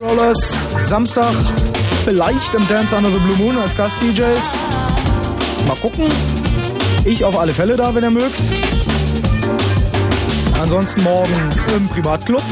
[0.00, 0.38] Rollers
[0.86, 1.34] Samstag
[2.04, 4.64] vielleicht im Dance Under the Blue Moon als Gast-DJs.
[5.66, 6.04] Mal gucken.
[7.04, 8.38] Ich auf alle Fälle da, wenn ihr mögt.
[10.62, 11.32] Ansonsten morgen
[11.76, 12.42] im Privatclub.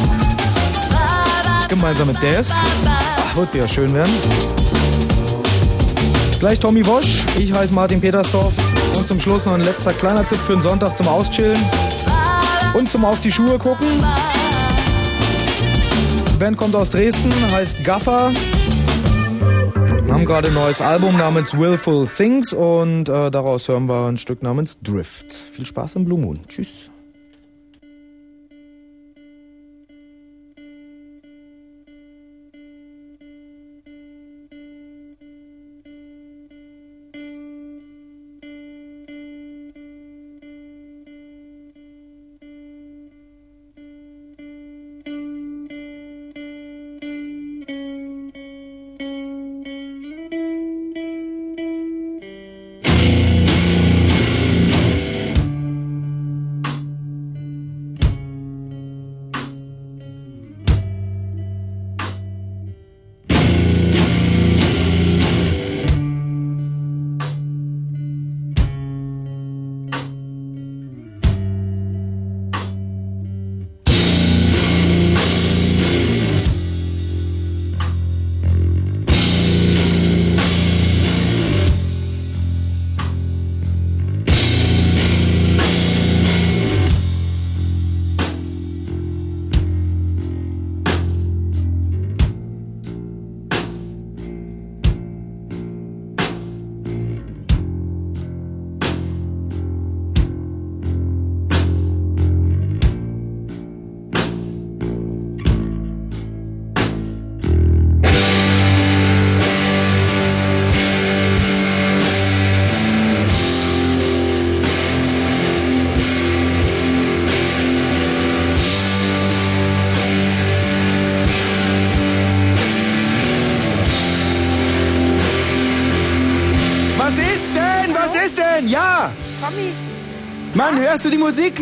[1.68, 2.50] Gemeinsam mit Daz.
[2.50, 4.12] Ach, wird ja schön werden.
[6.40, 7.26] Gleich Tommy Wosch.
[7.38, 8.54] Ich heiße Martin Petersdorf.
[8.96, 11.60] Und zum Schluss noch ein letzter kleiner Tipp für den Sonntag zum Auschillen.
[12.74, 13.86] Und zum Auf die Schuhe gucken.
[16.38, 18.32] Band kommt aus Dresden, heißt Gaffer.
[20.08, 24.42] Haben gerade ein neues Album namens Willful Things und äh, daraus hören wir ein Stück
[24.42, 25.32] namens Drift.
[25.32, 26.40] Viel Spaß im Blue Moon.
[26.48, 26.90] Tschüss.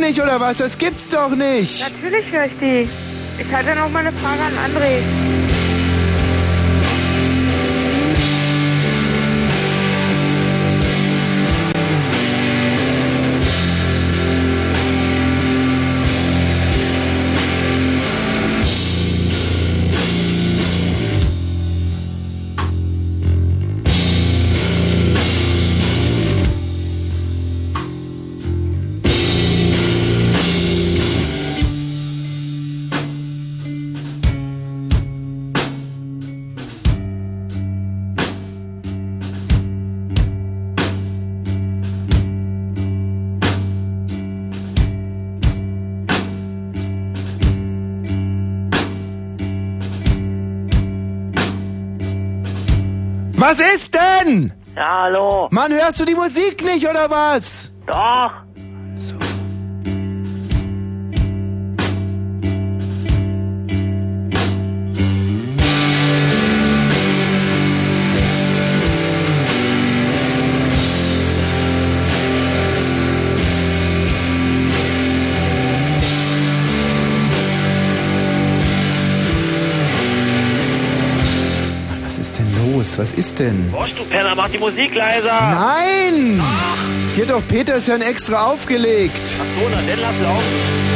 [0.05, 0.59] Nicht oder was?
[0.59, 1.91] Das gibt's doch nicht!
[1.91, 2.89] natürlich höre ich die.
[3.41, 5.44] Ich hatte noch mal eine Frage an André.
[54.77, 55.49] Ja, hallo.
[55.51, 57.73] Mann, hörst du die Musik nicht oder was?
[57.87, 58.44] Doch.
[83.35, 83.71] Ist denn?
[83.71, 85.41] Bosch, du Penner, mach die Musik leiser.
[85.51, 86.43] Nein!
[87.17, 89.23] Die hat doch Petersen extra aufgelegt.
[89.23, 90.94] Ach so, dann lass laufen.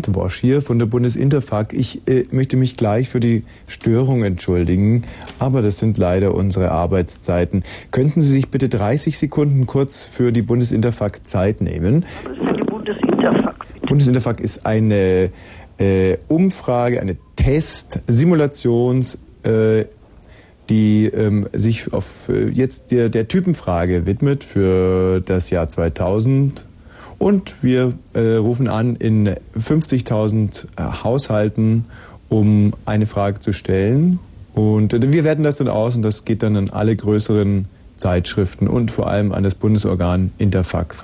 [0.00, 1.74] Abend, Wosch hier von der Bundesinterfak.
[1.74, 5.04] Ich äh, möchte mich gleich für die Störung entschuldigen,
[5.38, 7.64] aber das sind leider unsere Arbeitszeiten.
[7.90, 12.06] Könnten Sie sich bitte 30 Sekunden kurz für die Bundesinterfak Zeit nehmen?
[12.24, 13.56] Denn die Bundesinterfak?
[13.86, 15.30] Bundesinterfak ist eine
[15.78, 19.84] äh, Umfrage, eine Test, Simulations, äh,
[20.70, 26.66] die ähm, sich auf äh, jetzt der, der Typenfrage widmet für das Jahr 2000.
[27.20, 31.84] Und wir äh, rufen an in 50.000 äh, Haushalten,
[32.30, 34.18] um eine Frage zu stellen.
[34.54, 37.66] Und äh, wir werten das dann aus und das geht dann an alle größeren
[37.98, 40.96] Zeitschriften und vor allem an das Bundesorgan Interfac.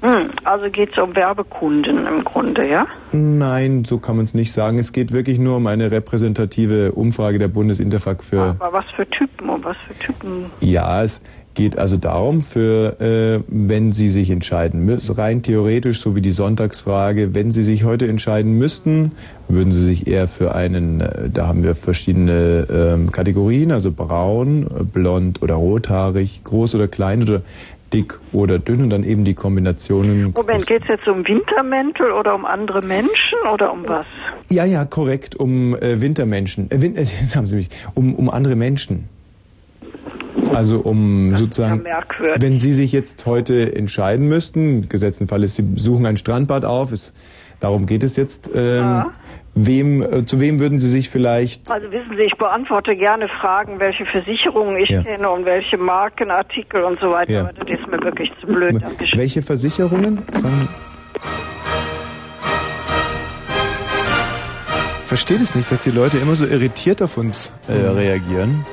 [0.00, 2.86] Hm, also geht es um Werbekunden im Grunde, ja?
[3.10, 4.78] Nein, so kann man es nicht sagen.
[4.78, 8.56] Es geht wirklich nur um eine repräsentative Umfrage der Bundesinterfak für.
[8.60, 10.46] Aber was für Typen und was für Typen?
[10.60, 11.22] Ja, es
[11.58, 16.30] geht also darum, für äh, wenn Sie sich entscheiden müssen, rein theoretisch, so wie die
[16.30, 19.10] Sonntagsfrage, wenn Sie sich heute entscheiden müssten,
[19.48, 24.68] würden Sie sich eher für einen, äh, da haben wir verschiedene ähm, Kategorien, also braun,
[24.68, 27.42] äh, blond oder rothaarig, groß oder klein oder
[27.92, 30.32] dick oder dünn und dann eben die Kombinationen.
[30.34, 34.06] Moment, geht es jetzt um Wintermäntel oder um andere Menschen oder um was?
[34.50, 36.70] Ja, ja, korrekt, um äh, Wintermenschen.
[36.70, 39.08] Äh, Win äh, jetzt haben Sie mich, um, um andere Menschen.
[40.52, 42.00] Also um sozusagen, ja
[42.36, 46.64] wenn Sie sich jetzt heute entscheiden müssten, im gesetzten Fall ist, Sie suchen ein Strandbad
[46.64, 47.14] auf, ist,
[47.60, 49.12] darum geht es jetzt, ähm, Ja.
[49.66, 53.80] Wem, äh, zu wem würden Sie sich vielleicht, Also wissen Sie, ich beantworte gerne Fragen,
[53.80, 55.02] welche Versicherungen ich Ja.
[55.02, 57.32] kenne und welche Markenartikel und so weiter.
[57.32, 57.40] Ja.
[57.42, 58.82] Aber das ist mir wirklich zu blöd.
[58.82, 59.18] Dankeschön.
[59.18, 60.22] welche Versicherungen?
[60.34, 60.68] Sagen,
[65.06, 68.66] verstehe das nicht, dass die Leute immer so irritiert auf uns äh, reagieren.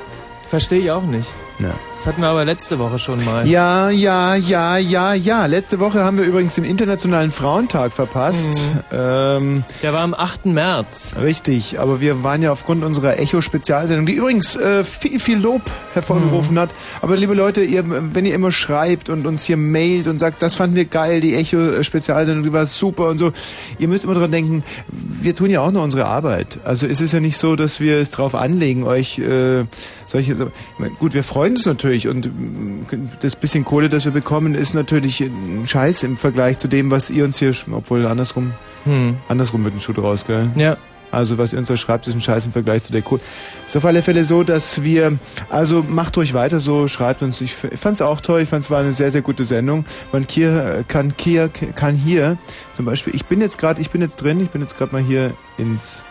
[0.48, 1.34] Verstehe ich auch nicht.
[1.58, 1.72] Ja.
[1.96, 3.48] Das hatten wir aber letzte Woche schon mal.
[3.48, 5.46] Ja, ja, ja, ja, ja.
[5.46, 8.60] Letzte Woche haben wir übrigens den Internationalen Frauentag verpasst.
[8.92, 10.46] Ähm, Der war am 8.
[10.46, 11.14] März.
[11.20, 15.62] richtig, aber wir waren ja aufgrund unserer Echo-Spezialsendung, die übrigens äh, viel, viel Lob
[15.94, 16.70] hervorgerufen hat.
[17.00, 20.54] Aber liebe Leute, ihr, wenn ihr immer schreibt und uns hier mailt und sagt, das
[20.54, 23.32] fanden wir geil, die Echo-Spezialsendung, die war super und so,
[23.78, 24.62] ihr müsst immer dran denken,
[24.92, 26.58] wir tun ja auch nur unsere Arbeit.
[26.64, 29.64] Also es ist ja nicht so, dass wir es drauf anlegen, euch äh,
[30.04, 30.35] solche...
[30.78, 32.86] Meine, Gut, wir freuen uns natürlich und mm,
[33.20, 37.10] das bisschen Kohle, das wir bekommen, ist natürlich ein Scheiß im Vergleich zu dem, was
[37.10, 38.52] ihr uns hier, obwohl andersrum,
[38.84, 39.16] Hm.
[39.28, 40.50] andersrum wird ein Schuh draus, gell?
[40.56, 40.76] Ja.
[41.10, 43.20] Also was ihr uns da schreibt, ist ein Scheiß im Vergleich zu der Kohle.
[43.66, 45.18] Ist auf alle Fälle so, dass wir,
[45.48, 47.40] also macht ruhig weiter so, schreibt uns.
[47.40, 49.84] Ich fand's auch toll, ich fand's war eine sehr, sehr gute Sendung.
[50.12, 52.38] Man hier, kann hier, kann hier,
[52.72, 55.02] zum Beispiel, ich bin jetzt gerade, ich bin jetzt drin, ich bin jetzt gerade mal
[55.02, 56.04] hier ins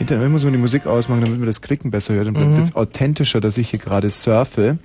[0.00, 2.52] Internet, ich muss mal die Musik ausmachen, damit man das Klicken besser hört, dann bleibt
[2.52, 2.56] Mhm.
[2.58, 4.78] jetzt authentischer, dass ich hier gerade surfe.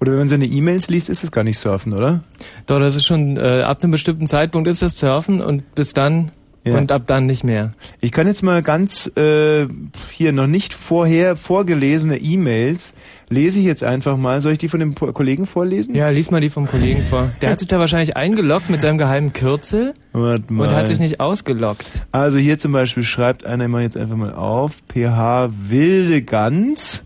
[0.00, 2.22] Oder wenn man seine E-Mails liest, ist es gar nicht surfen, oder?
[2.66, 6.32] Doch, das ist schon, äh, ab einem bestimmten Zeitpunkt ist das Surfen und bis dann
[6.64, 6.78] Ja.
[6.78, 7.72] und ab dann nicht mehr.
[8.00, 9.66] Ich kann jetzt mal ganz äh,
[10.10, 12.94] hier noch nicht vorher vorgelesene E-Mails
[13.28, 14.40] lese ich jetzt einfach mal.
[14.40, 15.94] Soll ich die von dem Kollegen vorlesen?
[15.94, 17.30] Ja, lies mal die vom Kollegen vor.
[17.40, 20.68] Der hat sich da wahrscheinlich eingeloggt mit seinem geheimen Kürzel Warte mal.
[20.68, 22.04] und hat sich nicht ausgeloggt.
[22.12, 27.02] Also hier zum Beispiel schreibt einer mal jetzt einfach mal auf PH Wilde Gans.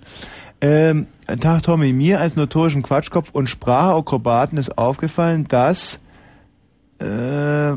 [0.60, 1.06] Ähm,
[1.40, 6.00] Tag Tommy, mir als notorischen Quatschkopf und Sprachakrobaten ist aufgefallen, dass
[6.98, 7.72] äh,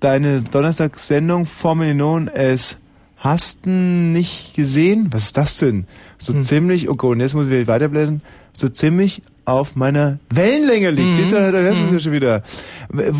[0.00, 2.78] deine Donnerstagssendung Formel Non es
[3.18, 5.08] Hasten nicht gesehen?
[5.10, 5.86] Was ist das denn?
[6.18, 6.42] So Hm.
[6.42, 8.20] ziemlich, okay, und jetzt muss ich weiterblättern,
[8.52, 11.10] so ziemlich auf meiner Wellenlänge liegt.
[11.10, 11.14] Mhm.
[11.14, 12.42] Siehst du, da hörst du es ja schon wieder.
[12.90, 13.10] W-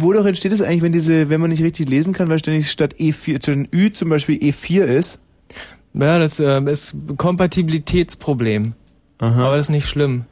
[0.00, 2.94] Wodurch entsteht es eigentlich, wenn diese, wenn man nicht richtig lesen kann, weil ständig statt
[2.98, 5.20] E4, zu den Ü zum Beispiel E4 ist?
[5.94, 8.74] Ja, das äh, ist Kompatibilitätsproblem.
[9.18, 10.24] Aber das ist nicht schlimm.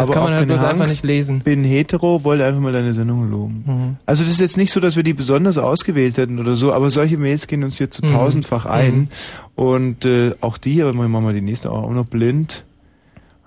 [0.00, 1.04] Das kann man auch halt bloß keine einfach Angst.
[1.04, 1.40] nicht lesen.
[1.40, 3.62] Bin hetero, wollte einfach mal deine Sendung loben.
[3.66, 3.96] Mhm.
[4.06, 6.90] Also das ist jetzt nicht so, dass wir die besonders ausgewählt hätten oder so, aber
[6.90, 8.10] solche Mails gehen uns hier zu Mhm.
[8.10, 8.94] tausendfach ein.
[8.96, 9.08] Mhm.
[9.54, 12.64] Und äh, auch die, aber machen wir mal die nächste auch noch blind.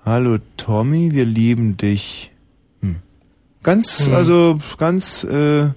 [0.04, 2.30] Hallo Tommy, wir lieben dich.
[2.80, 2.96] Hm.
[3.62, 4.14] Ganz, Mhm.
[4.14, 5.72] also ganz, äh, machen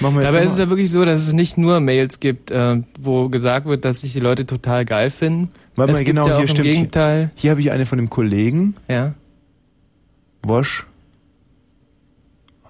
[0.00, 2.82] wir jetzt Dabei ist es ja wirklich so, dass es nicht nur Mails gibt, äh,
[3.00, 5.48] wo gesagt wird, dass sich die Leute total geil finden.
[5.74, 6.64] Warte es mal, gibt genau, ja auch hier im stimmt.
[6.66, 7.30] Gegenteil.
[7.34, 8.74] Hier habe ich eine von dem Kollegen.
[8.90, 9.14] Ja.
[10.42, 10.86] Wosch.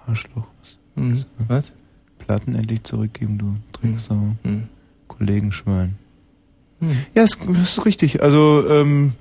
[0.07, 0.47] Arschloch.
[0.95, 1.23] Mhm.
[1.47, 1.73] Was?
[2.19, 4.35] Platten endlich zurückgeben, du Drecksau.
[4.43, 4.63] Mhm.
[5.07, 5.95] Kollegenschwein.
[6.79, 6.97] Mhm.
[7.15, 8.21] Ja, ist, das ist richtig.
[8.21, 9.13] Also, ähm,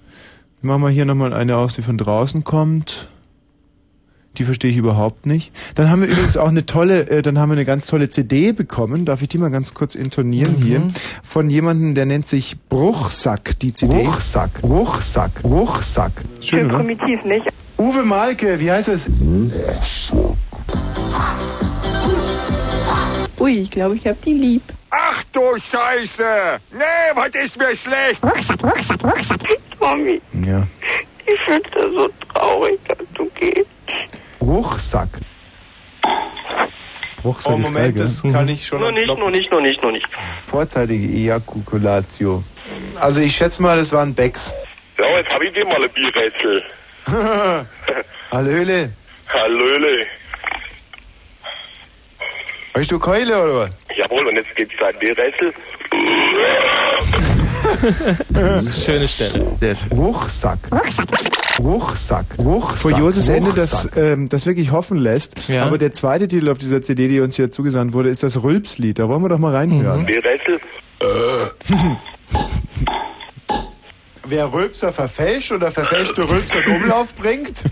[0.60, 3.08] machen wir hier nochmal eine aus, die von draußen kommt.
[4.38, 5.52] Die verstehe ich überhaupt nicht.
[5.74, 8.52] Dann haben wir übrigens auch eine tolle, äh, dann haben wir eine ganz tolle CD
[8.52, 9.04] bekommen.
[9.04, 10.62] Darf ich die mal ganz kurz intonieren Mhm.
[10.62, 10.82] hier?
[11.22, 14.06] Von jemandem, der nennt sich Bruchsack, die CD.
[14.06, 16.12] Ruchsack, Ruchsack, Ruchsack.
[16.40, 16.78] Schön, oder?
[16.78, 17.46] Primitiv nicht.
[17.78, 19.06] Uwe Malke, wie heißt es?
[23.38, 24.62] Ui, ich glaube, ich habe die lieb.
[24.90, 26.24] Ach du Scheiße!
[26.72, 28.22] Nee, was ist mir schlecht?
[28.22, 29.40] Rucksack, Rucksack, Rucksack.
[29.80, 30.62] Mami, Ja.
[31.26, 33.66] ich finde das so traurig, dass du gehst.
[34.40, 35.08] Rucksack.
[37.24, 38.02] Rucksack Oh, ist geil, Moment, gell?
[38.04, 40.06] das kann ich schon Noch nicht, noch nicht, noch nicht, noch nicht.
[40.48, 42.42] Vorzeitige Ejakulatio.
[43.00, 44.52] Also ich schätze mal, das waren Becks.
[44.98, 46.62] So, jetzt hab ich dir mal ein Bierrätsel.
[48.30, 48.90] Hallöle.
[49.32, 50.06] Hallöle.
[52.74, 53.70] Weißt du Keule oder was?
[53.96, 55.52] Jawohl, und jetzt gibt's ein Bierrätsel.
[58.30, 59.54] Das ist eine schöne Stelle.
[59.54, 59.92] Sehr schön.
[59.92, 60.58] Rucksack.
[60.70, 62.26] Rucksack.
[62.38, 62.78] Rucksack.
[62.78, 65.48] Furioses Ende, das, ähm, das wirklich hoffen lässt.
[65.48, 65.66] Ja.
[65.66, 68.98] Aber der zweite Titel auf dieser CD, die uns hier zugesandt wurde, ist das Rülpslied.
[68.98, 70.06] Da wollen wir doch mal reinhören.
[70.06, 70.60] Bierrätsel.
[74.24, 77.62] Wer Rülpser verfälscht oder verfälschte Rülpser in Umlauf bringt?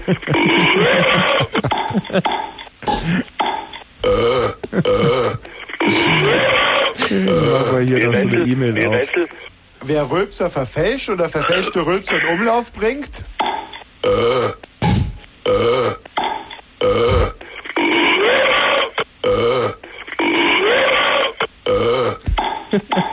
[7.09, 8.39] Wir hier noch so eine.
[8.39, 9.09] E-Mail auf.
[9.83, 13.23] Wer Rülpser verfälscht oder verfälschte Rülpser in Umlauf bringt?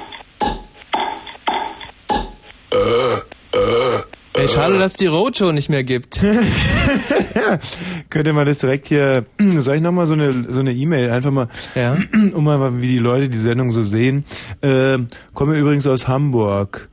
[4.48, 6.22] Ey, schade, dass die Roadshow nicht mehr gibt.
[8.10, 9.25] Könnte man das direkt hier,
[9.60, 11.98] soll ich nochmal so eine so eine E-Mail, einfach mal, Ja.
[12.34, 14.24] um mal, wie die Leute die Sendung so sehen.
[14.62, 16.88] Ähm, komme übrigens aus Hamburg.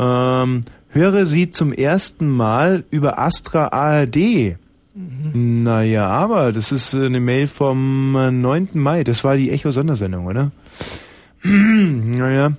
[0.00, 4.56] Ähm, höre sie zum ersten Mal über Astra ARD.
[5.32, 8.70] Naja, aber das ist äh, eine Mail vom äh, 9.
[8.72, 9.04] Mai.
[9.04, 10.50] Das war die Echo-Sondersendung, oder?
[11.44, 12.54] naja.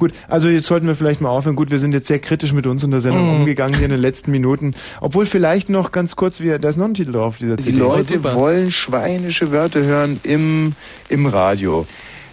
[0.00, 1.54] Gut, also jetzt sollten wir vielleicht mal aufhören.
[1.56, 4.00] Gut, wir sind jetzt sehr kritisch mit uns in der Sendung umgegangen hier in den
[4.00, 4.74] letzten Minuten.
[5.02, 7.76] Obwohl vielleicht noch ganz kurz, wir, da ist noch ein Titel drauf, dieser Die CD.
[7.76, 10.72] Leute wollen schweinische Wörter hören im,
[11.10, 11.86] im Radio.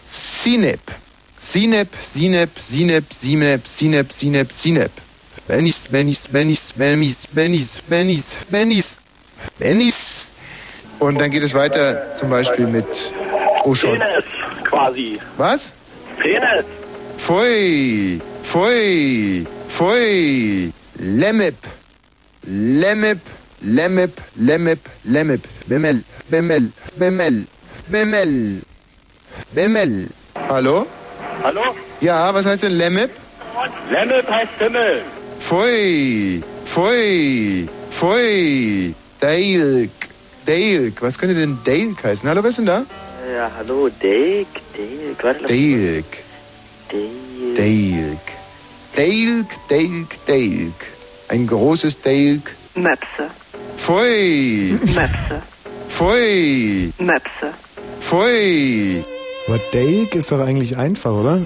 [0.06, 0.80] Sinep.
[1.40, 4.92] Sinep, Sinep, Sinep, Sinep, Sinep, Sinep, Sinep.
[5.46, 8.98] Bennis, Bennis, Bennis, Bennis, Bennis, Bennis, Bennis,
[9.60, 10.32] Bennis.
[11.00, 13.12] Und dann geht es weiter zum Beispiel mit,
[13.66, 14.24] oh schon, Penis,
[14.64, 15.20] quasi.
[15.36, 15.74] was?
[16.18, 16.66] Penis.
[17.28, 21.56] Pfui, Pfui, Pfui, Lemmip,
[22.48, 23.20] Lemmip,
[23.62, 27.46] Lemmip, Lemmip, Lemmip, Bimmel, Bimmel, Bimmel,
[27.90, 28.62] Bimmel,
[29.54, 30.08] Bimmel.
[30.48, 30.88] Hallo?
[31.44, 31.76] Hallo?
[32.00, 33.12] Ja, was heißt denn Lemmip?
[33.92, 35.02] Lemmel heißt Himmel.
[35.42, 39.92] Pfui, Pfui, Pfui, Dalek,
[40.46, 41.02] Dalek.
[41.02, 42.30] Was könnte denn Dalek heißen?
[42.30, 42.86] Hallo, wer ist denn da?
[43.36, 45.48] Ja, hallo, Dake, Dake, warte mal.
[45.50, 46.24] Dalek,
[47.56, 48.18] Dalek,
[48.96, 50.74] Dalek, Dalek, Dalek.
[51.30, 52.56] Ein großes Dalek.
[52.76, 53.30] Möpse,
[53.76, 55.42] Pfui, Möpse,
[55.90, 57.54] Pfui, Möpse.
[58.00, 59.04] Pfui.
[59.48, 61.46] Aber Dale ist doch eigentlich einfach, oder?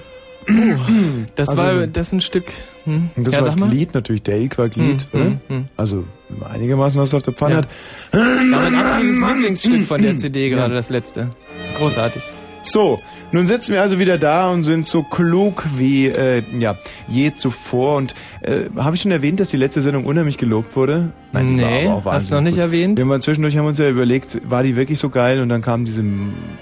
[1.35, 2.45] Das Also- war das ist ein Stück.
[2.85, 3.11] Hm?
[3.15, 3.69] Und das ja, war.
[3.69, 5.23] Glied natürlich, Dale war Glied, Hm, oder?
[5.25, 5.65] hm, hm.
[5.77, 7.57] Also wenn man einigermaßen was auf der Pfanne Ja.
[7.61, 7.67] hat.
[8.11, 11.29] War mein absolutes Lieblingsstück von der CD gerade, das letzte.
[11.63, 12.23] Ist großartig.
[12.63, 13.01] So,
[13.31, 16.77] nun sitzen wir also wieder da und sind so klug wie äh, ja,
[17.07, 17.95] je zuvor.
[17.95, 21.11] Und äh, habe ich schon erwähnt, dass die letzte Sendung unheimlich gelobt wurde?
[21.31, 22.61] die war Nee, aber auch hast du noch nicht gut.
[22.63, 22.99] erwähnt?
[22.99, 25.41] Wir haben zwischendurch haben uns ja überlegt, war die wirklich so geil?
[25.41, 26.03] Und dann kamen diese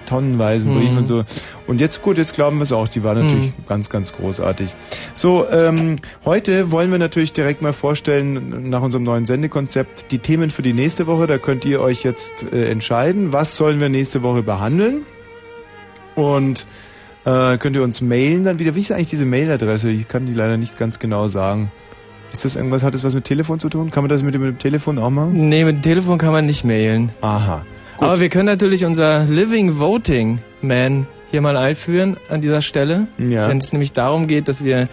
[0.06, 0.98] tonnenweisen Briefe Mhm.
[1.00, 1.24] und so.
[1.68, 2.88] Und jetzt gut, jetzt glauben wir es auch.
[2.88, 3.66] Die war natürlich Mhm.
[3.68, 4.74] ganz, ganz großartig.
[5.16, 10.50] So, ähm, heute wollen wir natürlich direkt mal vorstellen nach unserem neuen Sendekonzept die Themen
[10.50, 11.28] für die nächste Woche.
[11.28, 15.02] Da könnt ihr euch jetzt äh, entscheiden, was sollen wir nächste Woche behandeln.
[16.20, 16.66] Und
[17.26, 18.76] äh, könnt ihr uns mailen dann wieder.
[18.76, 19.90] Wie ist eigentlich diese Mailadresse?
[19.90, 21.72] Ich kann die leider nicht ganz genau sagen.
[22.32, 23.90] Ist das irgendwas, hat das was mit Telefon zu tun?
[23.90, 25.50] Kann man das mit dem, mit dem Telefon auch machen?
[25.50, 27.12] Nee, mit dem Telefon kann man nicht mailen.
[27.22, 27.66] Aha.
[27.98, 33.08] Aber wir können natürlich unser Living Voting Man hier mal einführen an dieser Stelle.
[33.18, 33.50] Ja.
[33.50, 34.88] Wenn es nämlich darum geht, dass wir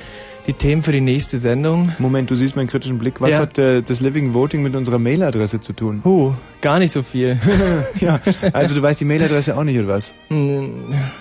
[0.46, 1.92] die Themen für die nächste Sendung.
[1.98, 3.20] Moment, du siehst meinen kritischen Blick.
[3.20, 3.38] Was Ja.
[3.40, 6.02] hat äh, das Living Voting mit unserer Mailadresse zu tun?
[6.04, 7.38] Huh, gar nicht so viel.
[8.00, 8.20] ja,
[8.52, 10.14] also du weißt die Mailadresse auch nicht, oder was?
[10.30, 10.36] Ja,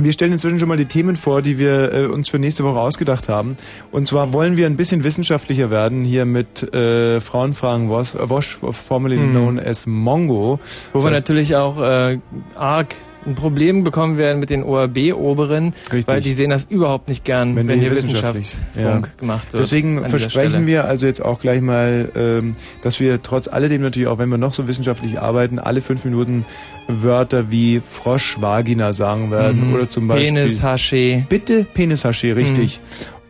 [0.00, 2.78] Wir stellen inzwischen schon mal die Themen vor, die wir äh, uns für nächste Woche
[2.78, 3.56] ausgedacht haben.
[3.90, 9.16] Und zwar wollen wir ein bisschen wissenschaftlicher werden hier mit äh, Frauenfragen Wosch, Wosch formerly
[9.16, 9.30] Mhm.
[9.32, 10.60] known as Mongo.
[10.92, 12.18] Wo Das wir natürlich auch äh,
[12.54, 12.94] arg
[13.26, 15.74] ein Problem bekommen werden mit den ORB-Oberen,
[16.06, 19.12] weil die sehen das überhaupt nicht gern, wenn, die hier wissenschaftlich- Wissenschaftsfunk ja.
[19.20, 19.60] gemacht wird.
[19.62, 22.52] Deswegen versprechen wir also jetzt auch gleich mal, ähm,
[22.82, 26.46] dass wir trotz alledem natürlich, auch wenn wir noch so wissenschaftlich arbeiten, alle fünf Minuten
[26.88, 29.74] Wörter wie Frosch, Vagina sagen werden Mhm.
[29.74, 31.24] oder zum Beispiel Penis, Haché.
[31.28, 32.80] Bitte Penishaché, richtig.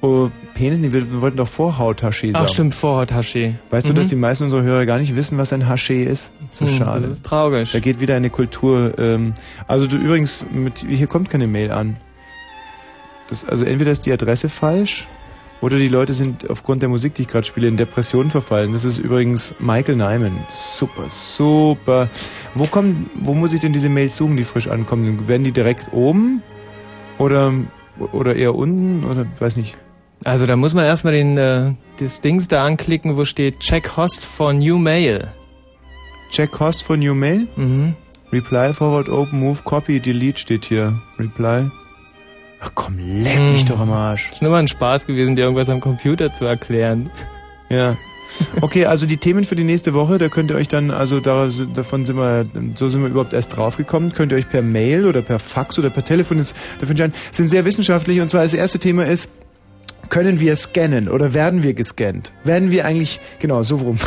[0.00, 2.44] Oh, Penis, nee, wir, wollten doch Vorhauthaché sagen.
[2.46, 3.54] Ach stimmt, Vorhaut-Haché.
[3.70, 3.96] Weißt du, Mhm.
[3.96, 6.32] dass die meisten unserer Hörer gar nicht wissen, was ein Haché ist?
[6.50, 7.00] So Hm, schade.
[7.00, 7.72] Das ist traurig.
[7.72, 8.94] Da geht wieder eine Kultur.
[8.96, 9.34] Ähm,
[9.66, 11.96] also du übrigens, mit, hier kommt keine Mail an.
[13.28, 15.08] Das, also entweder ist die Adresse falsch
[15.60, 18.72] oder die Leute sind aufgrund der Musik, die ich gerade spiele, in Depressionen verfallen.
[18.72, 20.38] Das ist übrigens Michael Nyman.
[20.50, 22.08] Super, super.
[22.54, 25.26] Wo kommen, wo muss ich denn diese Mails suchen, die frisch ankommen?
[25.26, 26.42] Werden die direkt oben
[27.18, 27.52] oder
[28.12, 29.76] oder eher unten oder weiß nicht?
[30.24, 34.24] Also da muss man erstmal den äh, das Dings da anklicken, wo steht Check Host
[34.24, 35.32] for New Mail.
[36.30, 37.48] Check Host for New Mail.
[37.56, 37.94] Mhm.
[38.32, 41.00] Reply, Forward, Open, Move, Copy, Delete steht hier.
[41.18, 41.70] Reply.
[42.60, 43.68] Ach komm, leck mich Hm.
[43.68, 44.30] doch am Arsch.
[44.32, 47.10] Ist nur mal ein Spaß gewesen, dir irgendwas am Computer zu erklären.
[47.68, 47.96] Ja.
[48.60, 51.48] Okay, also die Themen für die nächste Woche, da könnt ihr euch dann, also da,
[51.74, 55.22] davon sind wir, so sind wir überhaupt erst draufgekommen, könnt ihr euch per Mail oder
[55.22, 58.78] per Fax oder per Telefon jetzt dafür entscheiden, sind sehr wissenschaftlich und zwar das erste
[58.78, 59.30] Thema ist,
[60.10, 62.32] können wir scannen oder werden wir gescannt?
[62.44, 63.98] Werden wir eigentlich, genau, so rum.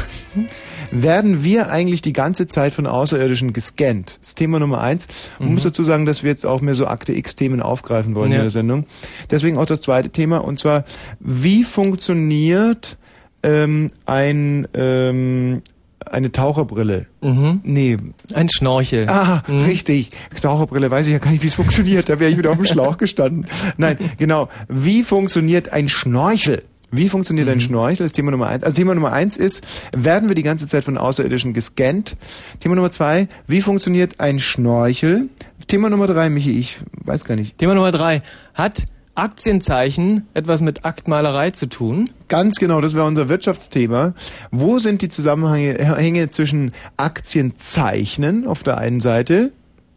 [0.92, 4.18] Werden wir eigentlich die ganze Zeit von Außerirdischen gescannt?
[4.22, 5.08] Das ist Thema Nummer eins.
[5.40, 5.54] Man Mhm.
[5.56, 8.38] muss dazu sagen, dass wir jetzt auch mehr so Akte X-Themen aufgreifen wollen Ja.
[8.38, 8.86] in der Sendung.
[9.30, 10.84] Deswegen auch das zweite Thema und zwar,
[11.20, 12.98] wie funktioniert
[13.44, 15.62] ähm, ein, ähm,
[16.06, 17.08] eine Taucherbrille?
[17.22, 17.62] Mhm.
[17.64, 17.98] Nee.
[18.34, 19.08] Ein Schnorchel.
[19.10, 19.60] Ah, Mhm.
[19.64, 20.12] richtig.
[20.42, 22.10] Taucherbrille, weiß ich ja gar nicht, wie es funktioniert.
[22.10, 23.48] Da wäre ich wieder auf dem Schlauch gestanden.
[23.78, 24.50] Nein, genau.
[24.68, 26.64] Wie funktioniert ein Schnorchel?
[26.92, 27.54] Wie funktioniert Mhm.
[27.54, 28.06] ein Schnorchel?
[28.06, 28.64] Das Thema Nummer eins.
[28.64, 29.64] Also Thema Nummer eins ist,
[29.96, 32.18] werden wir die ganze Zeit von Außerirdischen gescannt?
[32.60, 35.30] Thema Nummer zwei, wie funktioniert ein Schnorchel?
[35.68, 37.58] Thema Nummer drei, Michi, ich weiß gar nicht.
[37.58, 38.22] Thema Nummer drei.
[38.54, 38.84] Hat
[39.16, 42.10] Aktienzeichen etwas mit Aktmalerei zu tun?
[42.28, 44.14] Ganz genau, das wäre unser Wirtschaftsthema.
[44.52, 49.52] Wo sind die Zusammenhänge Hänge zwischen Aktienzeichnen auf der einen Seite?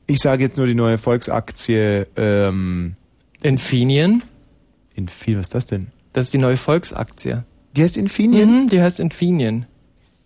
[0.06, 2.94] Ich sage jetzt nur die neue Volksaktie ähm,
[3.42, 4.22] Infineon?
[4.94, 5.88] Infi, was ist das denn?
[6.14, 7.42] Das ist die neue Volksaktie.
[7.76, 8.62] Die heißt Infineon?
[8.62, 9.66] Mhm, die heißt Infineon.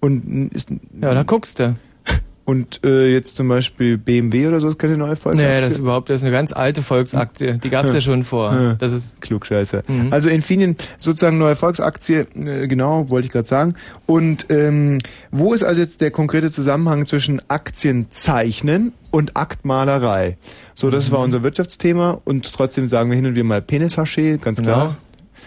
[0.01, 0.71] Und ist
[1.01, 1.75] Ja, da guckst du.
[2.45, 5.55] und äh, jetzt zum Beispiel BMW oder so ist keine neue Volksaktie?
[5.55, 7.59] Nee, das ist überhaupt das ist eine ganz alte Volksaktie.
[7.59, 8.53] Die gab's ja schon vor.
[8.53, 8.75] Ja.
[8.75, 9.83] Das ist Klugscheißer.
[9.89, 10.13] Mhm.
[10.13, 13.75] Also Infineon, sozusagen neue Volksaktie, äh, genau, wollte ich gerade sagen.
[14.07, 14.99] Und ähm,
[15.31, 20.37] wo ist also jetzt der konkrete Zusammenhang zwischen Aktienzeichnen und Aktmalerei?
[20.75, 21.13] So, das Mhm.
[21.15, 24.95] war unser Wirtschaftsthema und trotzdem sagen wir hin und wieder mal Penishaché, ganz Genau.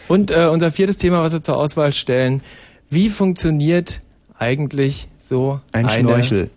[0.08, 2.42] Und äh, unser viertes Thema, was wir zur Auswahl stellen,
[2.90, 4.02] wie funktioniert
[4.38, 6.50] eigentlich so Ein eine, Schnorchel.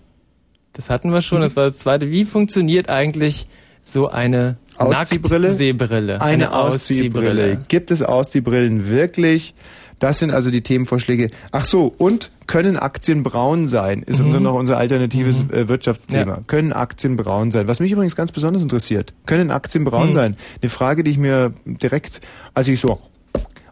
[0.73, 2.11] Das hatten wir schon, das war das zweite.
[2.11, 3.47] Wie funktioniert eigentlich
[3.83, 5.49] so eine Ausziehbrille?
[5.49, 6.21] Nacktseebrille?
[6.21, 7.61] Eine, Ausziehbrille.
[7.69, 9.55] Gibt es Ausziehbrillen wirklich?
[10.01, 11.31] Das sind also die Themenvorschläge.
[11.53, 14.03] Ach so, und können Aktien braun sein?
[14.03, 14.27] Ist Mhm.
[14.27, 16.33] unser, noch unser alternatives äh, Wirtschaftsthema.
[16.33, 16.41] Ja.
[16.49, 17.69] Können Aktien braun sein?
[17.69, 19.15] Was mich übrigens ganz besonders interessiert.
[19.27, 20.13] Können Aktien braun Mhm.
[20.13, 20.37] sein?
[20.61, 22.21] Eine Frage, die ich mir direkt,
[22.55, 23.01] als ich so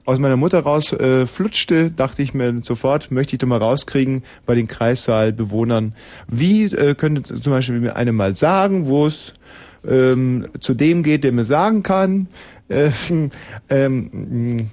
[0.04, 4.22] aus meiner Mutter raus äh, flutschte, dachte ich mir sofort, möchte ich doch mal rauskriegen
[4.46, 5.94] bei den Kreissaalbewohnern.
[6.28, 9.34] Wie äh, könnte zum Beispiel mir eine mal sagen, wo es
[9.86, 12.28] ähm, zu dem geht, der mir sagen kann,
[12.68, 12.90] äh,
[13.68, 14.70] ähm,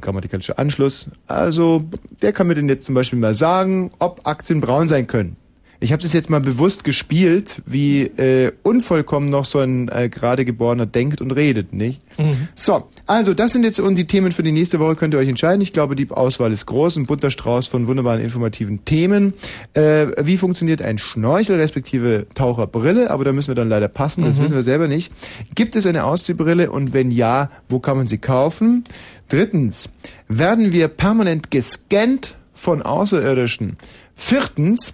[0.00, 1.08] grammatikalischer Anschluss.
[1.26, 1.84] Also,
[2.20, 5.36] der kann mir denn jetzt zum Beispiel mal sagen, ob Aktien braun sein können.
[5.80, 10.44] Ich habe das jetzt mal bewusst gespielt, wie äh, unvollkommen noch so ein äh, gerade
[10.44, 12.02] geborener denkt und redet, nicht?
[12.56, 15.60] So, also das sind jetzt die Themen für die nächste Woche könnt ihr euch entscheiden.
[15.60, 19.32] Ich glaube, die Auswahl ist groß, ein bunter Strauß von wunderbaren informativen Themen.
[19.74, 23.10] Äh, wie funktioniert ein Schnorchel respektive Taucherbrille?
[23.10, 24.42] Aber da müssen wir dann leider passen, das Mhm.
[24.44, 25.12] wissen wir selber nicht.
[25.54, 28.84] Gibt es eine Ausziehbrille und wenn ja, wo kann man sie kaufen?
[29.28, 29.90] Drittens,
[30.28, 33.76] werden wir permanent gescannt von Außerirdischen?
[34.14, 34.92] Viertens,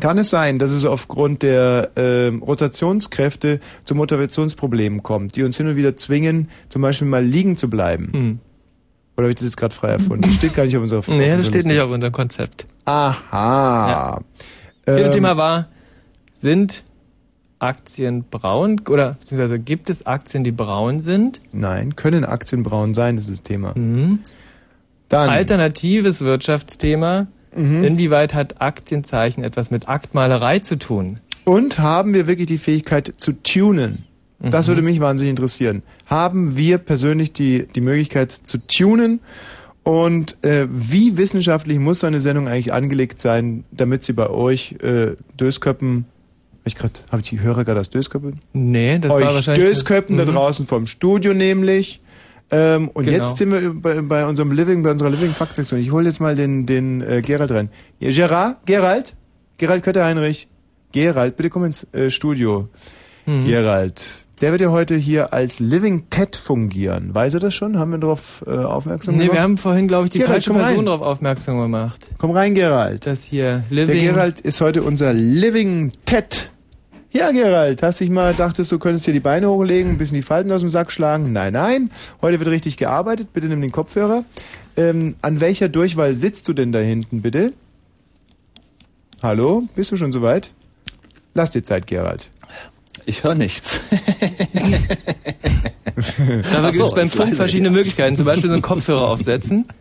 [0.00, 5.68] kann es sein, dass es aufgrund der ähm, Rotationskräfte zu Motivationsproblemen kommt, die uns hin
[5.68, 8.10] und wieder zwingen, zum Beispiel mal liegen zu bleiben?
[8.12, 8.38] Hm.
[9.16, 10.30] Oder habe ich das jetzt gerade frei erfunden?
[10.30, 12.66] Steht gar nicht auf unserer Nee, das steht nicht auf unserem Konzept.
[12.84, 14.20] Aha.
[14.84, 15.68] Viertes Ähm, Thema war,
[16.30, 16.84] sind
[17.58, 21.40] Aktien braun oder beziehungsweise gibt es Aktien, die braun sind?
[21.52, 23.72] Nein, können Aktien braun sein, das ist das Thema.
[23.76, 24.20] Mhm.
[25.08, 27.26] Dann, Alternatives Wirtschaftsthema.
[27.56, 27.84] Mhm.
[27.84, 31.20] Inwieweit hat Aktienzeichen etwas mit Aktmalerei zu tun?
[31.44, 34.04] und haben wir wirklich die Fähigkeit zu tunen?
[34.38, 34.70] Das Mhm.
[34.72, 35.82] würde mich wahnsinnig interessieren.
[36.06, 39.20] Haben wir persönlich die, die Möglichkeit zu tunen?
[39.82, 44.76] Und äh, wie wissenschaftlich muss so eine Sendung eigentlich angelegt sein, damit sie bei euch
[44.82, 46.04] äh, Dösköppen
[46.66, 48.32] ich grad, hab ich die Hörer gerade das Dösköppen?
[48.52, 49.64] Nee, das Euch war wahrscheinlich...
[49.64, 50.32] Dösköppen da Mhm.
[50.32, 52.00] draußen vom Studio nämlich.
[52.50, 53.16] Ähm, und Genau.
[53.18, 55.80] jetzt sind wir bei, bei unserem Living, bei unserer Living Fact Sektion.
[55.80, 57.70] Ich hole jetzt mal den, den äh, Gerald rein.
[58.00, 58.56] Ja, Gerard?
[58.64, 59.14] Gerald?
[59.58, 60.48] Gerald Kötter-Heinrich?
[60.92, 62.68] Gerald, bitte komm ins äh, Studio.
[63.26, 63.46] Mhm.
[63.46, 64.24] Gerald.
[64.40, 67.12] Der wird ja heute hier als Living Ted fungieren.
[67.14, 67.76] Weiß er das schon?
[67.76, 69.36] Haben wir darauf äh, aufmerksam Nee, gemacht?
[69.36, 72.06] wir haben vorhin, glaube ich, die Gerald, falsche Person darauf aufmerksam gemacht.
[72.18, 73.04] Komm rein, Gerald.
[73.04, 74.00] Das hier, Der Living...
[74.00, 76.50] Gerald ist heute unser Living Ted.
[77.10, 80.22] Ja, Gerald, hast dich mal dachtest, du könntest dir die Beine hochlegen, ein bisschen die
[80.22, 81.32] Falten aus dem Sack schlagen?
[81.32, 81.90] Nein, nein.
[82.20, 83.32] Heute wird richtig gearbeitet.
[83.32, 84.24] Bitte nimm den Kopfhörer.
[84.76, 87.52] Ähm, an welcher Durchwahl sitzt du denn da hinten, bitte?
[89.22, 89.66] Hallo?
[89.74, 90.52] Bist du schon soweit?
[91.32, 92.28] Lass dir Zeit, Gerald.
[93.06, 93.80] Ich höre nichts.
[95.98, 97.70] Dafür gibt es beim Funk verschiedene.
[97.70, 98.16] Möglichkeiten.
[98.16, 99.66] Zum Beispiel so einen Kopfhörer aufsetzen.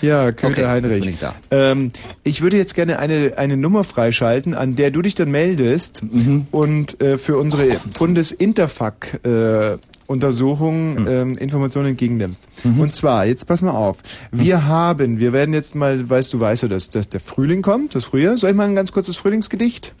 [0.00, 1.14] Ja, Köter Okay, Heinrich.
[1.50, 1.90] Ähm,
[2.22, 6.46] ich würde jetzt gerne eine, eine Nummer freischalten, an der du dich dann meldest Mhm.
[6.50, 9.76] und äh, für unsere Bundesinterfac äh,
[10.06, 11.06] Untersuchung Mhm.
[11.08, 12.48] ähm, Informationen entgegennimmst.
[12.64, 13.98] Und zwar, jetzt pass mal auf.
[14.32, 17.94] Wir haben, wir werden jetzt mal, weißt du, weißt du, dass, dass der Frühling kommt,
[17.94, 18.36] das Frühjahr.
[18.36, 19.92] Soll ich mal ein ganz kurzes Frühlingsgedicht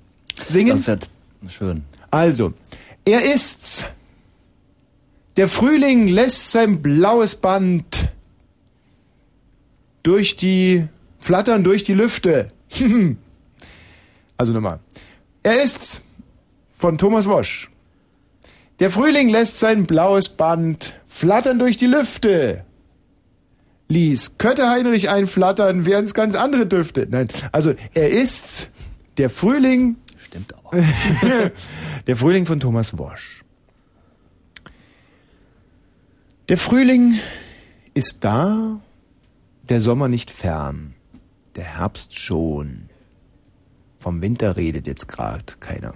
[0.48, 0.70] singen?
[0.76, 1.10] Das wird
[1.48, 1.82] schön.
[2.10, 2.52] Also,
[3.04, 3.86] er ist's.
[5.36, 8.08] Der Frühling lässt sein blaues Band
[10.02, 10.86] durch die,
[11.18, 12.48] flattern durch die Lüfte.
[14.36, 14.78] also nochmal.
[15.42, 16.02] Er ist's
[16.76, 17.70] von Thomas Wosch.
[18.78, 22.64] Der Frühling lässt sein blaues Band flattern durch die Lüfte.
[23.88, 27.06] Ließ Kötter Heinrich einflattern, wären's ganz andere Düfte.
[27.10, 28.70] Nein, also er ist's.
[29.16, 29.96] Der Frühling
[30.34, 30.72] Stimmt auch.
[32.08, 33.43] der Frühling von Thomas Wosch.
[36.50, 37.14] Der Frühling
[37.94, 38.78] ist da,
[39.70, 40.92] der Sommer nicht fern,
[41.56, 42.90] der Herbst schon.
[43.98, 45.94] Vom Winter redet jetzt grad keiner.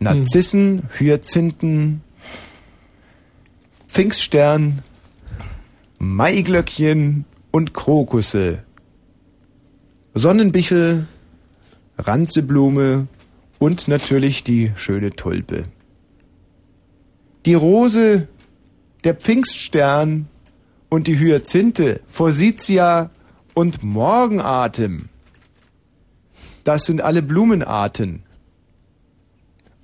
[0.00, 2.02] Narzissen, Hyazinthen,
[3.86, 4.82] Pfingststern,
[5.98, 8.64] Maiglöckchen und Krokusse.
[10.14, 11.06] Sonnenbichel,
[11.98, 13.06] Ranzeblume
[13.60, 15.62] und natürlich die schöne Tulpe.
[17.48, 18.28] Die Rose,
[19.04, 20.28] der Pfingststern
[20.90, 23.08] und die Hyazinthe, Forsythia
[23.54, 25.08] und Morgenatem.
[26.64, 28.22] Das sind alle Blumenarten.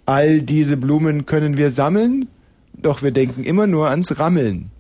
[0.05, 2.29] All diese Blumen können wir sammeln,
[2.75, 4.71] doch wir denken immer nur ans Rammeln.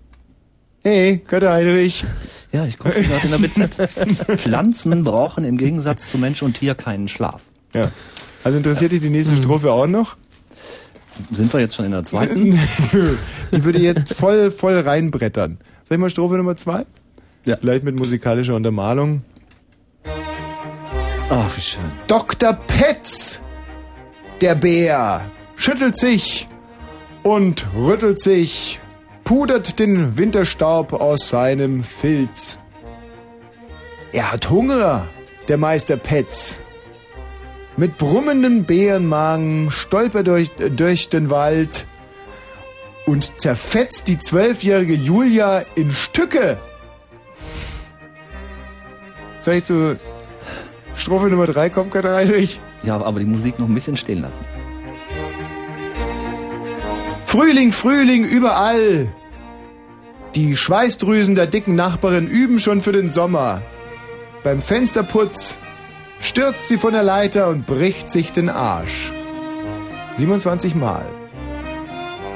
[0.83, 2.05] Hey, Kötter Heinrich.
[2.53, 4.37] Ja, ich gucke gerade in der BZ.
[4.39, 7.45] Pflanzen brauchen im Gegensatz zu Mensch und Tier keinen Schlaf.
[7.73, 7.91] Ja.
[8.43, 10.19] Also interessiert dich die nächste Strophe auch noch?
[11.31, 12.59] Sind wir jetzt schon in der zweiten?
[13.51, 15.59] Ich würde jetzt voll, voll reinbrettern.
[15.85, 16.85] Soll ich mal Strophe Nummer zwei?
[17.45, 17.57] Ja.
[17.57, 19.23] Vielleicht mit musikalischer Untermalung.
[21.31, 21.85] Ach, wie schön.
[22.09, 22.55] Dr.
[22.55, 23.43] Petz,
[24.41, 26.49] der Bär, schüttelt sich
[27.23, 28.81] und rüttelt sich,
[29.23, 32.59] pudert den Winterstaub aus seinem Filz.
[34.13, 35.07] Er hat Hunger,
[35.49, 36.59] der Meister Petz.
[37.77, 41.87] Mit brummendem Bärenmagen stolpert er durch, durch den Wald
[43.07, 46.59] und zerfetzt die zwölfjährige Julia in Stücke.
[49.41, 49.99] Soll ich zu
[50.95, 52.61] Strophe Nummer drei kommen, Katja Heinrich?
[52.85, 54.45] Ja, aber die Musik noch ein bisschen stehen lassen.
[57.25, 59.13] Frühling, Frühling, überall.
[60.37, 63.63] Die Schweißdrüsen der dicken Nachbarin üben schon für den Sommer.
[64.45, 65.59] Beim Fensterputz
[66.21, 69.13] stürzt sie von der Leiter und bricht sich den Arsch.
[70.15, 71.07] 27 Mal.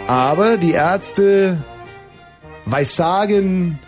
[0.07, 1.63] Aber die Ärzte
[2.65, 3.79] weissagen,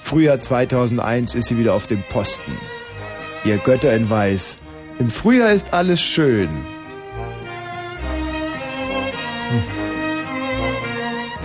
[0.00, 2.52] Frühjahr 2001 ist sie wieder auf dem Posten.
[3.44, 4.58] Ihr Götter in Weiß,
[4.98, 6.48] im Frühjahr ist alles schön.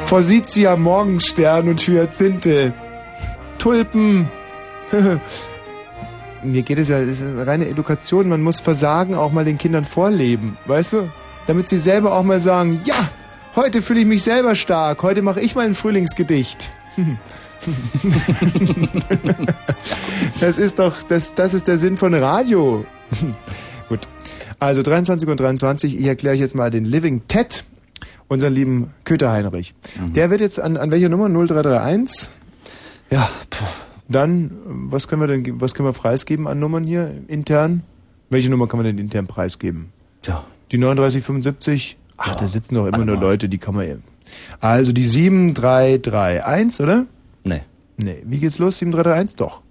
[0.06, 2.74] Forsythia, Morgenstern und Hyazinthe.
[3.58, 4.30] Tulpen.
[6.44, 8.28] Mir geht es ja, es ist eine reine Education.
[8.30, 11.10] Man muss Versagen auch mal den Kindern vorleben, weißt du?
[11.48, 12.96] Damit sie selber auch mal sagen, ja,
[13.56, 16.72] heute fühle ich mich selber stark, heute mache ich mal ein Frühlingsgedicht.
[20.40, 22.86] das ist doch, das, das ist der Sinn von Radio.
[23.90, 24.08] Gut.
[24.60, 27.64] Also 23 und 23, ich erkläre euch jetzt mal den Living Ted,
[28.28, 29.74] unseren lieben Köter Heinrich.
[30.16, 31.28] Der wird jetzt an, an welcher Nummer?
[31.30, 32.30] 0331?
[33.10, 33.66] Ja, puh.
[34.12, 37.84] Dann, was können wir denn, was können wir preisgeben an Nummern hier intern?
[38.30, 39.92] Welche Nummer kann man denn intern preisgeben?
[40.22, 40.44] Tja.
[40.72, 41.98] Die 3975?
[42.18, 43.22] Ach, da sitzen doch immer warte nur mal.
[43.22, 44.04] Leute, die kann man eben.
[44.60, 47.06] Also die 7331, oder?
[47.44, 47.62] Nee.
[47.98, 48.78] Nee, wie geht's los?
[48.78, 49.36] 7331?
[49.38, 49.62] Doch.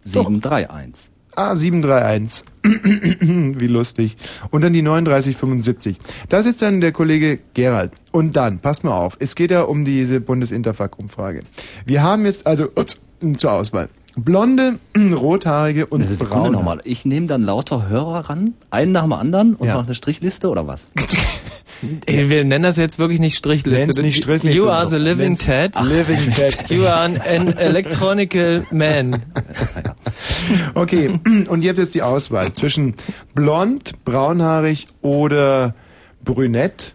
[0.00, 1.12] 731.
[1.36, 2.44] Ah, 731.
[3.60, 4.16] Wie lustig.
[4.50, 5.98] Und dann die 3975.
[6.28, 7.92] Da sitzt dann der Kollege Gerald.
[8.10, 11.42] Und dann, passt mal auf, es geht ja um diese Bundesinterfuck-Umfrage.
[11.86, 13.00] Wir haben jetzt also ups,
[13.36, 13.88] zur Auswahl.
[14.16, 16.50] Blonde, rothaarige und Eine Sekunde braune.
[16.52, 16.80] nochmal.
[16.84, 19.74] Ich nehme dann lauter Hörer ran, einen nach dem anderen und Ja.
[19.74, 20.88] noch eine Strichliste oder was?
[22.06, 23.80] Ey, wir nennen das jetzt wirklich nicht Strichliste.
[23.80, 24.58] Nenn's nicht Strichliste.
[24.58, 25.74] You are the living Ted.
[25.82, 26.56] Living Ted.
[26.70, 29.22] You are an, an electronical man.
[30.74, 31.08] Okay,
[31.48, 32.94] und ihr habt jetzt die Auswahl zwischen
[33.34, 35.74] blond, braunhaarig oder
[36.24, 36.94] brünett.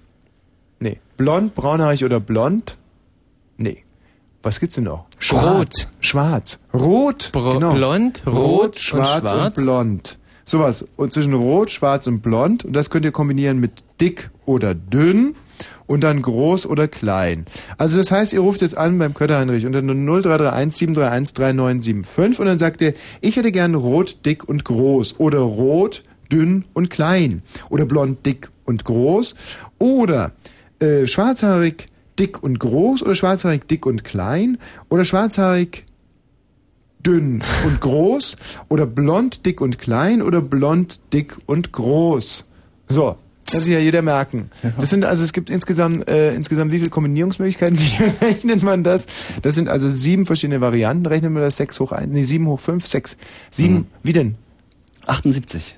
[0.79, 2.75] Nee, blond, braunhaarig oder blond.
[4.45, 5.05] Was gibt's denn noch?
[5.31, 5.87] Rot.
[6.01, 6.59] Schwarz.
[6.71, 7.29] Rot.
[7.31, 7.73] Bro- genau.
[7.73, 9.55] blond, rot rot, und schwarz und, schwarz.
[9.55, 10.17] blond.
[10.45, 10.85] Sowas.
[10.97, 12.63] Und zwischen rot, schwarz und blond.
[12.63, 15.33] Und das könnt ihr kombinieren mit dick oder dünn.
[15.87, 17.45] Und dann groß oder klein.
[17.79, 22.59] Also das heißt, ihr ruft jetzt an beim Kötterheinrich unter 0331 731 3975 und dann
[22.59, 25.19] sagt ihr, ich hätte gern rot, dick und groß.
[25.19, 27.41] Oder rot, dünn und klein.
[27.69, 29.33] Oder blond, dick und groß.
[29.79, 30.33] Oder
[30.79, 31.87] äh, schwarzhaarig,
[32.19, 33.03] dick und groß.
[33.03, 34.57] Oder schwarzhaarig, dick und klein.
[34.89, 35.85] Oder schwarzhaarig,
[37.05, 38.35] dünn und groß
[38.69, 42.45] oder blond, dick und klein oder blond, dick und groß.
[42.87, 44.49] So, das sich ja jeder merken.
[44.79, 47.77] Das sind also, es gibt insgesamt, äh, insgesamt wie viele Kombinierungsmöglichkeiten?
[47.79, 49.05] Wie rechnet man das?
[49.43, 51.05] Das sind also sieben verschiedene Varianten.
[51.05, 53.17] Rechnet man das sechs hoch eins, nee, sieben hoch fünf, sechs,
[53.51, 53.85] sieben, Mhm.
[54.01, 54.35] wie denn?
[55.05, 55.77] 78.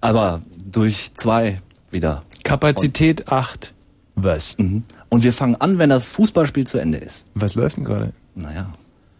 [0.00, 1.60] Aber durch zwei
[1.92, 2.24] wieder.
[2.42, 3.72] Kapazität 8.
[4.16, 4.58] Was?
[4.58, 4.82] Mhm.
[5.08, 7.26] Und wir fangen an, wenn das Fußballspiel zu Ende ist.
[7.34, 8.12] Was läuft denn gerade?
[8.34, 8.68] Naja.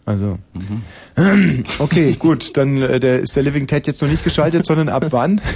[0.04, 0.38] Also.
[1.78, 5.06] Okay, gut, dann äh, der, ist der Living Ted jetzt noch nicht geschaltet, sondern ab
[5.10, 5.40] wann?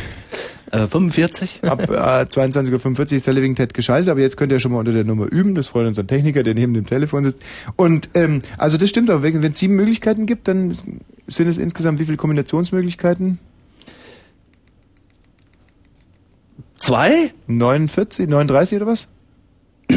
[0.72, 1.64] Äh, 45?
[1.64, 4.78] Ab äh, 22.45 Uhr ist der Living Ted geschaltet, aber jetzt könnt ihr schon mal
[4.78, 5.56] unter der Nummer üben.
[5.56, 7.42] Das freut unser Techniker, der neben dem Telefon sitzt.
[7.74, 9.22] Und ähm, also das stimmt auch.
[9.22, 13.40] Wenn es sieben Möglichkeiten gibt, dann sind es insgesamt wie viele Kombinationsmöglichkeiten?
[16.76, 17.32] Zwei?
[17.48, 19.08] 49, 39 oder was?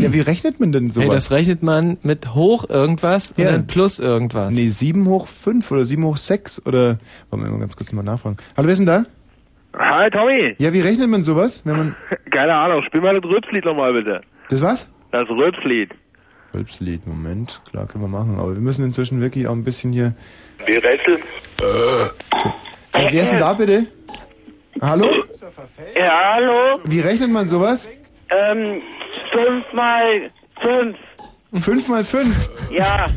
[0.01, 1.08] Ja, wie rechnet man denn sowas?
[1.08, 3.47] Hey, das rechnet man mit hoch irgendwas Ja.
[3.47, 4.53] und dann plus irgendwas.
[4.53, 6.97] nee, 7 hoch 5 oder 7 hoch 6 oder...
[7.29, 8.38] Wollen wir mal ganz kurz mal nachfragen.
[8.58, 9.03] Hallo, wer ist denn da?
[9.77, 11.95] Hi Tommy, Ja, wie rechnet man sowas, wenn man...
[12.32, 14.21] keine Ahnung, spiel mal das Rülpslied nochmal bitte.
[14.49, 14.91] Das was?
[15.12, 15.89] Das Rülpslied.
[16.56, 17.62] Rülpslied, Moment.
[17.71, 18.38] Klar, können wir machen.
[18.39, 20.13] Aber wir müssen inzwischen wirklich auch ein bisschen hier...
[20.67, 21.15] Die Rätsel.
[21.15, 23.88] Äh, wer ist denn da bitte?
[24.82, 25.08] Hallo?
[25.95, 26.79] Ja, hallo?
[26.86, 27.91] Wie rechnet man sowas?
[28.29, 28.82] Ähm,
[29.34, 30.98] fünf mal fünf.
[31.63, 32.50] Fünf mal fünf.
[32.72, 33.10] Ja.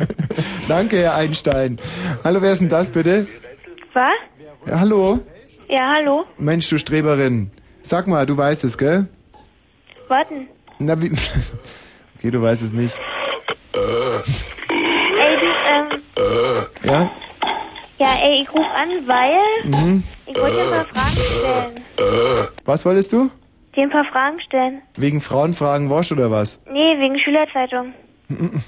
[0.68, 1.78] Danke, Herr Einstein.
[2.24, 3.26] Hallo, wer ist denn das bitte?
[3.94, 4.04] Was?
[4.66, 5.20] Ja, hallo?
[5.68, 6.24] Ja, hallo?
[6.38, 7.50] Mensch, du Streberin.
[7.82, 9.06] Sag mal, du weißt es, gell?
[10.08, 10.48] Warten.
[10.78, 11.12] Na, wie...
[12.18, 13.00] Okay, du weißt es nicht.
[13.72, 15.88] Ey, du, ähm,
[16.84, 17.10] Ja?
[17.98, 20.04] ja, ey, ich rufe an, weil Mhm.
[20.26, 22.48] ich wollte ein paar Fragen stellen.
[22.64, 23.28] Was wolltest du?
[23.74, 24.82] Dir ein paar Fragen stellen.
[24.96, 26.60] Wegen Frauenfragen Wosch oder was?
[26.70, 27.94] Nee, wegen Schülerzeitung.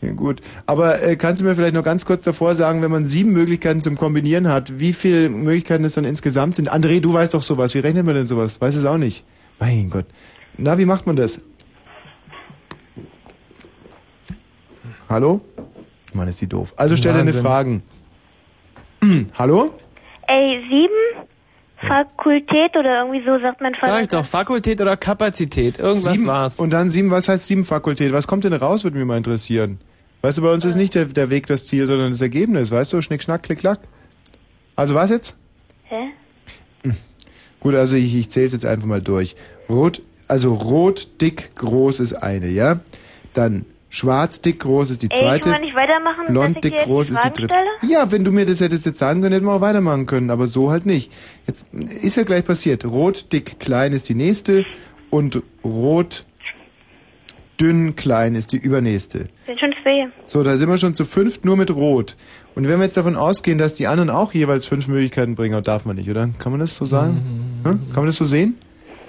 [0.00, 0.40] Ja, gut.
[0.64, 3.80] Aber äh, kannst du mir vielleicht noch ganz kurz davor sagen, wenn man sieben Möglichkeiten
[3.80, 6.72] zum Kombinieren hat, wie viele Möglichkeiten es dann insgesamt sind?
[6.72, 7.74] André, du weißt doch sowas.
[7.74, 8.60] Wie rechnet man denn sowas?
[8.60, 9.24] Weiß es auch nicht.
[9.58, 10.06] Mein Gott.
[10.56, 11.40] Na, wie macht man das?
[15.08, 15.40] Hallo?
[16.12, 16.74] Mann, ist die doof.
[16.76, 17.32] Also stell deine.
[17.32, 17.82] Fragen.
[19.38, 19.74] Hallo?
[20.28, 21.28] Ey, sieben?
[21.80, 25.78] Fakultät oder irgendwie so sagt man Sag ich doch, Fakultät oder Kapazität.
[25.78, 26.58] Irgendwas sieben, war's.
[26.58, 28.12] Und dann sieben, was heißt sieben Fakultät?
[28.12, 29.78] Was kommt denn raus, würde mich mal interessieren.
[30.22, 32.72] Weißt du, bei uns ist nicht der, der Weg das Ziel, sondern das Ergebnis.
[32.72, 33.78] Weißt du, schnick, schnack, klick, klack.
[34.74, 35.38] Also was jetzt?
[35.84, 36.08] Hä?
[37.60, 39.36] Gut, also ich, ich zähle es jetzt einfach mal durch.
[39.68, 42.80] Rot, also rot, dick, groß ist eine, ja?
[43.34, 45.50] Dann schwarz, dick, groß ist die Ey, zweite.
[45.50, 47.54] kann man nicht weitermachen, dass Blond, ich dick, groß ist die dritte.
[47.54, 47.92] stelle?
[47.92, 50.46] Ja, wenn du mir das hättest jetzt sagen können, hätten wir auch weitermachen können, aber
[50.46, 51.12] so halt nicht.
[51.46, 52.84] Jetzt ist ja gleich passiert.
[52.84, 54.64] Rot, dick, klein ist die nächste
[55.10, 56.24] und rot,
[57.60, 59.28] dünn, klein ist die übernächste.
[59.46, 60.08] Sind schon zwei.
[60.24, 62.16] So, da sind wir schon zu fünft nur mit Rot.
[62.54, 65.62] Und wenn wir jetzt davon ausgehen, dass die anderen auch jeweils fünf Möglichkeiten bringen, aber
[65.62, 66.28] darf man nicht, oder?
[66.38, 67.60] Kann man das so sagen?
[67.64, 67.86] Hm?
[67.88, 68.56] Kann man das so sehen?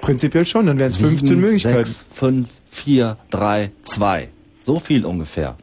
[0.01, 1.83] Prinzipiell schon, dann wären es 15 Sieben, Möglichkeiten.
[1.83, 4.29] Sechs, fünf, vier, drei, zwei.
[4.69, 5.55] So viel ungefähr.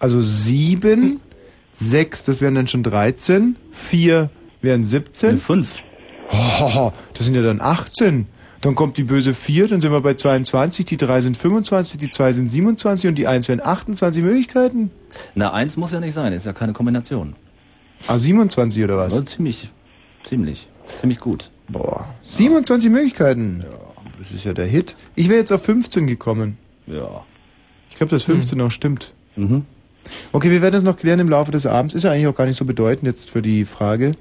[0.00, 1.20] Also sieben,
[1.74, 4.30] sechs, das wären dann schon 13, vier
[4.62, 5.38] wären 17.
[5.38, 5.78] Fünf.
[6.32, 8.26] Oh, das sind ja dann 18.
[8.60, 12.10] Dann kommt die böse 4, dann sind wir bei 22, die 3 sind 25, die
[12.10, 14.90] 2 sind 27 und die 1 wären 28 Möglichkeiten.
[15.36, 17.36] Na, eins muss ja nicht sein, ist ja keine Kombination.
[18.08, 19.14] Ah, 27 oder was?
[19.14, 19.68] Ja, ziemlich,
[20.24, 20.68] ziemlich,
[20.98, 21.52] ziemlich gut.
[21.68, 23.64] Boah, 27 Möglichkeiten.
[24.18, 24.96] Das ist ja der Hit.
[25.14, 26.58] Ich wäre jetzt auf 15 gekommen.
[26.88, 27.24] Ja.
[27.90, 29.12] Ich glaube, dass 15 noch stimmt.
[29.36, 29.64] Mhm.
[30.32, 31.94] Okay, wir werden das noch klären im Laufe des Abends.
[31.94, 34.14] Ist ja eigentlich auch gar nicht so bedeutend jetzt für die Frage.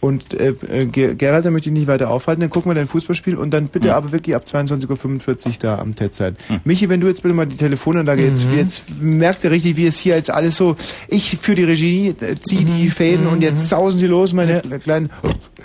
[0.00, 2.40] Und äh, äh, Ge- Gerald, da möchte ich nicht weiter aufhalten.
[2.40, 5.94] Dann gucken wir dein Fußballspiel und dann bitte aber wirklich ab 22.45 Uhr da am
[5.94, 6.36] TED sein.
[6.64, 9.98] Michi, wenn du jetzt bitte mal die Telefonanlage jetzt, jetzt merkt ihr richtig, wie es
[9.98, 10.74] hier jetzt alles so,
[11.08, 15.10] ich für die Regie äh, zieh die Fäden und jetzt sausen sie los, meine kleinen...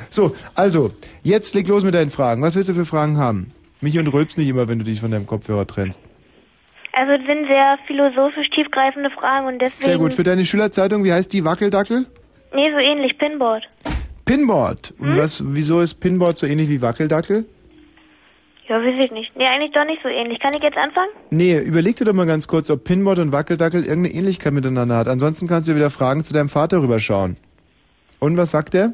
[0.10, 0.92] So, also,
[1.24, 2.42] jetzt leg los mit deinen Fragen.
[2.42, 3.52] Was willst du für Fragen haben?
[3.82, 6.02] Michi und rülpst nicht immer, wenn du dich von deinem Kopfhörer trennst.
[6.98, 9.90] Also es sind sehr philosophisch tiefgreifende Fragen und deswegen...
[9.90, 10.14] Sehr gut.
[10.14, 11.44] Für deine Schülerzeitung, wie heißt die?
[11.44, 12.06] Wackeldackel?
[12.54, 13.64] Nee, so ähnlich, Pinboard.
[14.24, 14.94] Pinboard.
[14.98, 15.18] Und Hm?
[15.18, 17.46] was, wieso ist Pinboard so ähnlich wie Wackeldackel?
[18.68, 19.36] Ja, weiß ich nicht.
[19.36, 20.40] Nee, eigentlich doch nicht so ähnlich.
[20.40, 21.10] Kann ich jetzt anfangen?
[21.30, 25.08] Nee, überleg dir doch mal ganz kurz, ob Pinboard und Wackeldackel irgendeine Ähnlichkeit miteinander hat.
[25.08, 27.36] Ansonsten kannst du wieder Fragen zu deinem Vater rüberschauen.
[28.20, 28.94] Und was sagt er?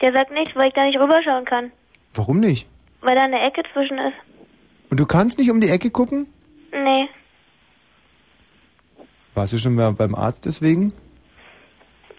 [0.00, 1.72] Der sagt nichts, weil ich da nicht rüberschauen kann.
[2.14, 2.68] Warum nicht?
[3.00, 4.14] Weil da eine Ecke zwischen ist.
[4.90, 6.28] Und du kannst nicht um die Ecke gucken?
[6.72, 7.08] Nee.
[9.40, 10.92] Warst du schon mal beim Arzt deswegen?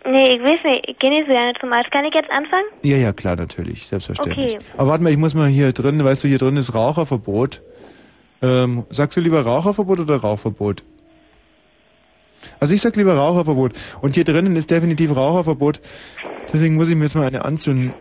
[0.04, 0.90] Nee, ich weiß nicht.
[0.90, 1.92] Ich gehe nicht so gerne zum Arzt.
[1.92, 2.66] Kann ich jetzt anfangen?
[2.82, 4.56] Ja, ja, klar, natürlich, selbstverständlich.
[4.56, 4.66] Okay.
[4.76, 7.62] Aber warte mal, ich muss mal hier drin, weißt du, hier drin ist Raucherverbot.
[8.42, 10.82] Ähm, sagst du lieber Raucherverbot oder Rauchverbot?
[12.60, 13.74] Also ich sag lieber Raucherverbot.
[14.02, 15.80] Und hier drinnen ist definitiv Raucherverbot.
[16.52, 17.94] Deswegen muss ich mir jetzt mal eine anzünden.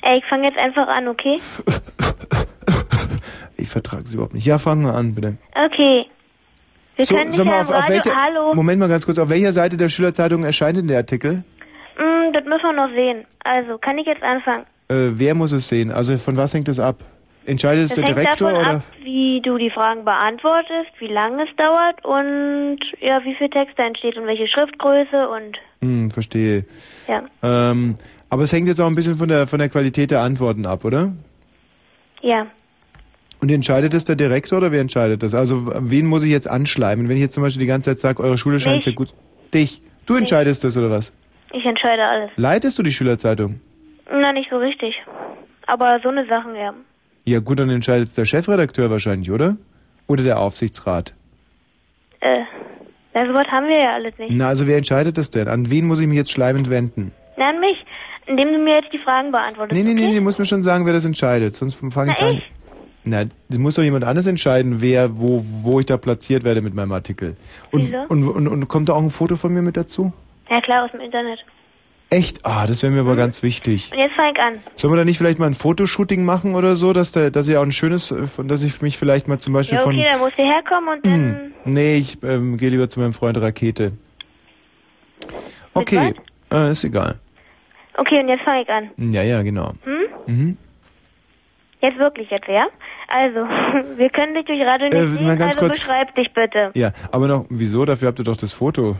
[0.00, 1.38] Ey, ich fange jetzt einfach an, okay?
[3.58, 4.46] Ich vertrage sie überhaupt nicht.
[4.46, 5.36] Ja, fangen wir an, bitte.
[5.52, 6.06] Okay.
[6.98, 8.54] Wir So, können nicht mal, auf, auf welcher, Hallo?
[8.54, 11.44] Moment mal ganz kurz, auf welcher Seite der Schülerzeitung erscheint denn der Artikel?
[11.96, 13.24] Mm, das müssen wir noch sehen.
[13.44, 14.64] Also, kann ich jetzt anfangen?
[14.88, 15.92] Äh, wer muss es sehen?
[15.92, 16.96] Also von was hängt das ab?
[17.46, 18.74] Entscheidet es der hängt Direktor davon oder?
[18.78, 23.78] ab, wie du die Fragen beantwortest, wie lange es dauert und ja, wie viel Text
[23.78, 26.64] da entsteht und welche Schriftgröße und Hm, verstehe.
[27.06, 27.22] ja.
[27.44, 27.94] Ähm,
[28.28, 30.84] aber es hängt jetzt auch ein bisschen von der von der Qualität der Antworten ab,
[30.84, 31.12] oder?
[32.22, 32.46] Ja.
[33.40, 35.34] Und entscheidet das der Direktor oder wer entscheidet das?
[35.34, 37.08] Also wen muss ich jetzt anschleimen?
[37.08, 39.14] Wenn ich jetzt zum Beispiel die ganze Zeit sage, eure Schule scheint sehr gut.
[39.54, 39.80] Dich.
[40.06, 41.12] Du entscheidest das oder was?
[41.52, 42.30] Ich entscheide alles.
[42.36, 43.60] Leitest du die Schülerzeitung?
[44.10, 44.94] Na, nicht so richtig.
[45.66, 46.74] Aber so eine Sachen, ja.
[47.24, 49.56] Ja gut, dann entscheidet es der Chefredakteur wahrscheinlich, oder?
[50.06, 51.14] Oder der Aufsichtsrat?
[52.20, 52.40] Äh,
[53.14, 54.32] na, sowas haben wir ja alles nicht.
[54.32, 55.46] Na, also wer entscheidet das denn?
[55.46, 57.12] An wen muss ich mich jetzt schleimend wenden?
[57.36, 57.76] Na, an mich.
[58.26, 59.72] Indem du mir jetzt die Fragen beantwortest.
[59.76, 60.08] Nee, nee, okay?
[60.10, 62.34] nee, du musst mir schon sagen, wer das entscheidet, sonst fange ich Na, an.
[62.34, 62.50] ich.
[63.08, 66.74] Na, das muss doch jemand anderes entscheiden, wer, wo, wo ich da platziert werde mit
[66.74, 67.36] meinem Artikel.
[67.70, 67.98] Und, Wieso?
[68.08, 70.12] und, und, und kommt da auch ein Foto von mir mit dazu?
[70.50, 71.38] Ja, klar, aus dem Internet.
[72.10, 72.44] Echt?
[72.44, 73.08] Ah, das wäre mir Mhm.
[73.08, 73.90] aber ganz wichtig.
[73.92, 74.58] Und jetzt fang ich an.
[74.76, 77.56] Sollen wir da nicht vielleicht mal ein Fotoshooting machen oder so, dass da, dass ich
[77.56, 80.04] auch ein schönes, äh, von, dass ich mich vielleicht mal zum Beispiel Ja, okay, von.
[80.04, 81.14] dann musst du herkommen und dann...
[81.14, 83.92] Hm, nee, ich ähm, gehe lieber zu meinem Freund Rakete.
[85.74, 86.14] Okay,
[86.52, 87.18] äh, ist egal.
[87.96, 88.90] Okay, und jetzt fang ich an.
[89.12, 89.72] Ja, ja, genau.
[89.84, 89.98] Hm?
[90.26, 90.58] Mhm.
[91.80, 92.66] Jetzt wirklich jetzt, ja?
[93.08, 93.36] Also,
[93.96, 95.78] wir können dich durch Radio nicht Äh, sehen, also kurz.
[95.78, 96.70] beschreib dich bitte.
[96.74, 97.84] Ja, aber noch, wieso?
[97.84, 98.96] Dafür habt ihr doch das Foto.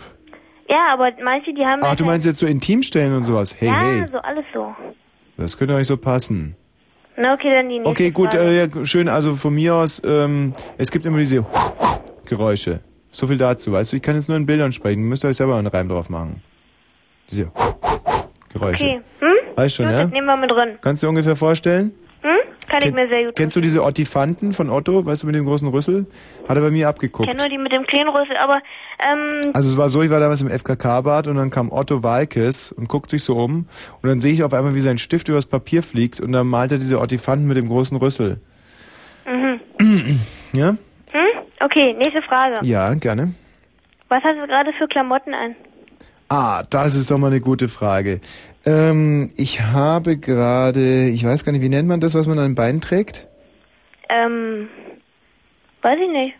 [0.68, 1.80] Ja, aber manche, die haben...
[1.82, 3.54] Ach, halt- du meinst jetzt so Intimstellen und sowas?
[3.58, 4.74] Hey, ja, hey, so alles so.
[5.36, 6.56] das könnte euch so passen.
[7.16, 9.08] Na, okay, dann die nächste Okay, gut, äh, ja, schön.
[9.08, 11.44] Also von mir aus, ähm, es gibt immer diese
[12.26, 12.80] Geräusche.
[13.10, 13.96] So viel dazu, weißt du?
[13.96, 15.02] Ich kann jetzt nur in Bildern sprechen.
[15.02, 16.42] Müsst ihr euch selber einen Reim drauf machen.
[17.30, 17.50] Diese
[18.52, 18.84] Geräusche.
[18.84, 19.28] Okay, hm?
[19.56, 20.06] Weißt schon, Gut, ja?
[20.06, 20.78] nehmen wir mit drin.
[20.80, 21.92] Kannst du dir ungefähr vorstellen?
[22.68, 25.34] Kann ich Ken- mir sehr gut Kennst du diese Ottifanten von Otto, weißt du, mit
[25.34, 26.06] dem großen Rüssel?
[26.48, 27.28] Hat er bei mir Ich abgeguckt.
[27.28, 28.60] kenne nur die mit dem kleinen Rüssel, aber
[28.98, 32.72] ähm, Also es war so, ich war damals im FKK-Bad und dann kam Otto Walkes
[32.72, 33.66] und guckt sich so um
[34.02, 36.72] und dann sehe ich auf einmal, wie sein Stift übers Papier fliegt und dann malt
[36.72, 38.40] er diese Ottifanten mit dem großen Rüssel.
[39.26, 39.60] mhm.
[40.52, 40.68] Ja?
[40.70, 40.76] Hm?
[41.60, 42.64] Okay, nächste Frage.
[42.64, 43.34] Ja, gerne.
[44.08, 45.54] Was hast du gerade für Klamotten an?
[46.30, 48.20] Ah, das ist doch mal eine gute Frage.
[48.68, 52.50] Ähm, ich habe gerade, ich weiß gar nicht, wie nennt man das, was man an
[52.50, 53.26] den Beinen trägt?
[54.10, 54.68] Ähm,
[55.80, 56.34] weiß ich nicht.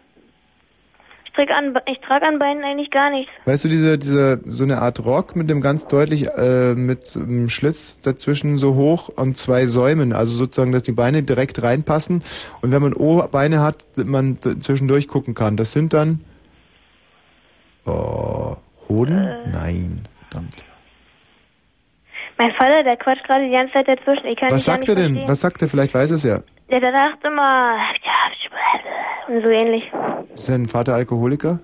[1.25, 3.33] Ich trage an, ich trage an Beinen eigentlich gar nichts.
[3.47, 7.49] Weißt du, diese, diese, so eine Art Rock mit dem ganz deutlich, äh, mit einem
[7.49, 12.23] Schlitz dazwischen so hoch und zwei Säumen, also sozusagen, dass die Beine direkt reinpassen
[12.61, 15.57] und wenn man O-Beine hat, man zwischendurch gucken kann.
[15.57, 16.21] Das sind dann,
[17.87, 18.57] oh,
[18.89, 19.19] Hoden?
[19.19, 19.49] Äh.
[19.51, 20.68] Nein, verdammt.
[22.39, 24.27] Mein Vater, der quatscht gerade die ganze Zeit dazwischen.
[24.27, 25.05] Ich kann Was ja sagt er denn?
[25.07, 25.29] verstehen.
[25.29, 25.69] Was sagt er?
[25.69, 26.39] Vielleicht weiß er es ja.
[26.71, 29.85] Der, der sagt immer, ja, und so ähnlich.
[30.35, 31.61] Ist dein Vater Alkoholiker?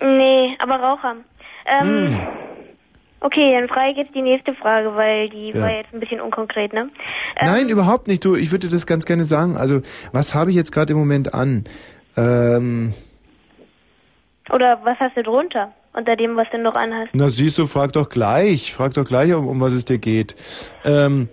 [0.00, 1.16] Nee, aber Raucher.
[1.66, 2.26] Ähm, Hm.
[3.20, 5.60] okay, dann frage ich jetzt die nächste Frage, weil die Ja.
[5.62, 6.88] war jetzt ein bisschen unkonkret, ne?
[7.40, 8.24] Ähm, Nein, überhaupt nicht.
[8.24, 9.56] Du, ich würde dir das ganz gerne sagen.
[9.56, 9.80] Also,
[10.12, 11.64] was habe ich jetzt gerade im Moment an?
[12.16, 12.94] Ähm,
[14.50, 15.72] Oder was hast du drunter?
[15.96, 17.10] Unter dem, was du noch anhast?
[17.14, 18.74] na siehst du, frag doch gleich.
[18.74, 20.36] Frag doch gleich, um, um was es dir geht.
[20.84, 21.28] Ähm,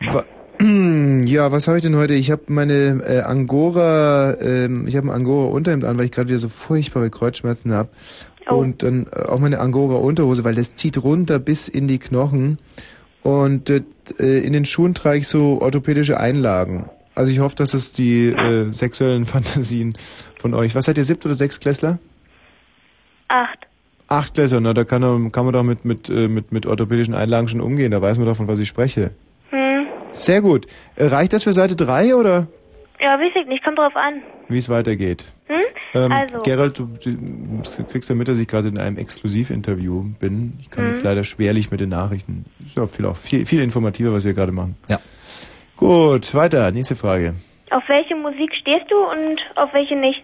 [0.00, 0.24] wa
[0.58, 2.14] Hm, Ja, was habe ich denn heute?
[2.14, 6.28] Ich habe meine äh, Angora, ähm, ich habe ein Angora Unterhemd an, weil ich gerade
[6.28, 7.90] wieder so furchtbare Kreuzschmerzen habe.
[8.48, 12.58] Und dann äh, auch meine Angora Unterhose, weil das zieht runter bis in die Knochen.
[13.22, 13.82] Und äh,
[14.18, 16.88] in den Schuhen trage ich so orthopädische Einlagen.
[17.16, 19.96] Also ich hoffe, dass es die äh, sexuellen Fantasien
[20.36, 20.74] von euch.
[20.76, 21.98] Was seid ihr, siebt oder sechsklässler?
[23.28, 23.66] Acht.
[24.08, 27.48] Achtklässler, na, da kann, man- kann man doch mit, mit, äh, mit, mit orthopädischen Einlagen
[27.48, 27.90] schon umgehen.
[27.90, 29.10] Da weiß man doch, von was ich spreche.
[29.50, 29.86] Hm.
[30.12, 30.66] Sehr gut.
[30.94, 32.46] Äh, reicht das für Seite 3 oder
[33.00, 34.22] Ja, weiß ich nicht, kommt drauf an.
[34.48, 35.32] wie es weitergeht?
[35.48, 35.56] Hm?
[35.94, 36.38] Ähm, also.
[36.40, 40.54] Gerald, du, du kriegst ja mit, dass ich gerade in einem Exklusivinterview bin.
[40.60, 40.90] Ich kann Mhm.
[40.90, 42.44] jetzt leider schwerlich mit den Nachrichten.
[42.64, 44.76] Ist ja viel, auch viel, viel informativer, was wir gerade machen.
[44.88, 45.00] Ja.
[45.76, 46.70] Gut, weiter.
[46.70, 47.34] Nächste Frage.
[47.70, 50.22] Auf welche Musik stehst du und auf welche nicht?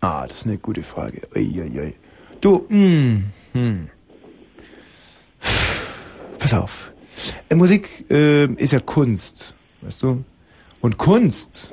[0.00, 1.22] Ah, das ist eine gute Frage.
[1.34, 1.94] Uiuiui.
[2.40, 3.22] Du, mh,
[3.52, 3.88] hm.
[6.38, 6.92] Pass auf.
[7.48, 10.24] Äh, Musik äh, ist ja Kunst, weißt du?
[10.80, 11.72] Und Kunst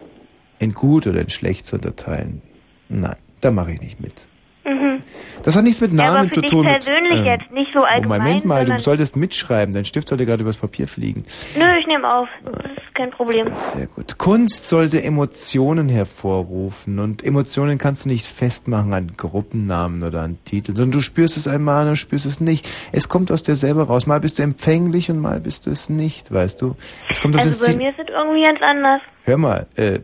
[0.57, 2.41] in gut oder in schlecht zu unterteilen,
[2.89, 4.27] nein, da mache ich nicht mit.
[4.65, 5.01] Mhm.
[5.43, 6.65] Das hat nichts mit Ja, aber Namen für zu dich tun.
[6.65, 9.73] persönlich mit, jetzt, nicht so allgemein, Moment mal, du solltest mitschreiben.
[9.75, 11.23] Dein Stift sollte gerade übers Papier fliegen.
[11.55, 12.27] Nö, ich nehme auf.
[12.43, 13.47] Das ist kein Problem.
[13.53, 14.17] Sehr gut.
[14.17, 20.75] Kunst sollte Emotionen hervorrufen und Emotionen kannst du nicht festmachen an Gruppennamen oder an Titeln,
[20.75, 22.67] sondern du spürst es einmal und spürst es nicht.
[22.91, 24.07] Es kommt aus dir selber raus.
[24.07, 26.75] Mal bist du empfänglich und mal bist du es nicht, weißt du.
[27.07, 27.77] Es kommt aus Also bei Stil.
[27.77, 29.01] mir ist es irgendwie ganz anders.
[29.25, 29.99] Hör mal, äh,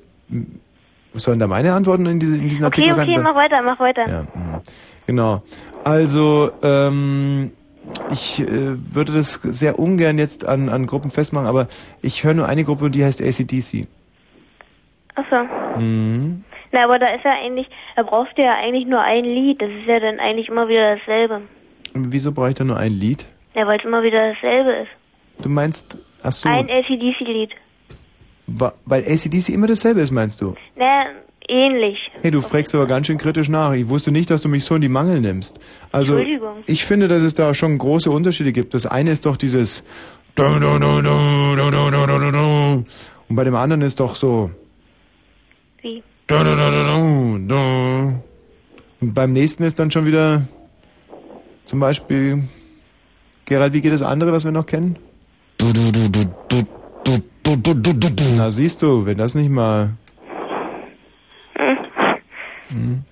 [1.13, 3.23] m- sollen da meine Antworten in, diese, in diesen Okay, Artikel okay, rein?
[3.23, 4.07] mach weiter, mach weiter.
[4.07, 4.61] Ja, mh.
[5.07, 5.41] genau.
[5.83, 7.51] Also, ähm,
[8.11, 8.47] ich äh,
[8.95, 11.67] würde das sehr ungern jetzt an, an Gruppen festmachen, aber
[12.01, 13.87] ich höre nur eine Gruppe und die heißt ACDC.
[15.15, 15.79] Achso.
[15.79, 16.43] Mhm.
[16.71, 19.61] Na, aber da ist ja eigentlich, da brauchst du ja eigentlich nur ein Lied.
[19.61, 21.41] Das ist ja dann eigentlich immer wieder dasselbe.
[21.93, 23.25] Und Wieso brauche ich da nur ein Lied?
[23.55, 25.43] Ja, weil es immer wieder dasselbe ist.
[25.43, 27.49] Du meinst, ach so, Ein LCDC-Lied.
[28.47, 30.55] Wa- weil ACDC immer dasselbe ist, meinst du?
[30.75, 31.05] Na,
[31.47, 31.97] ähnlich.
[32.21, 33.73] Hey, du fragst aber ganz schön kritisch nach.
[33.73, 35.59] Ich wusste nicht, dass du mich so in die Mangel nimmst.
[35.91, 36.57] Also, Entschuldigung.
[36.65, 38.73] ich finde, dass es da schon große Unterschiede gibt.
[38.73, 39.83] Das eine ist doch dieses
[40.35, 40.59] und
[43.35, 44.49] bei dem anderen ist doch so
[45.81, 46.01] Wie?
[49.01, 50.43] und beim nächsten ist dann schon wieder
[51.65, 52.43] zum Beispiel
[53.45, 54.97] Gerald, wie geht das andere, was wir noch kennen?
[57.45, 59.91] Na siehst du, wenn das nicht mal
[62.69, 63.03] Hm,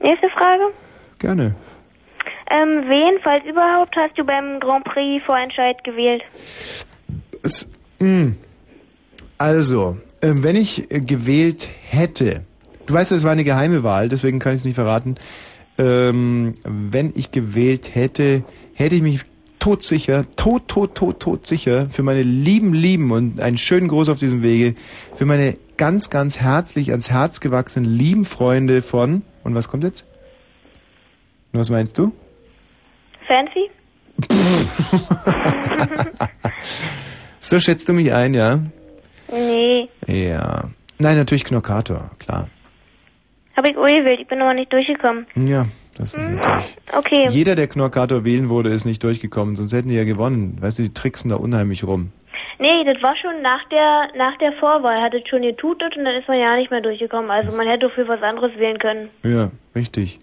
[0.00, 0.62] Nächste Frage.
[1.18, 1.54] gerne.
[2.50, 6.22] Ähm, wen, falls überhaupt, hast du beim Grand Prix Vorentscheid gewählt?
[7.44, 8.32] Es, mh.
[9.38, 12.42] Also, äh, wenn ich äh, gewählt hätte,
[12.86, 15.16] du weißt, es war eine geheime Wahl, deswegen kann ich es nicht verraten.
[15.78, 18.42] Ähm, wenn ich gewählt hätte,
[18.74, 19.20] hätte ich mich
[19.66, 24.20] todsicher, tot, tot, tot, tot sicher für meine lieben, lieben und einen schönen Gruß auf
[24.20, 24.76] diesem Wege,
[25.12, 30.06] für meine ganz, ganz herzlich ans Herz gewachsenen lieben Freunde von, und was kommt jetzt?
[31.52, 32.12] Und was meinst du?
[33.26, 33.70] Fancy?
[37.40, 38.58] So schätzt du mich ein, ja?
[39.32, 39.88] Nee.
[40.08, 40.64] Ja.
[40.98, 42.48] Nein, natürlich Knockator, klar.
[43.56, 45.26] Hab ich gewählt, ich bin aber nicht durchgekommen.
[45.36, 45.64] Ja,
[45.96, 46.76] das ist natürlich.
[46.96, 47.28] Okay.
[47.30, 50.56] Jeder, der Knorkator wählen wurde, ist nicht durchgekommen, sonst hätten die ja gewonnen.
[50.60, 52.12] Weißt du, die tricksen da unheimlich rum.
[52.58, 56.14] Nee, das war schon nach der nach der Vorwahl, hat es schon getutet und dann
[56.14, 57.30] ist man ja nicht mehr durchgekommen.
[57.30, 59.08] Also man hätte für was anderes wählen können.
[59.22, 60.18] Ja, richtig.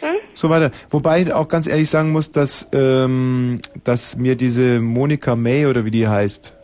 [0.00, 0.16] Hm?
[0.32, 0.70] So weiter.
[0.90, 5.84] Wobei ich auch ganz ehrlich sagen muss, dass, ähm, dass mir diese Monika May oder
[5.84, 6.54] wie die heißt,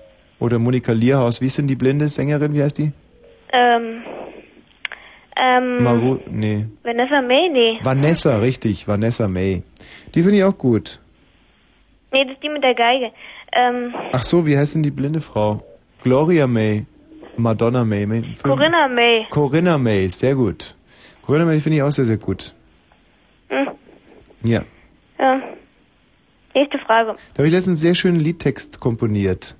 [0.40, 2.92] oder Monika Lierhaus, wie ist denn die blinde Sängerin, wie heißt die?
[3.52, 4.02] Ähm,
[5.40, 6.66] ähm, Maru, nee.
[6.82, 7.48] Vanessa May?
[7.50, 7.78] Nee.
[7.82, 9.62] Vanessa, richtig, Vanessa May.
[10.14, 11.00] Die finde ich auch gut.
[12.12, 13.12] Nee, das ist die mit der Geige.
[13.52, 15.62] Ähm, Ach so, wie heißt denn die blinde Frau?
[16.02, 16.86] Gloria May.
[17.36, 18.04] Madonna May.
[18.06, 19.26] May Corinna May.
[19.30, 20.74] Corinna May, sehr gut.
[21.22, 22.54] Corinna May finde ich auch sehr, sehr gut.
[23.48, 23.68] Hm,
[24.42, 24.62] Ja.
[25.18, 25.40] ja.
[26.54, 27.14] Nächste Frage.
[27.34, 29.54] Da habe ich letztens einen sehr schönen Liedtext komponiert.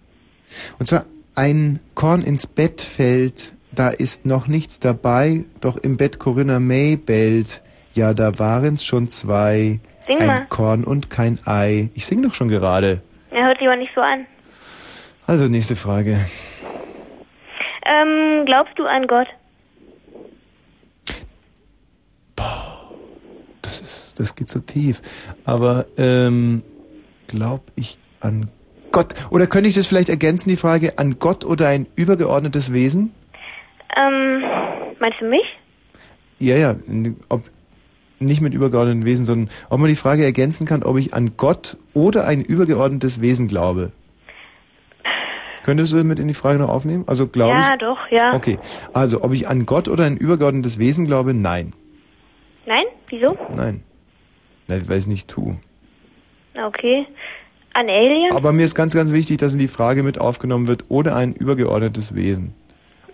[0.81, 1.05] Und zwar,
[1.37, 6.97] ein Korn ins Bett fällt, da ist noch nichts dabei, doch im Bett Corinna May
[6.97, 7.63] bellt.
[7.95, 9.79] Ja, da waren's schon zwei.
[10.07, 10.47] Sing ein mal.
[10.49, 11.91] Korn und kein Ei.
[11.95, 13.03] Ich sing doch schon gerade.
[13.31, 14.27] Er hört sich aber nicht so an.
[15.27, 16.19] Also, nächste Frage.
[17.87, 19.29] Ähm, glaubst du an Gott?
[23.63, 25.03] Das ist, das geht so tief.
[25.45, 26.63] Aber, ähm,
[27.27, 28.49] glaub ich an
[28.91, 29.15] Gott?
[29.31, 33.13] Oder könnte ich das vielleicht ergänzen, die Frage, an Gott oder ein übergeordnetes Wesen?
[33.97, 34.43] Ähm,
[34.99, 35.45] meinst du mich?
[36.39, 36.77] Ja, ja,
[37.29, 37.43] ob,
[38.21, 41.77] nicht mit übergeordneten Wesen, sondern ob man die Frage ergänzen kann, ob ich an Gott
[41.95, 43.93] oder ein übergeordnetes Wesen glaube.
[45.65, 47.05] Könntest du mit in die Frage noch aufnehmen?
[47.07, 47.79] Also glaube ja, ich.
[47.79, 48.35] doch, ja.
[48.35, 48.59] Okay,
[48.93, 51.73] also ob ich an Gott oder ein übergeordnetes Wesen glaube, nein.
[52.67, 52.85] Nein?
[53.11, 53.37] Wieso?
[53.55, 53.83] Nein.
[54.67, 55.57] Nein, weil ich es nicht tue.
[56.55, 57.07] Okay.
[57.75, 58.33] An Alien?
[58.33, 61.35] Aber mir ist ganz, ganz wichtig, dass in die Frage mit aufgenommen wird, oder ein
[61.35, 62.55] übergeordnetes Wesen.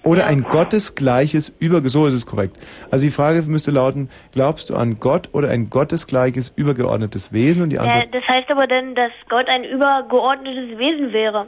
[0.04, 1.88] Oder ein gottesgleiches Überge...
[1.88, 2.56] So ist es korrekt.
[2.90, 7.62] Also die Frage müsste lauten, glaubst du an Gott oder ein gottesgleiches übergeordnetes Wesen?
[7.64, 11.46] Und die Ja, Antwort, das heißt aber dann, dass Gott ein übergeordnetes Wesen wäre.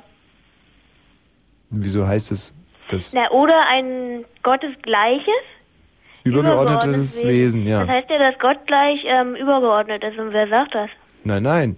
[1.70, 2.54] wieso heißt es
[2.90, 3.12] das?
[3.12, 5.52] Na, oder ein gottesgleiches
[6.24, 7.80] Übergeordnetes Wesen, ja.
[7.80, 10.18] Das heißt ja, dass Gott gleich ähm, übergeordnet ist.
[10.18, 10.90] Und wer sagt das?
[11.22, 11.76] Nein, nein.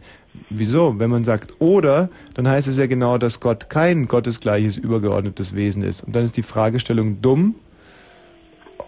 [0.50, 0.98] Wieso?
[0.98, 5.82] Wenn man sagt oder, dann heißt es ja genau, dass Gott kein gottesgleiches übergeordnetes Wesen
[5.82, 6.02] ist.
[6.02, 7.54] Und dann ist die Fragestellung dumm.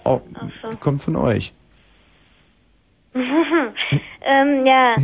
[0.05, 0.21] Oh,
[0.81, 1.53] Kommt von euch.
[3.15, 4.95] ähm, ja.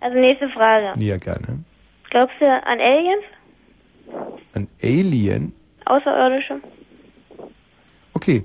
[0.00, 0.98] Also nächste Frage.
[0.98, 1.64] Ja, gerne.
[2.10, 3.24] Glaubst du an Aliens?
[4.54, 5.52] Ein Alien?
[5.86, 6.60] Außerirdische?
[8.14, 8.44] Okay.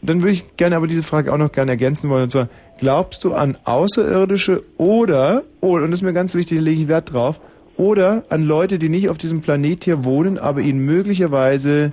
[0.00, 2.24] Dann würde ich gerne aber diese Frage auch noch gerne ergänzen wollen.
[2.24, 6.64] Und zwar, glaubst du an Außerirdische oder, oh, und das ist mir ganz wichtig, da
[6.64, 7.40] lege ich Wert drauf,
[7.76, 11.92] oder an Leute, die nicht auf diesem Planet hier wohnen, aber ihn möglicherweise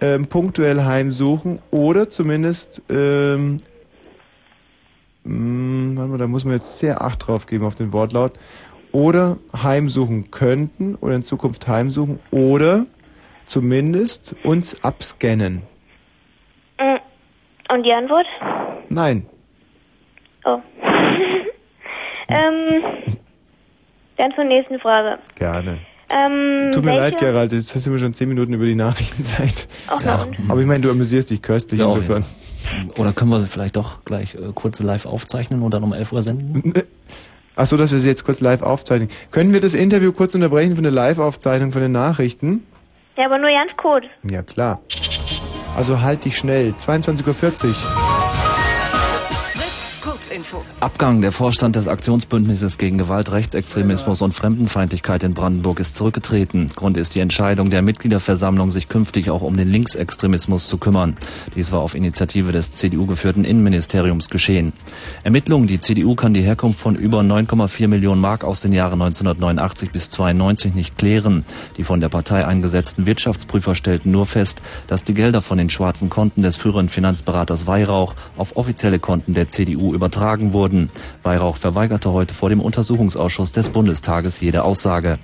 [0.00, 3.58] ähm, punktuell heimsuchen oder zumindest, ähm,
[5.24, 8.32] mh, mal, da muss man jetzt sehr Acht drauf geben auf den Wortlaut,
[8.92, 12.86] oder heimsuchen könnten oder in Zukunft heimsuchen oder
[13.46, 15.62] zumindest uns abscannen.
[16.78, 17.72] Mm.
[17.72, 18.26] Und die Antwort?
[18.88, 19.26] Nein.
[20.44, 20.58] Oh.
[22.28, 22.82] ähm,
[24.16, 25.18] dann zur nächsten Frage.
[25.36, 25.78] Gerne.
[26.10, 28.74] Ähm, Tut mir welche, leid, Gerald, jetzt hast du mir schon zehn Minuten über die
[28.74, 29.68] Nachrichtenzeit.
[29.86, 30.50] Ach, na und?
[30.50, 32.24] Aber ich meine, du amüsierst dich köstlich Ja, insofern.
[32.98, 36.12] Oder können wir sie vielleicht doch gleich äh, kurze live aufzeichnen und dann um 11
[36.12, 36.74] Uhr senden?
[37.56, 39.08] Ach so, dass wir sie jetzt kurz live aufzeichnen.
[39.30, 42.66] Können wir das Interview kurz unterbrechen für eine Live-Aufzeichnung von den Nachrichten?
[43.16, 44.04] Ja, aber nur ganz kurz.
[44.22, 44.80] Ja, klar.
[45.76, 46.74] Also halt dich schnell.
[46.78, 48.09] 22.40 Uhr.
[50.20, 50.62] Kurzinfo.
[50.80, 51.22] Abgang.
[51.22, 56.66] Der Vorstand des Aktionsbündnisses gegen Gewalt, Rechtsextremismus und Fremdenfeindlichkeit in Brandenburg ist zurückgetreten.
[56.76, 61.16] Grund ist die Entscheidung der Mitgliederversammlung, sich künftig auch um den Linksextremismus zu kümmern.
[61.54, 64.74] Dies war auf Initiative des CDU geführten Innenministeriums geschehen.
[65.22, 65.66] Ermittlungen.
[65.66, 70.10] Die CDU kann die Herkunft von über 9,4 Millionen Mark aus den Jahren 1989 bis
[70.10, 71.46] 92 nicht klären.
[71.78, 76.10] Die von der Partei eingesetzten Wirtschaftsprüfer stellten nur fest, dass die Gelder von den schwarzen
[76.10, 80.90] Konten des früheren Finanzberaters Weihrauch auf offizielle Konten der CDU übertragen wurden.
[81.22, 85.18] Weihrauch verweigerte heute vor dem Untersuchungsausschuss des Bundestages jede Aussage.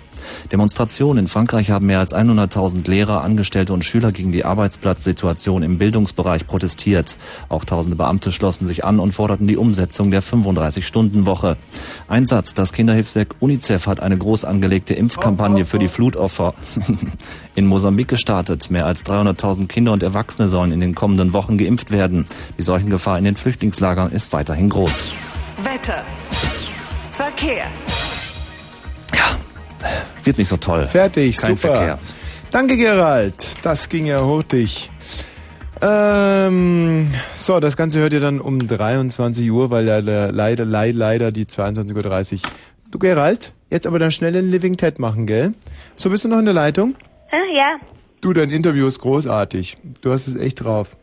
[0.53, 5.79] Demonstrationen in Frankreich haben mehr als 100.000 Lehrer, Angestellte und Schüler gegen die Arbeitsplatzsituation im
[5.79, 7.17] Bildungsbereich protestiert.
[7.49, 11.57] Auch tausende Beamte schlossen sich an und forderten die Umsetzung der 35-Stunden-Woche.
[12.09, 16.55] Ein Satz, das Kinderhilfswerk UNICEF hat eine groß angelegte Impfkampagne für die Flutopfer
[17.55, 18.71] in Mosambik gestartet.
[18.71, 22.27] Mehr als 300.000 Kinder und Erwachsene sollen in den kommenden Wochen geimpft werden.
[22.59, 24.76] Die Seuchengefahr in den Flüchtlingslagern ist weiterhin groß.
[24.77, 26.05] Wetter.
[27.13, 27.65] Verkehr.
[30.23, 30.83] Wird nicht so toll.
[30.83, 31.75] Fertig, Kein super.
[31.75, 31.99] Verkehr.
[32.51, 33.43] Danke, Gerald.
[33.63, 34.91] Das ging ja hurtig.
[35.81, 41.33] Ähm, so, das Ganze hört ihr dann um 23 Uhr, weil leider, leider, leider, leider
[41.33, 42.41] die 22.30 Uhr.
[42.91, 45.55] Du, Gerald, jetzt aber dann schnell den Living Ted machen, gell?
[45.95, 46.97] So, bist du noch in der Leitung?
[47.31, 47.79] Äh, ja.
[48.21, 49.79] Du, dein Interview ist großartig.
[50.03, 50.99] Du hast es echt drauf.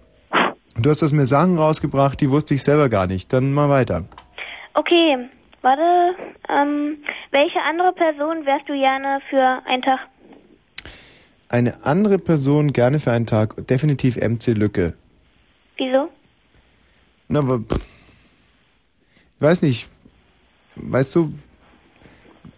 [0.75, 3.31] Du hast aus mir Sachen rausgebracht, die wusste ich selber gar nicht.
[3.31, 4.05] Dann mal weiter.
[4.73, 5.29] Okay,
[5.61, 6.15] warte.
[6.49, 6.97] Ähm,
[7.31, 9.99] welche andere Person wärst du gerne für einen Tag?
[11.49, 13.67] Eine andere Person gerne für einen Tag.
[13.67, 14.95] Definitiv MC Lücke.
[15.77, 16.09] Wieso?
[17.27, 17.75] Na, aber pff,
[19.35, 19.89] ich weiß nicht.
[20.75, 21.31] Weißt du,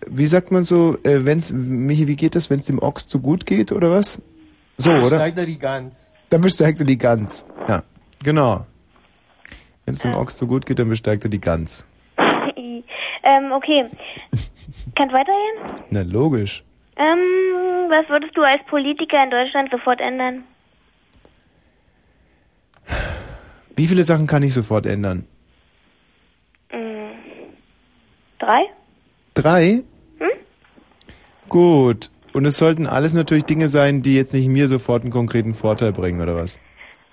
[0.07, 3.19] wie sagt man so, äh, wenn's, Michi, wie geht das, wenn es dem Ochs zu
[3.19, 4.21] gut geht oder was?
[4.77, 5.07] So, oder?
[5.07, 6.13] Steigt er die Gans.
[6.29, 7.45] Dann besteigt er die Gans.
[8.25, 8.65] Genau.
[9.85, 11.87] Wenn es dem Ochs zu gut geht, dann besteigt er die Gans.
[12.17, 13.85] ähm, okay.
[14.95, 15.85] Kannst weitergehen?
[15.91, 16.63] Na, logisch.
[16.97, 20.43] Ähm, was würdest du als Politiker in Deutschland sofort ändern?
[23.75, 25.27] Wie viele Sachen kann ich sofort ändern?
[26.69, 27.11] Hm,
[28.39, 28.61] drei?
[29.35, 29.83] Drei?
[30.17, 30.29] Hm?
[31.47, 32.09] Gut.
[32.33, 35.91] Und es sollten alles natürlich Dinge sein, die jetzt nicht mir sofort einen konkreten Vorteil
[35.91, 36.59] bringen, oder was?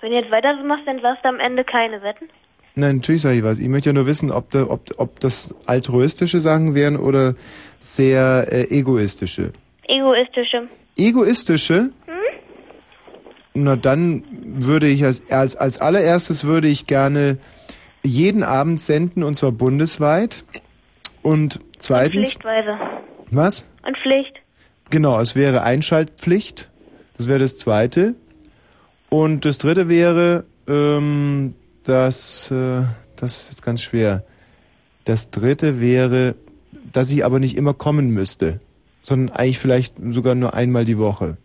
[0.03, 2.29] Wenn du jetzt weiter so machst, dann sagst du am Ende keine Wetten.
[2.75, 3.59] Nein, natürlich sage ich was.
[3.61, 7.35] Ich möchte ja nur wissen, ob, da, ob, ob das altruistische Sachen wären oder
[7.79, 9.53] sehr äh, egoistische.
[9.87, 10.69] Egoistische.
[10.97, 11.91] Egoistische?
[13.55, 17.39] Na dann würde ich als, als, als allererstes würde ich gerne
[18.03, 20.45] jeden Abend senden und zwar bundesweit.
[21.23, 22.33] Und zweitens.
[22.33, 22.77] Pflichtweise.
[23.31, 23.71] Was?
[23.87, 24.35] Und Pflicht.
[24.91, 26.71] Genau, es wäre Einschaltpflicht.
[27.19, 28.17] Das wäre das zweite.
[29.13, 31.55] Und das dritte wäre, ähm,
[31.85, 32.85] das, äh,
[33.15, 34.25] das ist jetzt ganz schwer.
[35.05, 36.35] Das dritte wäre,
[36.95, 38.61] dass ich aber nicht immer kommen müsste,
[39.03, 41.37] sondern eigentlich vielleicht sogar nur einmal die Woche.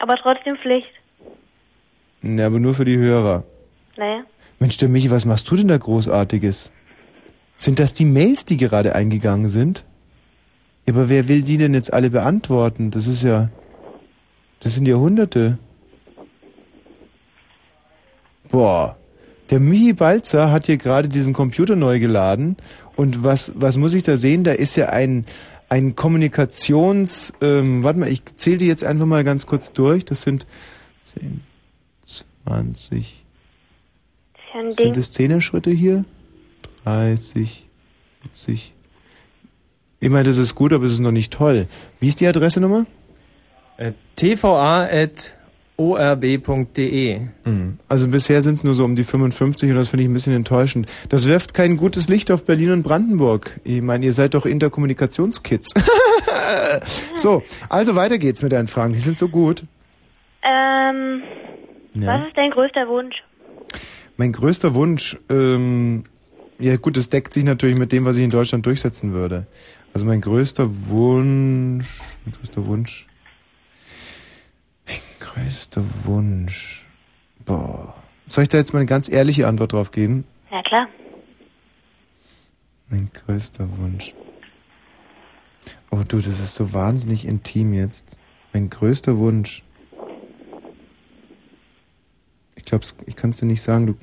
[0.00, 0.92] Aber trotzdem Pflicht.
[2.20, 3.44] Ja, aber nur für die Hörer.
[3.96, 4.24] Naja.
[4.58, 6.74] Mensch, der Michi, was machst du denn da Großartiges?
[7.54, 9.86] Sind das die Mails, die gerade eingegangen sind?
[10.84, 12.90] Ja, aber wer will die denn jetzt alle beantworten?
[12.90, 13.48] Das ist ja,
[14.60, 15.56] das sind ja Hunderte.
[18.56, 18.96] Boah.
[19.50, 22.56] Der Michi Balzer hat hier gerade diesen Computer neu geladen
[22.96, 24.44] und was, was muss ich da sehen?
[24.44, 25.26] Da ist ja ein,
[25.68, 30.06] ein Kommunikations, ähm, warte mal, ich zähle die jetzt einfach mal ganz kurz durch.
[30.06, 30.46] Das sind
[31.02, 31.42] 10,
[32.06, 33.26] 20,
[34.54, 36.06] Das sind es Zehner-Schritte hier?
[36.84, 37.66] 30,
[38.22, 38.72] 40.
[40.00, 41.66] Ich meine, das ist gut, aber es ist noch nicht toll.
[42.00, 42.86] Wie ist die Adresse Nummer?
[43.76, 45.45] Äh, tva.orb.de.
[47.44, 47.78] Mhm.
[47.88, 50.32] Also bisher sind es nur so um die 55 und das finde ich ein bisschen
[50.34, 50.90] enttäuschend.
[51.10, 53.60] Das wirft kein gutes Licht auf Berlin und Brandenburg.
[53.64, 55.74] Ich meine, ihr seid doch Interkommunikationskids.
[57.14, 58.92] so, also weiter geht's mit deinen Fragen.
[58.94, 59.64] Die sind so gut.
[60.42, 61.22] Ähm,
[61.94, 62.06] Ja.
[62.20, 63.16] was ist dein größter Wunsch?
[64.16, 66.04] Mein größter Wunsch, ähm,
[66.58, 69.46] ja gut, das deckt sich natürlich mit dem, was ich in Deutschland durchsetzen würde.
[69.92, 71.86] Also mein größter Wunsch,
[72.24, 73.06] mein größter Wunsch,
[75.36, 76.86] größter Wunsch,
[77.44, 77.94] boah.
[78.26, 80.24] Soll ich da jetzt mal eine ganz ehrliche Antwort drauf geben?
[80.50, 80.88] Ja, klar.
[82.88, 84.14] Mein größter Wunsch.
[85.90, 88.18] Oh du, das ist so wahnsinnig intim jetzt.
[88.52, 89.62] Mein größter Wunsch.
[92.54, 93.86] Ich glaube, ich kann es dir nicht sagen.
[93.86, 93.94] Du,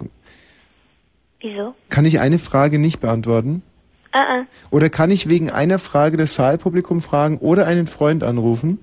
[1.42, 1.76] Wieso?
[1.90, 3.64] kann ich eine Frage nicht beantworten?
[4.12, 4.46] Ah, ah.
[4.70, 8.80] Oder kann ich wegen einer Frage das Saalpublikum fragen oder einen Freund anrufen?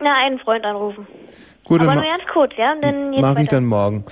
[0.00, 1.06] Na, einen Freund anrufen.
[1.64, 2.72] Gut, Aber dann nur ganz kurz, ja?
[2.72, 3.56] Und dann jetzt mache ich weiter.
[3.56, 4.04] dann morgen.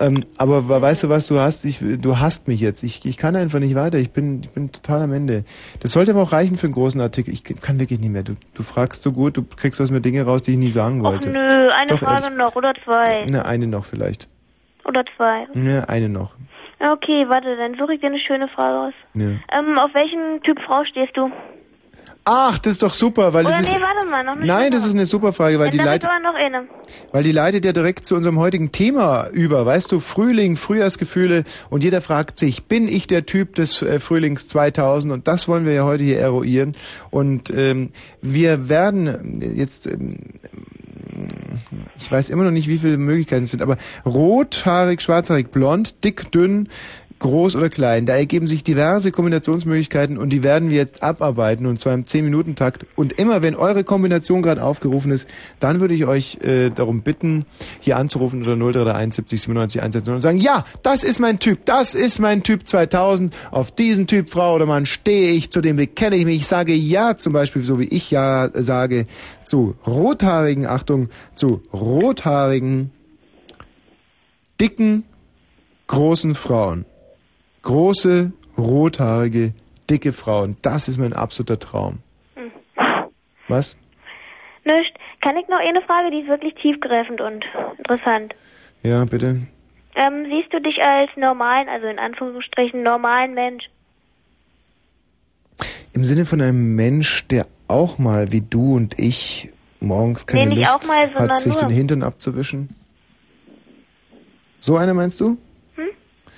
[0.00, 2.82] Ähm, aber weißt du was, du hast, ich, du hast mich jetzt.
[2.82, 3.98] Ich, ich kann einfach nicht weiter.
[3.98, 5.44] Ich bin, ich bin total am Ende.
[5.80, 7.32] Das sollte aber auch reichen für einen großen Artikel.
[7.32, 8.22] Ich kann wirklich nicht mehr.
[8.24, 11.00] Du, du fragst so gut, du kriegst aus mir Dinge raus, die ich nie sagen
[11.00, 11.28] Och wollte.
[11.30, 12.38] nö, eine Doch, Frage ehrlich.
[12.38, 13.24] noch oder zwei.
[13.26, 14.28] Ne, eine noch vielleicht.
[14.84, 15.46] Oder zwei.
[15.54, 16.34] Ne, eine noch.
[16.80, 18.94] Okay, warte, dann suche ich dir eine schöne Frage aus.
[19.14, 19.28] Ja.
[19.56, 21.30] Ähm, auf welchen Typ Frau stehst du?
[22.24, 23.72] Ach, das ist doch super, weil Oder das ist.
[23.74, 26.34] nee, warte mal, noch eine Nein, das ist eine super Frage, weil die leitet, noch
[26.34, 26.68] eine.
[27.10, 29.66] weil die leitet ja direkt zu unserem heutigen Thema über.
[29.66, 34.46] Weißt du, Frühling, Frühjahrsgefühle und jeder fragt sich, bin ich der Typ des äh, Frühlings
[34.46, 35.12] 2000?
[35.12, 36.76] Und das wollen wir ja heute hier eruieren.
[37.10, 40.10] Und ähm, wir werden jetzt, ähm,
[41.98, 46.30] ich weiß immer noch nicht, wie viele Möglichkeiten es sind, aber rothaarig, schwarzhaarig, blond, dick,
[46.30, 46.68] dünn,
[47.22, 48.04] groß oder klein.
[48.04, 52.84] Da ergeben sich diverse Kombinationsmöglichkeiten und die werden wir jetzt abarbeiten und zwar im 10-Minuten-Takt.
[52.96, 55.28] Und immer, wenn eure Kombination gerade aufgerufen ist,
[55.60, 57.46] dann würde ich euch äh, darum bitten,
[57.80, 61.94] hier anzurufen unter 0331 70 97 110 und sagen, ja, das ist mein Typ, das
[61.94, 63.34] ist mein Typ 2000.
[63.52, 66.36] Auf diesen Typ Frau oder Mann stehe ich, zu dem bekenne ich mich.
[66.38, 69.06] Ich sage ja, zum Beispiel, so wie ich ja sage,
[69.44, 72.90] zu rothaarigen, Achtung, zu rothaarigen,
[74.60, 75.04] dicken,
[75.86, 76.84] großen Frauen.
[77.62, 79.52] Große, rothaarige,
[79.88, 80.56] dicke Frauen.
[80.62, 81.98] Das ist mein absoluter Traum.
[82.34, 82.50] Hm.
[83.48, 83.76] Was?
[84.64, 84.94] Nicht.
[85.20, 87.44] Kann ich noch eine Frage, die ist wirklich tiefgreifend und
[87.78, 88.34] interessant.
[88.82, 89.36] Ja, bitte.
[89.94, 93.64] Ähm, siehst du dich als normalen, also in Anführungsstrichen normalen Mensch?
[95.92, 100.60] Im Sinne von einem Mensch, der auch mal wie du und ich morgens keine Nee,
[100.60, 101.68] Lust mal, hat, sich nur.
[101.68, 102.70] den Hintern abzuwischen?
[104.60, 105.38] So einer meinst du?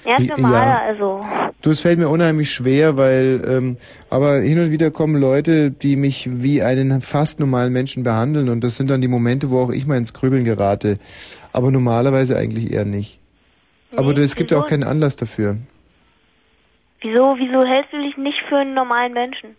[0.05, 0.37] Ja, ist Ja.
[0.37, 1.21] normaler, also.
[1.63, 3.77] Du, es fällt mir unheimlich schwer, weil, ähm,
[4.11, 8.63] aber hin und wieder kommen Leute, die mich wie einen fast normalen Menschen behandeln und
[8.63, 10.99] das sind dann die Momente, wo auch ich mal ins Grübeln gerate.
[11.53, 13.19] Aber normalerweise eigentlich eher nicht.
[13.97, 15.57] aber es gibt ja auch keinen Anlass dafür.
[17.01, 19.51] Wieso, wieso hältst du dich nicht für einen normalen Menschen?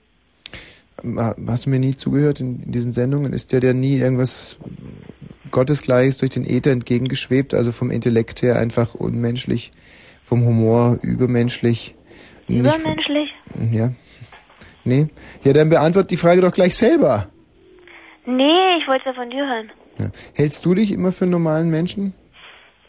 [1.17, 3.33] Ha- Hast du mir nie zugehört in, in diesen Sendungen?
[3.33, 4.57] Ist dir der nie irgendwas
[5.51, 7.53] Gottesgleiches durch den Äther entgegengeschwebt?
[7.53, 9.71] Also vom Intellekt her einfach unmenschlich,
[10.25, 11.95] vom Humor übermenschlich.
[12.47, 13.29] Nicht Übermenschlich?
[13.71, 13.89] Ja.
[14.83, 15.07] Nee.
[15.43, 17.27] Ja, dann beantwort die Frage doch gleich selber.
[18.25, 19.71] Nee, ich wollte es ja von dir hören.
[19.99, 20.09] Ja.
[20.33, 22.13] Hältst du dich immer für einen normalen Menschen?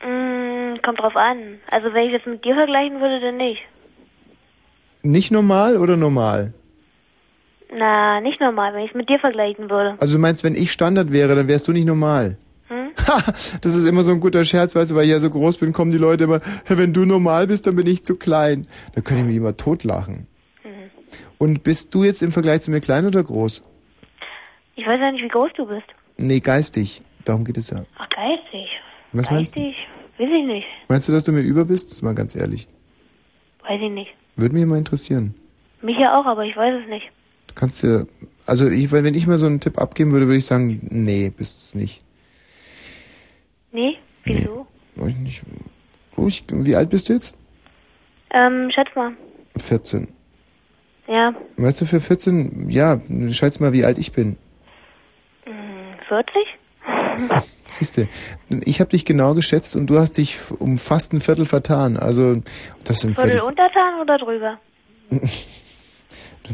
[0.02, 1.58] Mm, kommt drauf an.
[1.70, 3.60] Also wenn ich das mit dir vergleichen würde, dann nicht.
[5.02, 6.52] Nicht normal oder normal?
[7.74, 9.96] Na, nicht normal, wenn ich es mit dir vergleichen würde.
[9.98, 12.38] Also du meinst, wenn ich Standard wäre, dann wärst du nicht normal.
[13.06, 13.22] Ha,
[13.60, 15.72] das ist immer so ein guter Scherz, weißt du, weil ich ja so groß bin,
[15.72, 18.66] kommen die Leute immer, "Hä, wenn du normal bist, dann bin ich zu klein.
[18.94, 20.26] Da können die mich immer totlachen.
[20.64, 20.68] Mhm.
[21.38, 23.62] Und bist du jetzt im Vergleich zu mir klein oder groß?
[24.76, 25.86] Ich weiß ja nicht, wie groß du bist.
[26.16, 27.02] Nee, geistig.
[27.24, 27.84] Darum geht es ja.
[27.98, 28.68] Ach, geistig.
[29.12, 29.60] Was meinst du?
[29.60, 29.76] Geistig?
[30.18, 30.66] Weiß ich nicht.
[30.88, 31.88] Meinst du, dass du mir über bist?
[31.88, 32.68] Das ist mal ganz ehrlich.
[33.68, 34.10] Weiß ich nicht.
[34.36, 35.34] Würde mich mal interessieren.
[35.82, 37.06] Mich ja auch, aber ich weiß es nicht.
[37.48, 38.02] Du kannst ja,
[38.46, 41.30] also ich, wenn wenn ich mal so einen Tipp abgeben würde, würde ich sagen, nee,
[41.36, 42.02] bist es nicht.
[43.76, 43.98] Nee?
[44.24, 44.66] Wieso?
[44.94, 45.42] Weiß ich nicht.
[46.16, 47.36] Ich, wie alt bist du jetzt?
[48.30, 49.12] Ähm, schätz mal.
[49.58, 50.08] 14.
[51.08, 52.98] Ja, Weißt du, für 14, ja,
[53.28, 54.38] schätz mal, wie alt ich bin.
[55.44, 55.54] hm,
[56.08, 56.34] 40?
[57.68, 58.08] Siehste,
[58.48, 61.98] ich habe dich genau geschätzt und du hast dich um fast ein Viertel vertan.
[61.98, 62.40] Also,
[62.84, 63.46] das sind Viertel Viertel.
[63.48, 64.58] untertan oder drüber?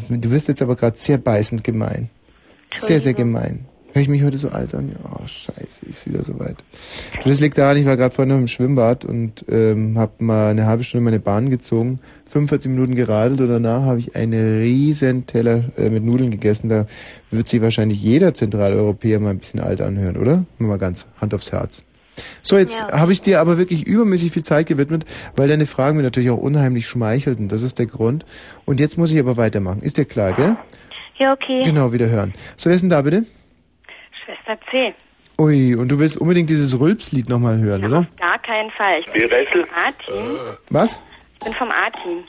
[0.09, 2.09] Du, du wirst jetzt aber gerade sehr beißend gemein.
[2.73, 3.67] Sehr, sehr gemein.
[3.95, 4.89] Hör ich mich heute so alt an?
[4.89, 6.57] Ja, oh, scheiße, ist wieder soweit.
[7.23, 10.51] Du, Das liegt daran, ich war gerade vorhin noch im Schwimmbad und ähm, habe mal
[10.51, 15.27] eine halbe Stunde meine Bahn gezogen, 45 Minuten geradelt und danach habe ich einen riesen
[15.27, 16.71] Teller äh, mit Nudeln gegessen.
[16.71, 16.87] Da
[17.31, 20.47] wird sich wahrscheinlich jeder Zentraleuropäer mal ein bisschen alt anhören, oder?
[20.57, 21.85] Mal ganz Hand aufs Herz.
[22.41, 25.05] So, jetzt habe ich dir aber wirklich übermäßig viel Zeit gewidmet,
[25.37, 27.49] weil deine Fragen mir natürlich auch unheimlich schmeichelten.
[27.49, 28.25] Das ist der Grund.
[28.65, 29.83] Und jetzt muss ich aber weitermachen.
[29.83, 30.57] Ist dir klar, gell?
[31.19, 31.63] Ja, okay.
[31.65, 32.33] Genau, wieder hören.
[32.57, 33.25] So, wer ist denn da bitte?
[34.45, 34.95] Schwester C.
[35.39, 38.07] Ui, und du willst unbedingt dieses Rülpslied nochmal hören, oder?
[38.19, 39.01] Gar keinen Fall.
[39.01, 40.37] Ich bin vom A-Team.
[40.71, 41.03] Was?
[41.39, 42.25] Ich bin vom A-Team.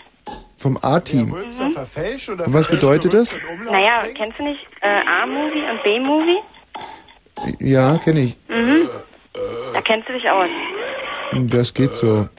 [0.57, 1.30] Vom A-Team.
[1.30, 1.72] Mhm.
[1.72, 3.38] verfälscht oder Und was bedeutet das?
[3.70, 6.39] Naja, kennst du nicht äh, A-Movie und B-Movie?
[7.59, 8.38] Ja, kenne ich.
[8.47, 8.88] Mhm.
[9.74, 10.47] Da kennst du dich aus.
[11.51, 12.30] Das geht so.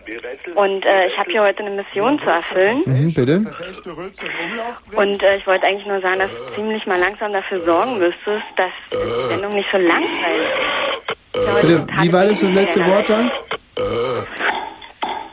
[0.55, 2.82] Und äh, ich habe hier heute eine Mission zu erfüllen.
[2.86, 3.44] Mhm, bitte?
[4.94, 8.44] Und äh, ich wollte eigentlich nur sagen, dass du ziemlich mal langsam dafür sorgen müsstest,
[8.57, 11.62] dass die Sendung nicht so langweilig ist.
[11.62, 13.30] Bitte, wie war das das letzte Wort da?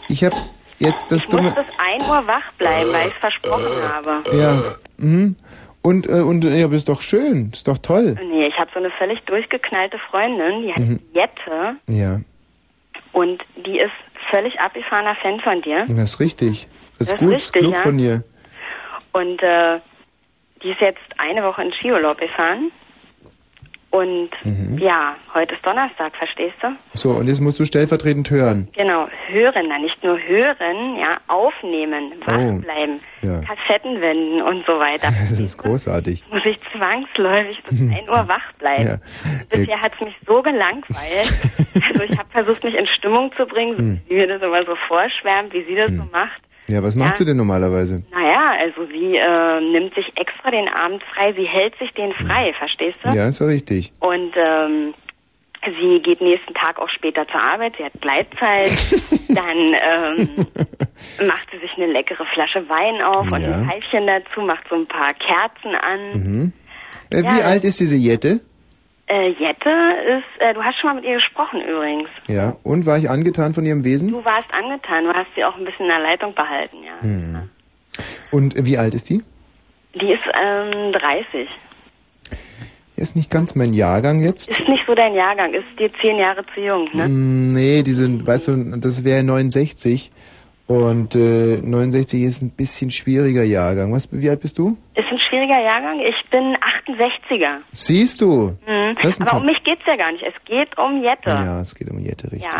[0.08, 0.36] Ich habe
[0.80, 1.52] jetzt das Ich muss dumme...
[1.52, 1.66] bis
[2.02, 4.24] 1 Uhr wach bleiben, weil ich es versprochen habe.
[4.36, 4.62] Ja.
[4.98, 5.36] Mhm.
[5.84, 7.50] Und, äh, und ja, aber ist doch schön.
[7.54, 8.16] Ist doch toll.
[8.30, 11.00] Nee, ich habe so eine völlig durchgeknallte Freundin, die heißt Mhm.
[11.14, 12.20] Jette Ja,
[13.14, 13.92] und die ist
[14.32, 15.86] völlig abgefahrener Fan von dir.
[15.88, 16.68] das ist richtig.
[16.98, 17.80] Das ist Das ist gut, richtig, klug ja.
[17.82, 18.24] von dir.
[19.14, 19.80] Und äh,
[20.64, 22.72] die ist jetzt eine Woche in Skiurlaub gefahren.
[23.92, 24.78] Und Mhm.
[24.78, 26.68] ja, heute ist Donnerstag, verstehst du?
[26.94, 28.70] So, und jetzt musst du stellvertretend hören.
[28.74, 33.42] Genau, hören, dann nicht nur hören, ja, aufnehmen, wach Oh, bleiben, ja.
[33.42, 35.08] Kassetten wenden und so weiter.
[35.30, 36.24] Das ist großartig.
[36.32, 38.84] Muss ich zwangsläufig bis 1 Uhr wach bleiben.
[38.84, 38.98] Ja.
[39.50, 41.34] Bisher hat es mich so gelangweilt.
[41.90, 44.02] also ich habe versucht, mich in Stimmung zu bringen, so Hm.
[44.08, 46.42] wie mir das immer so vorschwärmt, wie sie das so macht.
[46.70, 47.16] Ja, was macht Ja.
[47.18, 48.04] sie denn normalerweise?
[48.12, 52.54] Naja, also sie äh, nimmt sich extra den Abend frei, sie hält sich den frei,
[52.58, 53.12] verstehst du?
[53.12, 53.92] Ja, ist ja richtig.
[54.00, 54.94] Und ähm,
[55.66, 58.72] sie geht nächsten Tag auch später zur Arbeit, sie hat Gleitzeit,
[59.30, 60.46] dann ähm,
[61.28, 63.56] macht sie sich eine leckere Flasche Wein auf und Ja.
[63.58, 66.12] ein Pfeifchen dazu, macht so ein paar Kerzen an.
[66.14, 66.54] Mhm.
[67.12, 68.40] Äh, Ja, wie alt ist diese Jette?
[69.12, 69.70] Äh, Jette
[70.08, 72.08] ist, äh, du hast schon mal mit ihr gesprochen übrigens.
[72.28, 74.10] Ja, und war ich angetan von ihrem Wesen?
[74.10, 77.02] Du warst angetan, du hast sie auch ein bisschen in der Leitung behalten, ja.
[77.02, 77.50] Hm.
[78.32, 79.22] Und wie alt ist die?
[79.96, 81.50] Die ist ähm, 30.
[82.96, 84.50] Ist nicht ganz mein Jahrgang jetzt.
[84.50, 87.10] Ist nicht so dein Jahrgang, ist dir zehn Jahre zu jung, ne?
[87.10, 90.12] Mm, Nee, die sind, weißt du, das wäre 69.
[90.68, 93.92] Und äh, 69 ist ein bisschen schwieriger Jahrgang.
[93.92, 94.78] Was, wie alt bist du?
[94.96, 96.00] Ist ein schwieriger Jahrgang.
[96.02, 97.62] Ich bin 68er.
[97.72, 98.52] Siehst du?
[98.68, 98.98] Mhm.
[99.22, 100.24] Aber um mich geht's ja gar nicht.
[100.24, 101.30] Es geht um Jette.
[101.30, 102.44] Ja, es geht um Jette, richtig.
[102.44, 102.60] Ja.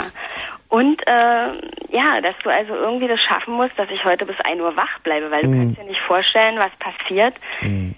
[0.70, 4.62] Und äh, ja, dass du also irgendwie das schaffen musst, dass ich heute bis 1
[4.62, 5.60] Uhr wach bleibe, weil du Mhm.
[5.76, 7.94] kannst dir nicht vorstellen, was passiert, Mhm.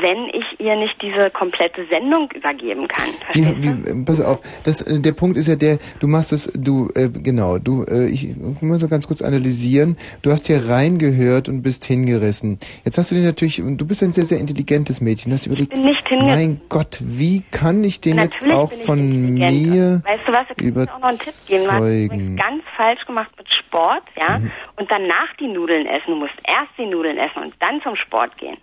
[0.00, 3.08] Wenn ich ihr nicht diese komplette Sendung übergeben kann.
[3.32, 6.88] Wie, wie, pass auf, das, äh, der Punkt ist ja der, du machst das, du,
[6.94, 11.62] äh, genau, du, äh, ich, muss so ganz kurz analysieren, du hast hier reingehört und
[11.62, 12.58] bist hingerissen.
[12.84, 15.46] Jetzt hast du dir natürlich, und du bist ein sehr, sehr intelligentes Mädchen, du hast
[15.46, 16.52] überlegt, bin nicht hingerissen.
[16.52, 20.74] mein Gott, wie kann ich den jetzt auch von mir Weißt du was, ich kann
[20.74, 21.64] dir auch noch einen Tipp geben.
[21.64, 22.04] Du hast überzeugen?
[22.04, 24.50] übrigens ganz falsch gemacht mit Sport, ja, Mhm.
[24.76, 26.06] und danach die Nudeln essen.
[26.08, 28.56] Du musst erst die Nudeln essen und dann zum Sport gehen.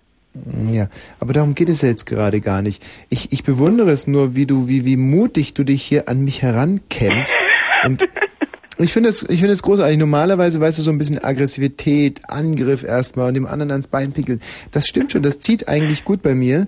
[0.71, 0.87] Ja,
[1.19, 2.83] aber darum geht es ja jetzt gerade gar nicht.
[3.09, 6.41] Ich, ich bewundere es nur, wie du, wie, wie mutig du dich hier an mich
[6.41, 7.35] herankämpfst.
[7.83, 8.07] Und
[8.77, 9.97] ich finde es, ich finde es großartig.
[9.97, 14.39] Normalerweise weißt du so ein bisschen Aggressivität, Angriff erstmal und dem anderen ans Bein pickeln.
[14.71, 16.67] Das stimmt schon, das zieht eigentlich gut bei mir.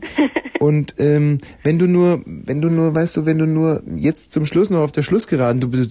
[0.64, 4.46] Und ähm, wenn du nur, wenn du nur, weißt du, wenn du nur jetzt zum
[4.46, 5.88] Schluss noch auf der Schlussgeraden, du, du, du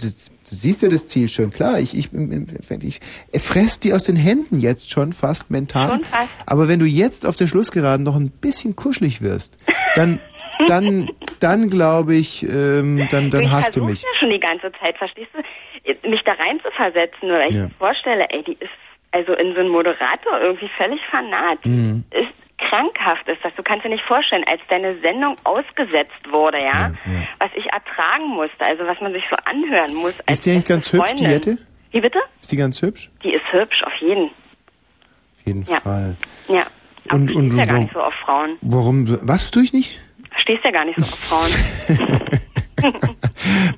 [0.46, 3.00] siehst ja das Ziel schon, klar, ich, ich, ich,
[3.32, 5.88] ich fress die aus den Händen jetzt schon fast mental.
[5.90, 6.30] Schon fast.
[6.46, 9.58] Aber wenn du jetzt auf der Schlussgeraden noch ein bisschen kuschelig wirst,
[9.94, 10.20] dann,
[10.68, 14.00] dann, dann glaube ich, ähm, dann, dann ich hast du mich.
[14.02, 16.08] ja schon die ganze Zeit, verstehst du?
[16.08, 17.64] Mich da rein zu versetzen oder ich Ja.
[17.64, 18.70] mir vorstelle, ey, die ist
[19.10, 21.58] also in so einen Moderator irgendwie völlig fanat.
[21.66, 22.04] Mhm.
[22.10, 22.32] Ist
[22.68, 23.52] krankhaft ist das.
[23.56, 26.92] Du kannst dir nicht vorstellen, als deine Sendung ausgesetzt wurde, ja,
[27.38, 30.14] was ich ertragen musste, also was man sich so anhören muss.
[30.26, 31.32] Als Ist die eigentlich ganz beste hübsch, die Freundin.
[31.32, 31.58] Jette?
[31.92, 32.18] Wie bitte?
[32.40, 33.10] Ist die ganz hübsch?
[33.22, 34.26] Die ist hübsch, auf jeden.
[34.26, 35.80] Auf jeden Ja.
[35.80, 36.16] Fall.
[36.48, 36.62] Ja.
[37.08, 38.56] Aber Und, du und, stehst ja gar nicht so auf Frauen.
[38.62, 40.00] warum, was tue ich nicht?
[40.38, 42.38] Stehst ja gar nicht so auf Frauen.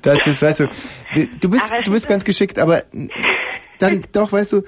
[0.01, 0.69] Das ist, weißt du,
[1.39, 2.81] du bist, Aber- du bist ganz geschickt, aber
[3.79, 4.63] dann doch, weißt du,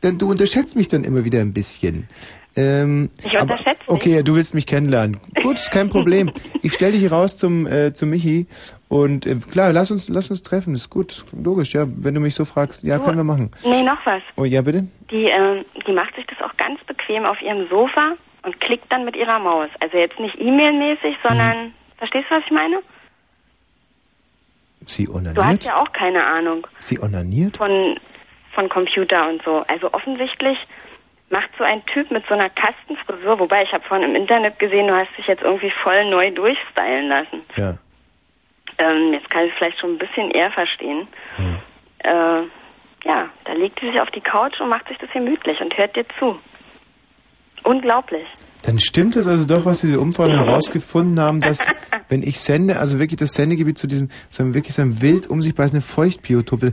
[0.00, 2.08] dann, du unterschätzt mich dann immer wieder ein bisschen.
[2.56, 3.88] Ähm, Ich aber- unterschätze dich?
[3.88, 5.18] Okay, du willst mich kennenlernen.
[5.42, 6.30] Gut, ist kein Problem.
[6.62, 8.46] Ich stell dich raus zum, äh, zum Michi
[8.88, 12.34] und äh, klar, lass uns, lass uns treffen, ist gut, logisch, ja, wenn du mich
[12.34, 13.50] so fragst, ja, können wir machen.
[13.64, 14.22] nee, noch was.
[14.36, 14.86] Oh, ja, bitte?
[15.10, 19.04] Die, ähm, die macht sich das auch ganz bequem auf ihrem Sofa und klickt dann
[19.04, 19.68] mit ihrer Maus.
[19.80, 22.78] Also jetzt nicht E-Mail-mäßig, sondern, verstehst du, was ich meine?
[24.84, 25.64] Sie Du hast onaniert?
[25.64, 27.56] ja auch keine Ahnung Sie onaniert?
[27.56, 27.98] von,
[28.54, 29.64] von Computer und so.
[29.68, 30.56] Also offensichtlich
[31.30, 34.88] macht so ein Typ mit so einer Kastenfrisur, wobei ich habe vorhin im Internet gesehen,
[34.88, 37.42] du hast dich jetzt irgendwie voll neu durchstylen lassen.
[37.56, 37.78] Ja.
[38.78, 41.08] Ähm, jetzt kann ich es vielleicht schon ein bisschen eher verstehen.
[41.98, 42.42] Äh,
[43.04, 45.96] ja, da legt sie sich auf die Couch und macht sich das gemütlich und hört
[45.96, 46.38] dir zu.
[47.62, 48.26] Unglaublich.
[48.66, 51.66] Dann stimmt es also doch, was diese Umfragen herausgefunden haben, dass
[52.08, 55.28] wenn ich sende, also wirklich das Sendegebiet zu diesem, so einem wirklich so einem wild
[55.28, 56.60] um sich beißenden Feuchtbiotop.
[56.60, 56.72] Denn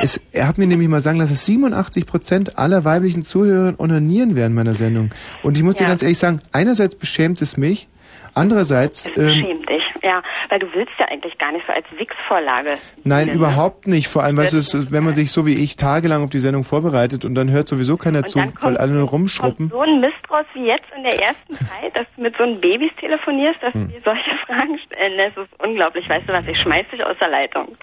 [0.00, 4.34] es, er hat mir nämlich mal sagen lassen, dass 87 Prozent aller weiblichen Zuhörer onanieren
[4.34, 5.10] während meiner Sendung.
[5.42, 5.90] Und ich muss dir Ja.
[5.90, 7.88] ganz ehrlich sagen, einerseits beschämt es mich,
[8.32, 9.85] andererseits, ähm, dich.
[10.06, 12.76] Ja, weil du willst ja eigentlich gar nicht so als Wix-Vorlage.
[13.02, 14.06] nein, überhaupt nicht.
[14.06, 17.24] Vor allem, du, es, wenn man sich so wie ich tagelang auf die Sendung vorbereitet
[17.24, 19.68] und dann hört sowieso keiner zu, dann weil kommt- alle nur rumschruppen.
[19.70, 22.60] So ein Mist raus wie jetzt in der ersten Zeit, dass du mit so einem
[22.60, 23.88] Babys telefonierst, dass Hm.
[23.88, 25.18] du dir solche Fragen stellen.
[25.18, 26.08] Das ist unglaublich.
[26.08, 27.76] Weißt du was, ich schmeiß dich aus der Leitung.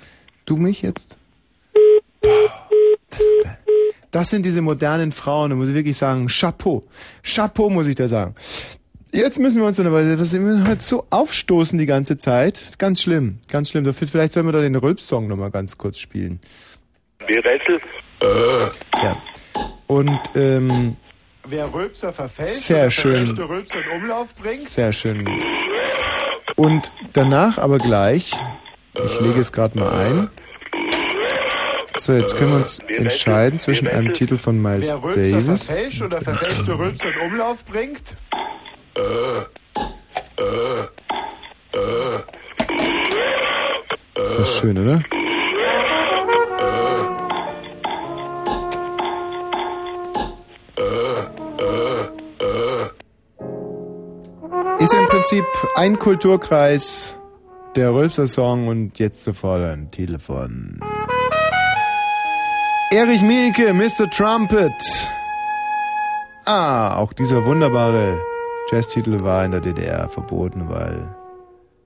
[0.45, 1.17] Du mich jetzt?
[2.21, 2.69] Boah,
[3.09, 3.57] das ist geil.
[4.11, 6.83] Das sind diese modernen Frauen, da muss ich wirklich sagen, Chapeau.
[7.23, 8.35] Chapeau muss ich da sagen.
[9.13, 12.79] Jetzt müssen wir uns dann aber, das müssen halt so aufstoßen die ganze Zeit.
[12.79, 13.83] Ganz schlimm, ganz schlimm.
[13.83, 16.39] Dafür- Vielleicht sollen wir da den Rülps-Song nochmal ganz kurz spielen.
[17.27, 17.79] Wir Rätsel.
[19.03, 19.21] Ja.
[19.87, 20.97] Und, ähm,
[21.45, 23.17] Wer Rülpser verfälscht Sehr oder schön.
[23.17, 25.27] verfälschte Rülpser in Umlauf bringt, sehr schön.
[26.55, 28.31] Und danach aber gleich,
[29.03, 30.29] ich lege es gerade mal ein.
[31.97, 35.65] So, jetzt können wir uns entscheiden zwischen einem Titel von Miles wer Davis.
[35.65, 38.15] verfälscht oder verfälschte Rülpser in Umlauf bringt,
[44.15, 45.01] Ist das schön, oder?
[54.79, 57.15] Ist im Prinzip ein Kulturkreis,
[57.75, 60.79] der Rülpser Song und jetzt sofort ein Telefon.
[62.91, 64.09] Erich Mielke, Mr.
[64.11, 64.71] Trumpet.
[66.45, 68.21] Ah, auch dieser wunderbare
[68.73, 71.15] Jazztitel war in der DDR verboten, weil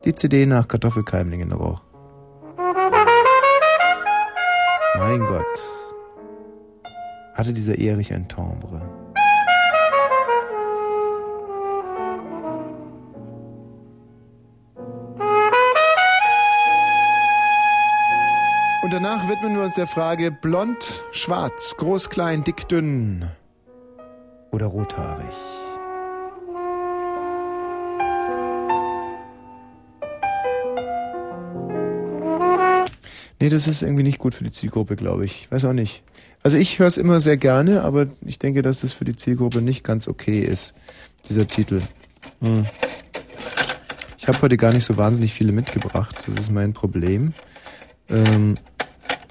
[0.05, 1.81] die CD nach Kartoffelkeimlingen roch.
[4.95, 5.43] Mein Gott.
[7.33, 8.89] Hatte dieser Erich ein Timbre.
[18.81, 23.29] Und danach widmen wir uns der Frage blond, schwarz, groß, klein, dick, dünn
[24.51, 25.35] oder rothaarig.
[33.39, 35.51] Nee, das ist irgendwie nicht gut für die Zielgruppe, glaube ich.
[35.51, 36.03] Weiß auch nicht.
[36.41, 39.61] Also ich höre es immer sehr gerne, aber ich denke, dass es für die Zielgruppe
[39.61, 40.73] nicht ganz okay ist,
[41.29, 41.81] dieser Titel.
[42.41, 42.65] Hm.
[44.17, 46.15] Ich habe heute gar nicht so wahnsinnig viele mitgebracht.
[46.25, 47.33] Das ist mein Problem.
[48.09, 48.55] Ähm,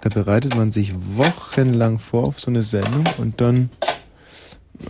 [0.00, 3.70] da bereitet man sich wochenlang vor auf so eine Sendung und dann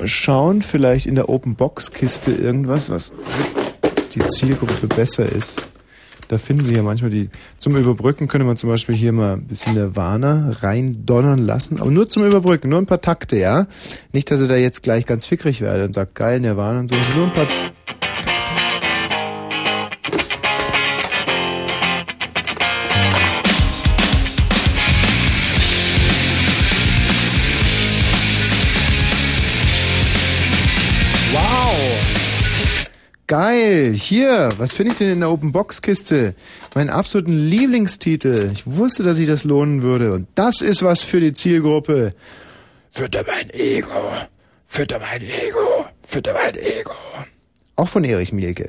[0.05, 3.13] schauen, vielleicht in der Open Box Kiste irgendwas, was
[4.15, 5.63] die Zielgruppe besser ist.
[6.29, 7.31] Da finden Sie ja manchmal die.
[7.59, 12.09] Zum Überbrücken könnte man zum Beispiel hier mal ein bisschen Nirvana reindonnern lassen, aber nur
[12.09, 13.67] zum Überbrücken, nur ein paar Takte, ja.
[14.13, 16.97] Nicht, dass er da jetzt gleich ganz fickrig werde und sagt, geil, Nirvana und so,
[17.17, 17.47] nur ein paar
[33.27, 33.93] Geil!
[33.93, 36.37] Hier, was finde ich denn in der Open Box Kiste?
[36.77, 38.51] Meinen absoluten Lieblingstitel.
[38.53, 40.13] Ich wusste, dass ich das lohnen würde.
[40.13, 42.15] Und das ist was für die Zielgruppe.
[42.93, 44.13] Fütter mein Ego.
[44.65, 45.87] Fütter mein Ego.
[46.07, 46.95] Fütter mein Ego.
[47.75, 48.69] Auch von Erich Mielke.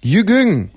[0.00, 0.70] Jügüng.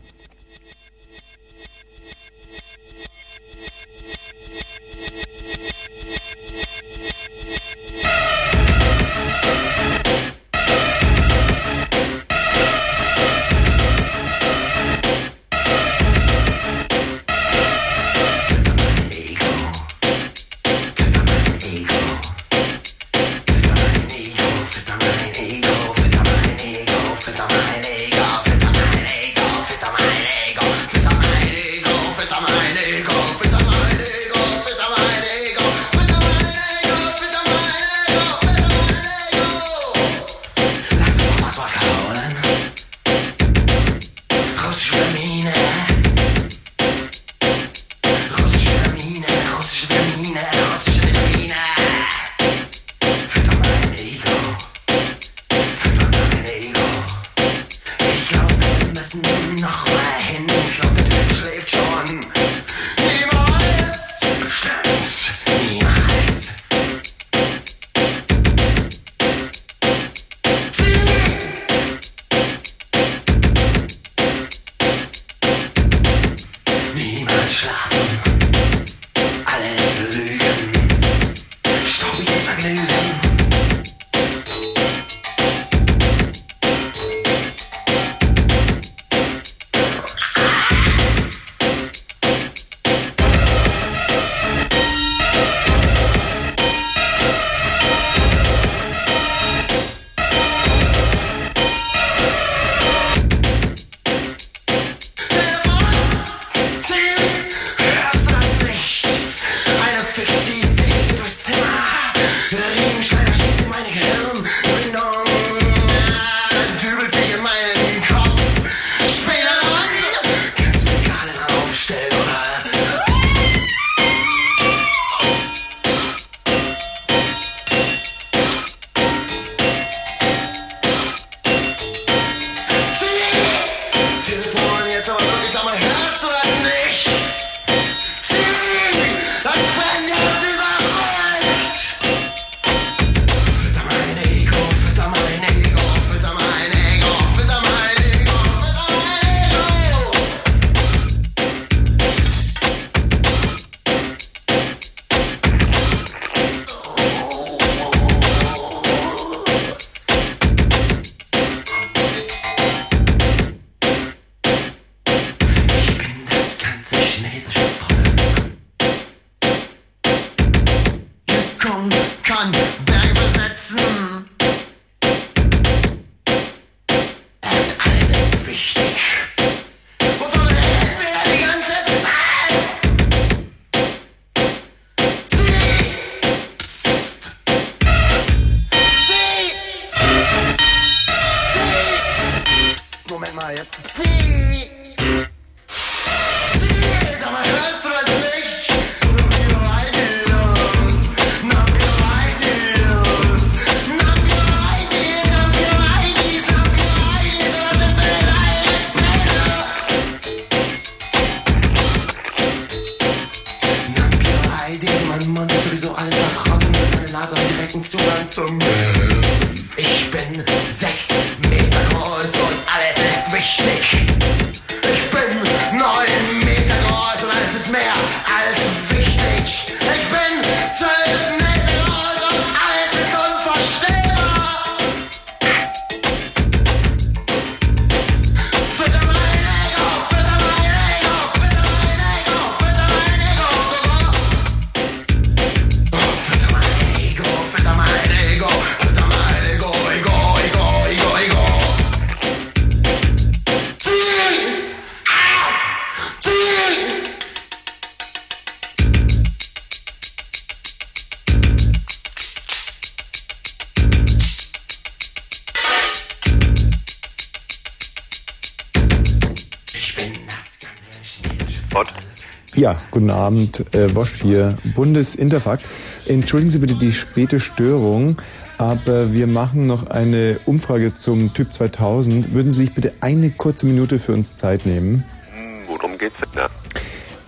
[272.59, 275.63] Ja, guten Abend, äh, Wosch hier, Bundesinterfakt.
[276.07, 278.17] Entschuldigen Sie bitte die späte Störung,
[278.57, 282.33] aber wir machen noch eine Umfrage zum Typ 2000.
[282.33, 285.05] Würden Sie sich bitte eine kurze Minute für uns Zeit nehmen?
[285.33, 286.49] Hm, Worum geht's denn da?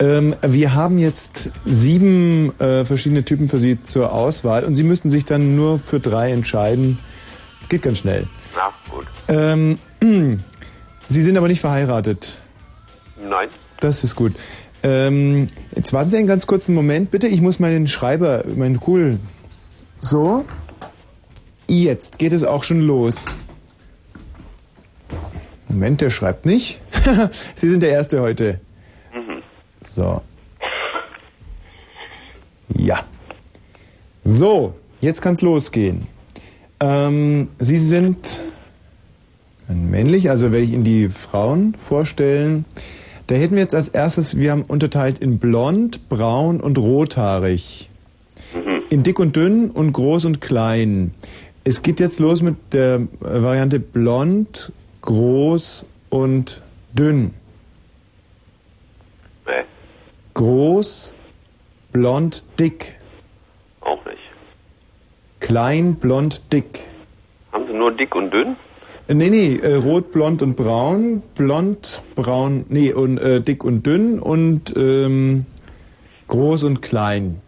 [0.06, 5.12] Ähm, wir haben jetzt sieben äh, verschiedene Typen für Sie zur Auswahl und Sie müssten
[5.12, 7.00] sich dann nur für drei entscheiden.
[7.62, 8.28] Es geht ganz schnell.
[8.54, 9.08] Na, gut.
[9.30, 9.80] Ähm,
[11.08, 12.40] Sie sind aber nicht verheiratet.
[13.30, 13.48] Nein.
[13.80, 14.34] Das ist gut.
[14.84, 17.28] Ähm, jetzt warten Sie einen ganz kurzen Moment, bitte.
[17.28, 19.20] Ich muss meinen Schreiber, meinen cool.
[20.00, 20.46] So.
[21.68, 23.26] Jetzt geht es auch schon los.
[25.70, 26.82] Moment, der schreibt nicht.
[27.56, 28.60] Sie sind der Erste heute.
[29.88, 30.22] So.
[32.76, 33.00] Ja.
[34.24, 36.08] So, jetzt kann's losgehen.
[36.80, 38.44] Ähm, Sie sind
[39.68, 42.66] männlich, also werde ich Ihnen die Frauen vorstellen.
[43.32, 47.90] Da hätten wir jetzt als erstes, wir haben unterteilt in blond, braun und rothaarig.
[48.90, 51.14] In dick und dünn und groß und klein.
[51.64, 56.62] Es geht jetzt los mit der äh, Variante blond, groß und
[56.92, 57.34] dünn.
[59.48, 59.64] Nee,
[60.34, 61.14] Groß,
[61.94, 62.96] blond, dick.
[63.80, 64.20] auch nicht.
[65.40, 66.86] Klein, blond, dick.
[67.54, 68.58] Haben Sie nur dick und dünn?
[69.12, 73.86] Äh, Nee, nee, äh, rot, blond und braun, blond, braun, nee, und äh, dick und
[73.86, 75.46] dünn und ähm,
[76.28, 77.42] groß und klein.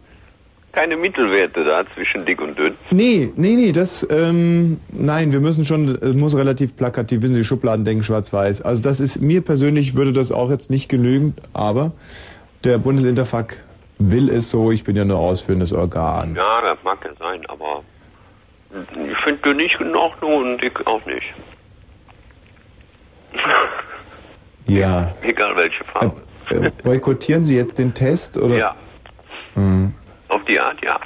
[0.72, 2.74] Keine Mittelwerte da zwischen dick und dünn.
[2.90, 7.44] Nee, nee, nee, das, ähm, nein, wir müssen schon, es muss relativ plakativ, wissen Sie,
[7.44, 8.62] Schubladen denken schwarz-weiß.
[8.62, 11.92] Also das ist, mir persönlich würde das auch jetzt nicht genügen, aber
[12.64, 13.62] der Bundesinterfak
[13.98, 16.34] will es so, ich bin ja nur ausführendes Organ.
[16.34, 17.82] Ja, das mag ja sein, aber
[19.08, 21.32] ich finde nicht in Ordnung und dick auch nicht.
[24.66, 25.12] Ja.
[25.22, 26.22] Egal welche Farbe.
[26.50, 28.56] Äh, boykottieren Sie jetzt den Test, oder?
[28.56, 28.74] Ja,
[29.54, 29.94] Hm.
[30.28, 30.98] auf die Art ja.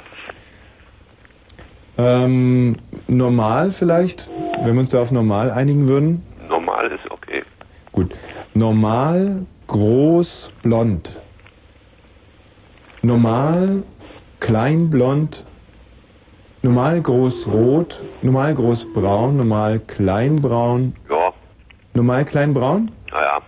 [1.97, 2.77] Ähm,
[3.07, 4.29] normal vielleicht,
[4.63, 6.25] wenn wir uns da auf normal einigen würden?
[6.47, 7.43] Normal ist okay.
[7.91, 8.15] Gut.
[8.53, 11.21] Normal, groß, blond.
[13.01, 13.83] Normal,
[14.39, 15.45] klein, blond.
[16.61, 18.01] Normal, groß, rot.
[18.21, 19.37] Normal, groß, braun.
[19.37, 20.95] Normal, klein, braun.
[21.09, 21.15] Ja,
[21.99, 22.91] Normal, klein, braun.
[23.11, 23.41] naja.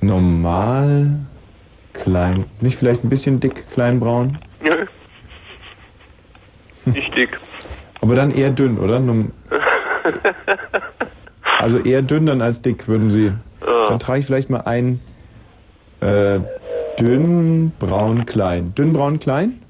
[0.00, 1.20] Normal,
[1.92, 2.46] klein.
[2.60, 4.38] Nicht vielleicht ein bisschen dick, klein, braun.
[4.60, 4.86] Nö.
[6.86, 7.38] Nicht dick.
[8.00, 8.98] Aber dann eher dünn, oder?
[8.98, 9.30] Num-
[11.60, 13.26] Also eher dünn dann als dick, würden Sie.
[13.64, 13.86] Ja.
[13.86, 14.98] Dann trage ich vielleicht mal ein
[16.00, 16.40] äh,
[16.98, 18.74] dünn, braun, klein.
[18.74, 19.62] Dünn, braun, klein?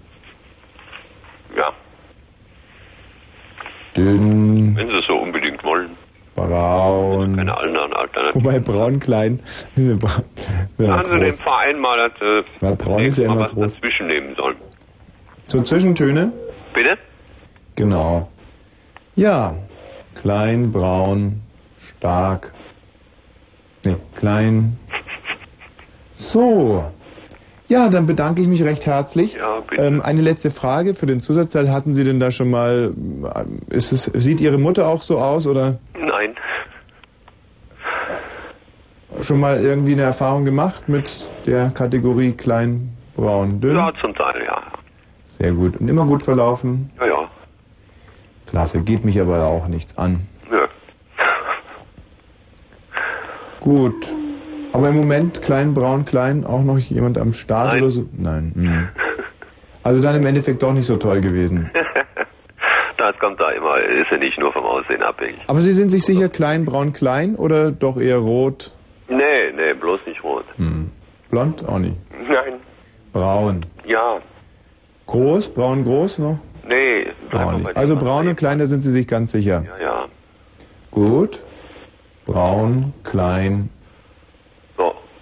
[1.55, 1.73] Ja,
[3.95, 5.24] Dünn, wenn Sie es so.
[6.35, 7.37] Braun.
[7.37, 8.45] Keine anderen Alternativen.
[8.45, 9.41] Wobei braun, klein.
[9.77, 10.23] ist ja bra-
[10.73, 11.43] ist ja Sagen Sie dem groß.
[11.43, 13.75] Verein mal, dass äh, Weil braun ist ja immer groß.
[13.75, 14.57] dazwischen nehmen sollen.
[15.45, 16.33] So Zwischentöne?
[16.75, 16.97] Bitte?
[17.77, 18.29] Genau.
[19.17, 19.55] Ja.
[20.21, 21.41] Klein, braun,
[21.99, 22.53] stark.
[23.85, 24.79] Nee, klein.
[26.15, 26.91] So.
[27.67, 29.35] Ja, dann bedanke ich mich recht herzlich.
[29.35, 29.83] Ja, bitte.
[29.83, 31.73] Ähm, eine letzte Frage für den Zusatzteil.
[31.73, 32.93] Hatten Sie denn da schon mal,
[33.71, 36.35] ist es, sieht Ihre Mutter auch so aus oder Nein.
[39.21, 43.77] schon mal irgendwie eine Erfahrung gemacht mit der Kategorie klein, braun, dünn?
[43.77, 44.63] Ja, zum Teil, ja.
[45.25, 45.79] Sehr gut.
[45.79, 46.91] Und immer gut verlaufen?
[47.01, 47.29] Ja, ja.
[48.47, 50.19] Klasse, geht mich aber auch nichts an.
[50.51, 50.67] Nö.
[53.61, 54.15] Gut.
[54.75, 57.83] Aber im Moment klein, braun, klein, auch noch jemand am Start Nein.
[57.83, 58.09] oder so?
[58.13, 58.53] Nein.
[58.57, 58.89] hm.
[59.85, 61.71] Also dann im Endeffekt doch nicht so toll gewesen.
[62.97, 65.41] Das kommt da immer, ist ja nicht nur vom Aussehen abhängig.
[65.49, 68.73] Aber Sie sind sich sicher klein, braun, klein oder doch eher rot?
[69.09, 70.45] Nee, nee, bloß nicht rot.
[70.57, 70.91] Hm.
[71.29, 71.69] Blond?
[71.69, 71.97] Auch nicht.
[72.27, 72.55] Nein.
[73.13, 73.67] Braun.
[73.85, 74.21] Ja.
[75.07, 75.49] Groß?
[75.49, 76.39] Braun groß noch?
[76.67, 77.09] Nee.
[77.31, 77.77] Nicht.
[77.77, 79.65] Also braun und klein, da sind Sie sich ganz sicher.
[79.79, 80.05] Ja, ja.
[80.91, 81.43] Gut.
[82.25, 83.69] Braun, klein,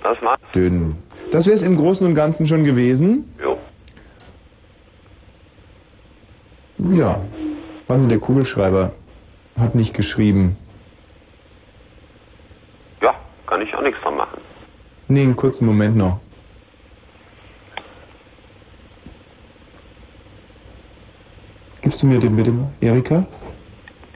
[0.03, 0.40] das war's.
[0.55, 0.96] dünn.
[1.30, 3.32] Das wäre es im Großen und Ganzen schon gewesen.
[3.42, 3.59] Jo.
[6.90, 7.20] Ja.
[7.88, 8.92] Wahnsinn, der Kugelschreiber
[9.59, 10.56] hat nicht geschrieben.
[13.01, 13.14] Ja,
[13.47, 14.40] kann ich auch nichts dran machen.
[15.09, 16.20] Nee, einen kurzen Moment noch.
[21.82, 23.26] Gibst du mir den bitte mal, Erika?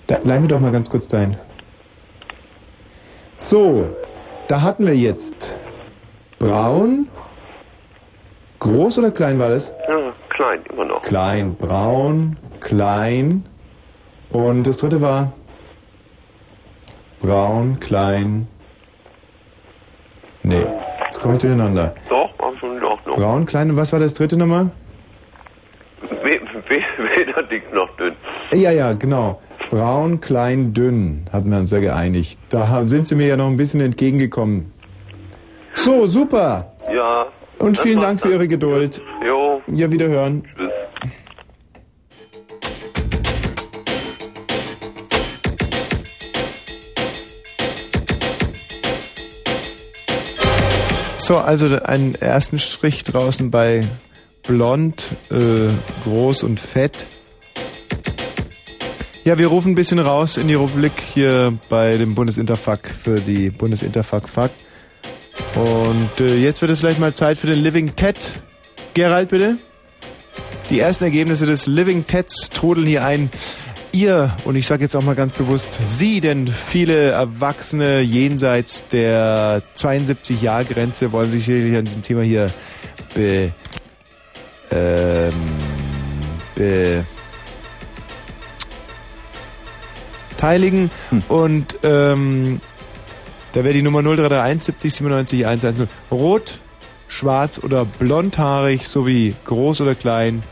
[0.06, 1.36] Da, leih mir doch mal ganz kurz dein.
[3.34, 3.88] So,
[4.48, 5.56] da hatten wir jetzt
[6.38, 7.08] braun.
[8.58, 9.72] Groß oder klein war das?
[9.88, 11.02] Ja, klein, immer noch.
[11.02, 13.44] Klein, braun, klein.
[14.30, 15.32] Und das dritte war
[17.20, 18.48] braun, klein.
[20.42, 20.64] Nee,
[21.04, 21.94] jetzt komme ich durcheinander.
[22.08, 22.30] Doch,
[22.60, 23.16] schon auch noch.
[23.16, 24.70] Braun, klein und was war das dritte nochmal?
[26.02, 28.14] We- we- Weder dick noch dünn.
[28.52, 29.40] Ja, ja, genau.
[29.70, 32.38] Braun, klein, dünn, hatten wir uns ja geeinigt.
[32.50, 34.72] Da sind Sie mir ja noch ein bisschen entgegengekommen.
[35.76, 36.74] So, super.
[36.92, 37.26] Ja.
[37.58, 38.32] Und vielen Dank für.
[38.32, 39.00] Ihre Geduld.
[39.24, 39.62] Jo.
[39.68, 40.42] Ja, wiederhören.
[40.56, 40.72] Tschüss.
[51.18, 53.84] So, also einen ersten Strich draußen bei
[54.46, 55.68] blond, äh,
[56.04, 57.06] groß und fett.
[59.24, 63.50] Ja, wir rufen ein bisschen raus in die Rubrik hier bei dem Bundesinterfuck für die
[63.50, 64.52] Bundesinterfuck-Fuck.
[65.56, 68.16] Und äh, jetzt wird es vielleicht mal Zeit für den Living Ted.
[68.92, 69.56] Gerald, bitte.
[70.68, 73.30] Die ersten Ergebnisse des Living Teds trudeln hier ein.
[73.92, 79.62] Ihr, und ich sage jetzt auch mal ganz bewusst Sie, denn viele Erwachsene jenseits der
[79.74, 82.50] 72-Jahr-Grenze wollen sich sicherlich an diesem Thema hier
[83.14, 83.52] be,
[84.70, 85.32] ähm,
[86.54, 87.04] be,
[90.28, 90.90] beteiligen.
[91.28, 92.60] Und ähm,
[93.56, 95.88] da wäre die Nummer 0331 70 97 110.
[96.10, 96.60] Rot,
[97.08, 100.42] schwarz oder blondhaarig sowie groß oder klein,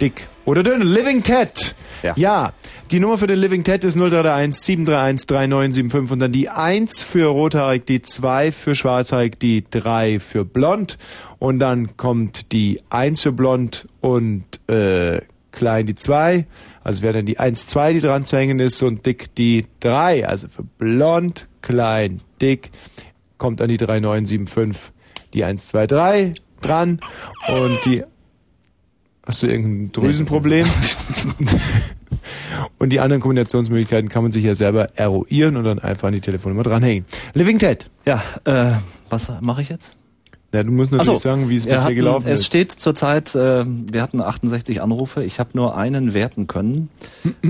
[0.00, 0.82] dick oder dünn.
[0.82, 1.76] Living Ted.
[2.02, 2.52] Ja.
[2.90, 7.26] Die Nummer für den Living Ted ist 0331 731 3975 und dann die 1 für
[7.26, 10.98] rothaarig, die 2 für schwarzhaarig, die 3 für blond
[11.38, 15.20] und dann kommt die 1 für blond und äh,
[15.52, 16.44] klein die 2.
[16.82, 20.26] Also wäre dann die 1, 2, die dran zu hängen ist und dick die 3.
[20.26, 22.70] Also für blond, klein, dick
[23.36, 24.92] kommt an die 3975
[25.34, 27.00] die 1, 2, 3 dran
[27.48, 28.02] und die
[29.24, 30.66] Hast du irgendein Drüsenproblem?
[32.78, 36.22] und die anderen Kombinationsmöglichkeiten kann man sich ja selber eruieren und dann einfach an die
[36.22, 37.04] Telefonnummer dranhängen.
[37.34, 37.90] Living Ted.
[38.06, 38.72] Ja, äh,
[39.10, 39.96] was mache ich jetzt?
[40.54, 42.46] Ja, du musst natürlich so, sagen, wie es bisher hatten, gelaufen es ist.
[42.46, 46.88] steht zurzeit, äh, wir hatten 68 Anrufe, ich habe nur einen werten können.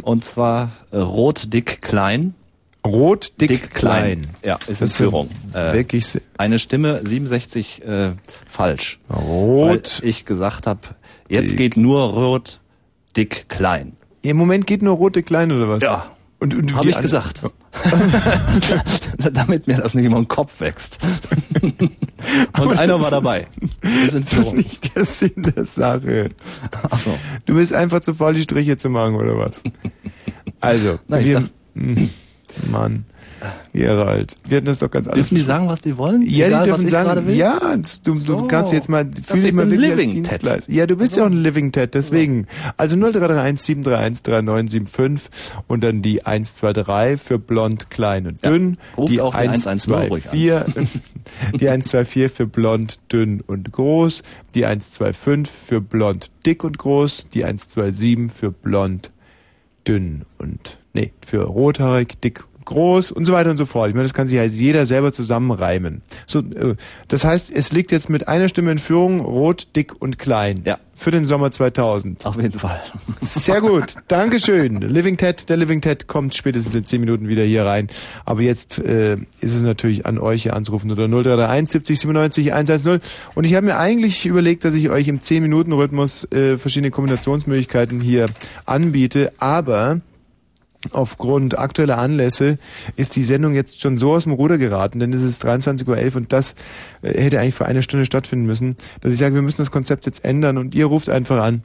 [0.03, 2.35] und zwar äh, rot, dick, klein.
[2.89, 4.29] Rot, dick, klein.
[4.45, 5.29] Ja, ist in Das ist Führung.
[5.53, 6.07] Äh, wirklich
[6.37, 8.13] eine Stimme 67 äh,
[8.49, 8.99] falsch.
[9.11, 10.81] Rot, Weil ich gesagt habe,
[11.29, 11.59] jetzt dick.
[11.59, 12.61] geht nur rot,
[13.17, 13.97] dick, klein.
[14.23, 15.83] Im Moment geht nur rote klein oder was?
[15.83, 16.11] Ja.
[16.41, 17.43] Und, und Habe ich gesagt.
[19.33, 20.99] Damit mir das nicht immer im Kopf wächst.
[22.53, 23.47] Aber Und einer das war dabei.
[23.81, 26.31] Wir sind Das ist nicht der Sinn der Sache.
[26.91, 27.17] Ach so.
[27.47, 29.65] Du bist einfach zu faul, die Striche zu machen, oder was?
[30.61, 31.43] Also, ich wir,
[31.75, 32.11] Hm,
[32.71, 33.05] Mann,
[33.73, 35.29] Gerald, wir hatten das doch ganz anders.
[35.29, 36.23] Dürfen die sagen, was die wollen?
[36.23, 38.41] Ja, Egal, die was dürfen sagen, ja, du, So.
[38.41, 40.33] du kannst jetzt mal, fühl dich ich mal wirklich als Living Ted.
[40.33, 40.73] Dienstleister.
[40.73, 42.47] Ja, du bist ja auch ein Living Ted, deswegen.
[42.77, 45.31] Also 0331 731 3975
[45.69, 48.77] und dann die 123 für blond, klein und dünn.
[48.97, 50.33] ruft die auch die 110 ruhig an.
[50.33, 51.01] 124,
[51.61, 54.23] die 124 für blond, dünn und groß.
[54.57, 57.29] Die 125 für blond, dick und groß.
[57.33, 59.13] Die 127 für blond,
[59.87, 63.89] dünn und, nee, für rothaarig, dick und groß und so weiter und so fort.
[63.89, 66.03] Ich meine, das kann sich ja jeder selber zusammenreimen.
[66.27, 66.75] So, äh,
[67.09, 70.61] das heißt, es liegt jetzt mit einer Stimme in Führung, rot, dick und klein.
[70.65, 70.79] Ja.
[70.95, 72.27] Für den Sommer 2000.
[72.27, 72.81] Auf jeden Fall.
[73.21, 73.95] Sehr gut.
[74.09, 74.81] Dankeschön.
[74.81, 77.87] Living Ted, der Living Ted kommt spätestens in 10 Minuten wieder hier rein.
[78.25, 82.99] Aber jetzt äh, ist es natürlich an euch hier anzurufen unter 0331 70 97 110.
[83.37, 88.27] Und ich habe mir eigentlich überlegt, dass ich euch im 10-Minuten-Rhythmus äh, verschiedene Kombinationsmöglichkeiten hier
[88.67, 89.33] anbiete.
[89.39, 90.01] Aber
[90.93, 92.59] aufgrund aktueller Anlässe
[92.97, 96.17] ist die Sendung jetzt schon so aus dem Ruder geraten, denn es ist 23.11 Uhr
[96.17, 96.55] und das
[97.03, 100.07] äh, hätte eigentlich vor einer Stunde stattfinden müssen, dass ich sage, wir müssen das Konzept
[100.07, 101.63] jetzt ändern und ihr ruft einfach an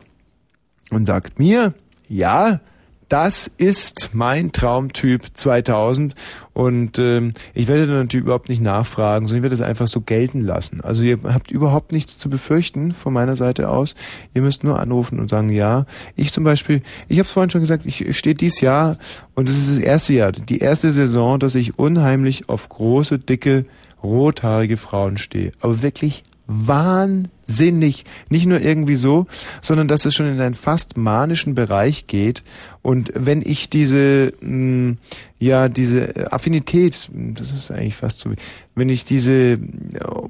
[0.89, 1.73] und sagt mir,
[2.09, 2.59] ja,
[3.09, 6.15] das ist mein Traumtyp 2000
[6.53, 10.01] und ähm, ich werde dann natürlich überhaupt nicht nachfragen, sondern ich werde es einfach so
[10.01, 10.81] gelten lassen.
[10.81, 13.95] Also ihr habt überhaupt nichts zu befürchten von meiner Seite aus.
[14.33, 15.85] Ihr müsst nur anrufen und sagen, ja.
[16.15, 18.97] Ich zum Beispiel, ich habe es vorhin schon gesagt, ich stehe dieses Jahr
[19.35, 23.65] und es ist das erste Jahr, die erste Saison, dass ich unheimlich auf große, dicke,
[24.03, 25.51] rothaarige Frauen stehe.
[25.61, 28.05] Aber wirklich wahnsinnig.
[28.29, 29.27] Nicht nur irgendwie so,
[29.61, 32.43] sondern dass es schon in einen fast manischen Bereich geht.
[32.81, 34.95] Und wenn ich diese, mh,
[35.39, 38.31] ja, diese Affinität, das ist eigentlich fast so,
[38.75, 39.59] wenn ich diese
[39.93, 40.23] ja,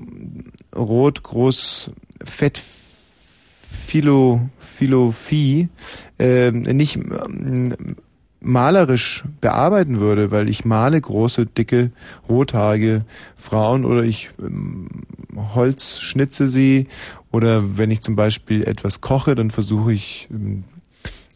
[0.76, 1.92] rot, groß,
[2.24, 2.60] fett,
[3.84, 5.70] Philo, Philophie
[6.20, 7.96] äh, nicht ähm,
[8.44, 11.92] malerisch bearbeiten würde, weil ich male große, dicke,
[12.30, 13.06] rothaarige
[13.36, 14.88] Frauen oder ich ähm,
[15.56, 16.88] Holz schnitze sie
[17.32, 20.64] oder wenn ich zum Beispiel etwas koche, dann versuche ich ähm,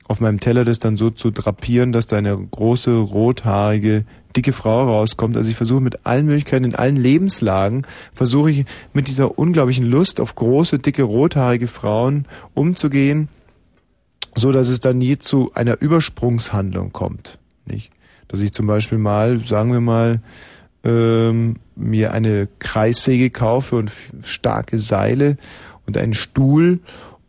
[0.08, 4.06] auf meinem Teller das dann so zu drapieren, dass da eine große, rothaarige,
[4.36, 5.36] dicke Frau rauskommt.
[5.36, 10.20] Also ich versuche mit allen Möglichkeiten, in allen Lebenslagen, versuche ich mit dieser unglaublichen Lust
[10.22, 13.28] auf große, dicke, rothaarige Frauen umzugehen
[14.38, 17.40] so dass es dann nie zu einer Übersprungshandlung kommt.
[17.66, 17.92] Nicht?
[18.28, 20.22] Dass ich zum Beispiel mal, sagen wir mal,
[20.84, 23.92] ähm, mir eine Kreissäge kaufe und
[24.24, 25.38] starke Seile
[25.86, 26.80] und einen Stuhl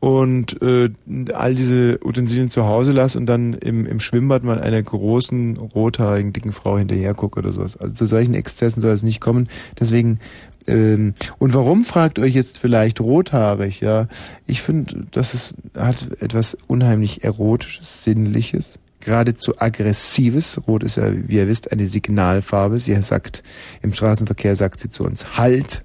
[0.00, 0.90] und äh,
[1.32, 6.32] all diese Utensilien zu Hause lasse und dann im, im Schwimmbad mal einer großen, rothaarigen,
[6.32, 7.76] dicken Frau hinterher gucke oder sowas.
[7.76, 9.48] Also zu solchen Exzessen soll es nicht kommen.
[9.80, 10.20] Deswegen
[10.68, 13.80] ähm, und warum fragt euch jetzt vielleicht rothaarig?
[13.80, 14.06] Ja,
[14.46, 20.60] ich finde, das ist, hat etwas unheimlich erotisches, sinnliches, geradezu aggressives.
[20.68, 22.78] Rot ist ja, wie ihr wisst, eine Signalfarbe.
[22.78, 23.42] Sie sagt
[23.80, 25.84] im Straßenverkehr sagt sie zu uns Halt.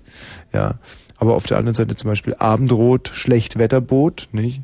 [0.52, 0.76] Ja,
[1.24, 4.60] aber auf der anderen Seite zum Beispiel Abendrot, Schlechtwetterboot, nicht?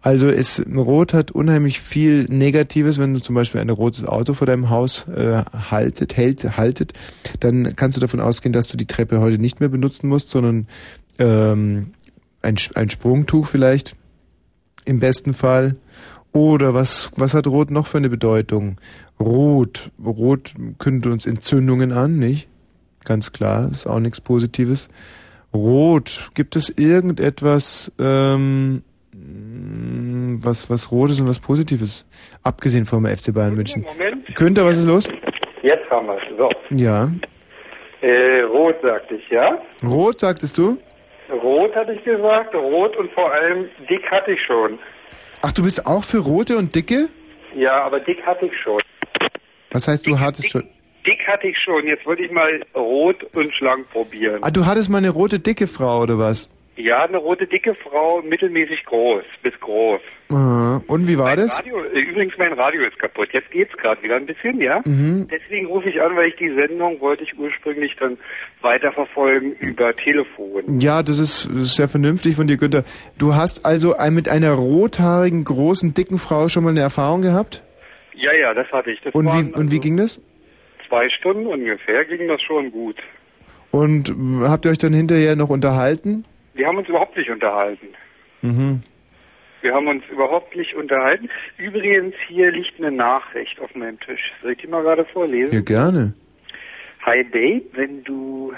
[0.00, 4.46] Also es, Rot hat unheimlich viel Negatives, wenn du zum Beispiel ein rotes Auto vor
[4.46, 6.94] deinem Haus äh, haltet, hält, haltet,
[7.40, 10.68] dann kannst du davon ausgehen, dass du die Treppe heute nicht mehr benutzen musst, sondern
[11.18, 11.92] ähm,
[12.40, 13.94] ein, ein Sprungtuch vielleicht
[14.86, 15.76] im besten Fall.
[16.32, 18.78] Oder was, was hat Rot noch für eine Bedeutung?
[19.20, 22.48] Rot, Rot kündet uns Entzündungen an, nicht?
[23.04, 24.88] Ganz klar, ist auch nichts Positives.
[25.52, 28.82] Rot, gibt es irgendetwas, ähm,
[29.12, 32.06] was, was Rotes und was Positives?
[32.42, 33.82] Abgesehen vom FC Bayern München.
[33.82, 34.26] Moment.
[34.36, 35.08] Günther, was ist los?
[35.62, 36.38] Jetzt haben wir es.
[36.38, 36.50] So.
[36.76, 37.10] Ja.
[38.00, 39.60] Äh, rot sagte ich, ja?
[39.84, 40.78] Rot, sagtest du?
[41.30, 42.54] Rot hatte ich gesagt.
[42.54, 44.78] Rot und vor allem dick hatte ich schon.
[45.42, 47.08] Ach, du bist auch für rote und dicke?
[47.54, 48.80] Ja, aber dick hatte ich schon.
[49.72, 50.68] Was heißt, du hattest schon...
[51.06, 51.86] Dick hatte ich schon.
[51.86, 54.38] Jetzt wollte ich mal rot und schlank probieren.
[54.42, 56.52] Ah, du hattest mal eine rote, dicke Frau, oder was?
[56.76, 60.00] Ja, eine rote, dicke Frau, mittelmäßig groß, bis groß.
[60.30, 60.82] Aha.
[60.86, 61.58] Und wie war mein das?
[61.60, 63.28] Radio, übrigens, mein Radio ist kaputt.
[63.32, 64.80] Jetzt geht's gerade wieder ein bisschen, ja?
[64.84, 65.28] Mhm.
[65.30, 68.16] Deswegen rufe ich an, weil ich die Sendung wollte ich ursprünglich dann
[68.62, 70.80] weiterverfolgen über Telefon.
[70.80, 72.84] Ja, das ist, das ist sehr vernünftig von dir, Günther.
[73.18, 77.62] Du hast also mit einer rothaarigen, großen, dicken Frau schon mal eine Erfahrung gehabt?
[78.14, 79.00] Ja, ja, das hatte ich.
[79.02, 80.22] Das Und wie, und wie ging das?
[80.90, 82.96] Zwei Stunden ungefähr, ging das schon gut.
[83.70, 84.12] Und
[84.42, 86.24] habt ihr euch dann hinterher noch unterhalten?
[86.54, 87.86] Wir haben uns überhaupt nicht unterhalten.
[88.42, 88.82] Mhm.
[89.62, 91.28] Wir haben uns überhaupt nicht unterhalten.
[91.58, 94.32] Übrigens, hier liegt eine Nachricht auf meinem Tisch.
[94.42, 95.54] Soll ich die mal gerade vorlesen?
[95.54, 96.14] Ja, gerne.
[97.02, 98.52] Hi Babe, wenn du,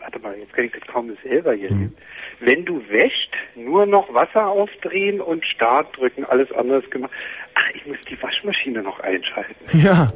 [0.00, 1.96] warte mal, jetzt kann ich das kaum selber hier lesen.
[2.40, 7.10] Wenn du wäscht, nur noch Wasser aufdrehen und Start drücken, alles anderes gemacht.
[7.54, 9.54] Ach, ich muss die Waschmaschine noch einschalten.
[9.84, 10.08] Ja,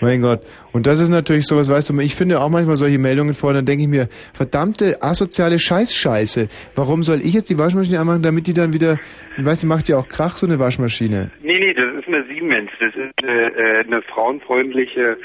[0.00, 0.40] mein Gott.
[0.72, 3.64] Und das ist natürlich sowas, weißt du, ich finde auch manchmal solche Meldungen vor, dann
[3.64, 6.48] denke ich mir, verdammte asoziale Scheißscheiße.
[6.76, 8.98] Warum soll ich jetzt die Waschmaschine anmachen, damit die dann wieder,
[9.38, 11.30] weißt du, macht ja auch Krach, so eine Waschmaschine.
[11.42, 12.70] Nee, nee, das ist eine Siemens.
[12.78, 15.16] Das ist äh, äh, eine frauenfreundliche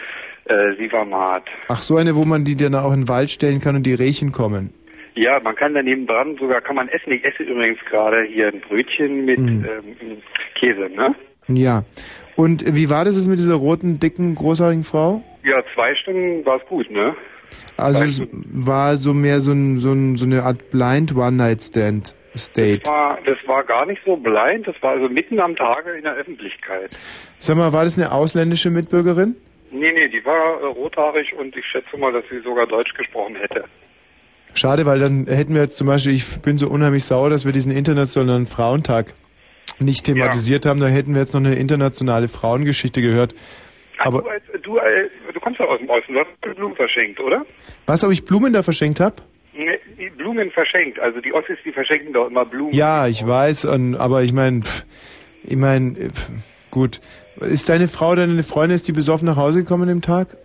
[0.46, 1.44] äh, Sivamat.
[1.68, 3.94] Ach, so eine, wo man die dann auch in den Wald stellen kann und die
[3.94, 4.74] Rehchen kommen.
[5.16, 7.12] Ja, man kann daneben dran sogar, kann man essen.
[7.12, 9.66] Ich esse übrigens gerade hier ein Brötchen mit Mhm.
[9.66, 10.18] ähm,
[10.60, 11.16] Käse, ne?
[11.48, 11.84] Ja.
[12.36, 15.22] Und wie war das jetzt mit dieser roten, dicken, großartigen Frau?
[15.44, 17.16] Ja, zwei Stunden war es gut, ne?
[17.78, 22.82] Also es war so mehr so, ein, so, ein, so eine Art Blind One-Night-Stand State.
[22.84, 26.04] Das war, das war gar nicht so blind, das war also mitten am Tage in
[26.04, 26.92] der Öffentlichkeit.
[27.40, 29.36] Sag mal, war das eine ausländische Mitbürgerin?
[29.72, 33.36] Nee, nee, die war äh, rothaarig und ich schätze mal, dass sie sogar Deutsch gesprochen
[33.36, 33.64] hätte.
[34.54, 37.52] Schade, weil dann hätten wir jetzt zum Beispiel, ich bin so unheimlich sauer, dass wir
[37.54, 39.14] diesen internationalen Frauentag
[39.80, 40.80] nicht thematisiert haben.
[40.80, 43.34] Da hätten wir jetzt noch eine internationale Frauengeschichte gehört.
[44.00, 47.20] Aber Du, als, du, äh, du kommst ja aus dem Osten, du hast Blumen verschenkt,
[47.20, 47.46] oder?
[47.86, 49.16] was, ob ich Blumen da verschenkt habe?
[50.18, 51.00] Blumen verschenkt.
[51.00, 52.74] Also die Ossis, die verschenken doch immer Blumen.
[52.74, 54.62] Ja, ich weiß, und, aber ich meine,
[55.44, 55.96] ich meine,
[56.72, 57.02] gut.
[57.42, 60.38] Ist deine Frau, deine Freundin, ist die besoffen nach Hause gekommen an dem Tag?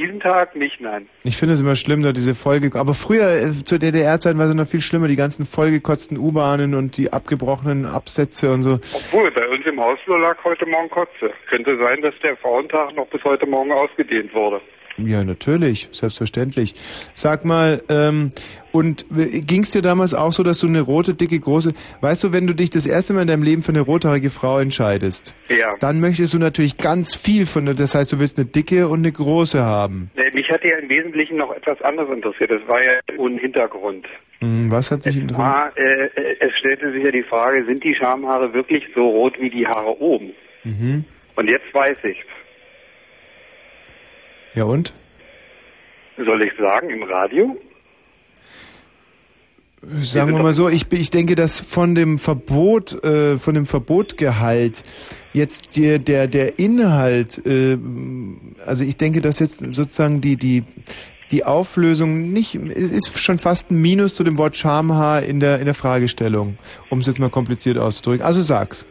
[0.00, 1.10] Diesen Tag nicht, nein.
[1.24, 2.70] Ich finde es immer schlimm, da diese Vollge...
[2.80, 6.96] Aber früher, äh, zur DDR-Zeit war es noch viel schlimmer, die ganzen vollgekotzten U-Bahnen und
[6.96, 8.80] die abgebrochenen Absätze und so.
[8.94, 11.34] Obwohl, bei uns im Hausflur lag heute Morgen Kotze.
[11.50, 14.62] Könnte sein, dass der Frauentag noch bis heute Morgen ausgedehnt wurde.
[15.06, 16.74] Ja, natürlich, selbstverständlich.
[17.14, 18.30] Sag mal, ähm,
[18.72, 21.72] und ging es dir damals auch so, dass du eine rote, dicke, große...
[22.00, 24.58] Weißt du, wenn du dich das erste Mal in deinem Leben für eine rothaarige Frau
[24.60, 25.72] entscheidest, Ja.
[25.80, 27.74] dann möchtest du natürlich ganz viel von der...
[27.74, 30.10] Das heißt, du willst eine dicke und eine große haben.
[30.34, 32.50] Mich hatte ja im Wesentlichen noch etwas anderes interessiert.
[32.52, 34.06] Das war ja ohne Hintergrund.
[34.38, 35.46] Hm, was hat dich interessiert?
[35.48, 39.34] Ah, äh, äh, es stellte sich ja die Frage, sind die Schamhaare wirklich so rot
[39.40, 40.30] wie die Haare oben?
[40.64, 41.04] Mhm.
[41.34, 42.18] Und jetzt weiß ich.
[44.54, 44.92] Ja und?
[46.16, 47.56] Soll ich sagen, im Radio?
[49.82, 54.82] Sagen wir mal so, ich, ich denke, dass von dem Verbot, äh, von dem Verbotgehalt
[55.32, 57.78] jetzt der, der, der Inhalt, äh,
[58.66, 60.64] also ich denke, dass jetzt sozusagen die, die,
[61.30, 65.60] die Auflösung nicht, es ist schon fast ein Minus zu dem Wort Schamhaar in der,
[65.60, 66.58] in der Fragestellung,
[66.90, 68.22] um es jetzt mal kompliziert auszudrücken.
[68.26, 68.86] Also sag's.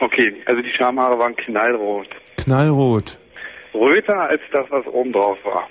[0.00, 2.08] Okay, also die Schamhaare waren knallrot.
[2.38, 3.18] Knallrot.
[3.74, 5.68] Röter als das, was oben drauf war.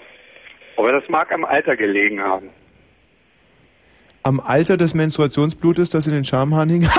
[0.77, 2.49] Aber das mag am Alter gelegen haben.
[4.25, 6.87] Am Alter des Menstruationsblutes, das in den Schamhaaren hing?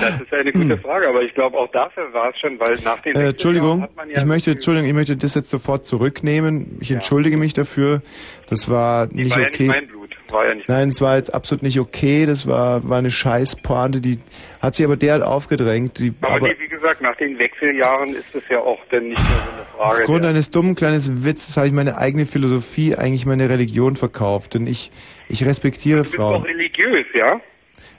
[0.00, 3.00] Das ist eine gute Frage, aber ich glaube auch dafür war es schon, weil nach
[3.00, 6.78] den Äh, 60er Entschuldigung, ja ich möchte, Entschuldigung, ich möchte das jetzt sofort zurücknehmen.
[6.80, 8.02] Ich entschuldige mich dafür.
[8.48, 9.62] Das war nicht war ja okay.
[9.64, 9.99] nicht mein Blut.
[10.32, 12.26] War ja nicht Nein, es war jetzt absolut nicht okay.
[12.26, 14.18] Das war, war eine Scheißpointe, die
[14.60, 15.98] hat sich aber derart aufgedrängt.
[15.98, 19.20] Die, aber, aber nee, wie gesagt, nach den Wechseljahren ist es ja auch dann nicht
[19.20, 20.00] mehr so eine Frage.
[20.02, 24.54] aufgrund eines dummen kleines Witzes habe ich meine eigene Philosophie, eigentlich meine Religion verkauft.
[24.54, 24.90] Denn ich,
[25.28, 26.42] ich respektiere du bist Frauen.
[26.42, 27.40] auch religiös, ja?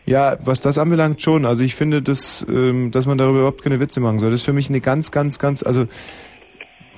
[0.06, 1.45] Ja, was das anbelangt schon.
[1.45, 4.32] Also ich finde, dass, ähm, dass man darüber überhaupt keine Witze machen soll.
[4.32, 5.86] Das ist für mich eine ganz, ganz, ganz, also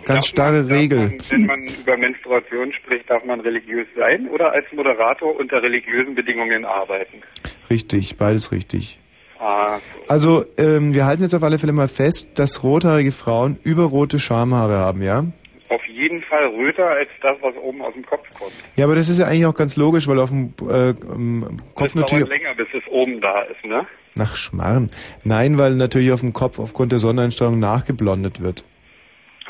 [0.05, 1.17] ganz starre Regel.
[1.29, 6.65] Wenn man über Menstruation spricht, darf man religiös sein oder als Moderator unter religiösen Bedingungen
[6.65, 7.21] arbeiten?
[7.69, 8.99] Richtig, beides richtig.
[9.39, 14.19] Ah, Also ähm, wir halten jetzt auf alle Fälle mal fest, dass rothaarige Frauen überrote
[14.19, 15.25] Schamhaare haben, ja?
[15.69, 18.53] auf jeden Fall röter als das, was oben aus dem Kopf kommt.
[18.75, 21.93] Ja, aber das ist ja eigentlich auch ganz logisch, weil auf dem äh, ähm, Kopf
[21.93, 22.29] Das dauert natürlich...
[22.29, 23.87] länger, bis es oben da ist, ne?
[24.15, 24.91] Nach Schmarrn.
[25.23, 28.63] Nein, weil natürlich auf dem Kopf aufgrund der Sonneneinstrahlung nachgeblondet wird.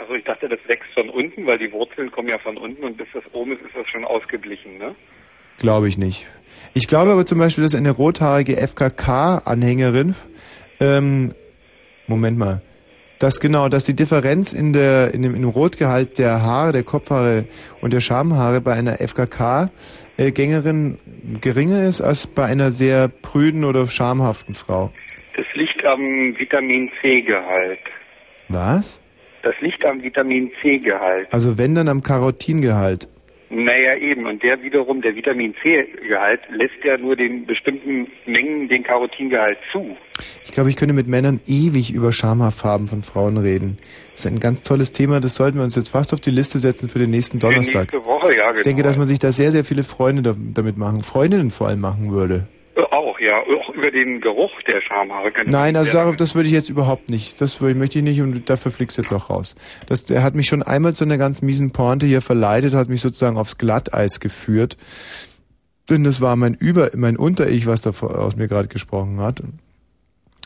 [0.03, 2.97] Also ich dachte, das wächst von unten, weil die Wurzeln kommen ja von unten und
[2.97, 4.93] bis das oben ist, ist das schon ausgeglichen, ne?
[5.59, 6.27] Glaube ich nicht.
[6.73, 10.15] Ich glaube aber zum Beispiel, dass eine rothaarige FKK-Anhängerin,
[10.81, 11.34] ähm,
[12.07, 12.61] Moment mal,
[13.19, 17.45] dass genau, dass die Differenz in der in dem, dem Rotgehalt der Haare, der Kopfhaare
[17.80, 20.97] und der Schamhaare bei einer FKK-Gängerin
[21.39, 24.91] geringer ist als bei einer sehr prüden oder schamhaften Frau.
[25.38, 27.80] Das liegt am Vitamin C-Gehalt.
[28.49, 28.99] Was?
[29.44, 31.28] Das liegt am Vitamin C-Gehalt.
[31.32, 33.10] Also wenn dann am Karotingehalt.
[33.49, 34.26] Naja, eben.
[34.26, 39.95] Und der wiederum, der Vitamin C-Gehalt, lässt ja nur den bestimmten Mengen den Carotingehalt zu.
[40.44, 43.78] Ich glaube, ich könnte mit Männern ewig über Schamhaarfarben von Frauen reden.
[44.14, 46.57] Das ist ein ganz tolles Thema, das sollten wir uns jetzt fast auf die Liste
[46.57, 47.94] setzen für den nächsten Für Donnerstag.
[47.94, 48.56] nächste Woche, ja, genau.
[48.56, 51.68] Ich denke, dass man sich da sehr, sehr viele Freunde da, damit machen, Freundinnen vor
[51.68, 52.48] allem machen würde.
[52.75, 53.41] Äh, Auch, ja.
[53.41, 57.09] Auch über den Geruch der Schamhaare könnte Nein, also darauf, das würde ich jetzt überhaupt
[57.09, 57.39] nicht.
[57.41, 59.55] Das würde, möchte ich nicht und dafür fliegst du jetzt auch raus.
[59.87, 63.01] Das, er hat mich schon einmal zu einer ganz miesen Pointe hier verleitet, hat mich
[63.01, 64.77] sozusagen aufs Glatteis geführt.
[65.89, 69.41] Denn das war mein Über, mein Unter-Ich, was da aus mir gerade gesprochen hat.
[69.41, 69.59] Und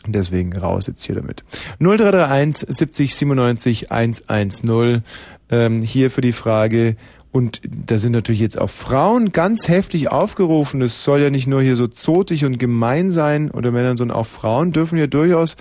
[0.06, 1.44] Deswegen raus jetzt hier damit.
[1.80, 5.02] 0331 70 97 110.
[5.50, 6.96] Ähm, hier für die Frage.
[7.30, 10.80] Und da sind natürlich jetzt auch Frauen ganz heftig aufgerufen.
[10.80, 14.26] Es soll ja nicht nur hier so zotig und gemein sein oder Männern, sondern auch
[14.26, 15.56] Frauen dürfen ja durchaus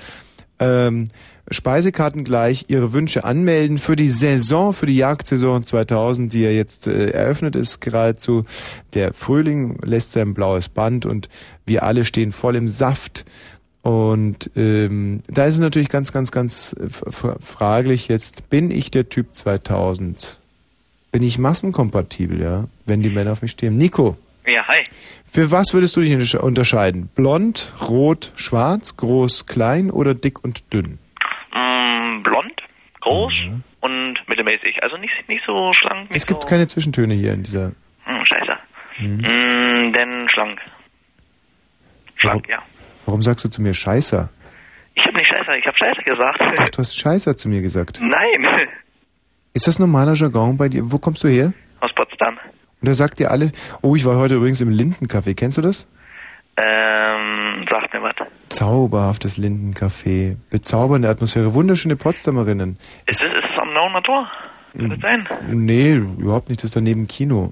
[0.59, 1.07] ähm,
[1.49, 6.87] Speisekarten gleich ihre Wünsche anmelden für die Saison, für die Jagdsaison 2000, die ja jetzt
[6.87, 8.43] äh, eröffnet ist geradezu.
[8.93, 11.29] Der Frühling lässt sein blaues Band und
[11.65, 13.25] wir alle stehen voll im Saft.
[13.81, 16.89] Und ähm, da ist es natürlich ganz, ganz, ganz äh,
[17.39, 20.39] fraglich jetzt, bin ich der Typ 2000?
[21.11, 23.77] Bin ich massenkompatibel, ja, wenn die Männer auf mich stehen?
[23.77, 24.83] Nico, Ja, hi.
[25.25, 27.09] für was würdest du dich untersche- unterscheiden?
[27.15, 30.99] Blond, rot, schwarz, groß, klein oder dick und dünn?
[31.53, 32.61] Mm, blond,
[33.01, 33.33] groß
[33.81, 34.83] und mittelmäßig.
[34.83, 36.47] Also nicht, nicht so schlank, nicht Es gibt so...
[36.47, 37.71] keine Zwischentöne hier in dieser...
[38.03, 38.57] Hm, scheiße.
[38.97, 39.17] Hm.
[39.17, 40.59] Mm, denn schlank.
[42.17, 42.61] Schlank, ja.
[43.05, 44.29] Warum sagst du zu mir Scheißer?
[44.95, 46.41] Ich habe nicht Scheiße, ich habe Scheiße gesagt.
[46.57, 47.99] Ach, du hast Scheißer zu mir gesagt.
[48.01, 48.67] Nein,
[49.57, 50.83] Ist das normaler Jargon bei dir?
[50.91, 51.51] Wo kommst du her?
[51.79, 52.37] aus Potsdam.
[52.79, 53.51] Und da sagt ihr alle,
[53.81, 55.33] oh, ich war heute übrigens im Lindencafé.
[55.33, 55.87] Kennst du das?
[56.57, 58.13] Ähm, sagt mir was.
[58.49, 60.35] Zauberhaftes Lindencafé.
[60.51, 61.55] Bezaubernde Atmosphäre.
[61.55, 62.77] Wunderschöne Potsdamerinnen.
[63.07, 64.29] Ist es, ist es am Nauener Tor?
[64.77, 65.27] Kann das sein?
[65.47, 66.61] Nee, überhaupt nicht.
[66.61, 67.51] Das ist daneben Kino.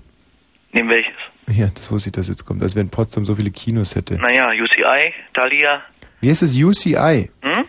[0.74, 1.16] Neben welches?
[1.48, 2.62] Ja, das wusste ich, dass jetzt kommt.
[2.62, 4.20] Als wenn Potsdam so viele Kinos hätte.
[4.20, 5.82] Naja, UCI, Thalia.
[6.22, 6.56] Wie heißt das?
[6.56, 7.32] UCI?
[7.42, 7.66] Hm?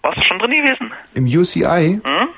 [0.00, 0.90] Warst du schon drin gewesen?
[1.12, 2.00] Im UCI?
[2.02, 2.28] Hm?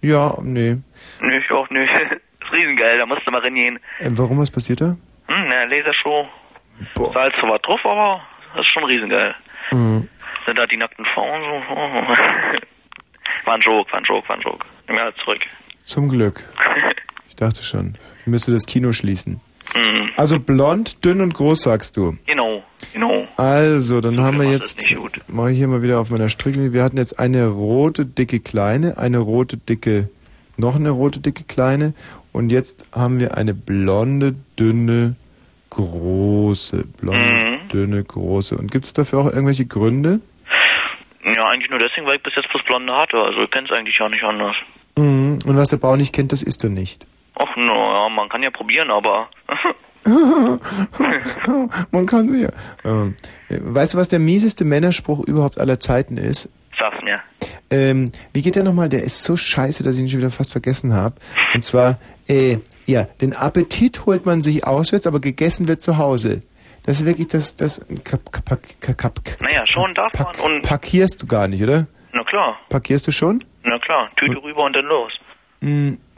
[0.00, 0.76] Ja, nee.
[1.20, 1.84] Nö, ich auch nö.
[2.48, 3.78] ist riesengeil, da musst du mal reingehen.
[3.98, 4.96] Äh, warum, was passiert da?
[5.26, 6.28] Hm, na, Lasershow.
[6.94, 7.12] Boah.
[7.12, 8.22] Salz zwar drauf, aber
[8.54, 9.34] das ist schon riesengeil.
[9.72, 10.08] Mhm.
[10.46, 11.74] Sind da die nackten Frauen so?
[11.74, 12.16] Oh.
[13.44, 14.66] War ein Joke, war ein Joke, war ein Joke.
[14.86, 15.40] Nimm mir halt zurück.
[15.84, 16.42] Zum Glück.
[17.28, 17.96] Ich dachte schon.
[18.22, 19.40] Ich müsste das Kino schließen.
[19.74, 20.10] Hm.
[20.16, 22.16] Also blond, dünn und groß, sagst du.
[22.26, 22.62] Genau,
[22.92, 23.26] genau.
[23.36, 24.94] Also, dann haben wir jetzt,
[25.28, 28.96] mache ich hier mal wieder auf meiner Stricklinie, wir hatten jetzt eine rote, dicke, kleine,
[28.98, 30.08] eine rote, dicke,
[30.56, 31.92] noch eine rote, dicke, kleine
[32.32, 35.16] und jetzt haben wir eine blonde, dünne,
[35.70, 36.84] große.
[37.00, 37.68] Blonde, Mhm.
[37.68, 38.56] dünne, große.
[38.56, 40.20] Und gibt es dafür auch irgendwelche Gründe?
[41.24, 43.18] Ja, eigentlich nur deswegen, weil ich bis jetzt bloß blonde hatte.
[43.18, 44.56] Also ich kenn's eigentlich ja nicht anders.
[44.96, 45.38] Mhm.
[45.46, 47.06] Und was der Bauer nicht kennt, das isst er nicht.
[47.38, 49.28] Ach, naja, man kann ja probieren, aber...
[51.90, 52.48] Man kann sie ja.
[52.84, 53.14] Ähm,
[53.50, 56.48] weißt du, was der mieseste Männerspruch überhaupt aller Zeiten ist?
[56.78, 57.20] Sag's mir.
[57.70, 58.88] Ähm, wie geht der nochmal?
[58.88, 61.16] Der ist so scheiße, dass ich ihn schon wieder fast vergessen habe.
[61.52, 66.42] Und zwar, äh, ja, den Appetit holt man sich auswärts, aber gegessen wird zu Hause.
[66.86, 67.84] Das ist wirklich das, das
[69.40, 70.62] Naja, schon darf man und...
[70.62, 71.86] parkierst du gar nicht, oder?
[72.12, 73.44] Na klar, Parkierst du schon?
[73.64, 74.08] na klar.
[74.16, 75.12] Tüte rüber und dann los.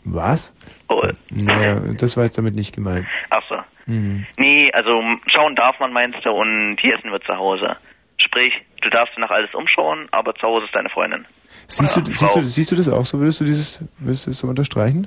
[0.05, 0.55] Was?
[0.89, 3.06] Oh, Naja, das war jetzt damit nicht gemeint.
[3.31, 3.56] ach so.
[3.86, 4.24] Hm.
[4.39, 7.77] Nee, also schauen darf man, meinst du, und hier essen wird zu Hause.
[8.18, 8.52] Sprich,
[8.82, 11.27] du darfst nach alles umschauen, aber zu Hause ist deine Freundin.
[11.66, 13.18] Siehst du, Oder siehst, du, siehst du das auch so?
[13.18, 15.06] Würdest du dieses, würdest du das so unterstreichen?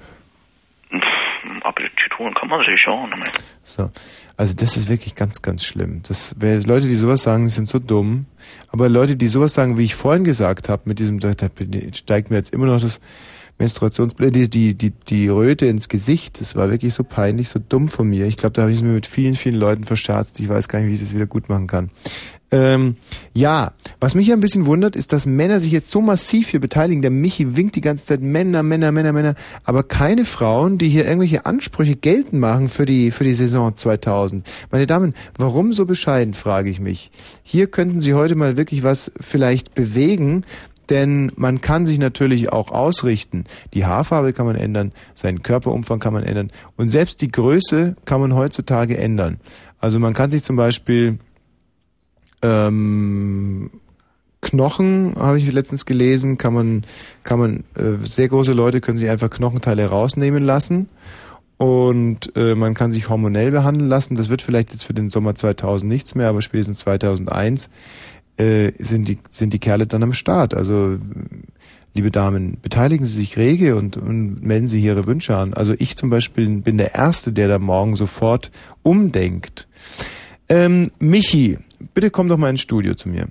[1.64, 3.14] Appetit holen kann man sich schon.
[3.62, 3.90] So.
[4.38, 6.02] Also das ist wirklich ganz, ganz schlimm.
[6.08, 8.26] Das, wer, Leute, die sowas sagen, sind so dumm.
[8.72, 11.48] Aber Leute, die sowas sagen, wie ich vorhin gesagt habe, mit diesem, da, da
[11.94, 13.00] steigt mir jetzt immer noch das
[13.60, 16.42] Menstruationsblut, die, die, die, die Röte ins Gesicht.
[16.42, 18.26] Das war wirklich so peinlich, so dumm von mir.
[18.26, 20.40] Ich glaube, da habe ich es mir mit vielen, vielen Leuten verscherzt.
[20.40, 21.92] Ich weiß gar nicht, wie ich das wieder gut machen kann.
[22.54, 22.98] Ähm,
[23.34, 26.60] ja, was mich ja ein bisschen wundert, ist, dass Männer sich jetzt so massiv hier
[26.60, 27.02] beteiligen.
[27.02, 31.06] Der Michi winkt die ganze Zeit Männer, Männer, Männer, Männer, aber keine Frauen, die hier
[31.06, 34.48] irgendwelche Ansprüche geltend machen für die, für die Saison 2000.
[34.70, 37.10] Meine Damen, warum so bescheiden, frage ich mich.
[37.42, 40.44] Hier könnten Sie heute mal wirklich was vielleicht bewegen,
[40.90, 43.46] denn man kann sich natürlich auch ausrichten.
[43.74, 48.22] Die Haarfarbe kann man ändern, seinen Körperumfang kann man ändern und selbst die Größe kann
[48.22, 49.40] man heutzutage ändern.
[49.80, 51.20] Also man kann sich zum Beispiel
[52.42, 53.70] ähm,
[54.42, 56.86] Knochen, habe ich letztens gelesen, kann man,
[57.24, 60.90] kann man, äh, sehr große Leute können sich einfach Knochenteile rausnehmen lassen
[61.58, 64.16] und äh, man kann sich hormonell behandeln lassen.
[64.16, 67.70] Das wird vielleicht jetzt für den Sommer 2000 nichts mehr, aber spätestens 2001
[68.38, 70.54] äh, sind die sind die Kerle dann am Start.
[70.54, 70.98] Also
[71.94, 75.54] liebe Damen, beteiligen Sie sich rege und, und melden Sie Ihre Wünsche an.
[75.54, 78.52] Also ich zum Beispiel bin der Erste, der da morgen sofort
[78.82, 79.68] umdenkt.
[80.50, 81.58] Ähm, Michi,
[81.94, 83.28] bitte komm doch mal ins Studio zu mir.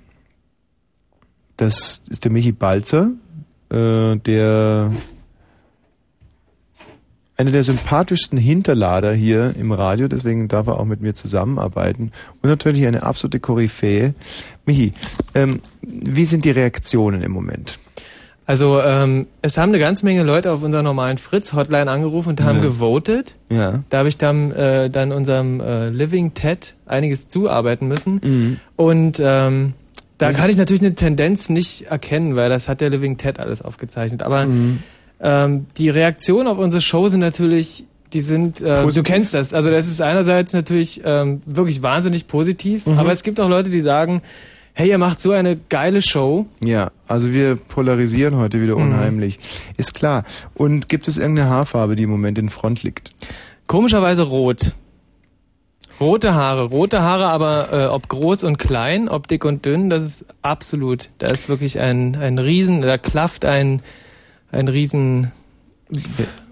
[1.56, 3.12] Das ist der Michi Balzer,
[3.70, 4.92] äh, der
[7.43, 12.12] einer der sympathischsten Hinterlader hier im Radio, deswegen darf er auch mit mir zusammenarbeiten.
[12.40, 14.14] Und natürlich eine absolute Koryphäe.
[14.64, 14.93] Michi,
[15.35, 17.78] ähm, wie sind die Reaktionen im Moment?
[18.47, 22.56] Also ähm, es haben eine ganze Menge Leute auf unserer normalen Fritz-Hotline angerufen und haben
[22.56, 22.62] Ja.
[22.62, 23.35] gewotet.
[23.51, 23.82] Ja.
[23.90, 28.20] Da habe ich dann, äh, dann unserem äh, Living Ted einiges zuarbeiten müssen.
[28.23, 28.56] Mhm.
[28.77, 29.74] Und ähm,
[30.19, 33.62] da kann ich natürlich eine Tendenz nicht erkennen, weil das hat der Living Ted alles
[33.62, 34.23] aufgezeichnet.
[34.23, 34.81] Aber Mhm.
[35.22, 39.54] Ähm, die Reaktionen auf unsere Show sind natürlich, die sind, äh, du kennst das.
[39.54, 42.98] Also das ist einerseits natürlich ähm, wirklich wahnsinnig positiv, Mhm.
[42.98, 44.20] aber es gibt auch Leute, die sagen,
[44.74, 46.46] hey, ihr macht so eine geile Show.
[46.64, 48.82] Ja, also wir polarisieren heute wieder Mhm.
[48.92, 49.38] unheimlich.
[49.76, 50.24] Ist klar.
[50.54, 53.12] Und gibt es irgendeine Haarfarbe, die im Moment in Front liegt?
[53.66, 54.72] Komischerweise rot.
[56.00, 60.02] Rote Haare, rote Haare, aber äh, ob groß und klein, ob dick und dünn, das
[60.02, 61.10] ist absolut.
[61.18, 63.82] Da ist wirklich ein ein Riesen, da klafft ein
[64.52, 65.32] ein Riesen.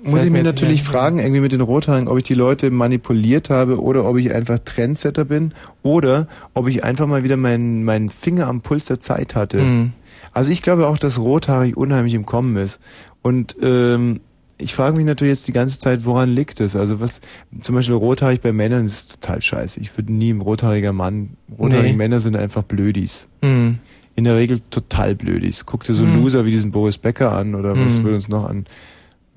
[0.02, 3.48] Muss ich mir mich natürlich fragen, irgendwie mit den Rothaarigen, ob ich die Leute manipuliert
[3.48, 8.09] habe oder ob ich einfach Trendsetter bin oder ob ich einfach mal wieder meinen meinen
[8.10, 9.59] Finger am Puls der Zeit hatte.
[9.59, 9.93] Mhm.
[10.32, 12.81] Also ich glaube auch, dass rothaarig unheimlich im Kommen ist.
[13.22, 14.20] Und ähm,
[14.59, 16.77] ich frage mich natürlich jetzt die ganze Zeit, woran liegt es?
[16.77, 17.20] Also was,
[17.60, 19.81] zum Beispiel rothaarig bei Männern ist total scheiße.
[19.81, 21.97] Ich würde nie ein rothaariger Mann, rothaarige Nee.
[21.97, 23.27] Männer sind einfach Blödis.
[23.43, 23.78] Mhm.
[24.20, 25.66] In der Regel total blöd ist.
[25.66, 26.22] Guck dir so Hm.
[26.22, 28.05] Loser wie diesen Boris Becker an oder was Hm.
[28.05, 28.66] will uns noch an?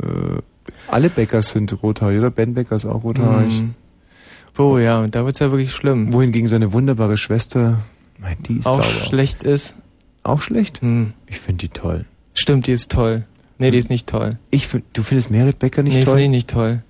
[0.01, 0.07] Äh,
[0.89, 2.29] alle Beckers sind rothaarig, oder?
[2.31, 3.59] Ben Becker ist auch rothaarig.
[3.59, 3.73] Hm.
[4.57, 6.13] Oh ja, da wird's ja wirklich schlimm.
[6.13, 7.79] Wohingegen seine wunderbare Schwester,
[8.19, 9.05] mein, die ist Auch sauber.
[9.05, 9.75] schlecht ist.
[10.21, 10.81] Auch schlecht?
[10.81, 11.13] Hm.
[11.27, 12.05] Ich finde die toll.
[12.35, 13.25] Stimmt, die ist toll.
[13.57, 14.37] Nee, die ist nicht toll.
[14.51, 16.13] Ich find, du findest Merit Becker nicht nee, toll?
[16.15, 16.83] finde ich nicht toll.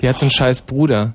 [0.00, 1.14] Die hat so einen scheiß Bruder.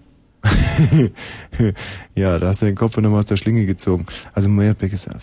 [2.15, 4.05] ja, da hast du den Kopf nochmal aus der Schlinge gezogen.
[4.33, 5.13] Also Merit Becker ist ja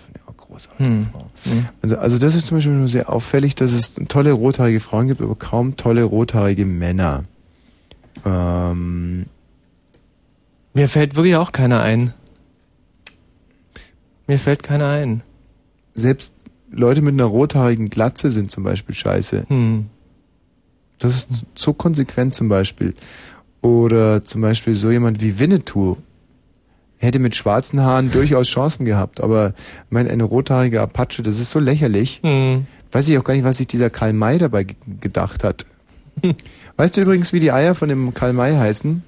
[0.67, 1.53] finde ich auch großartig.
[1.53, 1.59] Hm.
[1.61, 1.67] Hm.
[1.83, 5.21] Also, also das ist zum Beispiel nur sehr auffällig, dass es tolle rothaarige Frauen gibt,
[5.23, 7.25] aber kaum tolle rothaarige Männer.
[8.25, 9.27] Ähm,
[10.75, 12.13] Mir fällt wirklich auch keiner ein.
[14.27, 15.23] Mir fällt keiner ein.
[15.95, 16.35] selbst
[16.71, 19.47] Leute mit einer rothaarigen Glatze sind zum Beispiel scheiße.
[19.49, 19.87] Hm.
[20.99, 22.95] Das ist so konsequent zum Beispiel.
[23.63, 25.97] Oder zum Beispiel so jemand wie Winnetou
[26.99, 31.51] hätte mit schwarzen Haaren durchaus Chancen gehabt, aber ich meine, eine rothaarige Apache, das ist
[31.51, 32.21] so lächerlich.
[32.23, 32.67] Hm.
[32.93, 35.67] Weiß ich auch gar nicht, was sich dieser Karl May dabei ge- gedacht hat.
[36.77, 39.03] weißt du übrigens, wie die Eier von dem Karl May heißen?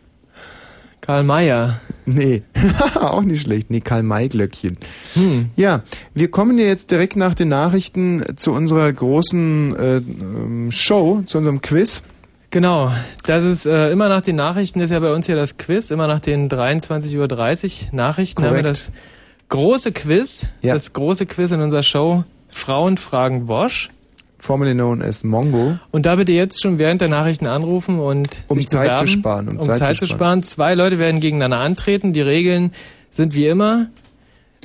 [1.00, 1.80] Karl Mayer.
[2.04, 2.42] Nee,
[2.94, 3.70] auch nicht schlecht.
[3.70, 4.76] Nee, Karl May Glöckchen.
[5.14, 5.48] Hm.
[5.56, 5.82] Ja,
[6.14, 11.38] wir kommen ja jetzt direkt nach den Nachrichten zu unserer großen äh, ähm, Show, zu
[11.38, 12.02] unserem Quiz.
[12.50, 12.90] Genau,
[13.24, 16.08] das ist äh, immer nach den Nachrichten, ist ja bei uns hier das Quiz, immer
[16.08, 18.68] nach den 23.30 Uhr Nachrichten haben wir Korrekt.
[18.68, 18.90] das
[19.48, 23.90] große Quiz, das große Quiz in unserer Show Frauen fragen Wosch.
[24.38, 25.78] Formerly known as Mongo.
[25.90, 29.48] Und da bitte jetzt schon während der Nachrichten anrufen und Um Zeit bewerben, zu sparen,
[29.48, 30.42] um Um, Zeit Zeit, zu sparen.
[30.42, 32.12] Zwei Leute werden gegeneinander antreten.
[32.14, 32.72] Die Regeln
[33.10, 33.88] sind wie immer.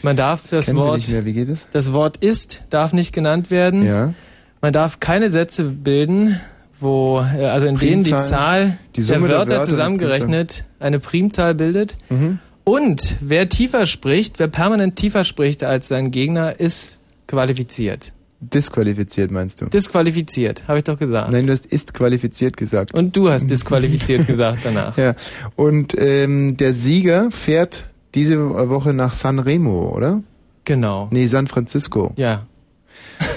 [0.02, 1.68] Man darf das Kennen Sie Wort, nicht mehr, wie geht es?
[1.72, 3.86] das Wort ist darf nicht genannt werden.
[3.86, 4.14] Ja.
[4.62, 6.40] Man darf keine Sätze bilden,
[6.80, 11.00] wo, äh, also in denen die Zahl die der Summe der Wörter Wörter zusammengerechnet eine
[11.00, 11.96] Primzahl bildet.
[12.10, 12.40] Mhm.
[12.64, 18.12] Und wer tiefer spricht, wer permanent tiefer spricht als sein Gegner, ist qualifiziert.
[18.42, 19.68] Disqualifiziert meinst du?
[19.68, 21.32] Disqualifiziert, habe ich doch gesagt.
[21.32, 22.94] Nein, du hast ist qualifiziert gesagt.
[22.94, 24.98] Und du hast disqualifiziert gesagt danach.
[24.98, 25.16] Ja.
[25.56, 28.40] Und ähm, der Sieger fährt diese
[28.70, 30.22] Woche nach San Remo, oder?
[30.66, 31.08] Genau.
[31.12, 32.14] Nee, San Francisco.
[32.18, 32.46] Ja.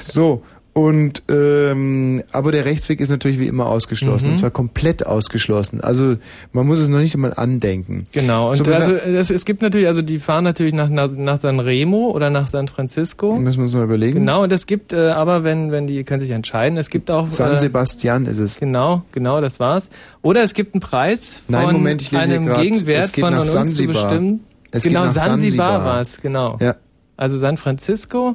[0.03, 0.43] So.
[0.75, 4.27] Und ähm, aber der Rechtsweg ist natürlich wie immer ausgeschlossen.
[4.27, 4.33] Mhm.
[4.33, 5.81] Und zwar komplett ausgeschlossen.
[5.81, 6.17] Also
[6.53, 8.07] man muss es noch nicht einmal andenken.
[8.13, 11.37] Genau, und So, also es, es gibt natürlich, also die fahren natürlich nach, nach, nach
[11.39, 13.37] San Remo oder nach San Francisco.
[13.37, 14.21] Müssen wir uns mal überlegen.
[14.21, 17.29] Genau, und es gibt äh, aber, wenn, wenn die können sich entscheiden, es gibt auch
[17.29, 18.61] San äh, Sebastian ist es.
[18.61, 19.89] Genau, genau, das war's.
[20.23, 22.61] Oder es gibt einen Preis von Nein, Moment, einem grad.
[22.63, 23.95] Gegenwert Es von uns zu Sansibar.
[23.95, 24.41] bestimmen.
[24.71, 25.85] Es genau, Sansibar Sansibar.
[25.85, 26.57] war's, genau.
[26.61, 26.77] Ja.
[27.17, 28.35] Also San Francisco.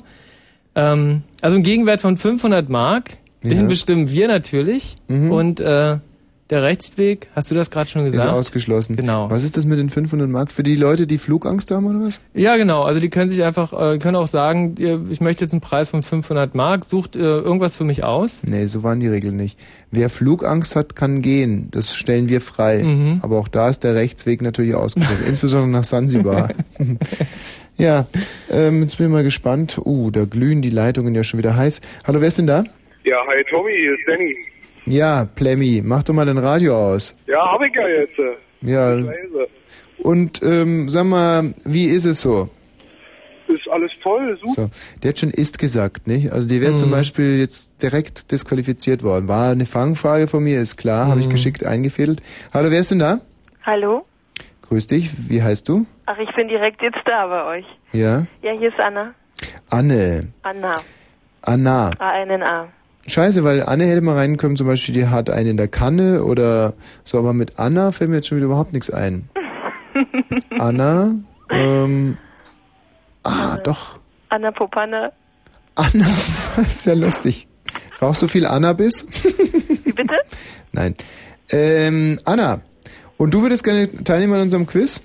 [0.75, 3.11] Ähm, also ein Gegenwert von 500 Mark.
[3.43, 3.63] Den Ja.
[3.67, 4.95] bestimmen wir natürlich.
[5.09, 5.31] Mhm.
[5.31, 5.97] Und äh,
[6.49, 8.31] der Rechtsweg, hast du das gerade schon Ist gesagt?
[8.31, 8.95] ausgeschlossen.
[8.95, 9.29] Genau.
[9.29, 12.21] Was ist das mit den 500 Mark für die Leute, die Flugangst haben oder was?
[12.33, 12.83] Ja, genau.
[12.83, 14.75] Also die können sich einfach, äh, können auch sagen,
[15.09, 18.41] ich möchte jetzt einen Preis von 500 Mark, sucht äh, irgendwas für mich aus.
[18.45, 19.57] Nee, so waren die Regeln nicht.
[19.89, 21.69] Wer Flugangst hat, kann gehen.
[21.71, 22.83] Das stellen wir frei.
[22.83, 23.19] Mhm.
[23.23, 25.23] Aber auch da ist der Rechtsweg natürlich ausgeschlossen.
[25.27, 26.49] Insbesondere nach Sansibar.
[27.77, 28.05] ja,
[28.51, 29.79] ähm, jetzt bin ich mal gespannt.
[29.83, 31.81] Uh, da glühen die Leitungen ja schon wieder heiß.
[32.05, 32.63] Hallo, wer ist denn da?
[33.03, 34.35] Ja, hi Tommy, hier ist Danny.
[34.85, 37.15] Ja, Plemmy, mach doch mal dein Radio aus.
[37.27, 38.13] Ja, hab ich ja jetzt.
[38.61, 38.93] Ja.
[38.93, 39.47] Leise.
[39.99, 42.49] Und ähm, sag mal, wie ist es so?
[43.47, 44.53] Ist alles toll, super.
[44.63, 44.69] So,
[45.01, 46.31] der hat schon ist gesagt, nicht?
[46.31, 46.77] Also die wäre Mhm.
[46.77, 49.27] zum Beispiel jetzt direkt disqualifiziert worden.
[49.27, 51.31] War eine Fangfrage von mir, ist klar, habe ich Mhm.
[51.31, 52.21] geschickt eingefädelt.
[52.53, 53.19] Hallo, wer ist denn da?
[53.63, 54.05] Hallo?
[54.73, 55.85] Grüß dich, wie heißt du?
[56.07, 57.65] Ach, ich bin direkt jetzt da bei euch.
[57.91, 58.25] Ja?
[58.41, 59.13] Ja, hier ist Anna.
[59.69, 60.29] Anne.
[60.41, 60.75] Anna.
[61.43, 61.91] Anna.
[61.99, 62.69] A-N-N-A.
[63.05, 66.23] Scheiße, weil Anne hätte mal rein können, zum Beispiel, die hat einen in der Kanne
[66.23, 66.73] oder
[67.03, 69.29] so, aber mit Anna fällt mir jetzt schon wieder überhaupt nichts ein.
[70.57, 71.17] Anna,
[71.51, 72.17] ähm,
[73.21, 75.11] ah, doch, Anna Popana.
[75.75, 76.07] Anna,
[76.63, 77.47] ist ja lustig.
[78.01, 79.05] Rauchst du viel Annabis?
[79.83, 80.15] Wie bitte?
[80.71, 80.95] Nein.
[81.51, 82.61] Ähm, Anna,
[83.23, 85.03] und du würdest gerne teilnehmen an unserem Quiz?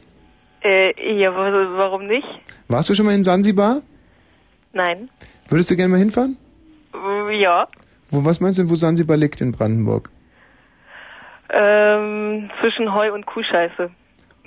[0.62, 2.27] Äh, ja, wa- warum nicht?
[2.69, 3.81] Warst du schon mal in Sansibar?
[4.73, 5.09] Nein.
[5.49, 6.36] Würdest du gerne mal hinfahren?
[7.40, 7.69] Ja.
[8.11, 10.11] Wo, was meinst du, denn, wo Sansibar liegt in Brandenburg?
[11.51, 13.90] Ähm, zwischen Heu und Kuhscheiße.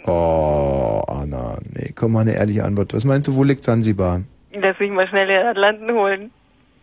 [0.05, 2.93] Oh, Anna, nee, komm mal eine ehrliche Antwort.
[2.93, 4.21] Was meinst du, wo liegt Sansibar?
[4.53, 6.31] Lass mich mal schnell den Atlanten holen.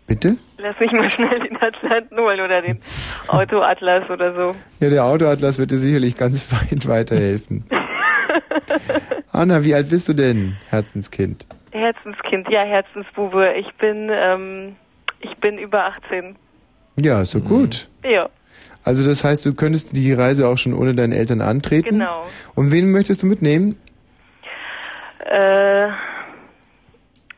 [0.09, 0.37] Bitte?
[0.57, 2.79] Lass mich mal schnell den Atlanten holen oder den
[3.29, 4.57] Autoatlas oder so.
[4.81, 7.65] Ja, der Autoatlas wird dir sicherlich ganz weit weiterhelfen.
[9.33, 11.47] Anna, wie alt bist du denn, Herzenskind?
[11.73, 13.53] Herzenskind, ja, Herzensbube.
[13.59, 14.77] Ich bin, ähm,
[15.21, 16.37] ich bin über 18.
[17.01, 17.89] Ja, so gut.
[18.03, 18.29] Ja,
[18.85, 21.91] Also das heißt, du könntest die Reise auch schon ohne deine Eltern antreten.
[21.99, 22.25] genau.
[22.55, 23.77] Und wen möchtest du mitnehmen?
[25.27, 25.89] Äh,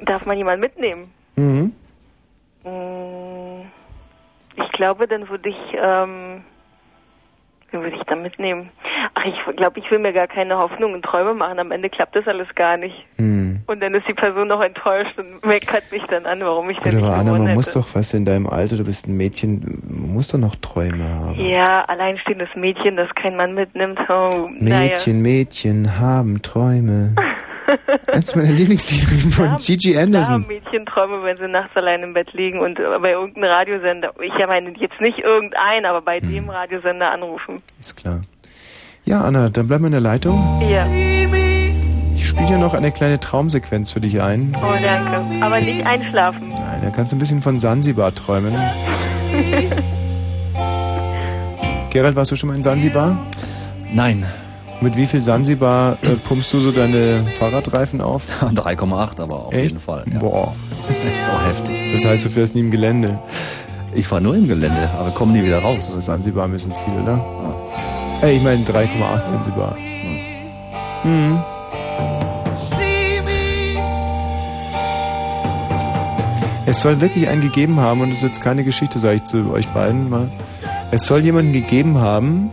[0.04, 1.10] darf man jemanden mitnehmen?
[1.36, 1.72] Mhm.
[4.80, 6.42] Glaube, dann würde ich, ähm,
[7.70, 8.70] wen würde ich da mitnehmen?
[9.14, 11.58] Ach, ich glaube, ich will mir gar keine Hoffnung und Träume machen.
[11.58, 12.94] Am Ende klappt das alles gar nicht.
[13.16, 13.60] Hm.
[13.66, 16.86] Und dann ist die Person noch enttäuscht und meckert mich dann an, warum ich Gut,
[16.86, 17.80] denn nicht aber Anna, man muss hätte.
[17.80, 21.38] doch, was in deinem Alter, du bist ein Mädchen, man muss doch noch Träume haben.
[21.38, 24.00] Ja, alleinstehendes Mädchen, das kein Mann mitnimmt.
[24.08, 27.14] Oh, Mädchen, Mädchen haben Träume.
[28.12, 30.00] Eins meiner Lieblingslieder von Gigi naja.
[30.00, 30.34] Da Anderson.
[30.34, 34.12] haben Mädchen Träume, wenn sie nachts allein im Bett liegen und äh, bei irgendeinem Radiosender,
[34.22, 36.30] ich meine jetzt nicht irgendein, aber bei Hm.
[36.30, 37.62] dem Radiosender anrufen.
[37.78, 38.20] Ist klar.
[39.04, 40.38] Ja, Anna, dann bleiben wir in der Leitung.
[40.70, 40.86] Ja.
[42.14, 44.54] Ich spiele ja noch eine kleine Traumsequenz für dich ein.
[44.62, 45.44] Oh, danke.
[45.44, 46.50] Aber nicht einschlafen.
[46.50, 48.54] Nein, da kannst du ein bisschen von Sansibar träumen.
[51.90, 53.16] Gerald, warst du schon mal in Sansibar?
[53.92, 54.24] Nein.
[54.82, 58.22] Mit wie viel Sansibar äh, pumpst du so deine Fahrradreifen auf?
[58.42, 59.72] 3,8 aber auf Echt?
[59.72, 60.04] jeden Fall.
[60.10, 60.18] Ja.
[60.18, 60.54] Boah.
[60.88, 61.76] Ist auch heftig.
[61.92, 63.18] Das heißt, du fährst nie im Gelände.
[63.92, 65.86] Ich fahre nur im Gelände, aber komme nie wieder raus.
[65.88, 67.22] Also Sansibar müssen viel, oder?
[68.22, 69.76] Ey, ich meine 3,8 Sansibar.
[71.04, 71.42] Mhm.
[76.66, 79.52] Es soll wirklich einen gegeben haben, und das ist jetzt keine Geschichte, sage ich zu
[79.52, 80.30] euch beiden mal.
[80.92, 82.50] Es soll jemanden gegeben haben,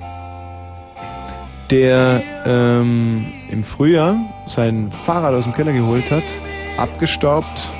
[1.69, 6.23] der ähm, im Frühjahr sein Fahrrad aus dem Keller geholt hat,
[6.77, 7.71] abgestaubt,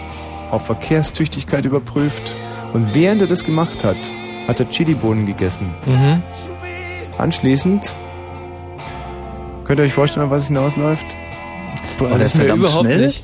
[0.52, 2.36] auf Verkehrstüchtigkeit überprüft
[2.74, 3.98] und während er das gemacht hat,
[4.48, 5.74] hat er Chilibohnen gegessen.
[5.86, 6.22] Mhm.
[7.18, 7.98] Anschließend
[9.66, 11.06] könnt ihr euch vorstellen, auf was es hinausläuft?
[12.00, 13.02] War der ist mir verdammt überhaupt schnell?
[13.02, 13.24] nicht.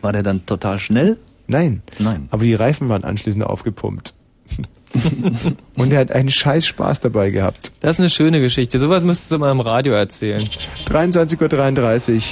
[0.00, 1.18] War der dann total schnell?
[1.46, 1.82] Nein.
[1.98, 2.28] Nein.
[2.30, 4.14] Aber die Reifen waren anschließend aufgepumpt.
[5.76, 7.72] Und er hat einen scheiß Spaß dabei gehabt.
[7.80, 8.78] Das ist eine schöne Geschichte.
[8.78, 10.48] Sowas müsstest du mal im Radio erzählen.
[10.86, 12.22] 23.33 Uhr.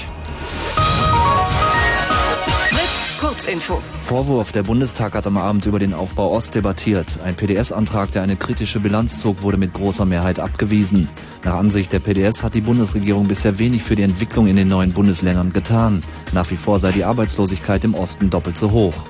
[2.69, 3.81] Fritz, Kurzinfo.
[4.01, 7.21] Vorwurf, der Bundestag hat am Abend über den Aufbau Ost debattiert.
[7.23, 11.09] Ein PDS-Antrag, der eine kritische Bilanz zog, wurde mit großer Mehrheit abgewiesen.
[11.45, 14.93] Nach Ansicht der PDS hat die Bundesregierung bisher wenig für die Entwicklung in den neuen
[14.93, 16.03] Bundesländern getan.
[16.33, 19.07] Nach wie vor sei die Arbeitslosigkeit im Osten doppelt so hoch.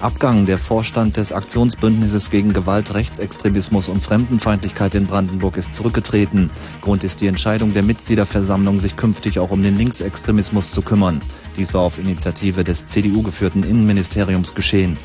[0.00, 6.50] Abgang der Vorstand des Aktionsbündnisses gegen Gewalt, Rechtsextremismus und Fremdenfeindlichkeit in Brandenburg ist zurückgetreten.
[6.80, 11.20] Grund ist die Entscheidung der Mitgliederversammlung, sich künftig auch um den Linksextremismus zu kümmern.
[11.56, 14.98] Dies war auf Initiative des CDU-geführten Innenministeriums geschehen.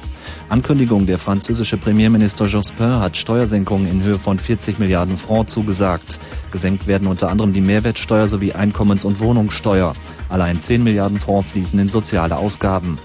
[0.47, 6.19] Ankündigung, der französische Premierminister Jospin hat Steuersenkungen in Höhe von 40 Milliarden Francs zugesagt.
[6.51, 9.93] Gesenkt werden unter anderem die Mehrwertsteuer sowie Einkommens- und Wohnungssteuer.
[10.29, 12.99] Allein 10 Milliarden Francs fließen in soziale Ausgaben.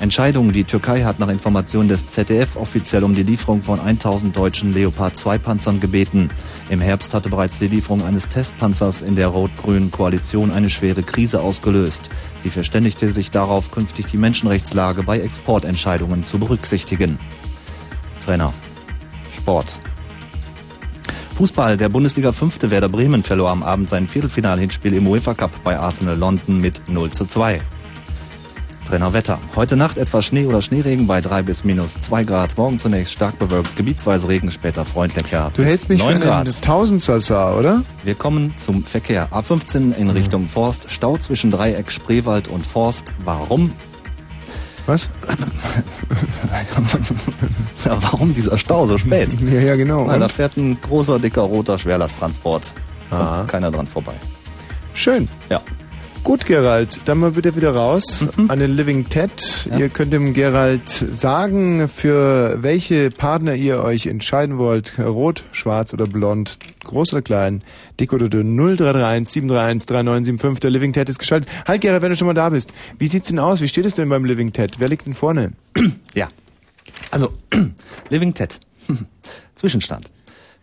[0.00, 4.72] Entscheidung, die Türkei hat nach Informationen des ZDF offiziell um die Lieferung von 1000 deutschen
[4.72, 6.30] Leopard 2 Panzern gebeten.
[6.70, 11.42] Im Herbst hatte bereits die Lieferung eines Testpanzers in der rot-grünen Koalition eine schwere Krise
[11.42, 12.08] ausgelöst.
[12.36, 16.77] Sie verständigte sich darauf, künftig die Menschenrechtslage bei Exportentscheidungen zu berücksichtigen.
[18.24, 18.52] Trainer.
[19.30, 19.80] Sport.
[21.34, 22.70] Fußball, der Bundesliga 5.
[22.70, 27.10] Werder Bremen verlor am Abend sein Viertelfinal-Hinspiel im UEFA Cup bei Arsenal London mit 0
[27.12, 27.60] zu 2.
[28.88, 29.38] Trainer Wetter.
[29.54, 32.56] Heute Nacht etwas Schnee oder Schneeregen bei 3 bis minus 2 Grad.
[32.56, 35.52] Morgen zunächst stark bewölkt, gebietsweise Regen, später freundlicher.
[35.54, 36.46] Du hältst mich 9 für Grad.
[36.48, 37.82] einen Tausendsassa, oder?
[38.02, 39.28] Wir kommen zum Verkehr.
[39.30, 40.90] A15 in Richtung Forst.
[40.90, 43.12] Stau zwischen Dreieck, Spreewald und Forst.
[43.24, 43.72] Warum?
[44.88, 45.10] Was?
[47.84, 49.36] ja, warum dieser Stau so spät?
[49.42, 50.06] Ja, ja, genau.
[50.06, 52.72] Na, da fährt ein großer, dicker, roter Schwerlasttransport.
[53.10, 53.42] Ah.
[53.42, 54.14] Und keiner dran vorbei.
[54.94, 55.28] Schön.
[55.50, 55.60] Ja.
[56.28, 58.50] Gut, Gerald, dann mal bitte wieder raus Mhm.
[58.50, 59.66] an den Living Ted.
[59.78, 64.98] Ihr könnt dem Gerald sagen, für welche Partner ihr euch entscheiden wollt.
[64.98, 67.62] Rot, schwarz oder blond, groß oder klein,
[67.98, 68.54] dick oder dünn.
[68.54, 70.60] 0331 731 3975.
[70.60, 71.48] Der Living Ted ist geschaltet.
[71.66, 72.74] Halt, Gerald, wenn du schon mal da bist.
[72.98, 73.62] Wie sieht's denn aus?
[73.62, 74.78] Wie steht es denn beim Living Ted?
[74.80, 75.52] Wer liegt denn vorne?
[76.14, 76.28] Ja.
[77.10, 77.32] Also,
[78.10, 78.60] Living Ted.
[79.54, 80.10] Zwischenstand.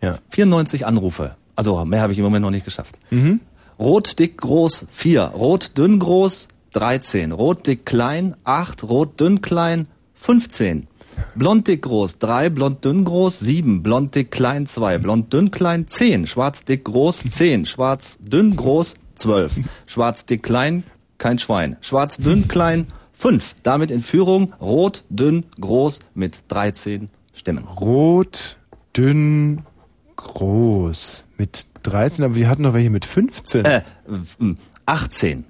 [0.00, 0.18] Ja.
[0.30, 1.34] 94 Anrufe.
[1.56, 3.00] Also, mehr habe ich im Moment noch nicht geschafft.
[3.10, 3.40] Mhm.
[3.78, 5.22] Rot, dick, groß, 4.
[5.22, 7.32] Rot, dünn, groß, 13.
[7.32, 8.84] Rot, dick, klein, 8.
[8.84, 10.86] Rot, dünn, klein, 15.
[11.34, 12.48] Blond, dick, groß, 3.
[12.48, 13.82] Blond, dünn, groß, 7.
[13.82, 14.98] Blond, dick, klein, 2.
[14.98, 16.26] Blond, dünn, klein, 10.
[16.26, 17.66] Schwarz, dick, groß, 10.
[17.66, 19.60] Schwarz, dünn, groß, 12.
[19.86, 20.84] Schwarz, dick, klein,
[21.18, 21.76] kein Schwein.
[21.82, 23.56] Schwarz, dünn, klein, 5.
[23.62, 27.64] Damit in Führung rot, dünn, groß mit 13 Stimmen.
[27.64, 28.56] Rot,
[28.96, 29.62] dünn,
[30.16, 31.24] groß.
[31.36, 33.64] Mit 13, aber wir hatten noch welche mit 15.
[33.64, 34.54] Äh, w-
[34.86, 35.44] 18.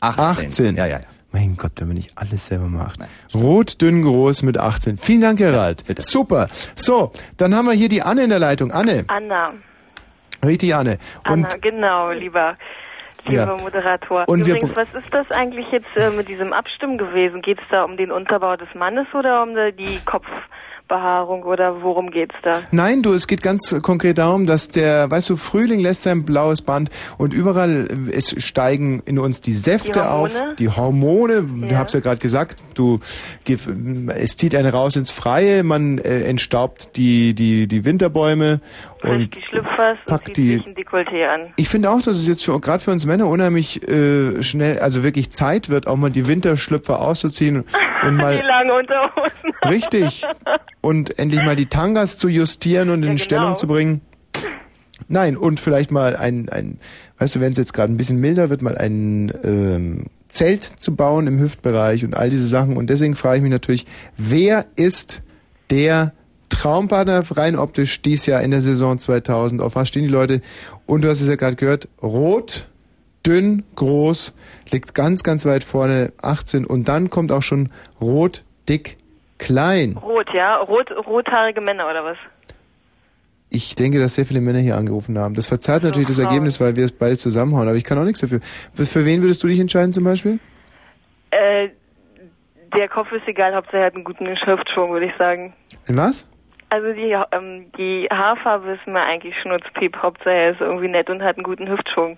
[0.00, 0.24] 18.
[0.24, 0.76] 18.
[0.76, 1.06] Ja, ja, ja.
[1.34, 2.98] Mein Gott, wenn man nicht alles selber macht.
[3.34, 4.98] Rot, dünn, groß mit 18.
[4.98, 5.84] Vielen Dank, Gerald.
[5.86, 6.02] Bitte.
[6.02, 6.48] Super.
[6.74, 8.70] So, dann haben wir hier die Anne in der Leitung.
[8.70, 9.04] Anne.
[9.08, 9.52] Anna.
[10.44, 10.98] Richtig, Anne.
[11.26, 12.56] Und Anna, genau, lieber,
[13.26, 13.56] lieber Ja.
[13.62, 14.28] Moderator.
[14.28, 17.40] Und Übrigens, was ist das eigentlich jetzt äh, mit diesem Abstimmen gewesen?
[17.40, 19.98] Geht es da um den Unterbau des Mannes oder um die
[20.96, 22.60] Selbstbehaarung oder worum geht's da?
[22.70, 26.60] Nein, du, es geht ganz konkret darum, dass der, weißt du, Frühling lässt sein blaues
[26.62, 31.66] Band und überall äh, es steigen in uns die Säfte Die auf, die Hormone, du
[31.66, 31.78] Ja.
[31.78, 33.00] hab's ja gerade gesagt, du
[34.14, 38.60] es zieht einen raus ins Freie, man äh, entstaubt die die die Winterbäume
[39.02, 41.52] und die Schlüpfers und packt zieht die- Dekolleté an.
[41.56, 45.02] ich finde auch, dass es jetzt für, gerade für uns Männer unheimlich äh, schnell, also
[45.02, 47.64] wirklich Zeit wird, auch mal die Winterschlüpfer auszuziehen
[48.06, 49.52] und mal die lange Unterhosen.
[49.68, 50.22] Richtig.
[50.82, 53.22] Und endlich mal die Tangas zu justieren und in genau.
[53.22, 54.02] Stellung zu bringen.
[55.08, 56.78] Nein, und vielleicht mal ein, ein
[57.18, 60.96] weißt du, wenn es jetzt gerade ein bisschen milder wird, mal ein ähm, Zelt zu
[60.96, 62.76] bauen im Hüftbereich und all diese Sachen.
[62.76, 63.86] Und deswegen frage ich mich natürlich,
[64.16, 65.22] wer ist
[65.70, 66.12] der
[66.48, 69.60] Traumpartner rein optisch dies Jahr in der Saison 2000?
[69.60, 70.40] Auf was stehen die Leute?
[70.86, 72.66] Und du hast es ja gerade gehört, rot,
[73.26, 74.34] dünn, groß,
[74.70, 76.64] liegt ganz, ganz weit vorne, 18.
[76.64, 78.96] Und dann kommt auch schon rot, dick,
[79.42, 79.96] klein.
[80.00, 80.56] Rot, ja?
[80.56, 82.16] Rot, rothaarige Männer oder was?
[83.50, 85.34] Ich denke, dass sehr viele Männer hier angerufen haben.
[85.34, 86.18] Das verzerrt natürlich das.
[86.18, 87.68] Ergebnis, weil wir es beides zusammenhauen.
[87.68, 88.40] Aber ich kann auch nichts dafür.
[88.40, 90.38] Für wen würdest du dich entscheiden zum Beispiel?
[91.30, 91.68] Äh,
[92.76, 95.52] der Kopf ist egal, Hauptsache er hat einen guten Schriftschwung, würde ich sagen.
[95.86, 96.30] In was?
[96.70, 99.96] Also die, ähm, die Haarfarbe ist mir eigentlich schnurzpiep.
[99.98, 102.16] Hauptsache er ist irgendwie nett und hat einen guten Hüftschwung.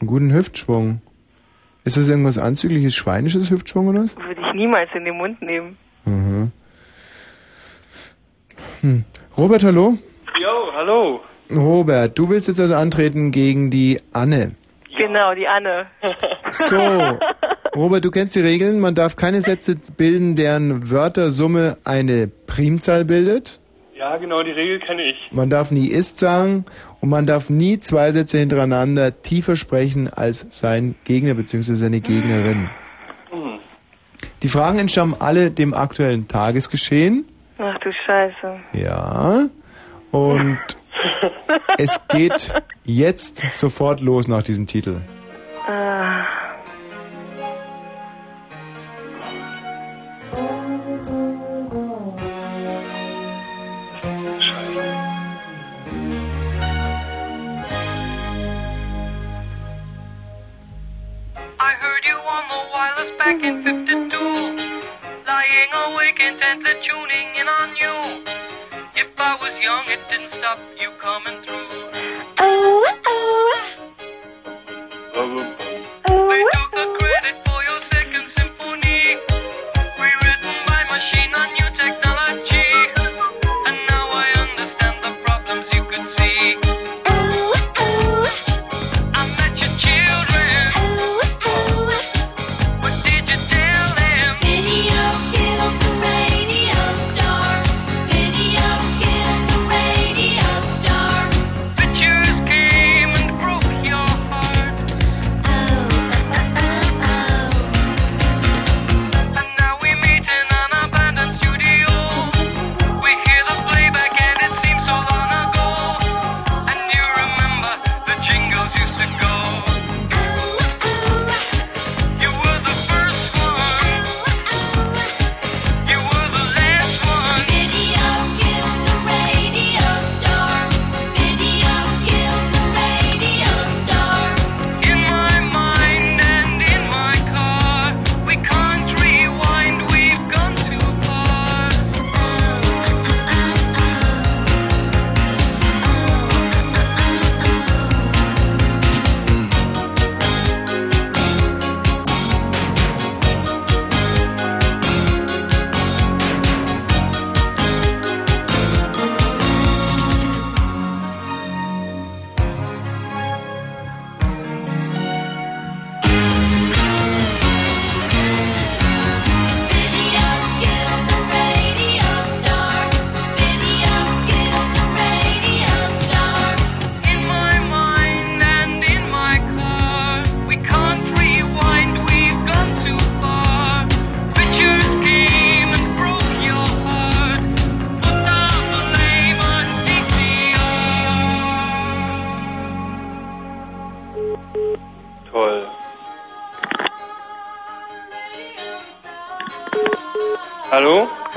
[0.00, 1.00] Einen guten Hüftschwung.
[1.84, 4.16] Ist das irgendwas anzügliches, schweinisches Hüftschwung oder was?
[4.16, 5.76] Würde ich niemals in den Mund nehmen.
[6.04, 6.52] Mhm.
[8.80, 9.04] Hm.
[9.36, 9.98] Robert, hallo?
[10.40, 11.20] Jo, hallo.
[11.50, 14.52] Robert, du willst jetzt also antreten gegen die Anne.
[14.96, 15.86] Genau, die Anne.
[16.50, 16.76] So,
[17.74, 18.78] Robert, du kennst die Regeln.
[18.78, 23.60] Man darf keine Sätze bilden, deren Wörtersumme eine Primzahl bildet.
[23.96, 25.16] Ja, genau, die Regel kenne ich.
[25.32, 26.64] Man darf nie ist sagen
[27.00, 31.74] und man darf nie zwei Sätze hintereinander tiefer sprechen als sein Gegner bzw.
[31.74, 32.68] seine Gegnerin.
[34.42, 37.26] Die Fragen entstammen alle dem aktuellen Tagesgeschehen.
[37.58, 38.60] Ach du Scheiße.
[38.72, 39.44] Ja.
[40.10, 40.58] Und
[41.78, 42.52] es geht
[42.84, 45.00] jetzt sofort los nach diesem Titel.
[45.66, 46.43] Ah.
[63.18, 64.18] Back in 52.
[65.26, 68.24] Lying awake intently tuning in on you.
[68.96, 71.66] If I was young, it didn't stop you coming through.
[72.40, 73.80] Oh, oh.
[76.28, 77.36] We took the credit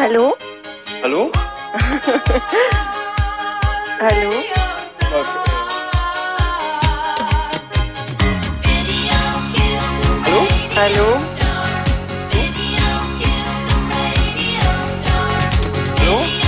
[0.07, 0.37] Hallo?
[1.03, 1.29] Hallo?
[3.99, 4.31] Hallo?
[10.15, 10.39] Hallo?
[10.77, 11.07] Hallo?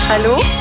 [0.07, 0.39] Hallo?
[0.39, 0.58] Hallo?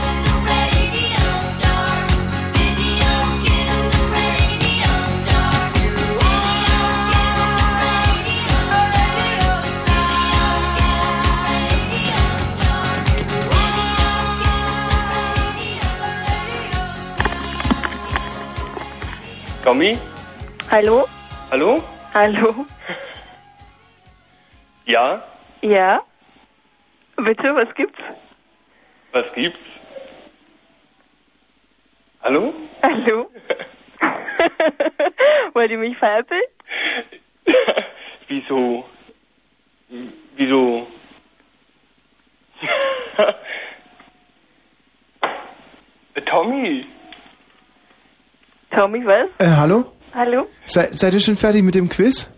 [19.68, 19.98] Tommy?
[20.70, 21.04] Hallo?
[21.50, 21.82] Hallo?
[22.14, 22.64] Hallo?
[24.86, 25.22] Ja?
[25.60, 26.00] Ja?
[27.18, 28.00] Bitte, was gibt's?
[29.12, 29.58] Was gibt's?
[32.22, 32.54] Hallo?
[32.82, 33.30] Hallo?
[35.52, 36.40] Wollt ihr mich veräppeln?
[38.28, 38.86] Wieso?
[40.34, 40.86] Wieso?
[46.24, 46.86] Tommy?
[48.70, 49.28] Tommy, was?
[49.38, 49.84] Äh, hallo?
[50.14, 50.46] Hallo?
[50.66, 52.30] Sei, seid ihr schon fertig mit dem Quiz?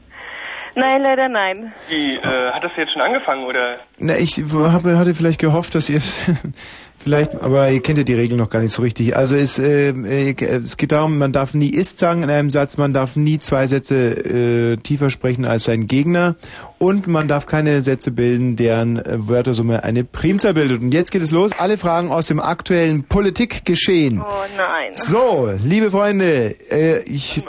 [0.77, 1.73] Nein, leider nein.
[1.89, 3.81] Wie, äh, hat das jetzt schon angefangen, oder?
[3.99, 6.21] Na, ich habe, hatte vielleicht gehofft, dass ihr es
[7.03, 9.17] vielleicht, aber ihr kennt ja die Regeln noch gar nicht so richtig.
[9.17, 12.77] Also es, äh, äh, es geht darum, man darf nie ist sagen in einem Satz,
[12.77, 16.37] man darf nie zwei Sätze äh, tiefer sprechen als sein Gegner
[16.79, 20.83] und man darf keine Sätze bilden, deren äh, Wörtersumme eine Primzahl bildet.
[20.83, 21.53] Und jetzt geht es los.
[21.59, 24.21] Alle Fragen aus dem aktuellen Politikgeschehen.
[24.21, 24.93] Oh nein.
[24.93, 27.43] So, liebe Freunde, äh, ich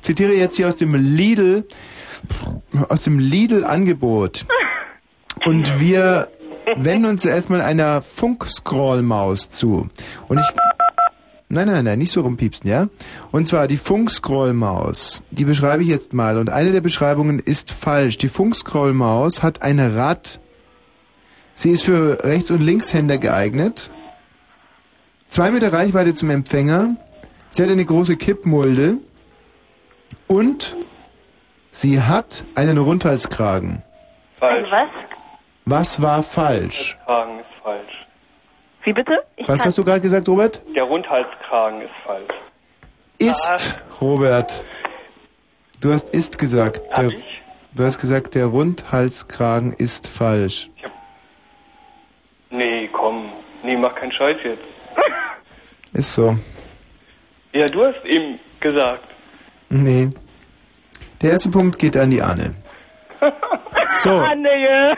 [0.00, 1.64] zitiere jetzt hier aus dem Lidl,
[2.88, 4.46] aus dem Lidl-Angebot.
[5.44, 6.28] Und wir
[6.76, 9.88] wenden uns erstmal einer Funkscroll-Maus zu.
[10.28, 10.46] Und ich...
[11.48, 12.88] Nein, nein, nein, nicht so rumpiepsen, ja?
[13.30, 15.22] Und zwar die Funkscroll-Maus.
[15.30, 16.38] Die beschreibe ich jetzt mal.
[16.38, 18.16] Und eine der Beschreibungen ist falsch.
[18.16, 20.40] Die Funkscroll-Maus hat ein Rad.
[21.52, 23.90] Sie ist für Rechts- und Linkshänder geeignet.
[25.28, 26.96] Zwei Meter Reichweite zum Empfänger.
[27.50, 28.96] Sie hat eine große Kippmulde.
[30.26, 30.74] Und
[31.70, 33.82] sie hat einen Rundhalskragen.
[34.38, 34.70] Falsch.
[34.70, 34.88] Was?
[35.64, 36.96] Was war falsch?
[37.04, 38.06] Kragen ist falsch.
[38.84, 39.22] Wie bitte?
[39.36, 40.60] Ich Was hast du gerade gesagt, Robert?
[40.74, 42.34] Der Rundhalskragen ist falsch.
[43.18, 44.64] Ist, Robert.
[45.80, 46.80] Du hast ist gesagt.
[46.96, 47.10] Der,
[47.74, 50.68] du hast gesagt, der Rundhalskragen ist falsch.
[52.50, 53.32] Nee, komm.
[53.62, 54.62] Nee, mach keinen Scheiß jetzt.
[55.92, 56.36] Ist so.
[57.52, 59.04] Ja, du hast eben gesagt.
[59.68, 60.10] Nee.
[61.20, 62.54] Der erste Punkt geht an die Anne.
[64.02, 64.24] So.
[64.34, 64.96] Ah.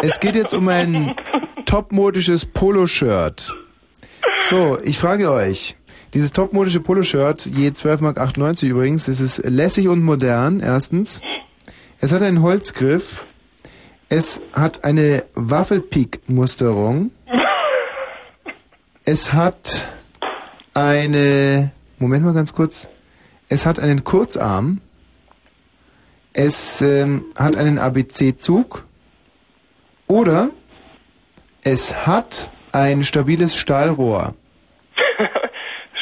[0.00, 1.14] Es geht jetzt um ein
[1.66, 3.52] topmodisches Poloshirt.
[4.42, 5.76] So, ich frage euch.
[6.14, 11.20] Dieses topmodische Poloshirt, je 12,98 Mark übrigens, es ist lässig und modern, erstens.
[12.00, 13.26] Es hat einen Holzgriff.
[14.08, 17.10] Es hat eine Waffelpik-Musterung.
[19.04, 19.92] Es hat
[20.74, 22.88] eine, Moment mal ganz kurz.
[23.48, 24.80] Es hat einen Kurzarm.
[26.40, 28.84] Es ähm, hat einen ABC-Zug.
[30.06, 30.50] Oder
[31.64, 34.36] es hat ein stabiles Stahlrohr.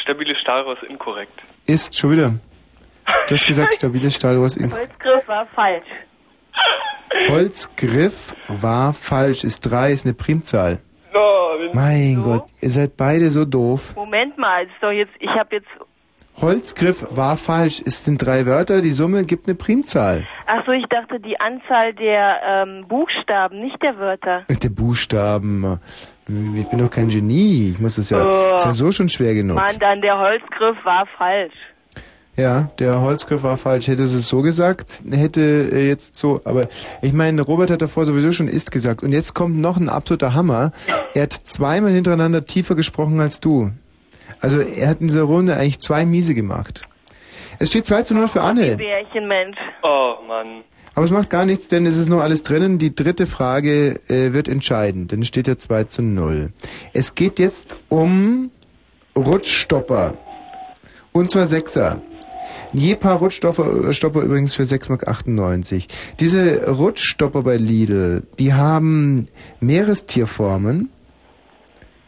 [0.03, 1.33] Stabiles Stahlrohr ist inkorrekt.
[1.65, 2.33] Ist schon wieder.
[3.27, 5.87] Du hast gesagt, stabiles Stahlrohr ist in Holzgriff war falsch.
[7.29, 9.43] Holzgriff war falsch.
[9.43, 10.81] Ist drei, ist eine Primzahl.
[11.15, 13.95] No, Mein Gott, ihr seid beide so doof.
[13.95, 15.67] Moment mal, ist doch jetzt, ich habe jetzt,
[16.39, 17.81] Holzgriff war falsch.
[17.83, 20.27] Es sind drei Wörter, die Summe gibt eine Primzahl.
[20.45, 24.43] ach so, ich dachte die Anzahl der ähm, Buchstaben, nicht der Wörter.
[24.47, 25.79] Der Buchstaben.
[26.27, 27.71] Ich bin doch kein Genie.
[27.71, 28.23] Ich muss das ja.
[28.23, 28.55] Oh.
[28.55, 29.55] Ist ja so schon schwer genug.
[29.55, 31.53] Mann, dann der Holzgriff war falsch.
[32.35, 33.87] Ja, der Holzgriff war falsch.
[33.87, 36.41] Hätte es so gesagt, hätte äh, jetzt so.
[36.43, 36.67] Aber
[37.01, 39.01] ich meine, Robert hat davor sowieso schon ist gesagt.
[39.01, 40.71] Und jetzt kommt noch ein absoluter Hammer.
[41.15, 43.71] Er hat zweimal hintereinander tiefer gesprochen als du.
[44.39, 46.87] Also er hat in dieser Runde eigentlich zwei Miese gemacht.
[47.59, 48.77] Es steht 2 zu 0 für Anne.
[48.77, 49.57] Bärchen, Mensch.
[49.81, 50.63] Oh, Mann.
[50.93, 52.79] Aber es macht gar nichts, denn es ist noch alles drinnen.
[52.79, 56.51] Die dritte Frage äh, wird entscheiden, denn es steht ja 2 zu 0.
[56.93, 58.51] Es geht jetzt um
[59.15, 60.17] Rutschstopper.
[61.11, 62.01] Und zwar Sechser.
[62.73, 65.83] Je paar Rutschstopper Stopper übrigens für 6,98 Mark.
[66.19, 69.27] Diese Rutschstopper bei Lidl, die haben
[69.59, 70.89] Meerestierformen.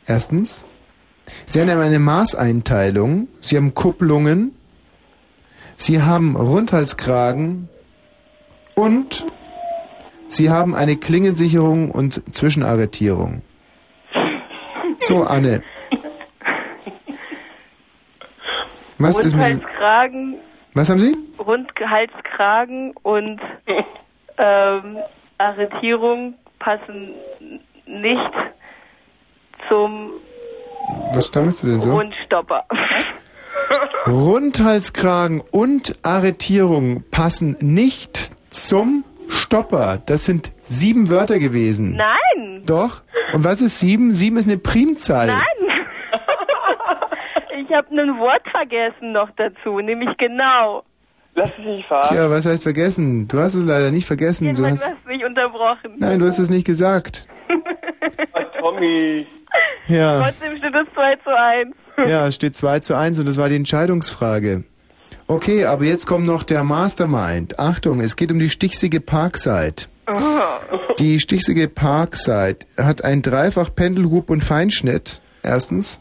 [0.05, 0.65] Erstens.
[1.45, 3.27] Sie haben eine Maßeinteilung.
[3.39, 4.55] Sie haben Kupplungen.
[5.77, 7.69] Sie haben Rundhalskragen.
[8.75, 9.25] Und
[10.27, 13.41] sie haben eine Klingensicherung und Zwischenarretierung.
[14.95, 15.63] So, Anne.
[18.97, 20.35] Was ist mit Rundhalskragen,
[20.73, 21.15] Was haben Sie?
[21.39, 23.39] Rundhalskragen und
[24.37, 24.97] ähm,
[25.37, 27.13] Arretierung passen
[27.85, 28.31] nicht
[29.69, 30.11] zum
[31.13, 31.91] Was stammelst du denn so?
[31.91, 32.65] Rundstopper.
[34.07, 39.99] Rundhalskragen und Arretierung passen nicht zum Stopper.
[40.05, 41.95] Das sind sieben Wörter gewesen.
[41.95, 42.63] Nein!
[42.65, 43.03] Doch?
[43.33, 44.11] Und was ist sieben?
[44.11, 45.27] Sieben ist eine Primzahl.
[45.27, 45.43] Nein!
[47.61, 50.83] ich habe ein Wort vergessen noch dazu, nämlich genau.
[51.35, 52.07] Lass es nicht fahren.
[52.09, 53.27] Tja, was heißt vergessen?
[53.27, 54.53] Du hast es leider nicht vergessen.
[54.55, 55.95] Du hast, du hast mich unterbrochen.
[55.97, 57.27] nein, du hast es nicht gesagt.
[58.59, 59.27] Tommy.
[59.87, 60.21] Ja.
[60.23, 62.09] Trotzdem steht es 2 zu 1.
[62.09, 64.63] Ja, es steht 2 zu 1 und das war die Entscheidungsfrage.
[65.27, 67.59] Okay, aber jetzt kommt noch der Mastermind.
[67.59, 69.85] Achtung, es geht um die stichsige Parkside.
[70.97, 75.99] Die stichsige Parkside hat ein Dreifach Pendelhub und Feinschnitt, erstens.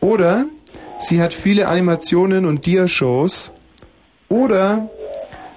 [0.00, 0.46] Oder
[0.98, 3.52] sie hat viele Animationen und Diashows.
[4.28, 4.88] Oder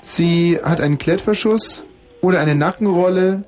[0.01, 1.85] sie hat einen Klettverschuss
[2.21, 3.45] oder eine Nackenrolle.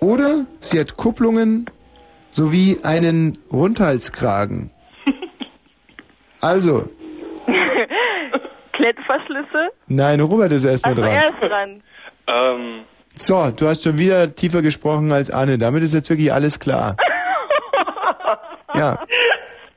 [0.00, 1.66] Oder sie hat Kupplungen
[2.34, 4.70] sowie einen Rundhalskragen.
[6.40, 6.90] Also,
[8.72, 9.70] Klettverschlüsse?
[9.86, 11.12] nein, Robert ist erstmal Also dran.
[11.14, 11.82] er ist dran.
[12.26, 12.84] Ähm,
[13.14, 15.56] So, du hast schon wieder tiefer gesprochen als Anne.
[15.58, 16.96] Damit ist jetzt wirklich alles klar.
[18.74, 18.98] Ja.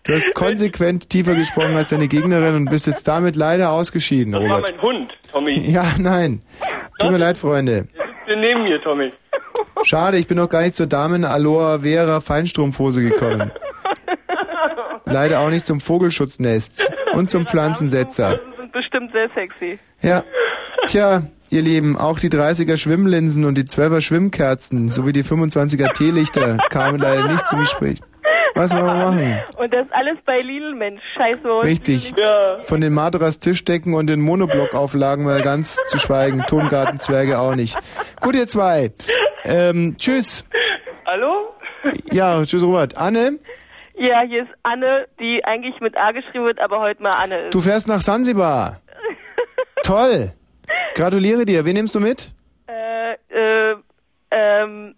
[0.04, 4.42] Du hast konsequent tiefer gesprochen als deine Gegnerin und bist jetzt damit leider ausgeschieden, das
[4.42, 4.72] war Robert.
[4.76, 5.60] mein Hund, Tommy.
[5.72, 6.42] Ja, nein.
[7.00, 7.88] Tut mir leid, Freunde.
[8.28, 9.14] Wir nehmen hier, Tommy.
[9.84, 13.52] Schade, ich bin noch gar nicht zur Damen Aloha Vera Feinstrumpfhose gekommen.
[15.06, 18.38] Leider auch nicht zum Vogelschutznest und zum Pflanzensetzer.
[18.38, 19.80] Die sind bestimmt sehr sexy.
[20.02, 20.24] Ja.
[20.88, 26.58] Tja, ihr Lieben, auch die 30er Schwimmlinsen und die 12er Schwimmkerzen sowie die 25er Teelichter
[26.70, 28.00] kamen leider nicht zum Gespräch.
[28.58, 29.40] Was wollen wir machen?
[29.58, 31.02] Und das alles bei Lidl, Mensch.
[31.16, 31.66] Scheiß bei uns.
[31.66, 32.14] Richtig.
[32.18, 32.60] Ja.
[32.62, 36.44] Von den Madras Tischdecken und den Monoblock-Auflagen mal ganz zu schweigen.
[36.48, 37.78] Tongartenzwerge auch nicht.
[38.22, 38.92] Gut, ihr zwei.
[39.44, 40.48] Ähm, tschüss.
[41.06, 41.54] Hallo?
[42.12, 42.98] Ja, tschüss, Robert.
[42.98, 43.40] Anne,
[43.96, 47.54] Ja, hier ist Anne, die eigentlich mit A geschrieben wird, aber heute mal Anne ist.
[47.54, 48.82] du fährst nach Sansibar.
[49.84, 50.34] Toll.
[50.96, 51.64] Gratuliere dir.
[51.64, 52.32] Wen nimmst du mit?
[52.68, 53.76] Äh, äh,
[54.32, 54.96] ähm,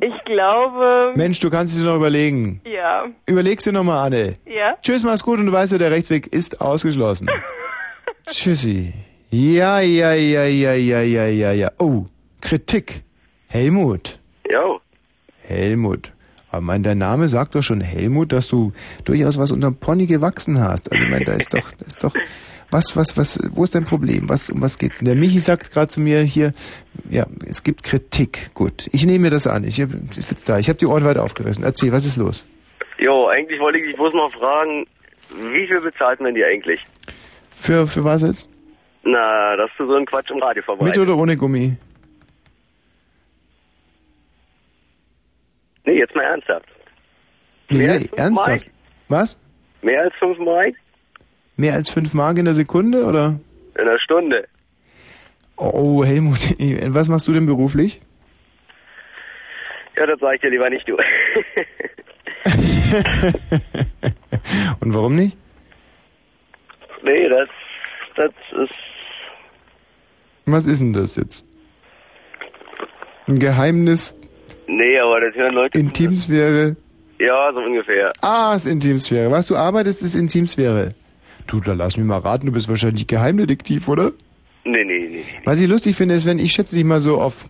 [0.00, 1.12] ich glaube.
[1.16, 2.60] Mensch, du kannst es dir noch überlegen.
[2.64, 3.06] Ja.
[3.26, 4.34] Überleg's dir nochmal, Anne.
[4.46, 4.76] Ja?
[4.82, 7.28] Tschüss, mach's gut und du weißt ja, der Rechtsweg ist ausgeschlossen.
[8.26, 8.92] Tschüssi.
[9.30, 11.68] Ja, ja, ja, ja, ja, ja, ja, ja.
[11.78, 12.04] Oh,
[12.40, 13.02] Kritik.
[13.48, 14.18] Helmut.
[14.50, 14.80] Jo.
[15.42, 16.12] Helmut.
[16.54, 18.72] Aber mein, dein Name sagt doch schon Helmut, dass du
[19.04, 20.92] durchaus was unterm Pony gewachsen hast.
[20.92, 22.14] Also ich meine, da ist doch, da ist doch,
[22.70, 24.28] was, was, was, wo ist dein Problem?
[24.28, 24.98] Was, um was geht's?
[24.98, 25.06] denn?
[25.06, 26.52] Der Michi sagt gerade zu mir hier,
[27.10, 28.54] ja, es gibt Kritik.
[28.54, 29.64] Gut, ich nehme mir das an.
[29.64, 31.64] Ich, ich sitze da, ich habe die Ohren weit aufgerissen.
[31.64, 32.46] Erzähl, was ist los?
[32.98, 34.84] Jo, eigentlich wollte ich dich bloß mal fragen,
[35.52, 36.84] wie viel bezahlt man die eigentlich?
[37.56, 38.48] Für, für was jetzt?
[39.02, 41.00] Na, dass du so einen Quatsch im Radio Mit verbreitest.
[41.00, 41.76] oder ohne Gummi?
[45.84, 46.66] Nee, jetzt mal ernsthaft.
[47.70, 48.66] Nee, als fünf ernsthaft?
[48.66, 48.74] Mark?
[49.08, 49.38] Was?
[49.82, 50.74] Mehr als fünf Mark?
[51.56, 53.38] Mehr als fünf Mark in der Sekunde oder?
[53.76, 54.46] In einer Stunde.
[55.56, 56.54] Oh, Helmut,
[56.94, 58.00] was machst du denn beruflich?
[59.96, 60.96] Ja, das sag ich dir lieber nicht, du.
[64.80, 65.36] Und warum nicht?
[67.02, 67.48] nee, das,
[68.16, 68.30] das
[68.62, 68.72] ist,
[70.46, 71.46] Was ist denn das jetzt?
[73.26, 74.18] Ein Geheimnis,
[74.66, 75.78] nee, aber das hören Leute.
[75.78, 76.76] Intimsphäre?
[77.18, 78.12] Ja, so ungefähr.
[78.20, 79.30] Ah, ist Intimsphäre.
[79.30, 80.94] Was du arbeitest, ist Intimsphäre.
[81.46, 84.12] Du, da lass mich mal raten, du bist wahrscheinlich Geheimdetektiv, oder?
[84.64, 85.24] Nee, nee, nee.
[85.44, 87.46] Was ich lustig finde, ist, wenn ich schätze dich mal so auf,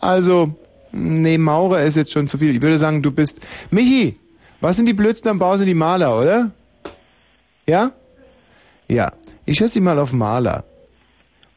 [0.00, 0.54] also,
[0.92, 2.54] nee, Maurer ist jetzt schon zu viel.
[2.56, 4.14] Ich würde sagen, du bist, Michi,
[4.60, 6.50] was sind die Blödsten am Bau, sind die Maler, oder?
[7.68, 7.92] Ja?
[8.88, 9.12] Ja.
[9.46, 10.64] Ich schätze dich mal auf Maler.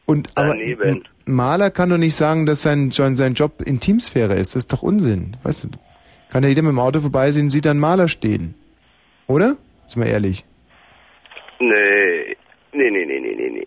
[0.06, 1.04] Und, aber, Daneben.
[1.26, 4.54] Maler kann doch nicht sagen, dass sein, sein Job Intimsphäre ist.
[4.54, 5.36] Das ist doch Unsinn.
[5.42, 5.68] Weißt du,
[6.30, 8.54] kann ja jeder mit dem Auto vorbeisehen und sieht da einen Maler stehen.
[9.26, 9.56] Oder?
[9.86, 10.44] Ist mal ehrlich.
[11.60, 12.36] Nee,
[12.72, 13.64] nee, nee, nee, nee, nee,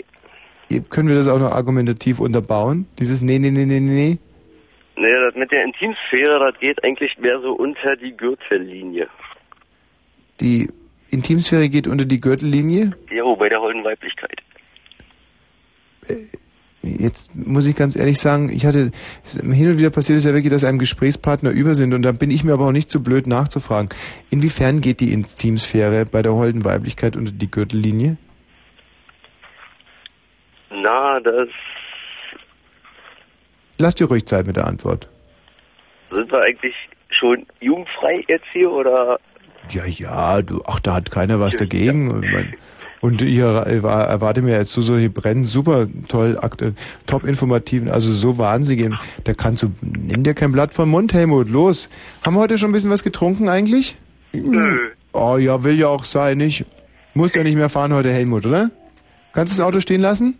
[0.69, 0.81] nee.
[0.89, 2.88] Können wir das auch noch argumentativ unterbauen?
[2.99, 4.17] Dieses Nee, nee, nee, nee, nee?
[4.97, 9.07] Nee, das mit der Intimsphäre, das geht eigentlich mehr so unter die Gürtellinie.
[10.41, 10.69] Die
[11.09, 12.91] Intimsphäre geht unter die Gürtellinie.
[13.09, 14.41] Jo, bei der holden Weiblichkeit.
[16.84, 18.91] Jetzt muss ich ganz ehrlich sagen, ich hatte,
[19.26, 22.32] hin und wieder passiert es ja wirklich, dass einem Gesprächspartner über sind und dann bin
[22.32, 23.90] ich mir aber auch nicht zu blöd nachzufragen.
[24.30, 28.18] Inwiefern geht die Intimsphäre bei der holden Weiblichkeit unter die Gürtellinie?
[30.70, 31.49] Na, das
[33.80, 35.08] Lass dir ruhig Zeit mit der Antwort.
[36.10, 36.74] sind wir eigentlich
[37.10, 39.20] schon jugendfrei jetzt hier oder?
[39.70, 42.08] Ja, ja, du, ach, da hat keiner was dagegen.
[42.08, 42.54] Man,
[43.02, 46.38] und ich er- erwarte mir jetzt so solche Brennen super toll,
[47.06, 48.91] top informativen, also so wahnsinnig.
[49.24, 51.90] Da kannst du, nimm dir kein Blatt vom Mund, Helmut, los.
[52.24, 53.95] Haben wir heute schon ein bisschen was getrunken eigentlich?
[54.34, 54.90] Nö.
[55.14, 56.65] Oh ja, will ja auch sein, nicht?
[57.14, 58.69] Musst ja nicht mehr fahren heute, Helmut, oder?
[59.34, 60.38] Kannst du das Auto stehen lassen?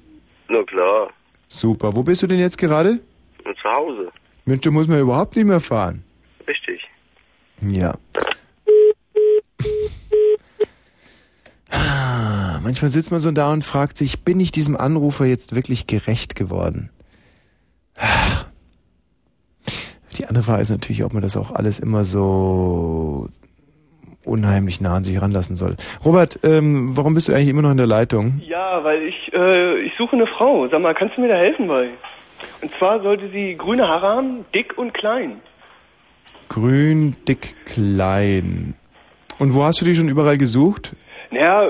[0.50, 1.10] Na klar,
[1.50, 1.96] Super.
[1.96, 3.00] Wo bist du denn jetzt gerade?
[3.44, 4.12] zu Hause.
[4.46, 6.04] Mensch, da muss man überhaupt nicht mehr fahren.
[6.48, 6.82] Richtig.
[7.62, 7.94] Ja.
[8.16, 8.24] Ah,
[11.69, 16.35] Manchmal sitzt man so da und fragt sich, bin ich diesem Anrufer jetzt wirklich gerecht
[16.35, 16.89] geworden?
[20.18, 23.30] Die andere Frage ist natürlich, ob man das auch alles immer so
[24.26, 25.76] unheimlich nah an sich ranlassen soll.
[26.03, 28.41] Robert, ähm, warum bist du eigentlich immer noch in der Leitung?
[28.45, 30.68] Ja, weil ich, äh, ich suche eine Frau.
[30.68, 31.89] Sag mal, kannst du mir da helfen bei?
[32.61, 35.39] Und zwar sollte sie grüne Haare haben, dick und klein.
[36.49, 38.76] Grün, dick, klein.
[39.39, 40.95] Und wo hast du die schon überall gesucht?
[41.32, 41.70] Naja,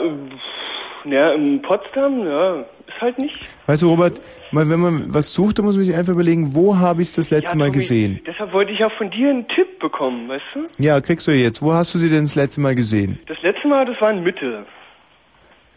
[1.06, 3.40] naja, in Potsdam, ja, ist halt nicht.
[3.66, 4.22] Weißt du, Robert,
[4.52, 7.16] mal, wenn man was sucht, dann muss man sich einfach überlegen, wo habe ich es
[7.16, 8.20] das letzte ja, Mal gesehen?
[8.26, 10.68] Deshalb wollte ich ja von dir einen Tipp bekommen, weißt du?
[10.84, 11.62] Ja, kriegst du jetzt.
[11.62, 13.20] Wo hast du sie denn das letzte Mal gesehen?
[13.28, 14.66] Das letzte Mal, das war in Mitte.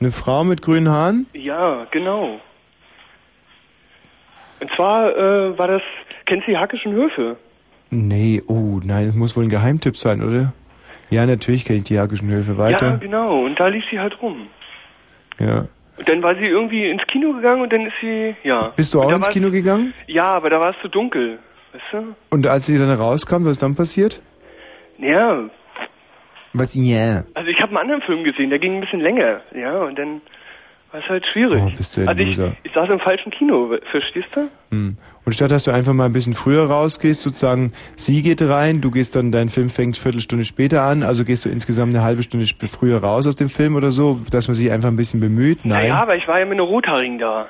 [0.01, 1.27] Eine Frau mit grünen Haaren?
[1.35, 2.40] Ja, genau.
[4.61, 5.82] Und zwar äh, war das,
[6.27, 7.36] kennst du die Hackischen Höfe?
[7.90, 10.52] Nee, oh nein, das muss wohl ein Geheimtipp sein, oder?
[11.11, 12.99] Ja, natürlich kenne ich die Hakischen Höfe Ja, weiter.
[13.01, 13.45] genau.
[13.45, 14.47] Und da lief sie halt rum.
[15.39, 15.66] Ja.
[15.99, 18.69] Und dann war sie irgendwie ins Kino gegangen und dann ist sie, ja.
[18.77, 19.93] Bist du auch ins Kino gegangen?
[20.07, 21.39] Ja, aber da war es zu dunkel.
[21.73, 22.15] Weißt du?
[22.31, 24.20] Und als sie dann rauskam, was ist dann passiert?
[24.99, 25.45] Ja,
[26.53, 27.24] Was, ja.
[27.35, 29.41] also ich habe einen anderen Film gesehen, der ging ein bisschen länger.
[29.55, 30.20] Ja, und dann
[30.93, 31.62] war es halt schwierig.
[31.65, 34.49] Oh, bist du ein also ich, ich saß im falschen Kino, verstehst du?
[34.71, 34.97] Hm.
[35.25, 38.91] Und statt dass du einfach mal ein bisschen früher rausgehst, sozusagen, sie geht rein, du
[38.91, 42.47] gehst dann, dein Film fängt Viertelstunde später an, also gehst du insgesamt eine halbe Stunde
[42.67, 45.61] früher raus aus dem Film oder so, dass man sich einfach ein bisschen bemüht?
[45.65, 45.89] Nein.
[45.89, 47.47] Naja, aber ich war ja mit einer Rothaarigen da.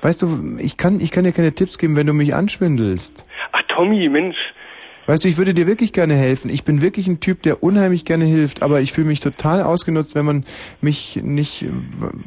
[0.00, 3.26] Weißt du, ich kann, ich kann dir keine Tipps geben, wenn du mich anschwindelst.
[3.52, 4.36] Ach Tommy, Mensch.
[5.08, 6.50] Weißt du, ich würde dir wirklich gerne helfen.
[6.50, 10.14] Ich bin wirklich ein Typ, der unheimlich gerne hilft, aber ich fühle mich total ausgenutzt,
[10.14, 10.44] wenn man
[10.82, 11.64] mich nicht,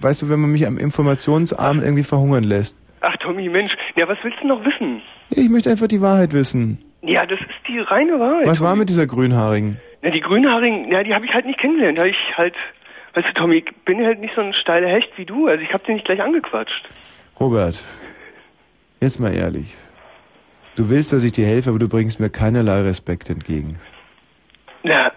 [0.01, 2.75] weißt du, wenn man mich am Informationsarm irgendwie verhungern lässt.
[3.01, 3.71] Ach Tommy, Mensch.
[3.95, 5.03] Ja, was willst du noch wissen?
[5.29, 6.79] Ich möchte einfach die Wahrheit wissen.
[7.03, 8.47] Ja, das ist die reine Wahrheit.
[8.47, 8.79] Was war Tommy.
[8.79, 9.77] mit dieser Grünhaarigen?
[10.01, 11.99] Na, die Grünhaarigen, ja, die habe ich halt nicht kennengelernt.
[11.99, 12.55] Da ich halt,
[13.13, 15.45] weißt du, Tommy, ich bin halt nicht so ein steiler Hecht wie du.
[15.45, 16.89] Also ich habe den nicht gleich angequatscht.
[17.39, 17.83] Robert,
[18.99, 19.77] jetzt mal ehrlich.
[20.75, 23.77] Du willst, dass ich dir helfe, aber du bringst mir keinerlei Respekt entgegen.
[24.83, 25.11] Na,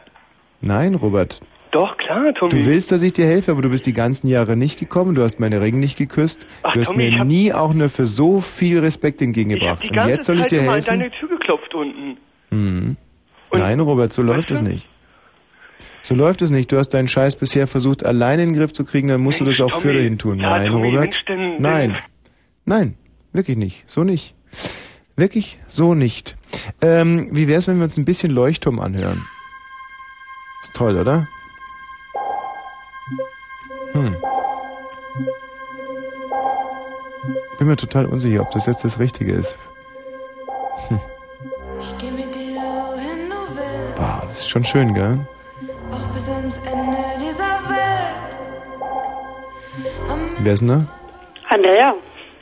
[0.61, 1.41] Nein, Robert.
[1.73, 2.51] doch, klar, Tommy.
[2.51, 5.23] Du willst, dass ich dir helfe, aber du bist die ganzen Jahre nicht gekommen, du
[5.23, 8.07] hast meine Ringen nicht geküsst, Ach, du hast Tommy, ich mir nie auch nur für
[8.07, 9.89] so viel Respekt ich habe entgegengebracht.
[9.91, 10.89] Und jetzt soll ich dir immer an helfen?
[11.01, 12.17] deine Tür geklopft unten.
[12.51, 12.97] Hm.
[13.53, 14.89] Nein, Robert, so läuft es nicht.
[16.03, 16.71] So läuft es nicht.
[16.73, 19.57] Du hast deinen Scheiß bisher versucht, alleine in den Griff zu kriegen, dann musst Mensch,
[19.59, 19.99] du das auch für Tommy.
[20.01, 20.41] dahin tun.
[20.41, 21.01] Ja, Nein, Tommy, Robert.
[21.03, 21.99] Mensch, denn- Nein.
[22.67, 22.95] Nein,
[23.33, 23.89] wirklich nicht.
[23.89, 24.35] So nicht.
[25.17, 26.37] Wirklich so nicht.
[26.81, 29.27] Ähm, wie wär's, wenn wir uns ein bisschen Leuchtturm anhören?
[30.63, 31.29] Ist toll, oder?
[33.93, 34.17] Hm.
[37.59, 39.57] Bin mir total unsicher, ob das jetzt das Richtige ist.
[40.89, 41.01] Hm.
[43.97, 45.19] Wow, das ist schon schön, gell?
[45.91, 48.39] auch bis ans Ende dieser Welt.
[50.39, 50.87] Wer ist denn da?
[51.49, 51.95] Andrea,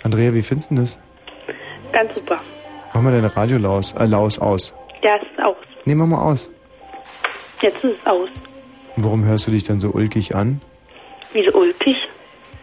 [0.03, 0.99] Andrea, wie findest du denn das?
[1.93, 2.39] ganz super.
[3.03, 4.73] Mach mal deine Radio laus, äh, laus aus.
[5.03, 5.57] Ja, es ist aus.
[5.87, 6.53] Nee, mach mal aus.
[7.61, 8.29] Jetzt ist es aus.
[8.95, 10.61] Warum hörst du dich dann so ulkig an?
[11.33, 11.97] Wieso ulkig?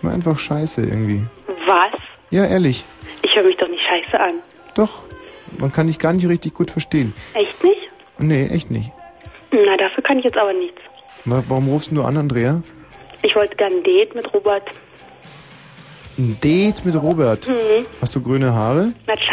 [0.02, 1.24] War einfach scheiße irgendwie.
[1.68, 2.00] Was?
[2.30, 2.86] Ja, ehrlich.
[3.22, 4.36] Ich höre mich doch nicht scheiße an.
[4.76, 5.04] Doch.
[5.58, 7.14] Man kann dich gar nicht richtig gut verstehen.
[7.34, 7.82] Echt nicht?
[8.20, 8.92] Nee, echt nicht.
[9.52, 10.80] Na, dafür kann ich jetzt aber nichts.
[11.26, 12.62] Wa- Warum rufst du an, Andrea?
[13.24, 14.64] Ich wollte gerne ein Date mit Robert.
[16.18, 17.48] Ein Date mit Robert.
[17.50, 17.86] Mhm.
[18.02, 18.94] Hast du grüne Haare?
[19.08, 19.29] Na klar,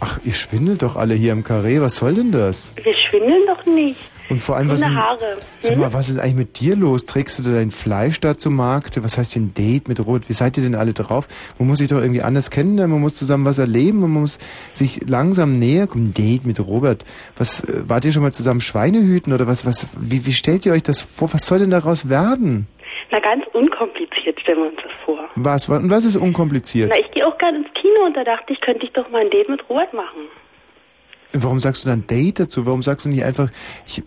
[0.00, 1.80] Ach, ihr schwindelt doch alle hier im Karree.
[1.80, 2.74] Was soll denn das?
[2.82, 3.98] wir schwindeln doch nicht.
[4.30, 5.34] Und vor allem, was ist, Haare.
[5.60, 5.80] Sag Hm?
[5.80, 7.06] mal, was ist eigentlich mit dir los?
[7.06, 9.02] Trägst du dein Fleisch da zum Markt?
[9.02, 10.28] Was heißt denn Date mit Robert?
[10.28, 11.26] Wie seid ihr denn alle drauf?
[11.58, 14.38] Man muss sich doch irgendwie anders kennenlernen, man muss zusammen was erleben, man muss
[14.74, 16.12] sich langsam näher kommen.
[16.12, 17.04] Date mit Robert.
[17.38, 20.66] Was, äh, wart ihr schon mal zusammen Schweine hüten oder was, was, wie, wie stellt
[20.66, 21.32] ihr euch das vor?
[21.32, 22.66] Was soll denn daraus werden?
[23.10, 25.18] Na, ganz unkompliziert stellen wir uns das vor.
[25.36, 26.90] Was, wa- und was ist unkompliziert?
[26.92, 29.22] Na, ich gehe auch gerne ins Kino und da dachte ich, könnte ich doch mal
[29.22, 30.28] ein Date mit Robert machen.
[31.32, 32.64] Warum sagst du dann Date dazu?
[32.66, 33.50] Warum sagst du nicht einfach,
[33.86, 34.02] ich,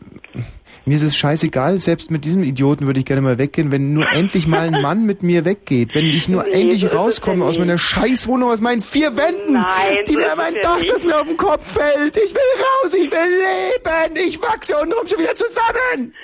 [0.86, 4.12] mir ist es scheißegal, selbst mit diesem Idioten würde ich gerne mal weggehen, wenn nur
[4.12, 7.60] endlich mal ein Mann mit mir weggeht, wenn ich nur Nee, endlich so rauskomme aus
[7.60, 10.90] meiner Scheißwohnung, aus meinen vier Wänden, Nein, die so mir mein Dach, nicht.
[10.90, 12.18] das mir auf den Kopf fällt.
[12.18, 16.16] Ich will raus, ich will leben, ich wachse untenrum schon wieder zusammen.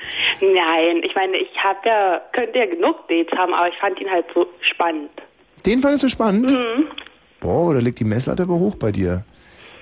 [0.41, 4.09] Nein, ich meine, ich habe ja, könnte ja genug Dates haben, aber ich fand ihn
[4.09, 5.11] halt so spannend.
[5.63, 6.51] Den fandest du spannend?
[6.51, 6.87] Mhm.
[7.39, 9.23] Boah, da liegt die Messlatte aber hoch bei dir.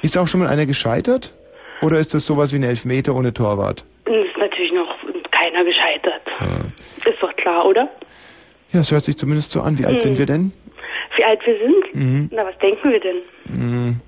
[0.01, 1.33] Ist auch schon mal einer gescheitert?
[1.81, 3.85] Oder ist das sowas wie ein Elfmeter ohne Torwart?
[4.05, 4.87] Ist natürlich noch
[5.31, 6.21] keiner gescheitert.
[7.05, 7.89] Ist doch klar, oder?
[8.71, 9.77] Ja, es hört sich zumindest so an.
[9.79, 9.99] Wie alt Hm.
[10.01, 10.51] sind wir denn?
[11.17, 11.95] Wie alt wir sind?
[11.95, 12.29] Mhm.
[12.33, 13.17] Na, was denken wir denn?
[13.47, 13.99] Hm.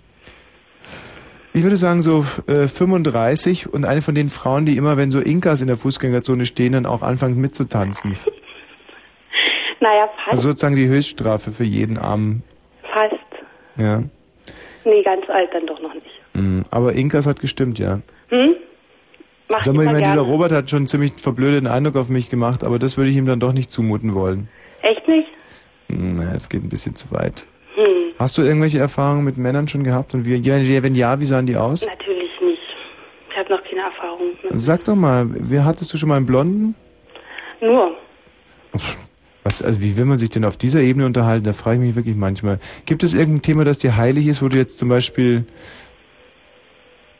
[1.53, 5.19] Ich würde sagen so äh, 35 und eine von den Frauen, die immer, wenn so
[5.19, 8.17] Inkas in der Fußgängerzone stehen, dann auch anfangen mitzutanzen.
[9.79, 10.31] Naja, fast.
[10.31, 12.41] Also sozusagen die Höchststrafe für jeden Armen.
[13.77, 14.03] Ja.
[14.85, 16.05] Nee, ganz alt dann doch noch nicht.
[16.33, 16.63] Mhm.
[16.71, 17.99] Aber Inkas hat gestimmt, ja.
[18.29, 18.55] Hm?
[19.49, 20.21] Mach Sag mal, ich meine, dieser.
[20.21, 23.25] Robert hat schon einen ziemlich verblödeten Eindruck auf mich gemacht, aber das würde ich ihm
[23.25, 24.49] dann doch nicht zumuten wollen.
[24.81, 25.27] Echt nicht?
[25.89, 27.45] Hm, Naja, es geht ein bisschen zu weit.
[27.75, 28.09] Hm.
[28.19, 30.13] Hast du irgendwelche Erfahrungen mit Männern schon gehabt?
[30.13, 30.43] Und wie,
[30.83, 31.85] wenn ja, wie sahen die aus?
[31.85, 32.61] Natürlich nicht.
[33.29, 34.27] Ich habe noch keine Erfahrung.
[34.43, 34.51] Mit.
[34.59, 36.75] Sag doch mal, wie hattest du schon mal einen Blonden?
[37.61, 37.95] Nur.
[39.47, 41.45] Was, also wie will man sich denn auf dieser Ebene unterhalten?
[41.45, 42.59] Da frage ich mich wirklich manchmal.
[42.85, 45.45] Gibt es irgendein Thema, das dir heilig ist, wo du jetzt zum Beispiel,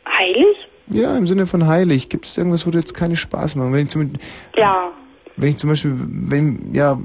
[0.06, 0.58] Heilig?
[0.88, 3.72] ja, im Sinne von heilig, gibt es irgendwas, wo du jetzt keine Spaß machst?
[3.72, 4.12] Wenn ich zum,
[4.58, 4.92] Ja.
[5.38, 6.98] wenn ich zum Beispiel, wenn, ja,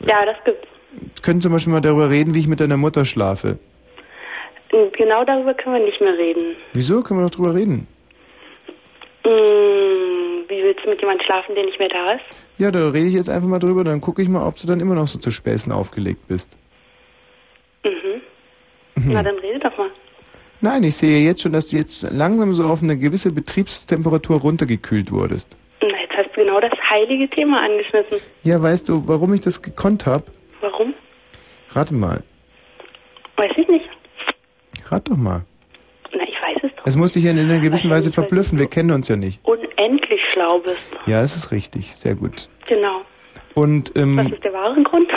[0.00, 0.68] Ja, das gibt's.
[1.22, 3.58] können zum Beispiel mal darüber reden, wie ich mit deiner Mutter schlafe.
[4.72, 6.54] Und Genau darüber können wir nicht mehr reden.
[6.74, 7.00] Wieso?
[7.02, 7.86] Können wir doch drüber reden.
[9.24, 12.36] Hm, wie willst du mit jemandem schlafen, der nicht mehr da ist?
[12.58, 14.80] Ja, da rede ich jetzt einfach mal drüber, dann gucke ich mal, ob du dann
[14.80, 16.56] immer noch so zu Späßen aufgelegt bist.
[17.84, 19.12] Mhm.
[19.12, 19.90] Na, dann rede doch mal.
[20.62, 25.12] Nein, ich sehe jetzt schon, dass du jetzt langsam so auf eine gewisse Betriebstemperatur runtergekühlt
[25.12, 25.56] wurdest.
[25.82, 28.18] Na, jetzt hast du genau das heilige Thema angeschnitten.
[28.42, 30.24] Ja, weißt du, warum ich das gekonnt habe?
[30.62, 30.94] Warum?
[31.70, 32.22] Rate mal.
[33.36, 33.84] Weiß ich nicht.
[34.90, 35.44] Rat doch mal.
[36.12, 36.86] Na, ich weiß es doch.
[36.86, 38.58] Es muss dich ja in einer gewissen Weise verblüffen.
[38.58, 39.44] Wir kennen uns ja nicht.
[39.44, 39.65] Unendlich
[40.36, 40.78] schlau bist.
[41.06, 41.94] Ja, das ist richtig.
[41.94, 42.48] Sehr gut.
[42.68, 43.00] Genau.
[43.54, 45.10] Und, Was ähm, ist der wahre Grund?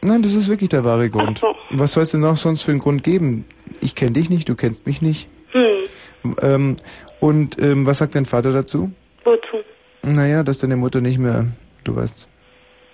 [0.00, 1.42] nein, das ist wirklich der wahre Grund.
[1.44, 3.44] Ach Was soll es denn noch sonst für einen Grund geben?
[3.82, 5.28] Ich kenne dich nicht, du kennst mich nicht.
[5.52, 6.76] Hm, Ähm,
[7.20, 8.90] und ähm, was sagt dein Vater dazu?
[9.24, 9.58] wozu?
[10.02, 11.46] Naja, dass deine Mutter nicht mehr,
[11.84, 12.28] du weißt,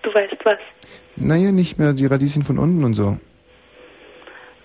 [0.02, 0.58] Du weißt was.
[1.16, 3.18] naja, nicht mehr die Radieschen von unten und so.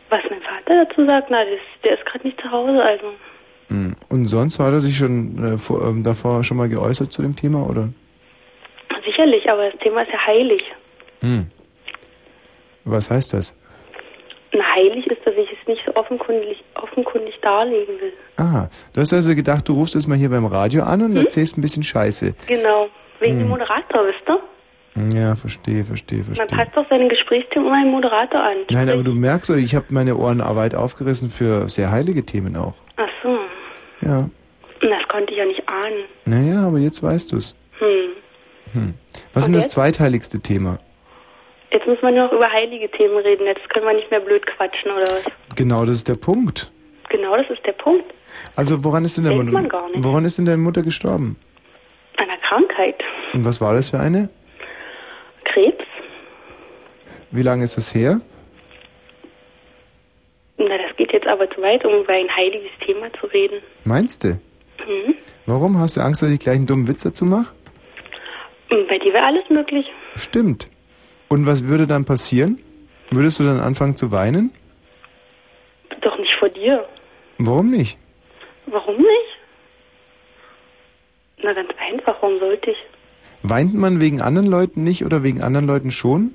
[0.10, 1.30] Was mein Vater dazu sagt?
[1.30, 3.12] Na, das, der ist gerade nicht zu Hause, also.
[3.70, 3.96] Hm.
[4.10, 7.36] Und sonst hat er sich schon äh, vor, ähm, davor schon mal geäußert zu dem
[7.36, 7.90] Thema, oder?
[9.06, 10.62] Sicherlich, aber das Thema ist ja heilig.
[11.22, 11.48] Hm.
[12.86, 13.56] Was heißt das?
[14.54, 18.14] Und heilig ist, dass ich es nicht so offenkundig, offenkundig darlegen will.
[18.38, 21.58] Aha, du hast also gedacht, du rufst jetzt mal hier beim Radio an und erzählst
[21.58, 22.34] ein bisschen Scheiße.
[22.48, 22.88] Genau.
[23.20, 23.40] Wegen Hm.
[23.40, 24.40] dem Moderator, wisst ihr?
[25.16, 26.58] Ja, verstehe, verstehe, Man verstehe.
[26.58, 28.58] passt doch seine Gesprächsthemen immer einen Moderator an.
[28.72, 32.74] Nein, aber du merkst, ich habe meine Ohren weit aufgerissen für sehr heilige Themen auch.
[32.96, 33.37] Ach so.
[34.02, 34.30] Ja.
[34.82, 36.06] Das konnte ich ja nicht ahnen.
[36.26, 37.56] Naja, aber jetzt weißt du's.
[37.80, 38.10] Hm.
[38.74, 38.94] Hm.
[39.34, 39.74] Was ist denn das jetzt?
[39.74, 40.80] zweitheiligste Thema?
[41.72, 43.46] Jetzt müssen wir nur noch über heilige Themen reden.
[43.46, 45.26] Jetzt können wir nicht mehr blöd quatschen oder was.
[45.56, 46.72] Genau, das ist der Punkt.
[47.10, 48.06] Genau, das ist der Punkt.
[48.56, 49.62] Also woran ist denn deine Denkt Mutter?
[49.64, 50.04] man gar nicht.
[50.04, 51.38] Woran ist denn deine Mutter gestorben?
[52.18, 52.96] Einer Krankheit.
[53.34, 54.30] Und was war das für eine?
[55.46, 55.84] Krebs.
[57.32, 58.22] Wie lange ist das her?
[60.98, 63.62] Geht jetzt aber zu weit, um über ein heiliges Thema zu reden.
[63.86, 64.30] Meinst du?
[64.80, 65.16] Hm?
[65.46, 67.54] Warum hast du Angst, dass ich gleich einen dummen Witz dazu mache?
[68.70, 69.86] Und bei dir wäre alles möglich.
[70.16, 70.70] Stimmt.
[71.30, 72.60] Und was würde dann passieren?
[73.12, 74.52] Würdest du dann anfangen zu weinen?
[76.02, 76.86] Doch nicht vor dir.
[77.38, 77.98] Warum nicht?
[78.66, 79.38] Warum nicht?
[81.44, 82.16] Na, ganz einfach.
[82.22, 82.78] Warum sollte ich?
[83.44, 86.32] Weint man wegen anderen Leuten nicht oder wegen anderen Leuten schon?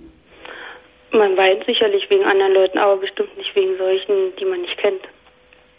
[1.13, 5.03] Man weint sicherlich wegen anderen Leuten, aber bestimmt nicht wegen solchen, die man nicht kennt.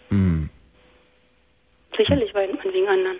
[0.10, 0.50] Hm.
[1.98, 3.18] Sicherlich weint man wegen anderen.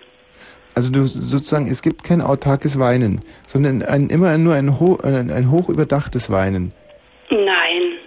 [0.76, 5.30] Also du sozusagen, es gibt kein autarkes Weinen, sondern ein, immer nur ein, ho ein,
[5.30, 6.72] ein hoch überdachtes Weinen.
[7.30, 7.98] Nein.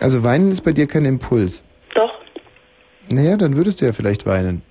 [0.00, 1.64] Also weinen ist bei dir kein Impuls.
[1.94, 2.12] Doch.
[3.10, 4.62] Naja, dann würdest du ja vielleicht weinen.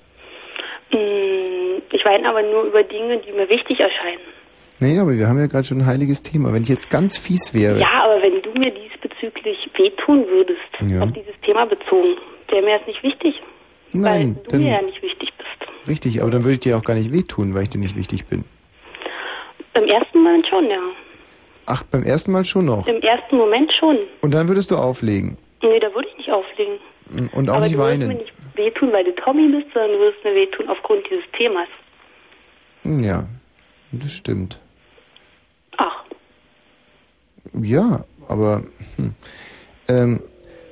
[0.92, 4.22] Mm, Ich weine aber nur über Dinge, die mir wichtig erscheinen.
[4.80, 6.54] Naja, aber wir haben ja gerade schon ein heiliges Thema.
[6.54, 7.80] Wenn ich jetzt ganz fies wäre.
[7.80, 11.02] Ja, aber wenn du mir diesbezüglich wehtun würdest, Ja.
[11.04, 12.16] auf dieses Thema bezogen,
[12.50, 13.36] wäre mir das nicht wichtig.
[13.92, 15.88] Nein, weil du mir ja nicht wichtig bist.
[15.88, 18.26] richtig, aber dann würde ich dir auch gar nicht wehtun, weil ich dir nicht wichtig
[18.26, 18.44] bin.
[19.78, 20.80] Im ersten Moment schon, ja.
[21.68, 22.88] Ach, beim ersten Mal schon noch.
[22.88, 23.98] Im ersten Moment schon.
[24.22, 25.38] Und dann würdest du auflegen.
[25.64, 26.78] Nee, da würde ich nicht auflegen.
[27.34, 28.08] Und auch aber nicht du würdest weinen.
[28.10, 31.68] mir nicht wehtun, weil du Tommy bist, sondern du würdest mir wehtun aufgrund dieses Themas.
[32.84, 33.24] Hm, Ja,
[33.92, 34.60] das stimmt.
[35.78, 36.04] Ach.
[37.62, 38.62] Ja, aber
[38.98, 39.14] hm,
[39.90, 40.20] ähm,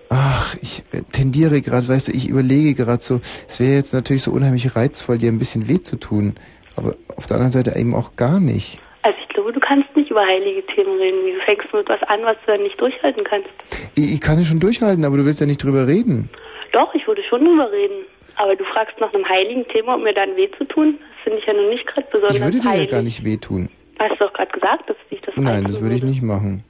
[0.09, 4.23] ach, ich äh, tendiere gerade, weißt du, ich überlege gerade so, es wäre jetzt natürlich
[4.23, 6.35] so unheimlich reizvoll, dir ein bisschen weh zu tun,
[6.75, 8.79] aber auf der anderen Seite eben auch gar nicht.
[9.03, 11.17] Also ich glaube, du kannst nicht über heilige Themen reden.
[11.25, 13.49] Wieso fängst du mit was an, was du dann nicht durchhalten kannst?
[13.95, 16.29] Ich, ich kann es schon durchhalten, aber du willst ja nicht drüber reden.
[16.71, 18.05] Doch, ich würde schon drüber reden.
[18.35, 20.97] Aber du fragst nach einem heiligen Thema, um mir dann weh zu tun?
[20.99, 22.89] Das finde ich ja nun nicht gerade besonders Ich würde dir ja heilig.
[22.89, 23.69] gar nicht wehtun.
[23.99, 26.63] Hast du doch gerade gesagt, dass dich das Nein, das würde ich nicht machen.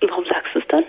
[0.00, 0.84] Warum sagst du es dann?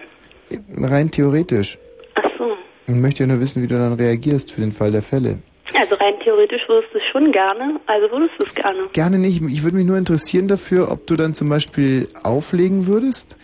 [0.90, 1.78] Rein theoretisch.
[2.16, 2.54] Ach so.
[2.88, 5.40] Ich möchte ja nur wissen, wie du dann reagierst für den Fall der Fälle.
[5.80, 8.80] Also rein theoretisch würdest du es schon gerne, also würdest du es gerne.
[8.94, 9.42] Gerne nicht.
[9.42, 13.38] Ich würde mich nur interessieren dafür, ob du dann zum Beispiel auflegen würdest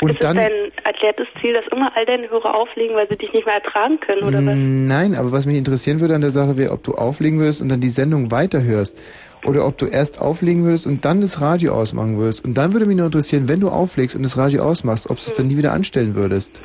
[0.00, 0.36] und ist dann.
[0.36, 3.56] es dein erklärtes Ziel, dass immer all deine Hörer auflegen, weil sie dich nicht mehr
[3.56, 4.56] ertragen können, oder was?
[4.56, 7.68] Nein, aber was mich interessieren würde an der Sache wäre, ob du auflegen würdest und
[7.68, 8.98] dann die Sendung weiterhörst.
[9.44, 12.44] Oder ob du erst auflegen würdest und dann das Radio ausmachen würdest.
[12.44, 15.22] Und dann würde mich nur interessieren, wenn du auflegst und das Radio ausmachst, ob du
[15.26, 16.62] es dann nie wieder anstellen würdest.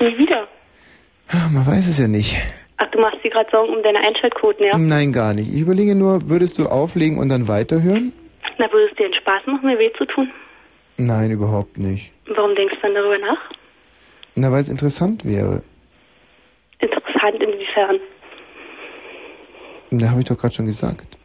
[0.00, 0.48] Nie wieder.
[1.52, 2.36] Man weiß es ja nicht.
[2.78, 4.78] Ach, du machst dir gerade Sorgen um deine Einschaltquoten, ja?
[4.78, 5.52] Nein, gar nicht.
[5.52, 8.12] Ich überlege nur, würdest du auflegen und dann weiterhören?
[8.58, 10.30] Na, würde es dir einen Spaß machen, mir weh zu tun?
[10.96, 12.12] Nein, überhaupt nicht.
[12.34, 13.38] Warum denkst du dann darüber nach?
[14.36, 15.62] Na, weil es interessant wäre.
[16.78, 17.98] Interessant inwiefern?
[19.90, 21.17] Da habe ich doch gerade schon gesagt.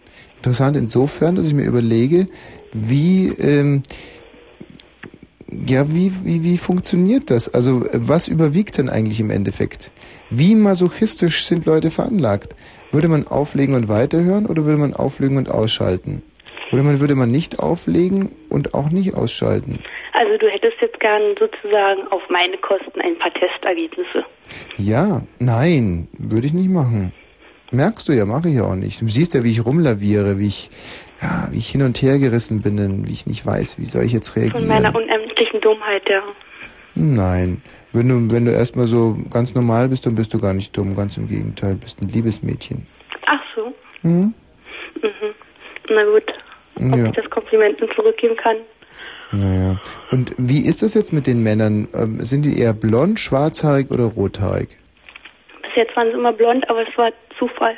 [0.43, 2.27] Interessant insofern, dass ich mir überlege,
[2.73, 3.81] wie, ähm,
[5.47, 7.53] ja, wie, wie, wie funktioniert das?
[7.53, 9.93] Also, was überwiegt denn eigentlich im Endeffekt?
[10.29, 12.57] Wie masochistisch sind Leute veranlagt?
[12.91, 16.23] Würde man auflegen und weiterhören oder würde man auflegen und ausschalten?
[16.73, 19.79] Oder man würde man nicht auflegen und auch nicht ausschalten?
[20.11, 24.25] Also du hättest jetzt gern sozusagen auf meine Kosten ein paar Testergebnisse.
[24.75, 27.13] Ja, nein, würde ich nicht machen.
[27.73, 29.01] Merkst du ja, mache ich ja auch nicht.
[29.01, 30.69] Du siehst ja, wie ich rumlaviere, wie ich,
[31.21, 34.13] ja, wie ich hin und her gerissen bin, wie ich nicht weiß, wie soll ich
[34.13, 34.67] jetzt Von reagieren.
[34.67, 36.21] meiner unendlichen Dummheit, ja.
[36.95, 40.77] Nein, wenn du, wenn du erstmal so ganz normal bist, dann bist du gar nicht
[40.77, 42.85] dumm, ganz im Gegenteil, bist ein liebes Mädchen.
[43.25, 43.73] Ach so.
[44.07, 44.33] Mhm.
[45.01, 45.33] Mhm.
[45.89, 46.23] Na gut,
[46.75, 47.05] ob Ja.
[47.07, 48.57] ich das Kompliment nun zurückgeben kann.
[49.31, 49.81] Naja.
[50.11, 51.87] Und wie ist das jetzt mit den Männern?
[51.95, 54.77] Ähm, sind die eher blond, schwarzhaarig oder rothaarig?
[55.75, 57.77] Jetzt waren sie immer blond, aber es war Zufall.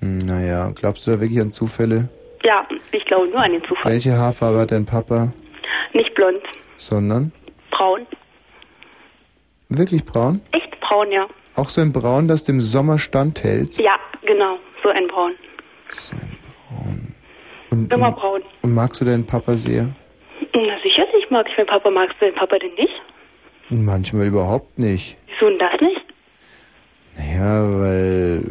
[0.00, 2.08] Hm, Naja, glaubst du da wirklich an Zufälle?
[2.44, 3.92] Ja, ich glaube nur an den Zufall.
[3.92, 5.32] Welche Haarfarbe hat dein Papa?
[5.92, 6.40] Nicht blond,
[6.76, 7.32] Sondern?
[7.70, 8.06] braun.
[9.68, 10.40] Wirklich braun?
[10.52, 11.26] Echt braun, ja.
[11.54, 13.78] Auch so ein Braun, das dem Sommer standhält?
[13.78, 13.96] Ja,
[14.26, 15.32] genau, so ein braun.
[17.70, 18.40] Und, Immer und, braun.
[18.62, 19.88] und magst du deinen Papa sehr?
[20.54, 21.90] Na sicherlich mag ich meinen Papa.
[21.90, 22.92] Magst du deinen Papa denn nicht?
[23.70, 25.16] Manchmal überhaupt nicht.
[25.26, 26.01] Wieso denn das nicht?
[27.16, 28.42] Naja, weil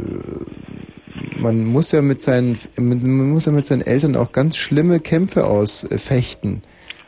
[1.41, 5.45] man muss ja mit seinen man muss ja mit seinen Eltern auch ganz schlimme Kämpfe
[5.45, 6.63] ausfechten.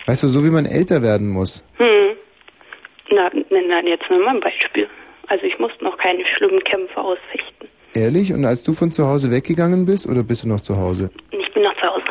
[0.05, 1.63] Weißt du, so wie man älter werden muss.
[1.77, 2.15] Hm.
[3.11, 4.87] Na, dann jetzt nur mal ein Beispiel.
[5.27, 7.67] Also ich musste noch keine schlimmen Kämpfe ausfechten.
[7.95, 8.33] Ehrlich?
[8.33, 11.11] Und als du von zu Hause weggegangen bist oder bist du noch zu Hause?
[11.31, 12.03] Ich bin noch zu Hause.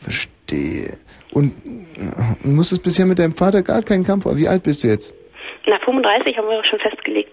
[0.00, 0.94] Verstehe.
[1.32, 1.54] Und
[2.44, 4.26] musstest bisher mit deinem Vater gar keinen Kampf.
[4.26, 5.14] Wie alt bist du jetzt?
[5.66, 7.29] Na, 35 haben wir doch schon festgelegt.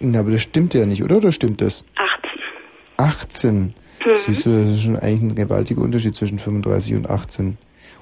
[0.00, 1.16] Na, aber das stimmt ja nicht, oder?
[1.18, 1.84] Oder stimmt das?
[1.96, 2.30] 18.
[2.96, 3.74] 18.
[4.04, 4.14] Mhm.
[4.14, 7.58] Siehst du, das ist schon eigentlich ein gewaltiger Unterschied zwischen 35 und 18.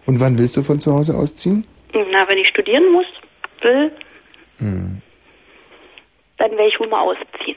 [0.07, 1.67] Und wann willst du von zu Hause ausziehen?
[1.93, 3.07] Na, wenn ich studieren muss,
[3.63, 3.91] will,
[4.59, 5.03] Hm.
[6.39, 7.57] dann werde ich wohl mal ausziehen.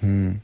[0.00, 0.40] Hm.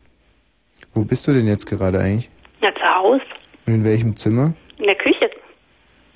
[0.95, 2.29] Wo bist du denn jetzt gerade eigentlich?
[2.61, 3.23] Na, zu Hause.
[3.67, 4.53] Und in welchem Zimmer?
[4.79, 5.31] In der Küche.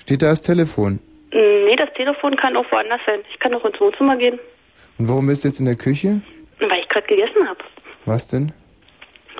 [0.01, 0.99] Steht da das Telefon?
[1.31, 3.19] Nee, das Telefon kann auch woanders sein.
[3.31, 4.39] Ich kann auch ins Wohnzimmer gehen,
[4.97, 6.21] Und warum bist du jetzt in der Küche?
[6.59, 7.59] weil ich gerade gegessen habe.
[8.05, 8.51] Was denn?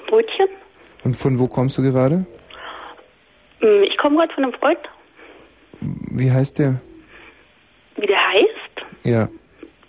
[0.07, 0.47] Brötchen.
[1.03, 2.25] Und von wo kommst du gerade?
[3.59, 4.79] Hm, Ich komme gerade von einem Freund.
[6.11, 6.79] Wie heißt der?
[7.97, 9.03] Wie der heißt?
[9.03, 9.27] Ja,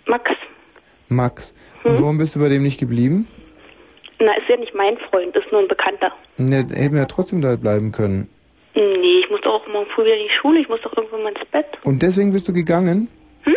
[0.07, 0.31] Max.
[1.09, 1.53] Max.
[1.83, 3.27] Und warum bist du bei dem nicht geblieben?
[4.19, 6.11] Na, ist ja nicht mein Freund, ist nur ein Bekannter.
[6.37, 8.27] Ne, hätten wir ja trotzdem da bleiben können.
[8.75, 11.23] Nee, ich muss doch auch morgen früh wieder in die Schule, ich muss doch irgendwann
[11.23, 11.65] mal ins Bett.
[11.83, 13.07] Und deswegen bist du gegangen?
[13.43, 13.55] Hm?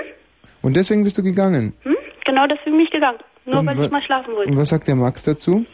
[0.63, 1.75] Und deswegen bist du gegangen?
[1.83, 1.97] Hm?
[2.25, 3.19] Genau deswegen bin ich gegangen.
[3.45, 4.51] Nur Und weil ich mal schlafen wollte.
[4.51, 5.67] Und was sagt der Max dazu?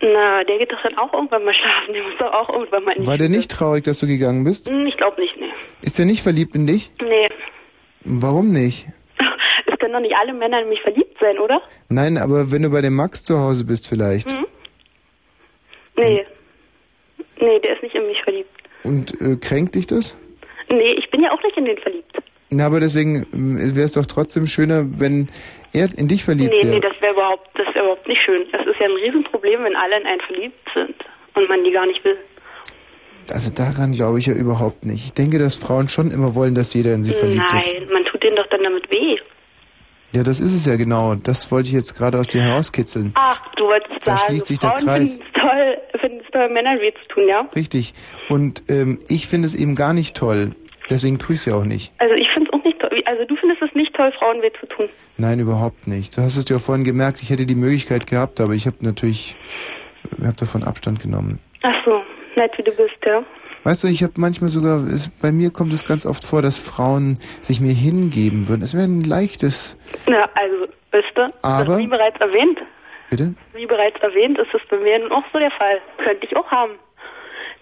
[0.00, 1.94] Na, der geht doch dann auch irgendwann mal schlafen.
[1.94, 4.68] Der muss doch auch irgendwann mal War der nicht traurig, dass du gegangen bist?
[4.68, 5.50] Hm, Ich glaube nicht, nee.
[5.82, 6.90] Ist er nicht verliebt in dich?
[7.02, 7.28] Nee.
[8.04, 8.86] Warum nicht?
[9.66, 11.60] Es können doch nicht alle Männer in mich verliebt sein, oder?
[11.88, 14.30] Nein, aber wenn du bei dem Max zu Hause bist vielleicht.
[14.32, 14.46] Hm?
[15.96, 16.24] Nee.
[17.40, 18.50] Nee, der ist nicht in mich verliebt.
[18.84, 20.18] Und äh, kränkt dich das?
[20.68, 22.16] Nee, ich bin ja auch nicht in den verliebt.
[22.50, 25.28] Na, aber deswegen wäre es doch trotzdem schöner, wenn
[25.74, 26.74] er in dich verliebt nee, wäre.
[26.76, 28.46] nee, das wäre überhaupt, das wäre überhaupt nicht schön.
[28.52, 30.94] Das ist ja ein Riesenproblem, wenn alle in einen verliebt sind
[31.34, 32.16] und man die gar nicht will.
[33.32, 35.04] Also daran glaube ich ja überhaupt nicht.
[35.06, 37.72] Ich denke, dass Frauen schon immer wollen, dass jeder in sie verliebt ist.
[37.72, 39.16] Nein, man tut denen doch dann damit weh.
[40.12, 41.16] Ja, das ist es ja genau.
[41.16, 43.12] Das wollte ich jetzt gerade aus dir herauskitzeln.
[43.16, 45.18] Ach, du wolltest Da sagen, schließt sich der Frauen Kreis.
[45.18, 47.48] finden es toll, finden es toll, Männern weh zu tun, ja?
[47.56, 47.94] Richtig.
[48.28, 50.52] Und ähm, ich finde es eben gar nicht toll.
[50.88, 51.92] Deswegen tue ich es ja auch nicht.
[51.98, 53.02] Also ich finde es auch nicht toll.
[53.06, 54.88] Also du findest es nicht toll, Frauen weh zu tun.
[55.16, 56.16] Nein, überhaupt nicht.
[56.16, 59.36] Du hast es ja vorhin gemerkt, ich hätte die Möglichkeit gehabt, aber ich habe natürlich
[60.18, 61.38] ich davon Abstand genommen.
[61.62, 62.02] Ach so,
[62.36, 63.22] nett wie du bist, ja.
[63.62, 66.58] Weißt du, ich habe manchmal sogar, es, bei mir kommt es ganz oft vor, dass
[66.58, 68.62] Frauen sich mir hingeben würden.
[68.62, 71.26] Es wäre ein leichtes, Na, also Weißt du?
[71.42, 72.58] Aber- Wie bereits erwähnt,
[73.10, 73.34] Bitte?
[73.54, 75.80] wie bereits erwähnt, ist es bei mir nun auch so der Fall.
[76.04, 76.72] Könnte ich auch haben.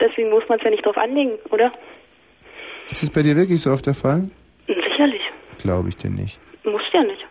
[0.01, 1.73] Deswegen muss man es ja nicht drauf anlegen, oder?
[2.91, 4.29] Ist es bei dir wirklich so oft der Fall?
[4.67, 5.23] Sicherlich.
[5.63, 6.39] Glaube ich dir nicht.
[6.65, 7.25] Muss ja nicht.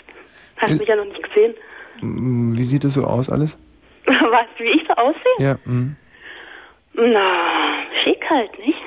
[0.58, 1.54] Hast Ist- mich ja noch nicht gesehen.
[2.02, 3.60] Wie sieht es so aus alles?
[4.06, 5.22] Was, wie ich so aussehe?
[5.40, 5.96] Ja, mm.
[6.94, 8.78] Na, schick halt, nicht?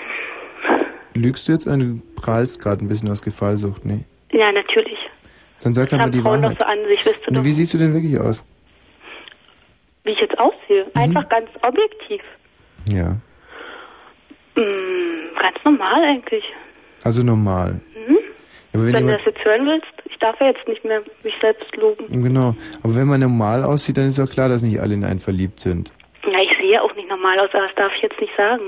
[1.14, 1.66] Lügst du jetzt?
[1.66, 4.04] Äh, Du prallst gerade ein bisschen aus Gefallsucht, ne?
[4.32, 4.98] Ja, natürlich.
[5.62, 6.60] Dann sag halt mal die Frauen doch Wahrheit.
[6.60, 7.44] so an sich, wisst Ne, doch.
[7.44, 8.44] Wie siehst du denn wirklich aus?
[10.04, 10.84] Wie ich jetzt aussehe.
[10.94, 11.00] Mhm.
[11.00, 12.22] Einfach ganz objektiv.
[12.90, 13.16] Ja.
[14.56, 16.44] Hm, ganz normal eigentlich.
[17.04, 17.80] Also normal.
[18.08, 18.18] Mhm.
[18.74, 21.34] Aber wenn Wenn du das jetzt hören willst, ich darf ja jetzt nicht mehr mich
[21.40, 22.22] selbst loben.
[22.22, 22.54] genau.
[22.82, 25.60] Aber wenn man normal aussieht, dann ist auch klar, dass nicht alle in einen verliebt
[25.60, 25.92] sind.
[26.24, 28.62] Ja, ich sehe auch nicht normal aus, aber das darf ich jetzt nicht sagen.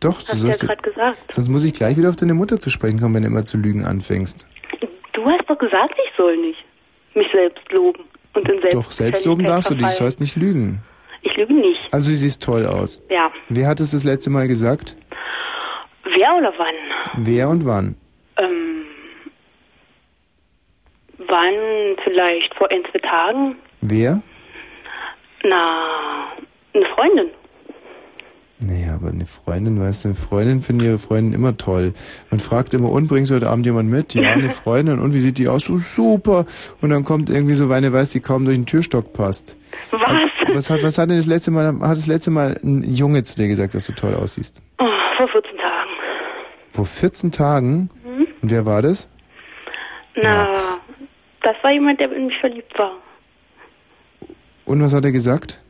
[0.00, 0.66] Doch, du Hast du ja sollst.
[0.66, 1.18] gerade gesagt.
[1.32, 3.56] sonst muss ich gleich wieder auf deine Mutter zu sprechen kommen, wenn du immer zu
[3.58, 4.46] lügen anfängst.
[5.12, 6.64] Du hast doch gesagt, ich soll nicht
[7.14, 10.36] mich selbst loben und in selbst Doch, selbst loben darfst du dich, du sollst nicht
[10.36, 10.80] lügen.
[11.22, 11.80] Ich lüge nicht.
[11.92, 13.02] Also du siehst toll aus.
[13.10, 13.30] Ja.
[13.48, 14.96] Wer hat es das letzte Mal gesagt?
[16.04, 16.74] Wer oder wann?
[17.16, 17.96] Wer und wann?
[18.42, 18.84] Ähm,
[21.18, 23.56] wann vielleicht vor ein, zwei Tagen?
[23.80, 24.22] Wer?
[25.44, 26.32] Na,
[26.74, 27.30] eine Freundin.
[28.64, 31.94] Naja, aber eine Freundin, weißt du, eine Freundin finden ihre Freundin immer toll.
[32.30, 34.14] Man fragt immer, und bringst du heute Abend jemand mit?
[34.14, 35.00] Ja, eine Freundin.
[35.00, 35.64] Und wie sieht die aus?
[35.64, 36.46] So super.
[36.80, 39.56] Und dann kommt irgendwie so eine, weiß, die kaum durch den Türstock passt.
[39.90, 40.00] Was?
[40.02, 40.22] Also,
[40.54, 43.34] was hat, was hat denn das letzte Mal, hat das letzte Mal ein Junge zu
[43.34, 44.62] dir gesagt, dass du toll aussiehst?
[44.78, 44.84] Oh,
[45.16, 45.90] vor 14 Tagen.
[46.68, 47.90] Vor 14 Tagen?
[48.42, 49.08] Und wer war das?
[50.14, 50.80] Na, Max.
[51.42, 52.92] das war jemand, der in mich verliebt war.
[54.64, 55.60] Und was hat er gesagt?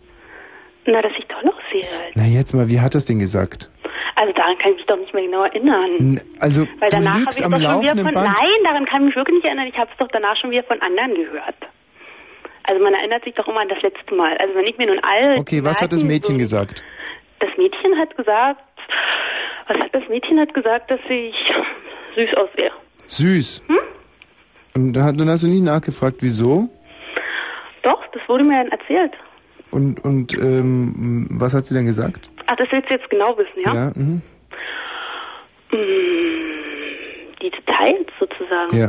[0.86, 2.12] Na, dass ich toll aussehe halt.
[2.14, 3.70] Na jetzt mal, wie hat das denn gesagt?
[4.16, 5.90] Also daran kann ich mich doch nicht mehr genau erinnern.
[5.98, 8.26] N- Also, Weil du danach ich am doch laufenden von, Band.
[8.26, 9.66] nein, daran kann ich mich wirklich nicht erinnern.
[9.66, 11.56] Ich habe es doch danach schon wieder von anderen gehört.
[12.64, 14.36] Also man erinnert sich doch immer an das letzte Mal.
[14.36, 16.82] Also wenn ich mir nun all Okay, was hat das Mädchen gesagt?
[17.40, 18.62] Das Mädchen hat gesagt,
[19.66, 21.34] was hat das Mädchen hat gesagt, dass ich
[22.14, 22.70] süß aussehe.
[23.06, 23.62] Süß.
[23.68, 23.78] Hm?
[24.74, 26.68] Und da hat- dann hast du nie nachgefragt, wieso?
[27.82, 29.12] Doch, das wurde mir dann erzählt.
[29.70, 32.30] Und, und ähm, was hat sie denn gesagt?
[32.46, 33.90] Ach, das willst du jetzt genau wissen, ja?
[33.96, 34.22] mhm.
[35.70, 35.76] Mm,
[37.42, 38.76] Die Details sozusagen.
[38.76, 38.88] Ja.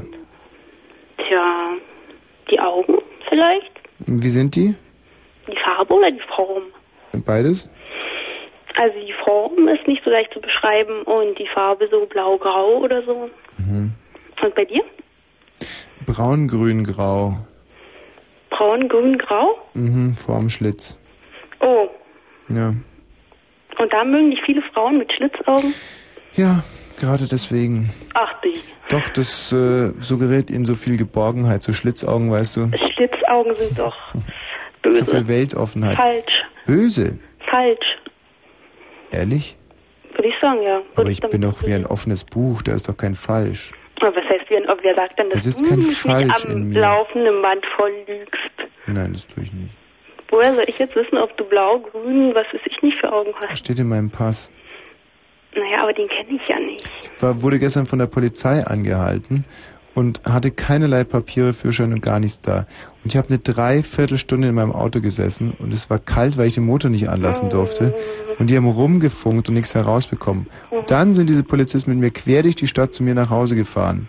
[1.17, 1.71] Tja,
[2.51, 2.97] die Augen
[3.29, 4.75] vielleicht, Wie sind die?
[5.47, 6.63] die Farbe oder die Form.
[7.25, 7.72] Beides?
[8.75, 13.03] Also die Form ist nicht so leicht zu beschreiben und die Farbe so blau-grau oder
[13.03, 13.29] so.
[13.59, 13.91] Mhm.
[14.41, 14.81] Und bei dir?
[16.05, 17.37] Braun, grün, grau.
[18.49, 19.57] Braun, grün, grau?
[19.73, 20.97] Mhm, Formschlitz.
[21.59, 21.87] Oh,
[22.49, 22.73] Ja.
[23.79, 25.73] und da mögen dich viele Frauen mit Schlitzaugen?
[26.33, 26.63] Ja,
[26.99, 27.89] gerade deswegen.
[28.15, 28.53] Ach die,
[28.89, 32.71] Doch, das äh, suggeriert ihnen so viel Geborgenheit, so Schlitzaugen, weißt du.
[32.95, 33.95] Schlitzaugen sind doch
[34.81, 35.05] böse.
[35.05, 35.95] So viel Weltoffenheit.
[35.95, 37.19] Falsch, Böse?
[37.49, 37.97] falsch,
[39.13, 39.55] Ehrlich?
[40.23, 40.81] würde ich sagen, ja.
[40.95, 43.71] Aber ich bin doch wie ein offenes Buch, da ist doch kein Falsch.
[43.99, 46.45] Aber was heißt, wie ein, wer sagt denn, dass Es ist du kein mich Falsch
[46.45, 48.71] am laufenden Band voll lügst?
[48.87, 49.71] Nein, das tue ich nicht.
[50.29, 53.33] Woher soll ich jetzt wissen, ob du blau, grün, was weiß ich nicht für Augen
[53.47, 53.59] hast?
[53.59, 54.51] Steht in meinem Pass.
[55.55, 56.89] Naja, aber den kenne ich ja nicht.
[57.01, 59.45] Ich war, wurde gestern von der Polizei angehalten
[59.95, 62.65] und hatte keinerlei Papiere, Führerschein und gar nichts da.
[63.03, 66.55] Und ich habe eine Dreiviertelstunde in meinem Auto gesessen und es war kalt, weil ich
[66.55, 67.93] den Motor nicht anlassen durfte.
[68.39, 70.47] Und die haben rumgefunkt und nichts herausbekommen.
[70.71, 73.55] Und dann sind diese Polizisten mit mir quer durch die Stadt zu mir nach Hause
[73.55, 74.07] gefahren.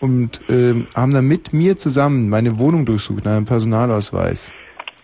[0.00, 4.52] Und ähm, haben dann mit mir zusammen meine Wohnung durchsucht nach einem Personalausweis.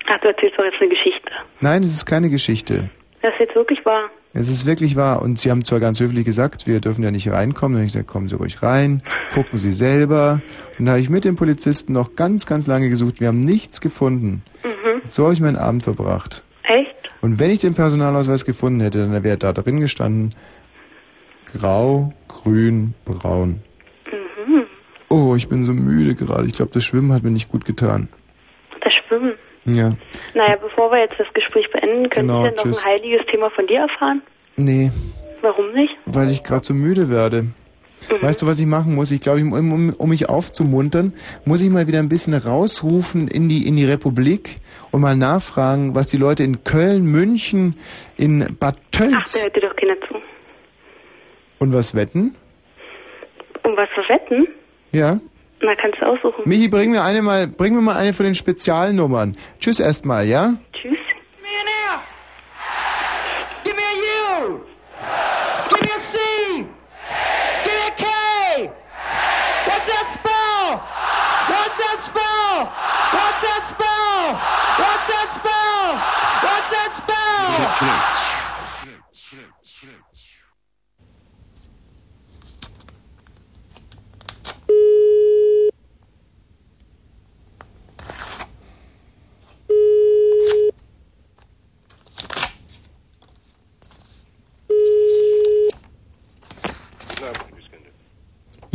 [0.08, 1.30] Ach, du erzählst doch jetzt eine Geschichte.
[1.60, 2.90] Nein, es ist keine Geschichte.
[3.22, 4.10] Das ist jetzt wirklich wahr.
[4.32, 5.22] Es ist wirklich wahr.
[5.22, 7.74] Und sie haben zwar ganz höflich gesagt, wir dürfen ja nicht reinkommen.
[7.74, 10.40] Dann habe ich gesagt, kommen Sie ruhig rein, gucken Sie selber.
[10.78, 13.20] Und da habe ich mit dem Polizisten noch ganz, ganz lange gesucht.
[13.20, 14.42] Wir haben nichts gefunden.
[14.62, 15.02] Mhm.
[15.06, 16.44] So habe ich meinen Abend verbracht.
[16.64, 16.94] Echt?
[17.20, 20.34] Und wenn ich den Personalausweis gefunden hätte, dann wäre da drin gestanden,
[21.52, 23.60] grau, grün, braun.
[24.46, 24.64] Mhm.
[25.08, 26.46] Oh, ich bin so müde gerade.
[26.46, 28.08] Ich glaube, das Schwimmen hat mir nicht gut getan.
[28.82, 29.32] Das Schwimmen.
[29.74, 29.92] Ja.
[30.34, 32.84] Naja, bevor wir jetzt das Gespräch beenden, können Genau, wir denn noch tschüss.
[32.84, 34.22] ein heiliges Thema von dir erfahren?
[34.56, 34.90] Nee,
[35.42, 35.96] Warum nicht?
[36.06, 37.42] weil ich gerade so müde werde.
[37.42, 38.22] Mhm.
[38.22, 39.10] Weißt du, was ich machen muss?
[39.10, 41.12] Ich glaube, um, um, um mich aufzumuntern,
[41.44, 44.56] muss ich mal wieder ein bisschen rausrufen in die, in die Republik
[44.92, 47.76] und mal nachfragen, was die Leute in Köln, München,
[48.16, 50.14] in Bad Ach, da Tölz hört dir doch keiner zu.
[51.58, 52.34] und was wetten.
[53.64, 54.46] Um was zu wetten?
[54.92, 55.18] Ja?
[55.60, 56.42] Man kann es aussuchen.
[56.48, 59.36] Michi, bring mir eine mal, bring mir mal eine von den Spezialnummern.
[59.58, 60.54] Tschüss erstmal, ja?
[60.72, 60.98] Tschüss.
[63.64, 63.94] Give me a
[64.40, 64.60] U.
[65.68, 66.18] Give me a C.
[67.64, 68.70] Give me a K.
[69.66, 70.80] What's that spell?
[71.48, 72.72] What's that spell?
[73.12, 74.38] What's that spell?
[74.78, 75.98] What's that spell?
[76.42, 78.37] What's that spell?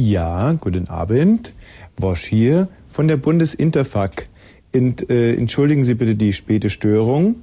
[0.06, 1.54] Ja, guten Abend.
[1.96, 4.28] Wosch hier von der Bundesinterfak.
[4.74, 7.36] Ent, äh, entschuldigen Sie bitte die späte Störung,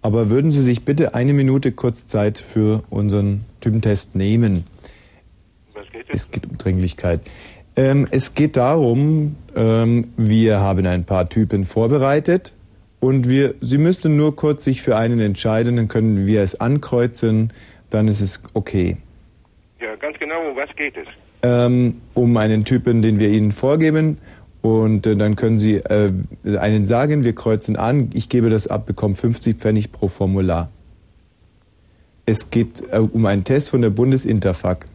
[0.00, 4.62] aber würden Sie sich bitte eine Minute kurz Zeit für unseren Typentest nehmen?
[5.72, 7.20] Was geht Es geht um Dringlichkeit.
[7.74, 12.54] Ähm, es geht darum, ähm, wir haben ein paar Typen vorbereitet
[13.00, 17.52] und wir, Sie müssten nur kurz sich für einen entscheiden, dann können wir es ankreuzen,
[17.90, 18.98] dann ist es okay.
[19.80, 21.08] Ja, ganz genau, um was geht es?
[21.44, 24.18] Ähm, um einen Typen, den wir Ihnen vorgeben.
[24.62, 26.10] Und äh, dann können Sie äh,
[26.58, 30.70] einen sagen, wir kreuzen an, ich gebe das ab, bekomme 50 Pfennig pro Formular.
[32.24, 34.86] Es geht äh, um einen Test von der Bundesinterfak.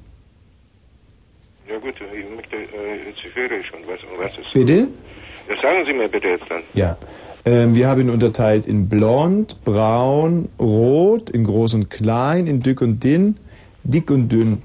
[1.70, 4.88] Ja gut, ich möchte, äh, jetzt höre schon, was, um was es Bitte?
[5.48, 6.64] Ja, sagen Sie mir bitte jetzt dann.
[6.74, 6.98] Ja.
[7.46, 12.82] Ähm, wir haben ihn unterteilt in blond, braun, rot, in groß und klein, in dick
[12.82, 13.36] und dünn,
[13.84, 14.64] dick und dünn.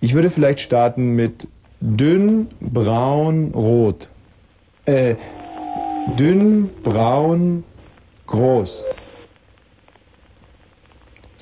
[0.00, 1.48] Ich würde vielleicht starten mit
[1.80, 4.08] dünn, braun, rot.
[4.86, 5.16] Äh,
[6.16, 7.64] dünn, braun,
[8.26, 8.86] groß.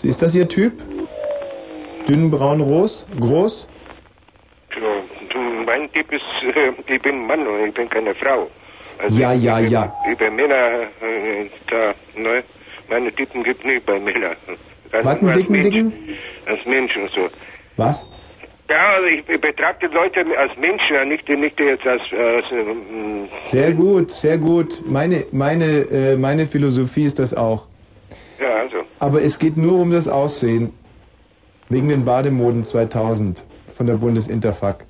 [0.03, 0.83] Ist das Ihr Typ?
[2.09, 3.07] Dünn, braun, groß?
[3.21, 3.69] Groß?
[4.75, 6.23] Ja, du, mein Typ ist,
[6.55, 8.49] äh, ich bin Mann und ich bin keine Frau.
[8.99, 9.95] Also Ja, ja, über, ja.
[10.11, 12.43] Über Männer, äh, da, ne,
[12.89, 14.37] meine Typen gibt nicht bei Männern.
[14.91, 15.93] Ganz Was, einen nur als dicken, Mensch, dicken?
[16.47, 17.29] Als Mensch und so.
[17.77, 18.07] Was?
[18.69, 23.73] Ja, also ich, betrachte Leute als Menschen, ja, nicht, nicht jetzt als, als ähm, Sehr
[23.73, 24.83] gut, sehr gut.
[24.85, 27.69] Meine, meine, äh, meine Philosophie ist das auch.
[28.41, 28.79] ja, also.
[28.99, 30.73] Aber es geht nur um das Aussehen.
[31.69, 34.85] Wegen den Bademoden 2000 von der Bundesinterfak.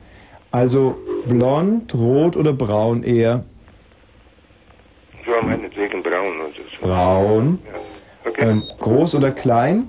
[0.50, 0.96] Also
[1.26, 3.44] blond, rot oder braun eher?
[5.26, 6.86] Ja, meinetwegen braun und so.
[6.86, 7.58] Braun.
[8.24, 8.50] Okay.
[8.50, 9.88] Ähm, groß oder klein?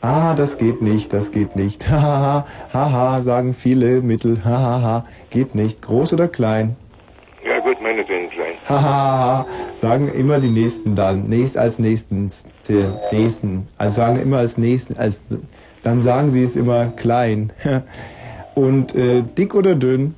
[0.00, 1.88] Ah, das geht nicht, das geht nicht.
[1.90, 4.44] Hahaha, haha, sagen viele Mittel.
[4.44, 5.82] Hahaha, geht nicht.
[5.82, 6.76] Groß oder klein?
[7.44, 8.54] Ja gut, meinetwegen klein.
[8.68, 11.28] Hahaha, sagen immer die Nächsten dann.
[11.28, 12.46] Nächst als Nächstens,
[13.10, 13.66] Nächsten.
[13.76, 15.24] Also sagen immer als Nächsten, als,
[15.82, 17.52] dann sagen sie es immer klein.
[18.54, 20.14] Und äh, dick oder dünn?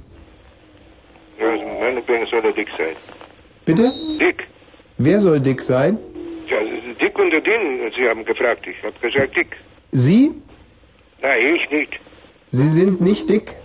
[1.38, 2.96] Ja, also meinetwegen soll er dick sein.
[3.64, 3.92] Bitte?
[4.20, 4.46] Dick.
[4.98, 5.98] Wer soll dick sein?
[6.48, 8.66] Ja, ist dick und dünn, Sie haben gefragt.
[8.66, 9.56] Ich habe gesagt dick.
[9.92, 10.32] Sie?
[11.22, 12.00] Nein, ich nicht.
[12.50, 13.56] Sie sind nicht dick.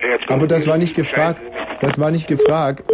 [0.00, 1.42] Kommt Aber das war nicht gefragt.
[1.80, 2.88] Das war nicht gefragt.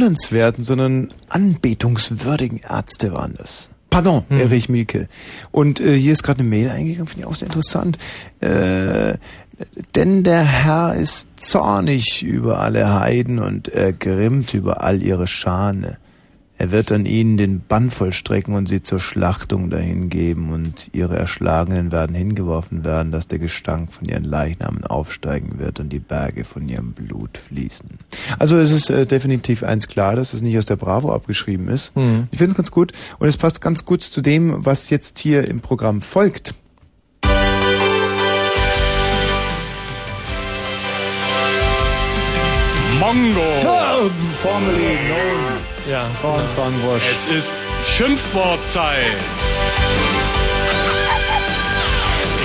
[0.00, 3.70] bewundernswerten, sondern anbetungswürdigen Ärzte waren das.
[3.90, 4.40] Pardon, hm.
[4.40, 5.08] Erich Mielke.
[5.50, 7.98] Und äh, hier ist gerade eine Mail eingegangen, finde ich auch sehr interessant.
[8.40, 9.18] Äh,
[9.94, 15.98] denn der Herr ist zornig über alle Heiden und er grimmt über all ihre Schane.
[16.56, 21.90] Er wird an ihnen den Bann vollstrecken und sie zur Schlachtung dahingeben, und ihre Erschlagenen
[21.90, 26.68] werden hingeworfen werden, dass der Gestank von ihren Leichnamen aufsteigen wird und die Berge von
[26.68, 27.88] ihrem Blut fließen.
[28.38, 31.94] Also es ist äh, definitiv eins klar, dass es nicht aus der Bravo abgeschrieben ist.
[31.96, 32.28] Mhm.
[32.30, 35.46] Ich finde es ganz gut und es passt ganz gut zu dem, was jetzt hier
[35.48, 36.54] im Programm folgt.
[42.98, 44.10] Mongo.
[44.42, 45.60] formerly known.
[45.90, 47.02] Ja, Frauen fragen Wosch.
[47.10, 47.54] Es ist
[47.90, 49.04] Schimpfwortzeit.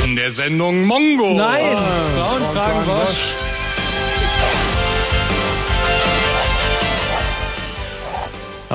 [0.05, 1.33] In der Sendung Mongo.
[1.33, 3.35] Nein, Ah, Frauen fragen Wosch.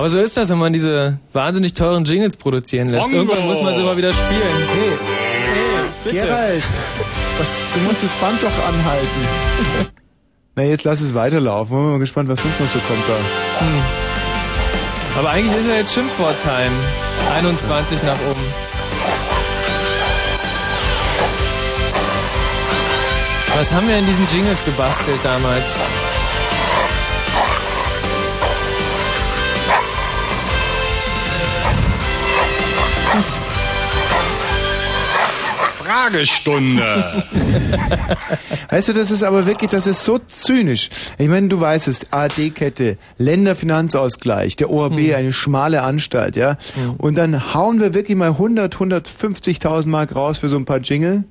[0.01, 3.11] Aber so ist das, wenn man diese wahnsinnig teuren Jingles produzieren lässt.
[3.11, 3.19] Mongo.
[3.19, 4.41] Irgendwann muss man sie mal wieder spielen.
[4.73, 4.93] Hey,
[6.05, 6.17] bitte.
[6.17, 6.65] Gerald,
[7.39, 9.91] was, du musst das Band doch anhalten.
[10.57, 11.77] Na, jetzt lass es weiterlaufen.
[11.77, 13.63] Bin mal gespannt, was sonst noch so kommt da.
[13.63, 13.83] Hm.
[15.19, 16.73] Aber eigentlich ist ja jetzt Schimpfwort-Time.
[17.35, 18.45] 21 nach oben.
[23.55, 25.79] Was haben wir in diesen Jingles gebastelt damals?
[35.91, 37.25] Fragestunde.
[38.71, 40.89] Weißt du, das ist aber wirklich, das ist so zynisch.
[41.19, 45.15] Ich meine, du weißt es, ARD-Kette, Länderfinanzausgleich, der ORB, Hm.
[45.17, 46.57] eine schmale Anstalt, ja.
[46.99, 51.25] Und dann hauen wir wirklich mal 100, 150.000 Mark raus für so ein paar Jingle.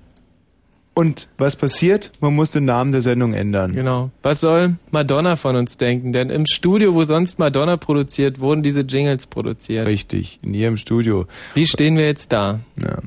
[0.99, 2.11] Und was passiert?
[2.19, 3.73] Man muss den Namen der Sendung ändern.
[3.73, 4.09] Genau.
[4.21, 6.11] Was soll Madonna von uns denken?
[6.11, 9.87] Denn im Studio, wo sonst Madonna produziert, wurden diese Jingles produziert.
[9.87, 11.25] Richtig, in ihrem Studio.
[11.53, 12.59] Wie stehen wir jetzt da?
[12.81, 12.97] Ja.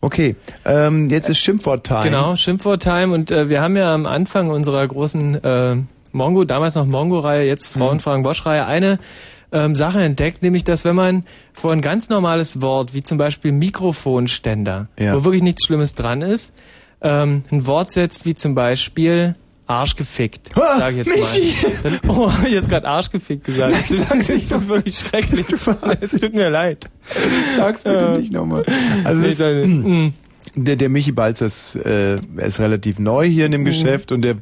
[0.00, 2.04] Okay, ähm, jetzt ist Schimpfwort-Time.
[2.04, 3.12] Genau, Schimpfwort-Time.
[3.12, 5.76] Und äh, wir haben ja am Anfang unserer großen äh,
[6.12, 7.80] Mongo, damals noch Mongo-Reihe, jetzt Mhm.
[7.80, 8.98] Frauenfragen Bosch-Reihe, eine
[9.52, 13.50] ähm, Sache entdeckt, nämlich, dass wenn man vor ein ganz normales Wort, wie zum Beispiel
[13.50, 15.16] Mikrofonständer, Ja.
[15.16, 16.54] wo wirklich nichts Schlimmes dran ist,
[17.02, 19.34] ähm, ein Wort setzt wie zum Beispiel
[19.66, 21.54] Arsch gefickt, sag ich jetzt Michi!
[21.62, 21.72] mal.
[22.00, 23.72] Dann, oh, hab ich jetzt gerade Arsch gefickt gesagt.
[23.72, 25.44] Nein, das, sag's ist, nicht das ist wirklich schrecklich.
[26.00, 26.88] Es tut mir leid.
[27.56, 28.64] Sag's bitte Äh, nicht nochmal.
[29.04, 29.86] Also nee, ist, nicht.
[29.86, 30.08] Mm.
[30.56, 33.66] der, der Michi Balzer ist, äh, ist relativ neu hier in dem Mhm.
[33.66, 34.38] Geschäft und der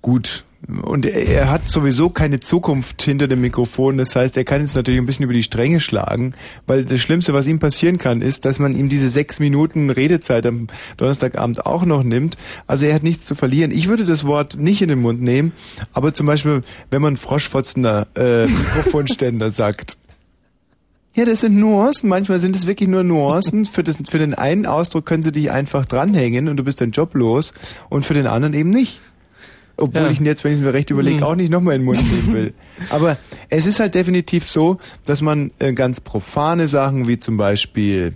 [0.00, 3.98] gut und er, hat sowieso keine Zukunft hinter dem Mikrofon.
[3.98, 6.34] Das heißt, er kann jetzt natürlich ein bisschen über die Stränge schlagen,
[6.66, 10.46] weil das Schlimmste, was ihm passieren kann, ist, dass man ihm diese sechs Minuten Redezeit
[10.46, 10.68] am
[10.98, 12.36] Donnerstagabend auch noch nimmt.
[12.66, 13.72] Also er hat nichts zu verlieren.
[13.72, 15.52] Ich würde das Wort nicht in den Mund nehmen,
[15.92, 19.98] aber zum Beispiel, wenn man Froschfotzender äh, Mikrofonständer sagt,
[21.14, 22.08] ja, das sind Nuancen.
[22.08, 23.66] Manchmal sind es wirklich nur Nuancen.
[23.66, 26.90] Für, das, für den einen Ausdruck können sie dich einfach dranhängen und du bist dein
[26.90, 27.52] Job los
[27.90, 29.02] und für den anderen eben nicht.
[29.76, 30.10] Obwohl Ja.
[30.10, 31.22] ich ihn jetzt, wenn ich es mir recht überlege, Hm.
[31.24, 32.54] auch nicht nochmal in den Mund nehmen will.
[32.90, 33.16] Aber
[33.48, 38.14] es ist halt definitiv so, dass man äh, ganz profane Sachen wie zum Beispiel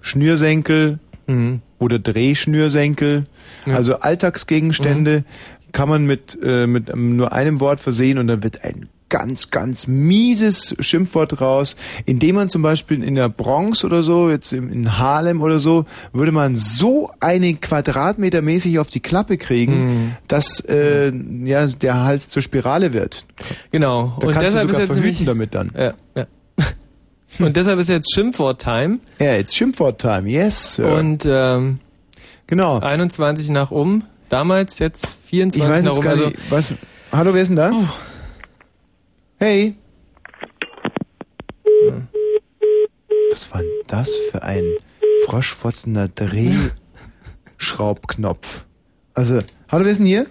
[0.00, 1.60] Schnürsenkel Mhm.
[1.78, 3.26] oder Drehschnürsenkel,
[3.66, 3.74] Ja.
[3.76, 5.24] also Alltagsgegenstände,
[5.70, 9.86] kann man mit, äh, mit nur einem Wort versehen und dann wird ein ganz, ganz
[9.86, 11.76] mieses Schimpfwort raus,
[12.06, 15.84] indem man zum Beispiel in der Bronx oder so, jetzt in Harlem oder so,
[16.14, 20.12] würde man so einen Quadratmeter mäßig auf die Klappe kriegen, Mhm.
[20.28, 21.12] dass äh,
[21.44, 23.26] ja, der Hals zur Spirale wird.
[23.70, 24.16] Genau.
[24.18, 25.70] Da und kannst deshalb du sogar ist jetzt verhüten damit dann.
[25.76, 26.26] Ja, ja.
[27.38, 28.98] Und deshalb ist jetzt Schimpfwort-Time.
[29.18, 30.76] Ja, jetzt Schimpfwort-Time, yes.
[30.76, 30.92] Sir.
[30.94, 31.78] Und ähm,
[32.46, 32.78] genau.
[32.78, 34.04] 21 nach um.
[34.30, 36.02] Damals jetzt 24 Ich weiß nach jetzt um.
[36.04, 36.74] gar Also, nicht, was,
[37.12, 37.72] hallo, wer ist denn da?
[39.42, 39.74] Hey.
[43.32, 44.62] Was war denn das für ein
[45.26, 48.64] froschfotzender Drehschraubknopf?
[49.14, 50.26] Also, hallo, wer ist denn hier?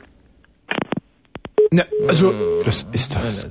[1.71, 3.49] Na, also, das ist das.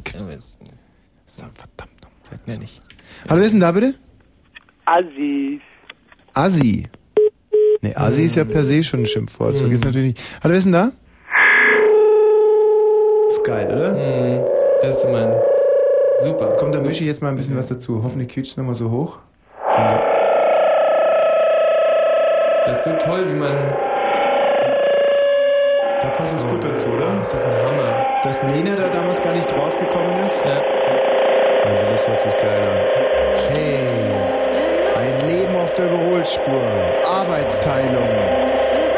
[1.27, 1.93] Verdammt.
[2.23, 2.81] Sagt mir nicht.
[3.29, 3.97] Hallo, wer ist denn da bitte?
[4.87, 5.61] Assis.
[6.33, 6.89] Assi.
[7.83, 9.57] Nee, Assi ist ja per se schon ein Schimpfwort.
[9.57, 10.27] So geht's natürlich nicht.
[10.43, 10.87] Hallo, wer ist denn da?
[13.29, 14.60] Ist geil, oder?
[14.83, 15.43] Das ist immer ein
[16.21, 16.57] super.
[16.59, 18.03] Komm, dann mische ich jetzt mal ein bisschen was dazu.
[18.03, 19.19] Hoffentlich quietscht es nochmal so hoch.
[22.65, 23.57] Das ist so toll, wie man.
[26.01, 27.07] Da passt es gut dazu, oder?
[27.19, 28.07] Das ist ein Hammer.
[28.23, 30.45] Dass Nena da damals gar nicht draufgekommen ist?
[30.47, 30.63] Ja.
[31.67, 32.79] Also, das hört sich geil an.
[33.53, 33.87] Hey,
[34.97, 36.63] ein Leben auf der Überholspur,
[37.07, 38.09] Arbeitsteilung,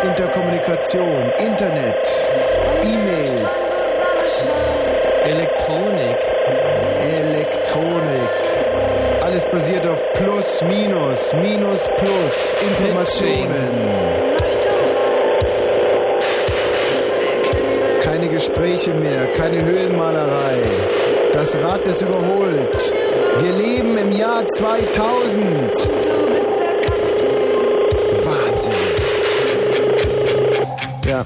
[0.04, 2.32] Interkommunikation, Internet,
[2.82, 3.21] E-Mails,
[10.68, 13.48] Minus, Minus, Plus, Informationen.
[18.02, 20.62] Keine Gespräche mehr, keine Höhlenmalerei.
[21.32, 22.92] Das Rad ist überholt.
[23.40, 25.44] Wir leben im Jahr 2000.
[28.24, 28.72] Wahnsinn.
[31.06, 31.22] Ja.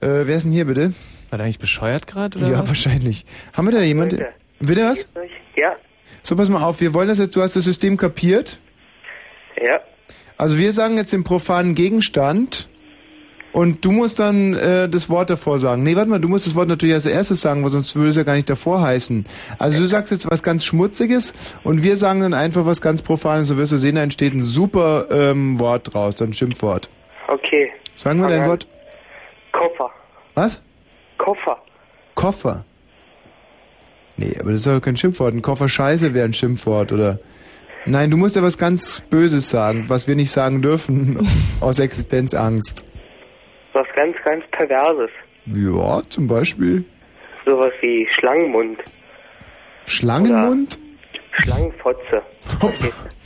[0.00, 0.92] Äh, wer ist denn hier bitte?
[1.30, 2.68] War der eigentlich bescheuert gerade Ja, was?
[2.68, 3.24] wahrscheinlich.
[3.52, 4.16] Haben wir da jemand?
[4.60, 5.08] Will der was?
[5.56, 5.76] Ja.
[6.22, 8.58] So, pass mal auf, wir wollen das jetzt, du hast das System kapiert.
[9.60, 9.80] Ja.
[10.36, 12.68] Also wir sagen jetzt den profanen Gegenstand
[13.52, 15.82] und du musst dann äh, das Wort davor sagen.
[15.82, 18.16] Nee, warte mal, du musst das Wort natürlich als erstes sagen, weil sonst würde es
[18.16, 19.26] ja gar nicht davor heißen.
[19.58, 23.48] Also du sagst jetzt was ganz Schmutziges und wir sagen dann einfach was ganz Profanes.
[23.48, 26.88] So wirst du sehen, da entsteht ein super ähm, Wort draus, dann ein Schimpfwort.
[27.28, 27.70] Okay.
[27.94, 28.46] Sagen wir dein.
[28.46, 28.66] Wort?
[29.52, 29.90] Koffer.
[30.34, 30.62] Was?
[31.18, 31.58] Koffer.
[32.14, 32.64] Koffer.
[34.16, 35.34] Nee, aber das ist doch kein Schimpfwort.
[35.34, 37.18] Ein Koffer Scheiße wäre ein Schimpfwort, oder?
[37.84, 41.18] Nein, du musst ja was ganz Böses sagen, was wir nicht sagen dürfen,
[41.60, 42.86] aus Existenzangst.
[43.72, 45.10] Was ganz, ganz Perverses.
[45.46, 46.84] Ja, zum Beispiel.
[47.44, 48.78] Sowas wie Schlangenmund.
[49.86, 50.78] Schlangenmund?
[51.38, 52.22] Schlangenfotze.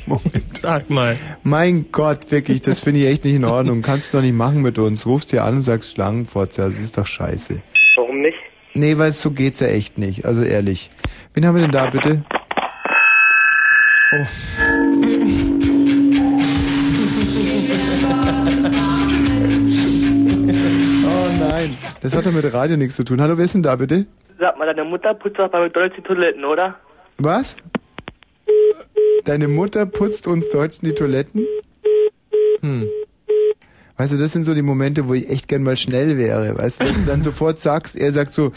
[0.51, 1.17] Sag mal.
[1.43, 3.83] Mein Gott, wirklich, das finde ich echt nicht in Ordnung.
[3.83, 5.07] Kannst du doch nicht machen mit uns.
[5.07, 7.61] Rufst hier an und sagst Schlangenfotze, das ist doch scheiße.
[7.97, 8.39] Warum nicht?
[8.75, 10.25] Nee, weil so geht's ja echt nicht.
[10.25, 10.91] Also ehrlich.
[11.35, 12.25] Wen haben wir denn da bitte?
[14.17, 14.23] Oh
[21.39, 21.71] nein,
[22.01, 23.21] das hat doch mit Radio nichts zu tun.
[23.21, 24.07] Hallo, wer ist denn da bitte?
[24.39, 26.77] Sag mal, deine Mutter putzt doch bei McDonalds die Toiletten, oder?
[27.19, 27.59] Was?
[29.25, 31.47] Deine Mutter putzt uns Deutschen die Toiletten?
[32.61, 32.89] Hm.
[33.99, 36.57] Weißt du, das sind so die Momente, wo ich echt gern mal schnell wäre.
[36.57, 38.53] Weißt du, dass du dann sofort sagst, er sagt so,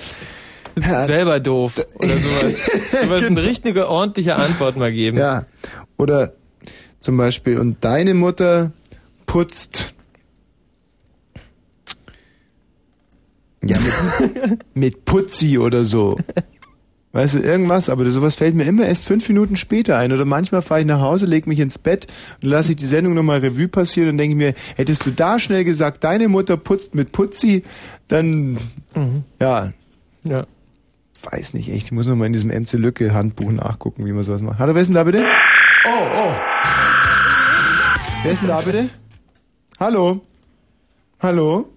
[0.82, 2.72] Selber doof oder sowas.
[3.02, 5.18] sowas eine richtige, ordentliche Antwort mal geben.
[5.18, 5.46] Ja.
[5.98, 6.34] Oder
[7.00, 8.72] zum Beispiel, und deine Mutter
[9.26, 9.94] putzt.
[13.64, 16.18] Ja, mit, mit Putzi oder so.
[17.12, 20.12] Weißt du, irgendwas, aber sowas fällt mir immer erst fünf Minuten später ein.
[20.12, 22.06] Oder manchmal fahre ich nach Hause, leg mich ins Bett
[22.42, 25.64] und lasse ich die Sendung nochmal Revue passieren und denke mir, hättest du da schnell
[25.64, 27.64] gesagt, deine Mutter putzt mit Putzi,
[28.08, 28.58] dann,
[29.40, 29.74] ja.
[30.24, 30.46] Ja.
[31.24, 34.42] Weiß nicht echt, ich muss nochmal in diesem MC Lücke Handbuch nachgucken, wie man sowas
[34.42, 34.60] macht.
[34.60, 35.26] Hallo, wer ist denn da bitte?
[35.86, 36.34] Oh, oh.
[38.24, 38.90] Wer ist denn da bitte?
[39.80, 40.22] Hallo?
[41.20, 41.70] Hallo?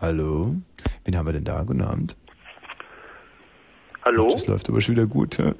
[0.00, 0.54] Hallo?
[1.04, 1.62] Wen haben wir denn da?
[1.64, 2.16] Guten Abend.
[4.04, 4.28] Hallo?
[4.32, 5.38] Das läuft aber schon wieder gut.
[5.38, 5.54] Ja?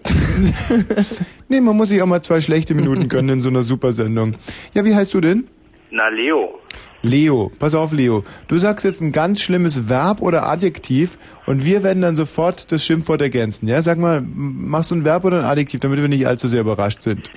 [1.48, 4.34] nee, man muss sich auch mal zwei schlechte Minuten gönnen in so einer Supersendung.
[4.74, 5.46] Ja, wie heißt du denn?
[5.94, 6.58] Na, Leo.
[7.02, 8.24] Leo, pass auf, Leo.
[8.48, 12.82] Du sagst jetzt ein ganz schlimmes Verb oder Adjektiv und wir werden dann sofort das
[12.82, 13.68] Schimpfwort ergänzen.
[13.68, 16.62] Ja, sag mal, machst du ein Verb oder ein Adjektiv, damit wir nicht allzu sehr
[16.62, 17.30] überrascht sind?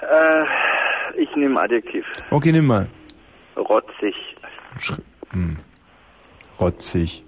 [0.00, 2.06] Äh, ich nehme Adjektiv.
[2.30, 2.88] Okay, nimm mal.
[3.56, 4.14] Rotzig.
[4.78, 4.94] Sch
[5.32, 5.58] hm.
[6.58, 7.22] Rotzig.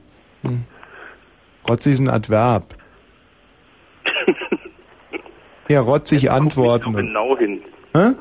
[1.68, 2.74] Rotzig ist ein Adverb.
[5.68, 6.94] ja, rotzig antworten.
[6.94, 7.60] Genau hin.
[7.94, 8.12] Hä?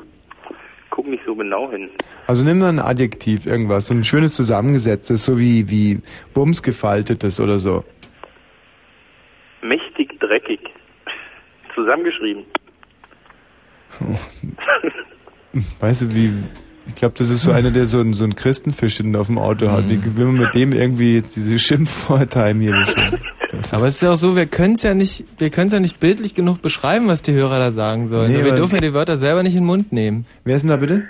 [0.92, 1.88] Guck nicht so genau hin.
[2.26, 6.00] Also nimm mal ein Adjektiv, irgendwas, so ein schönes zusammengesetztes, so wie, wie
[6.34, 7.82] Bums gefaltetes oder so.
[9.62, 10.60] Mächtig dreckig.
[11.74, 12.44] Zusammengeschrieben.
[15.80, 16.30] Weißt du, wie,
[16.86, 19.38] ich glaube, das ist so einer, der so einen, so einen Christenfisch hinten auf dem
[19.38, 19.88] Auto hat.
[19.88, 22.42] Wie will man mit dem irgendwie jetzt diese Schimpfworte
[23.52, 23.74] heimgehen?
[23.74, 25.80] Aber es ist ja auch so, wir können es ja nicht, wir können es ja
[25.80, 28.32] nicht bildlich genug beschreiben, was die Hörer da sagen sollen.
[28.32, 30.26] Nee, wir dürfen ja die Wörter selber nicht in den Mund nehmen.
[30.44, 31.04] Wer ist denn da bitte?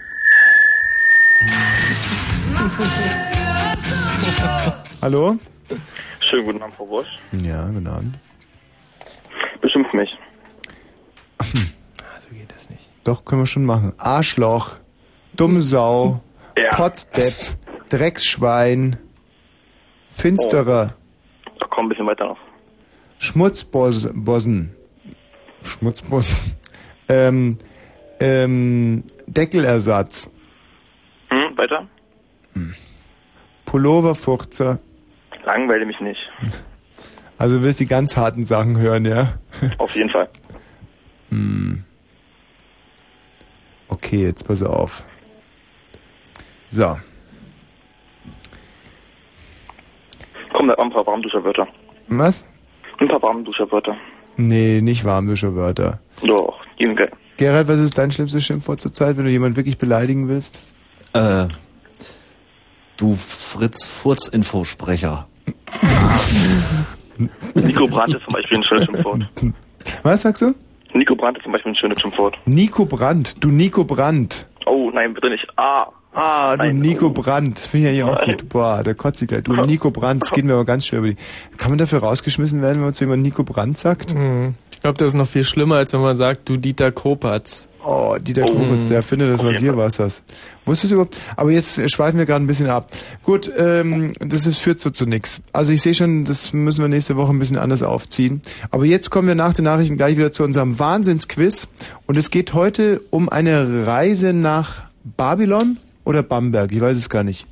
[5.00, 5.36] Hallo?
[6.30, 7.18] Schönen guten Abend, Frau Bosch.
[7.32, 8.14] Ja, guten Abend.
[9.60, 10.10] Beschimpft mich.
[11.42, 12.88] So geht das nicht.
[13.04, 13.92] Doch, können wir schon machen.
[13.98, 14.76] Arschloch,
[15.36, 16.22] Dummsau,
[16.70, 17.34] Pottdepp,
[17.88, 18.96] Drecksschwein,
[20.08, 21.01] Finsterer, Ach,
[21.72, 22.38] komm, ein bisschen weiter noch.
[23.18, 24.74] Schmutzbossen,
[25.62, 26.56] Schmutzbossen,
[27.08, 27.58] ähm,
[28.20, 30.30] ähm, Deckelersatz,
[31.30, 31.86] Hm, weiter?
[33.64, 34.78] Pulloverfurzer.
[35.44, 36.20] Langweile mich nicht.
[37.38, 39.38] Also du willst die ganz harten Sachen hören, ja?
[39.78, 40.28] Auf jeden Fall.
[41.30, 41.84] Hm.
[43.88, 45.04] Okay, jetzt pass auf.
[46.66, 46.98] So.
[50.52, 51.66] Komm, da ein paar Warmduscherwörter.
[52.08, 52.46] Was?
[52.98, 53.96] Ein paar Warmduscherwörter.
[54.36, 55.98] Nee, nicht Warmduscherwörter.
[56.24, 57.10] Doch, die sind geil.
[57.36, 60.62] Gerald, was ist dein schlimmstes Schimpfwort zur Zeit, wenn du jemanden wirklich beleidigen willst?
[61.12, 61.46] Äh,
[62.96, 65.26] du Fritz Furz-Infosprecher.
[67.54, 69.22] Nico Brandt ist zum Beispiel ein schönes Schimpfwort.
[70.02, 70.54] Was sagst du?
[70.94, 72.38] Nico Brandt ist zum Beispiel ein schönes Schimpfwort.
[72.44, 73.42] Nico Brandt.
[73.42, 74.46] Du Nico Brandt.
[74.66, 75.46] Oh, nein, bitte nicht.
[75.56, 75.86] Ah.
[76.14, 77.58] Ah, du Nico Brandt.
[77.58, 78.48] Finde ich eigentlich auch gut.
[78.48, 79.44] Boah, der kotzt sich gleich.
[79.44, 81.16] Du Nico Brandt, das geht mir aber ganz schwer über die.
[81.56, 84.14] Kann man dafür rausgeschmissen werden, wenn man zu jemandem Nico Brandt sagt?
[84.14, 84.54] Mhm.
[84.70, 87.68] Ich glaube, das ist noch viel schlimmer, als wenn man sagt, du Dieter Kopatz.
[87.84, 90.24] Oh, Dieter Kopatz, der Erfinder des Rasierwassers.
[90.66, 91.16] Wusstest du überhaupt?
[91.36, 92.90] Aber jetzt schweifen wir gerade ein bisschen ab.
[93.22, 95.40] Gut, ähm, das ist, führt so zu nix.
[95.52, 98.42] Also ich sehe schon, das müssen wir nächste Woche ein bisschen anders aufziehen.
[98.72, 101.68] Aber jetzt kommen wir nach den Nachrichten gleich wieder zu unserem Wahnsinnsquiz.
[102.06, 106.72] Und es geht heute um eine Reise nach Babylon oder Bamberg.
[106.72, 107.46] Ich weiß es gar nicht.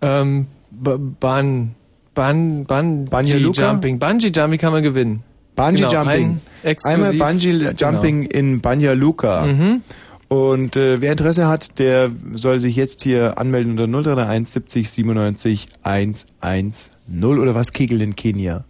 [0.00, 1.74] Ähm, Ban,
[2.14, 3.38] Ban, Ban, Bungee?
[3.38, 3.98] Jumping.
[3.98, 5.22] Bungee Jumping kann man gewinnen.
[5.56, 6.40] Bungee Genau, Jumping.
[6.64, 7.70] ein Einmal Bungee Genau.
[7.76, 9.46] Jumping in Banja Luka.
[9.46, 9.82] Mhm.
[10.28, 15.68] Und äh, wer Interesse hat, der soll sich jetzt hier anmelden unter 0331 70 97
[15.82, 18.64] 110 oder was Kegel in Kenia.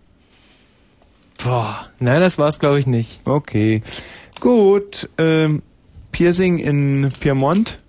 [1.45, 3.21] Boah, nein, das war's glaube ich nicht.
[3.27, 3.83] Okay.
[4.41, 5.63] Gut, ähm,
[6.13, 7.81] Piercing in Piemont.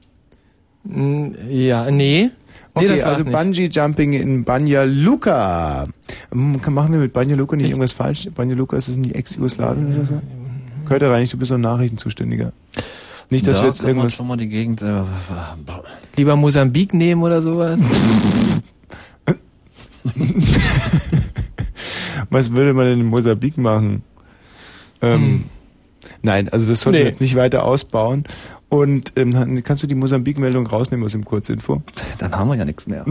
[0.84, 2.24] Mm, Ja, nee.
[2.24, 2.32] Nee,
[2.74, 3.32] Okay, das war's also.
[3.32, 5.88] Bungee Jumping in Banja Luka.
[6.32, 8.30] Kann- Machen wir mit Banja Luka nicht irgendwas falsch?
[8.34, 10.22] Banja Luka ist es nicht Ex-Jugoslawien oder so?
[10.86, 12.54] Gehört da rein, du bist doch Nachrichtenzuständiger.
[13.30, 14.14] Nicht, dass da wir jetzt irgendwas...
[14.16, 14.82] schon mal die Gegend.
[14.82, 15.04] Äh,
[16.18, 17.82] Lieber Mosambik nehmen oder sowas?
[22.30, 24.04] Was würde man denn in Mosambik machen?
[25.02, 25.44] Ähm,
[26.24, 27.10] Nein, also das sollten wir Nee.
[27.10, 28.24] jetzt nicht weiter ausbauen.
[28.72, 31.82] Und ähm, kannst du die Mosambik-Meldung rausnehmen aus dem Kurzinfo?
[32.20, 33.06] Dann haben wir ja nichts mehr.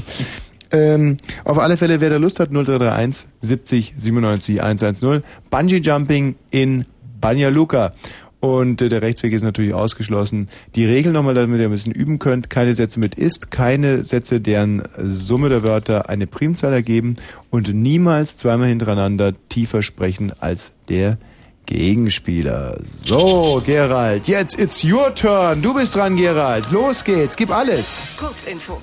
[0.70, 5.24] ähm, auf alle Fälle, wer da Lust hat, 0331 70 97 110.
[5.50, 6.84] Bungee Jumping in
[7.20, 7.94] Banja Luka.
[8.38, 10.48] Und äh, der Rechtsweg ist natürlich ausgeschlossen.
[10.76, 12.48] Die Regel nochmal, damit ihr ein bisschen üben könnt.
[12.48, 17.14] Keine Sätze mit ist, keine Sätze, deren Summe der Wörter eine Primzahl ergeben
[17.50, 21.18] und niemals zweimal hintereinander tiefer sprechen als der
[21.66, 22.78] Gegenspieler.
[22.84, 25.62] So, Gerald, jetzt it's your turn.
[25.62, 26.70] Du bist dran, Gerald.
[26.70, 28.02] Los geht's, gib alles.
[28.18, 28.80] Kurzinfo.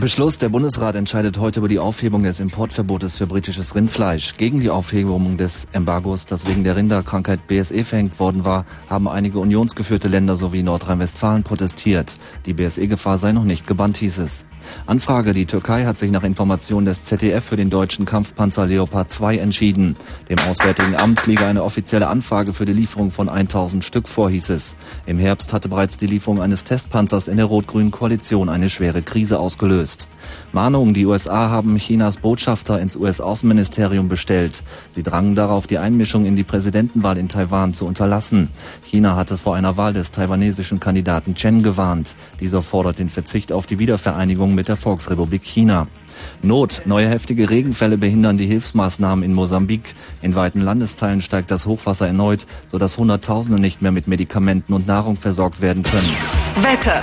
[0.00, 4.36] Beschluss, der Bundesrat entscheidet heute über die Aufhebung des Importverbotes für britisches Rindfleisch.
[4.36, 9.38] Gegen die Aufhebung des Embargos, das wegen der Rinderkrankheit BSE verhängt worden war, haben einige
[9.38, 12.16] unionsgeführte Länder sowie Nordrhein-Westfalen protestiert.
[12.46, 14.46] Die BSE-Gefahr sei noch nicht gebannt, hieß es.
[14.86, 19.38] Anfrage, die Türkei hat sich nach Informationen des ZDF für den deutschen Kampfpanzer Leopard 2
[19.38, 19.96] entschieden.
[20.28, 24.50] Dem Auswärtigen Amt liege eine offizielle Anfrage für die Lieferung von 1000 Stück vor, hieß
[24.50, 24.76] es.
[25.06, 29.38] Im Herbst hatte bereits die Lieferung eines Testpanzers in der rot-grünen Koalition eine schwere Krise
[29.38, 30.08] ausgelöst.
[30.52, 34.62] Mahnung, die USA haben Chinas Botschafter ins US-Außenministerium bestellt.
[34.90, 38.48] Sie drangen darauf, die Einmischung in die Präsidentenwahl in Taiwan zu unterlassen.
[38.82, 42.16] China hatte vor einer Wahl des taiwanesischen Kandidaten Chen gewarnt.
[42.40, 45.88] Dieser fordert den Verzicht auf die Wiedervereinigung mit der Volksrepublik China.
[46.42, 46.82] Not.
[46.84, 49.94] Neue heftige Regenfälle behindern die Hilfsmaßnahmen in Mosambik.
[50.20, 55.16] In weiten Landesteilen steigt das Hochwasser erneut, sodass Hunderttausende nicht mehr mit Medikamenten und Nahrung
[55.16, 56.10] versorgt werden können.
[56.62, 57.02] Wetter.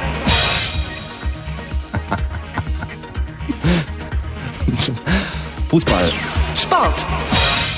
[5.69, 6.11] Fußball.
[6.55, 7.05] Sport.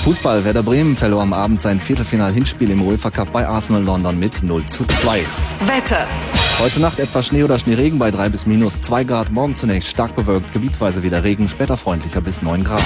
[0.04, 0.44] Fußball.
[0.44, 4.66] Werder Bremen verlor am Abend sein Viertelfinal-Hinspiel im UEFA Cup bei Arsenal London mit 0
[4.66, 5.24] zu 2.
[5.66, 6.06] Wetter.
[6.58, 9.30] Heute Nacht etwas Schnee oder Schneeregen bei 3 bis minus 2 Grad.
[9.30, 12.82] Morgen zunächst stark bewölkt, gebietsweise wieder Regen, später freundlicher bis 9 Grad.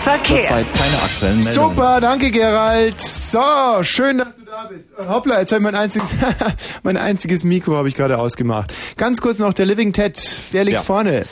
[0.00, 0.42] Verkehr.
[0.42, 1.70] Zurzeit keine aktuellen Meldungen.
[1.76, 3.00] Super, danke Gerald.
[3.00, 3.38] So,
[3.82, 4.92] schön, dass du da bist.
[4.98, 6.08] Äh, Hoppla, jetzt habe ich mein einziges,
[6.82, 8.72] mein einziges Mikro habe ich gerade ausgemacht.
[8.96, 10.18] Ganz kurz noch der Living Ted.
[10.52, 10.82] Wer liegt Ja.
[10.82, 11.24] vorne?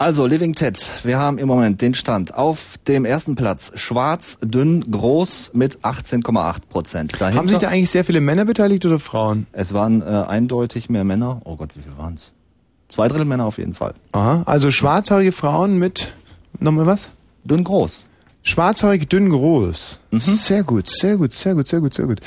[0.00, 3.72] Also, Living Ted, wir haben im Moment den Stand auf dem ersten Platz.
[3.74, 7.20] Schwarz, dünn, groß mit 18,8 Prozent.
[7.20, 9.46] Haben sich da eigentlich sehr viele Männer beteiligt oder Frauen?
[9.52, 11.42] Es waren äh, eindeutig mehr Männer.
[11.44, 12.32] Oh Gott, wie viel waren's?
[12.88, 13.92] Zwei Drittel Männer auf jeden Fall.
[14.12, 16.14] Aha, also schwarzhaarige Frauen mit,
[16.60, 17.10] nochmal was?
[17.44, 18.08] Dünn, groß.
[18.42, 20.00] Schwarzhaarig, dünn, groß.
[20.12, 22.20] Sehr gut, sehr gut, sehr gut, sehr gut, sehr gut.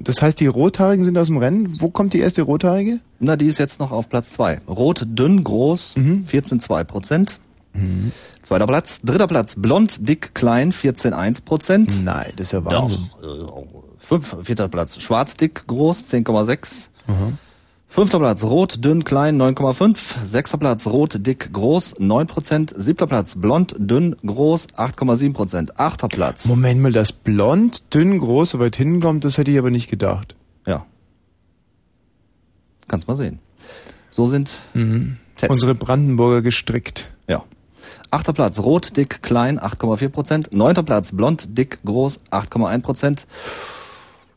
[0.00, 1.76] Das heißt, die Rothaarigen sind aus dem Rennen.
[1.80, 3.00] Wo kommt die erste Rothaarige?
[3.18, 4.58] Na, die ist jetzt noch auf Platz zwei.
[4.68, 7.38] Rot, dünn, groß, 14,2 Prozent.
[8.42, 9.00] Zweiter Platz.
[9.02, 12.04] Dritter Platz, blond, dick, klein, 14,1 Prozent.
[12.04, 13.10] Nein, das ist ja Wahnsinn.
[13.22, 13.56] Doch.
[13.58, 13.66] äh,
[13.98, 16.88] Fünf, vierter Platz, schwarz, dick, groß, 10,6.
[17.92, 20.24] Fünfter Platz, rot, dünn, klein, 9,5.
[20.24, 22.72] Sechster Platz, rot, dick, groß, 9 Prozent.
[22.76, 25.80] Siebter Platz, blond, dünn, groß, 8,7 Prozent.
[25.80, 26.46] Achter Platz.
[26.46, 29.90] Moment mal, das blond, dünn, groß, so weit hinten kommt, das hätte ich aber nicht
[29.90, 30.36] gedacht.
[30.66, 30.86] Ja.
[32.86, 33.40] Kannst mal sehen.
[34.08, 34.58] So sind
[35.34, 35.52] Tets.
[35.52, 37.10] Unsere Brandenburger gestrickt.
[37.26, 37.42] Ja.
[38.12, 40.54] Achter Platz, rot, dick, klein, 8,4 Prozent.
[40.54, 43.26] Neunter Platz, blond, dick, groß, 8,1 Prozent.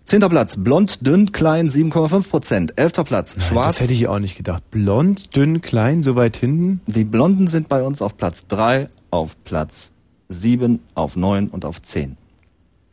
[0.05, 2.77] Zehnter Platz, blond, dünn, klein, 7,5 Prozent.
[2.77, 3.67] Elfter Platz, Nein, schwarz.
[3.75, 4.69] Das hätte ich auch nicht gedacht.
[4.69, 6.81] Blond, dünn, klein, so weit hinten?
[6.87, 9.93] Die Blonden sind bei uns auf Platz 3, auf Platz
[10.29, 12.17] 7, auf 9 und auf zehn.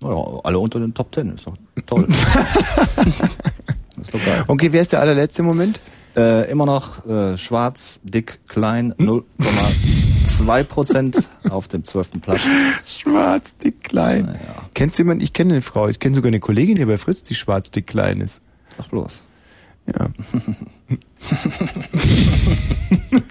[0.00, 1.56] Naja, alle unter den Top 10, Ist doch
[1.86, 2.06] toll.
[3.06, 4.44] ist doch geil.
[4.46, 5.80] Okay, wer ist der allerletzte im Moment?
[6.16, 9.08] Äh, immer noch äh, schwarz, dick, klein, hm?
[9.40, 9.99] 0,5.
[10.26, 12.20] 2% auf dem 12.
[12.20, 12.40] Platz.
[12.86, 14.26] Schwarz, dick, klein.
[14.26, 14.68] Naja.
[14.74, 15.22] Kennst du jemanden?
[15.22, 15.88] Ich kenne eine Frau.
[15.88, 18.42] Ich kenne sogar eine Kollegin hier bei Fritz, die schwarz, dick, klein ist.
[18.68, 19.22] Sag bloß.
[19.86, 20.10] Ja.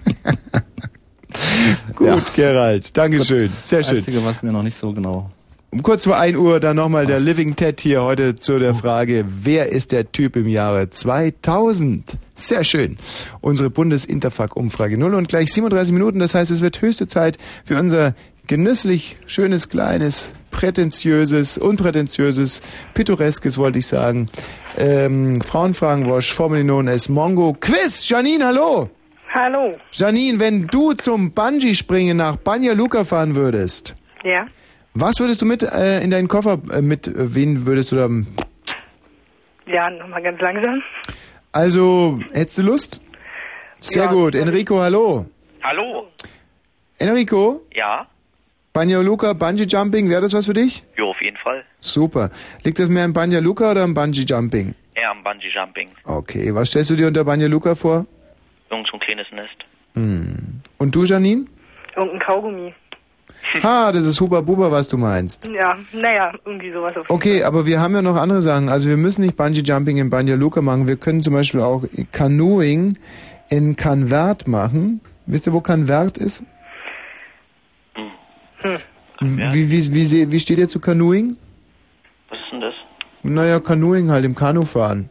[1.94, 2.22] Gut, ja.
[2.34, 2.96] Gerald.
[2.96, 3.52] Dankeschön.
[3.60, 3.96] Sehr schön.
[3.96, 5.30] Das Einzige, was mir noch nicht so genau
[5.72, 9.24] um kurz vor 1 Uhr dann nochmal der Living Ted hier heute zu der Frage,
[9.26, 12.18] wer ist der Typ im Jahre 2000?
[12.34, 12.98] Sehr schön.
[13.40, 16.18] Unsere Bundesinterfuck-Umfrage 0 und gleich 37 Minuten.
[16.18, 18.14] Das heißt, es wird höchste Zeit für unser
[18.48, 22.62] genüsslich, schönes, kleines, prätentiöses, unprätentiöses,
[22.94, 24.26] pittoreskes, wollte ich sagen.
[24.76, 27.56] Ähm, Frauenfragenwash, formerly known as Mongo.
[27.60, 28.08] Quiz!
[28.08, 28.90] Janine, hallo!
[29.32, 29.70] Hallo.
[29.92, 34.46] Janine, wenn du zum Bungee-Springen nach Banja Luka fahren würdest, Ja.
[34.94, 38.08] Was würdest du mit äh, in deinen Koffer äh, mit äh, wen würdest du da
[39.66, 40.82] Ja, nochmal ganz langsam.
[41.52, 43.00] Also, hättest du Lust?
[43.80, 44.10] Sehr Ja.
[44.10, 44.34] gut.
[44.34, 45.26] Enrico, hallo.
[45.62, 46.08] Hallo?
[46.98, 48.06] Enrico, Ja?
[48.72, 50.84] Banja Luka, Bungee Jumping, wäre das was für dich?
[50.96, 51.64] Jo, auf jeden Fall.
[51.80, 52.30] Super.
[52.62, 54.74] Liegt das mehr an Banja Luka oder am Bungee Jumping?
[54.94, 55.88] Eher am Bungee Jumping.
[56.04, 58.06] Okay, was stellst du dir unter Banja Luka vor?
[58.70, 59.56] Irgend so ein kleines Nest.
[59.94, 60.60] Hm.
[60.78, 61.46] Und du, Janine?
[61.96, 62.72] Irgendein Kaugummi.
[63.64, 65.46] Ha, das ist Huba Buba, was du meinst.
[65.48, 68.68] Ja, naja, irgendwie sowas auf Okay, aber wir haben ja noch andere Sachen.
[68.68, 70.86] Also wir müssen nicht Bungee Jumping in Banja Luka machen.
[70.86, 72.96] Wir können zum Beispiel auch Canoeing
[73.48, 75.00] in Canvert machen.
[75.26, 76.44] Wisst ihr, wo Canvert ist?
[78.62, 78.78] Hm.
[79.20, 81.36] Wie, wie, wie, se- wie steht ihr zu Canoeing?
[82.28, 82.74] Was ist denn das?
[83.22, 85.10] Naja, Canoeing halt, im Kanu fahren.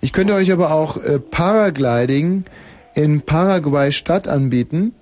[0.00, 2.44] Ich könnte euch aber auch äh, Paragliding
[2.94, 4.94] in Paraguay Stadt anbieten.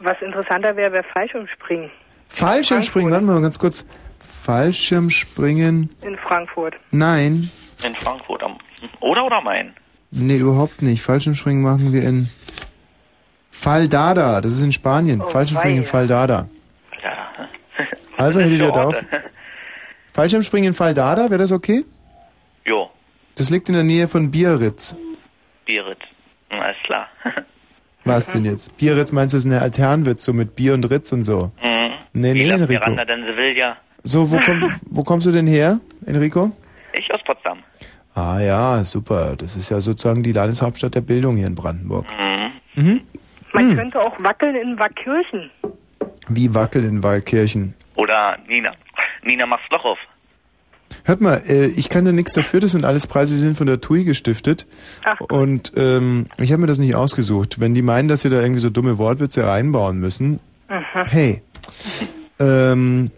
[0.00, 1.90] Was interessanter wäre, wäre Fallschirmspringen
[2.28, 3.84] Fallschirmspringen, warte mal ganz kurz.
[4.20, 5.90] Fallschirmspringen?
[6.02, 6.74] in Frankfurt.
[6.90, 7.32] Nein.
[7.84, 8.58] In Frankfurt am.
[9.00, 9.74] Oder oder Main?
[10.10, 11.02] Nee, überhaupt nicht.
[11.02, 12.28] Fallschirmspringen machen wir in
[13.50, 14.40] Faldada.
[14.40, 15.20] Das ist in Spanien.
[15.20, 15.84] Oh, Fallschirmspringen in.
[15.84, 16.48] Faldada.
[17.02, 17.28] Ja.
[18.16, 18.94] Also hättet ihr drauf.
[18.94, 19.06] Orte.
[20.12, 21.84] Fallschirmspringen in Faldada, wäre das okay?
[22.66, 22.90] Jo,
[23.36, 24.96] Das liegt in der Nähe von Biarritz.
[25.64, 26.00] Biarritz.
[26.52, 27.07] Hm, Alles klar.
[28.08, 28.76] Was denn jetzt?
[28.78, 31.52] Biarritz meinst du, das ist eine Alternwitz, so mit Bier und Ritz und so?
[31.62, 31.92] Mhm.
[32.14, 32.72] Nee, nee, Enrico.
[32.72, 33.76] Miranda denn Sevilla?
[34.02, 36.50] So, wo, komm, wo kommst du denn her, Enrico?
[36.92, 37.58] Ich aus Potsdam.
[38.14, 39.36] Ah ja, super.
[39.36, 42.06] Das ist ja sozusagen die Landeshauptstadt der Bildung hier in Brandenburg.
[42.10, 42.82] Mhm.
[42.82, 43.00] Mhm.
[43.52, 43.76] Man Hm.
[43.78, 45.50] könnte auch wackeln in Wackkirchen.
[46.28, 47.74] Wie Wackel in Waldkirchen.
[47.96, 48.72] Oder Nina.
[49.22, 49.98] Nina macht's Loch auf.
[51.08, 53.66] Hört mal, äh, ich kann da nichts dafür, das sind alles Preise, die sind von
[53.66, 54.66] der TUI gestiftet.
[55.04, 55.18] Ach.
[55.20, 57.60] Und ähm, ich habe mir das nicht ausgesucht.
[57.60, 60.38] Wenn die meinen, dass sie da irgendwie so dumme Wortwitze reinbauen müssen,
[60.68, 61.06] Aha.
[61.06, 61.42] hey.
[62.38, 63.10] Ähm,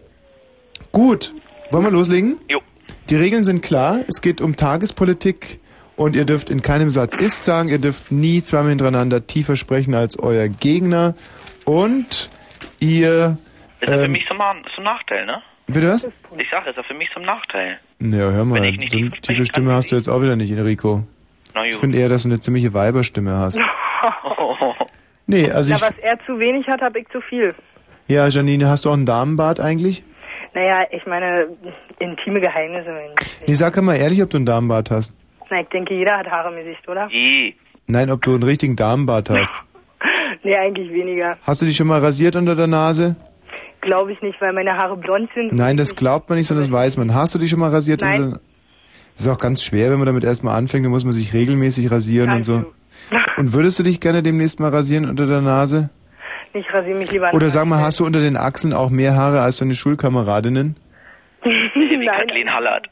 [0.93, 1.33] gut,
[1.69, 2.37] wollen wir loslegen?
[2.47, 2.61] Jo.
[3.09, 3.99] Die Regeln sind klar.
[4.07, 5.59] Es geht um Tagespolitik
[5.97, 7.67] und ihr dürft in keinem Satz ist sagen.
[7.67, 11.13] Ihr dürft nie zweimal hintereinander tiefer sprechen als euer Gegner.
[11.65, 12.29] Und
[12.79, 13.37] ihr...
[13.81, 15.41] Ist ja für Ähm, mich zum, Ma- zum Nachteil, ne?
[15.71, 16.09] Bitte was?
[16.37, 17.79] Ich sag, ist ja für mich zum Nachteil.
[17.99, 20.21] Ja, hör mal, Wenn ich nicht so eine tief tiefe Stimme hast du jetzt auch
[20.21, 21.03] wieder nicht, Enrico.
[21.53, 23.59] Na Ich finde eher, dass du eine ziemliche Weiberstimme hast.
[25.27, 25.81] Nee, also Na, ich...
[25.81, 27.55] was er zu wenig hat, habe ich zu viel.
[28.07, 30.03] Ja, Janine, hast du auch einen Damenbart eigentlich?
[30.53, 31.47] Naja, ich meine,
[31.99, 32.89] intime Geheimnisse.
[33.47, 35.15] Nee, sag mal ehrlich, ob du einen Damenbart hast.
[35.49, 37.07] Na, ich denke, jeder hat Haare im Gesicht, oder?
[37.09, 37.55] I.
[37.87, 39.51] Nein, ob du einen richtigen Damenbart hast.
[40.43, 41.37] Nee, eigentlich weniger.
[41.43, 43.15] Hast du dich schon mal rasiert unter der Nase?
[43.81, 45.53] Glaube ich nicht, weil meine Haare blond sind.
[45.53, 47.13] Nein, das glaubt man nicht, sondern das weiß man.
[47.13, 48.23] Hast du dich schon mal rasiert Nein.
[48.23, 48.41] unter der
[49.15, 51.91] Das ist auch ganz schwer, wenn man damit erstmal anfängt, dann muss man sich regelmäßig
[51.91, 52.65] rasieren und so.
[53.37, 55.89] Und würdest du dich gerne demnächst mal rasieren unter der Nase?
[56.53, 59.41] Ich rasiere mich lieber Oder sag mal, hast du unter den Achseln auch mehr Haare
[59.41, 60.75] als deine Schulkameradinnen?
[61.43, 62.87] Wie Kathleen Hallert.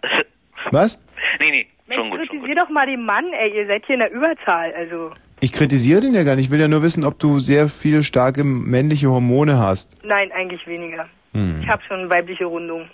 [0.71, 1.03] Was?
[1.39, 2.29] nee, nee, Mensch, schon gut, schon gut.
[2.39, 5.11] kritisier doch mal den Mann, ey, ihr seid hier in der Überzahl, also.
[5.41, 6.45] Ich kritisiere den ja gar nicht.
[6.45, 9.95] Ich will ja nur wissen, ob du sehr viele starke männliche Hormone hast.
[10.03, 11.07] Nein, eigentlich weniger.
[11.33, 11.61] Hm.
[11.61, 12.89] Ich habe schon weibliche Rundung.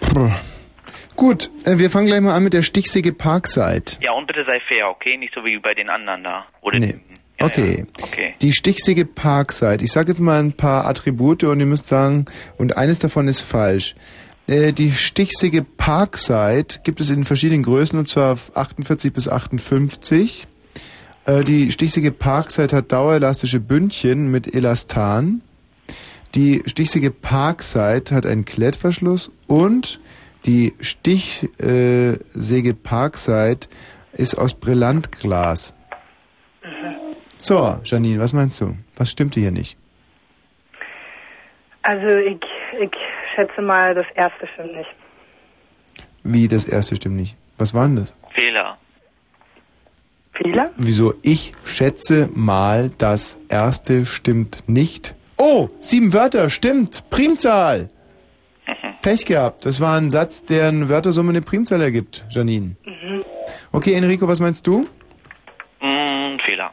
[0.00, 0.30] Puh.
[1.16, 3.84] Gut, äh, wir fangen gleich mal an mit der Stichsäge Parkside.
[4.00, 5.16] Ja, und bitte sei fair, okay?
[5.16, 6.44] Nicht so wie bei den anderen da.
[6.60, 6.94] Oder Nee.
[7.38, 7.86] Okay.
[8.02, 8.34] Okay.
[8.40, 9.84] Die Stichsäge Parkside.
[9.84, 12.24] Ich sage jetzt mal ein paar Attribute und ihr müsst sagen,
[12.56, 13.94] und eines davon ist falsch.
[14.46, 20.46] Äh, Die Stichsäge Parkside gibt es in verschiedenen Größen, und zwar 48 bis 58.
[21.26, 25.42] Äh, Die Stichsäge Parkside hat dauerelastische Bündchen mit Elastan.
[26.34, 30.00] Die Stichsäge Parkside hat einen Klettverschluss und
[30.44, 32.18] die Stichsäge
[32.82, 33.66] Parkside
[34.12, 35.74] ist aus Brillantglas.
[37.38, 38.76] So, Janine, was meinst du?
[38.96, 39.76] Was stimmte hier nicht?
[41.82, 42.40] Also ich,
[42.80, 42.90] ich
[43.36, 44.90] schätze mal, das erste stimmt nicht.
[46.24, 47.36] Wie, das erste stimmt nicht?
[47.58, 48.16] Was war denn das?
[48.34, 48.76] Fehler.
[50.32, 50.66] Fehler?
[50.76, 51.14] Wieso?
[51.22, 55.14] Ich schätze mal, das erste stimmt nicht.
[55.36, 57.08] Oh, sieben Wörter, stimmt.
[57.10, 57.90] Primzahl.
[59.02, 59.64] Pech gehabt.
[59.64, 62.76] Das war ein Satz, der eine Wörtersumme eine Primzahl ergibt, Janine.
[62.84, 63.24] Mhm.
[63.70, 64.86] Okay, Enrico, was meinst du?
[65.80, 66.72] Mm, Fehler.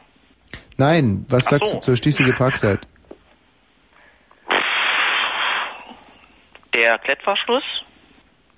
[0.76, 1.74] Nein, was Ach sagst so.
[1.76, 2.80] du zur schließliche Parkzeit?
[6.74, 7.62] Der Klettverschluss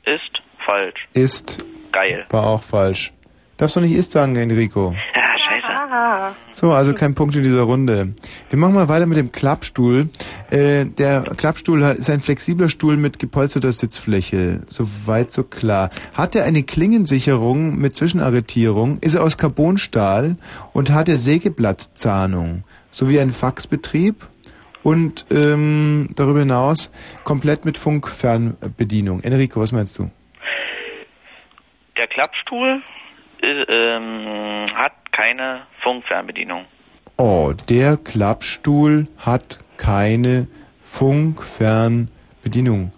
[0.07, 1.07] ist falsch.
[1.13, 2.23] Ist, Geil.
[2.31, 3.13] war auch falsch.
[3.59, 4.95] Darfst du nicht ist sagen, Enrico?
[5.15, 6.37] Ja, scheiße.
[6.53, 8.15] So, also kein Punkt in dieser Runde.
[8.49, 10.09] Wir machen mal weiter mit dem Klappstuhl.
[10.51, 14.63] Äh, der Klappstuhl ist ein flexibler Stuhl mit gepolsterter Sitzfläche.
[14.67, 15.91] Soweit so klar.
[16.15, 20.37] Hat er eine Klingensicherung mit Zwischenarretierung, ist er aus Carbonstahl
[20.73, 24.27] und hat er Sägeblattzahnung, sowie ein Faxbetrieb
[24.87, 26.93] und ähm, darüber hinaus
[27.25, 29.21] komplett mit Funkfernbedienung.
[29.25, 30.13] Enrico, was meinst du?
[31.99, 32.81] Der Klappstuhl
[33.43, 36.67] äh, ähm, hat keine Funkfernbedienung.
[37.17, 40.47] Oh, der Klappstuhl hat keine
[40.83, 42.93] Funkfernbedienung.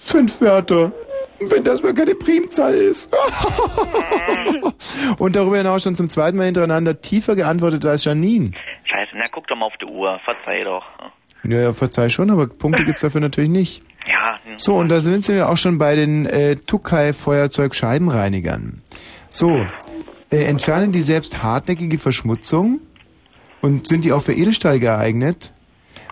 [0.00, 0.92] Fünf Wörter.
[1.40, 3.12] Wenn das mal keine Primzahl ist.
[5.18, 8.50] Und darüber hinaus schon zum zweiten Mal hintereinander tiefer geantwortet als Janine.
[8.84, 10.20] Scheiße, na guck doch mal auf die Uhr.
[10.24, 10.84] Verzeih doch.
[11.44, 13.82] Ja, ja, verzeih schon, aber Punkte gibt's dafür natürlich nicht.
[14.06, 14.38] Ja.
[14.56, 18.82] So, und da sind wir auch schon bei den äh, Tukai-Feuerzeug-Scheibenreinigern.
[19.28, 19.64] So,
[20.30, 22.80] äh, entfernen die selbst hartnäckige Verschmutzung
[23.60, 25.54] und sind die auch für Edelstahl geeignet?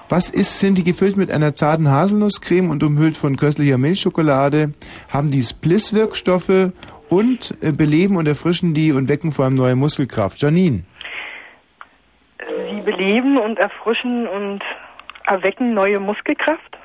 [0.09, 4.75] Was ist, sind die gefüllt mit einer zarten Haselnusscreme und umhüllt von köstlicher Milchschokolade?
[5.09, 6.73] Haben die Spliss-Wirkstoffe
[7.09, 10.43] und äh, beleben und erfrischen die und wecken vor allem neue Muskelkraft?
[10.43, 10.83] Janine,
[12.71, 14.63] Sie beleben und erfrischen und
[15.31, 16.77] erwecken neue Muskelkraft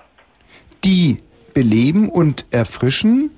[0.84, 1.18] die
[1.56, 3.32] beleben und erfrischen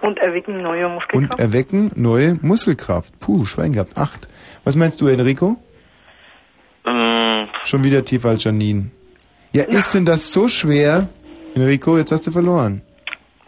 [0.00, 1.38] und erwecken neue und Muskelkraft.
[1.40, 3.18] erwecken neue Muskelkraft.
[3.20, 3.98] Puh, Schwein gehabt.
[3.98, 4.26] Acht.
[4.64, 5.56] Was meinst du, Enrico?
[6.86, 8.90] Ähm, Schon wieder tiefer als Janine.
[9.52, 11.08] Ja, ist denn das so schwer?
[11.54, 12.80] Enrico, jetzt hast du verloren.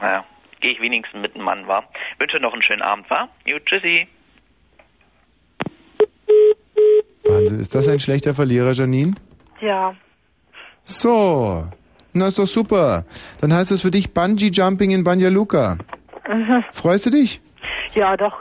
[0.01, 0.25] naja,
[0.61, 1.83] gehe ich wenigstens mit dem Mann, wa?
[2.19, 3.29] Wünsche noch einen schönen Abend, wa?
[3.47, 4.07] Gut, tschüssi.
[7.27, 9.15] Wahnsinn, ist das ein schlechter Verlierer, Janine?
[9.63, 9.95] ja.
[10.83, 11.67] So,
[12.13, 13.05] na ist doch super.
[13.41, 15.79] Dann heißt das für dich Bungee Jumping in Banja Luka.
[16.29, 16.65] Mhm.
[16.73, 17.41] Freust du dich?
[17.95, 18.37] Ja, doch.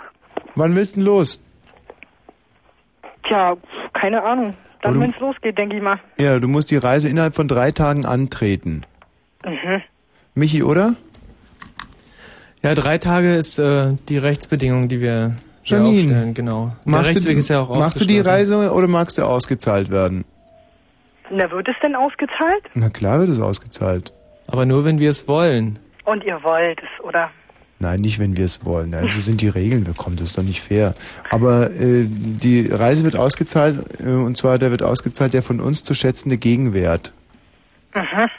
[0.56, 1.43] Wann willst du denn los?
[3.27, 3.56] Tja,
[3.93, 4.56] keine Ahnung.
[4.82, 6.00] Dann, wenn es losgeht, denke ich mal.
[6.18, 8.85] Ja, du musst die Reise innerhalb von drei Tagen antreten.
[9.45, 9.82] Mhm.
[10.35, 10.95] Michi, oder?
[12.64, 16.72] Ja, drei Tage ist äh, die Rechtsbedingung, die wir Janine, aufstellen, genau.
[16.85, 18.19] Der Machst Rechtsweg du, ist ja auch machst du die.
[18.19, 20.26] Reise oder magst du ausgezahlt werden?
[21.30, 22.64] Na, wird es denn ausgezahlt?
[22.74, 24.14] Na klar wird es ausgezahlt.
[24.48, 25.80] Aber nur, wenn wir es wollen.
[26.06, 27.30] Und ihr wollt es, oder?
[27.82, 28.90] Nein, nicht, wenn wir es wollen.
[28.90, 29.85] Nein, so sind die Regeln.
[29.85, 30.95] Da kommt das ist doch nicht fair.
[31.30, 35.83] Aber äh, die Reise wird ausgezahlt, äh, und zwar der wird ausgezahlt der von uns
[35.83, 37.14] zu schätzende Gegenwert.
[37.95, 38.30] Mhm.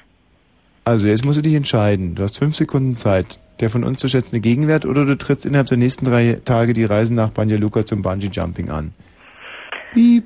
[0.84, 2.16] Also jetzt musst du dich entscheiden.
[2.16, 3.38] Du hast fünf Sekunden Zeit.
[3.60, 6.84] Der von uns zu schätzende Gegenwert oder du trittst innerhalb der nächsten drei Tage die
[6.84, 8.92] Reise nach Banja Luka zum Bungee Jumping an.
[9.92, 10.24] Piep.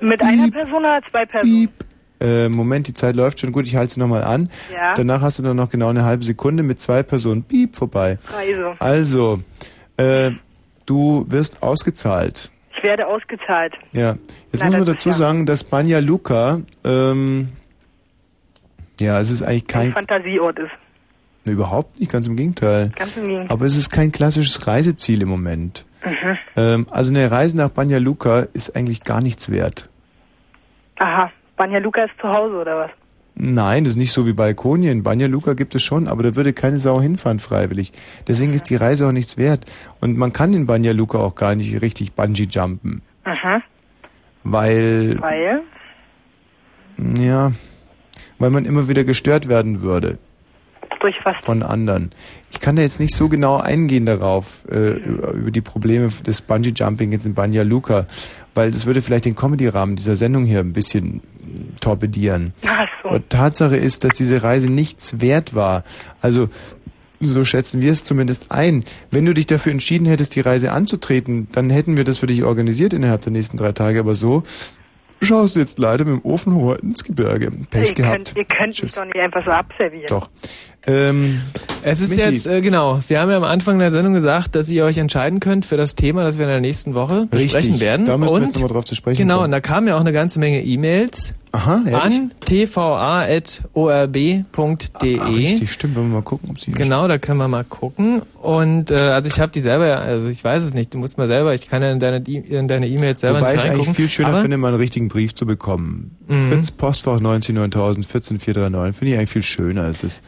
[0.00, 1.70] Mit einer Person oder zwei Personen?
[2.24, 3.66] Äh, Moment, die Zeit läuft schon gut.
[3.66, 4.48] Ich halte sie nochmal an.
[4.72, 4.94] Ja.
[4.94, 7.42] Danach hast du dann noch genau eine halbe Sekunde mit zwei Personen.
[7.42, 8.18] Piep vorbei.
[8.34, 9.40] Also, Also,
[9.98, 10.30] äh,
[10.86, 12.50] du wirst ausgezahlt.
[12.76, 13.74] ich werde ausgezahlt.
[13.92, 14.16] Ja.
[14.52, 17.48] Jetzt Na, muss man dazu sagen, dass Banja Luka, ähm,
[19.00, 20.70] ja, es ist eigentlich Ein kein, Fantasieort ist.
[21.44, 22.90] ne, überhaupt nicht, ganz im Gegenteil.
[22.96, 23.50] Ganz im Gegenteil.
[23.52, 25.84] Aber es ist kein klassisches Reiseziel im Moment.
[26.04, 26.38] Mhm.
[26.56, 29.88] Ähm, also eine Reise nach Banja Luka ist eigentlich gar nichts wert.
[30.98, 31.30] Aha.
[31.56, 32.90] Banja Luka ist zu Hause, oder was?
[33.36, 35.02] Nein, das ist nicht so wie Balkonien.
[35.02, 37.92] Banja Luka gibt es schon, aber da würde keine Sau hinfahren freiwillig.
[38.28, 39.64] Deswegen ist die Reise auch nichts wert.
[40.00, 43.62] Und man kann in Banja Luka auch gar nicht richtig Bungee jumpen, Mhm.
[44.44, 45.62] weil, Weil?
[47.18, 47.50] ja,
[48.38, 50.18] weil man immer wieder gestört werden würde
[51.00, 51.38] Durch was?
[51.40, 52.12] von anderen.
[52.52, 56.40] Ich kann da jetzt nicht so genau eingehen darauf, äh, über, über die Probleme des
[56.40, 58.06] Bungee Jumping jetzt in Banja Luka,
[58.54, 61.22] weil das würde vielleicht den Comedy-Rahmen dieser Sendung hier ein bisschen
[61.80, 62.52] torpedieren.
[62.66, 63.10] Ach so.
[63.10, 65.84] Und Tatsache ist, dass diese Reise nichts wert war.
[66.20, 66.48] Also,
[67.20, 68.84] so schätzen wir es zumindest ein.
[69.10, 72.44] Wenn du dich dafür entschieden hättest, die Reise anzutreten, dann hätten wir das für dich
[72.44, 74.00] organisiert innerhalb der nächsten drei Tage.
[74.00, 74.42] Aber so
[75.22, 77.50] schaust du jetzt leider mit dem Ofen hoch ins Gebirge.
[77.70, 78.16] Pech ihr gehabt.
[78.16, 80.06] Könnt, ihr könnt mich doch nicht einfach so abservieren.
[80.08, 80.28] Doch.
[80.86, 81.40] Ähm,
[81.82, 82.30] Es ist Michi.
[82.30, 85.40] jetzt, äh, genau, wir haben ja am Anfang der Sendung gesagt, dass ihr euch entscheiden
[85.40, 88.06] könnt für das Thema, das wir in der nächsten Woche besprechen Richtig, werden.
[88.06, 89.46] da müssen wir und, jetzt nochmal drauf zu sprechen Genau, kommen.
[89.46, 91.34] und da kamen ja auch eine ganze Menge E-Mails.
[91.52, 93.24] An tva.orb.de.
[95.20, 95.94] Ah, richtig, stimmt.
[95.96, 98.22] Wollen wir mal gucken, ob sie Genau, da können wir mal gucken.
[98.40, 101.28] Und äh, also ich habe die selber, also ich weiß es nicht, du musst mal
[101.28, 104.08] selber, ich kann ja in deine in deine E-Mails selber Wobei nicht ich eigentlich viel
[104.08, 106.16] schöner finde, mal einen richtigen Brief zu bekommen.
[106.26, 106.48] Mhm.
[106.50, 109.84] Fritz Postfach 19900 14439 finde ich eigentlich viel schöner.
[109.88, 110.22] Es ist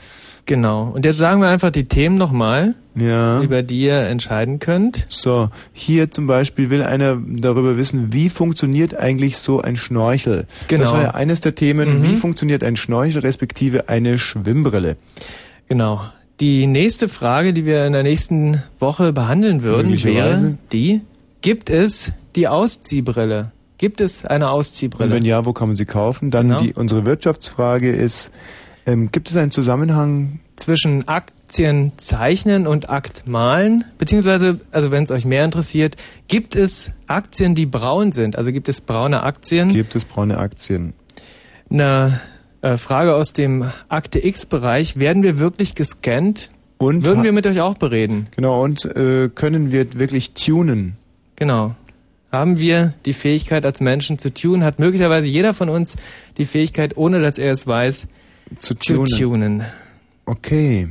[0.47, 0.91] Genau.
[0.94, 3.41] Und jetzt sagen wir einfach die Themen nochmal, ja.
[3.42, 5.07] über die ihr entscheiden könnt.
[5.08, 10.47] So, hier zum Beispiel will einer darüber wissen, wie funktioniert eigentlich so ein Schnorchel?
[10.68, 10.83] Genau.
[10.83, 12.05] Das war ja eines der Themen, Mhm.
[12.05, 14.97] wie funktioniert ein Schnorchel respektive eine Schwimmbrille?
[15.68, 16.00] Genau.
[16.39, 21.00] Die nächste Frage, die wir in der nächsten Woche behandeln würden, wäre die,
[21.41, 23.50] gibt es die Ausziehbrille?
[23.78, 25.10] Gibt es eine Und Ausziehbrille?
[25.12, 26.31] wenn ja, wo kann man sie kaufen?
[26.31, 26.60] Dann Genau.
[26.60, 28.33] die, unsere Wirtschaftsfrage ist,
[28.86, 35.10] ähm, gibt es einen Zusammenhang zwischen Aktien zeichnen und Akt malen, beziehungsweise, also wenn es
[35.10, 35.97] euch mehr interessiert,
[36.28, 38.36] gibt es Aktien, die braun sind?
[38.36, 39.68] Also gibt es braune Aktien?
[39.73, 40.94] Gibt es braune Aktien?
[41.68, 42.20] Eine
[42.62, 44.98] äh, Frage aus dem Akte X-Bereich.
[44.98, 46.48] Werden wir wirklich gescannt?
[46.78, 48.28] Und Würden wir mit euch auch bereden?
[48.36, 50.97] Genau, und äh, können wir wirklich tunen?
[51.34, 51.74] Genau.
[52.31, 54.62] Haben wir die Fähigkeit als Menschen zu tunen?
[54.62, 55.97] Hat möglicherweise jeder von uns
[56.36, 58.08] die Fähigkeit, ohne dass er es weiß,
[58.58, 59.07] zu tunen?
[59.07, 59.65] tunen.
[60.25, 60.89] Okay.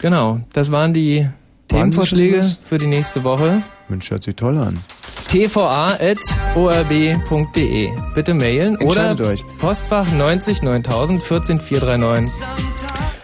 [0.00, 0.40] Genau.
[0.52, 1.32] Das waren die Waren
[1.68, 3.62] Themenvorschläge für die nächste Woche.
[3.88, 4.78] Mensch, hört sich toll an.
[5.28, 5.98] tva.orb.de.
[8.14, 9.44] Bitte mailen oder euch.
[9.58, 12.46] Postfach 90 9000 14 439.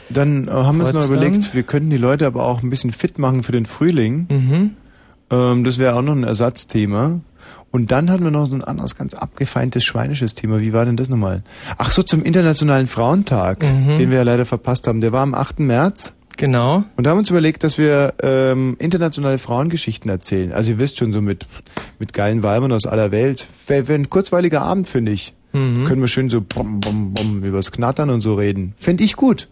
[0.09, 2.93] Dann äh, haben wir uns noch überlegt, wir könnten die Leute aber auch ein bisschen
[2.93, 4.27] fit machen für den Frühling.
[4.29, 4.71] Mhm.
[5.31, 7.21] Ähm, das wäre auch noch ein Ersatzthema.
[7.71, 10.61] Und dann hatten wir noch so ein anderes ganz abgefeintes schweinisches Thema.
[10.61, 11.43] Wie war denn das nochmal?
[11.77, 13.97] Ach so, zum Internationalen Frauentag, Mhm.
[13.97, 15.01] den wir ja leider verpasst haben.
[15.01, 15.61] Der war am 8.
[15.61, 16.15] März.
[16.39, 16.85] Genau.
[16.97, 20.53] Und da haben wir uns überlegt, dass wir ähm, internationale Frauengeschichten erzählen.
[20.53, 21.47] Also ihr wisst schon, so mit,
[21.99, 23.47] mit geilen Weibern aus aller Welt.
[23.67, 25.35] Wäre wär ein kurzweiliger Abend, finde ich.
[25.53, 25.85] Mhm.
[25.85, 28.75] Können wir schön so bom, bom, bom, übers Knattern und so reden.
[28.77, 29.49] Fände ich gut.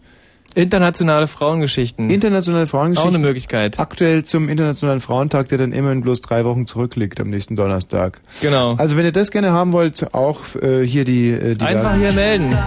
[0.55, 2.09] Internationale Frauengeschichten.
[2.09, 3.11] Internationale Frauengeschichten.
[3.11, 3.77] Auch eine Möglichkeit.
[3.79, 8.21] Aktuell zum Internationalen Frauentag, der dann immerhin bloß drei Wochen zurückliegt am nächsten Donnerstag.
[8.41, 8.75] Genau.
[8.75, 12.13] Also wenn ihr das gerne haben wollt, auch äh, hier die, äh, die Einfach hier
[12.13, 12.57] melden.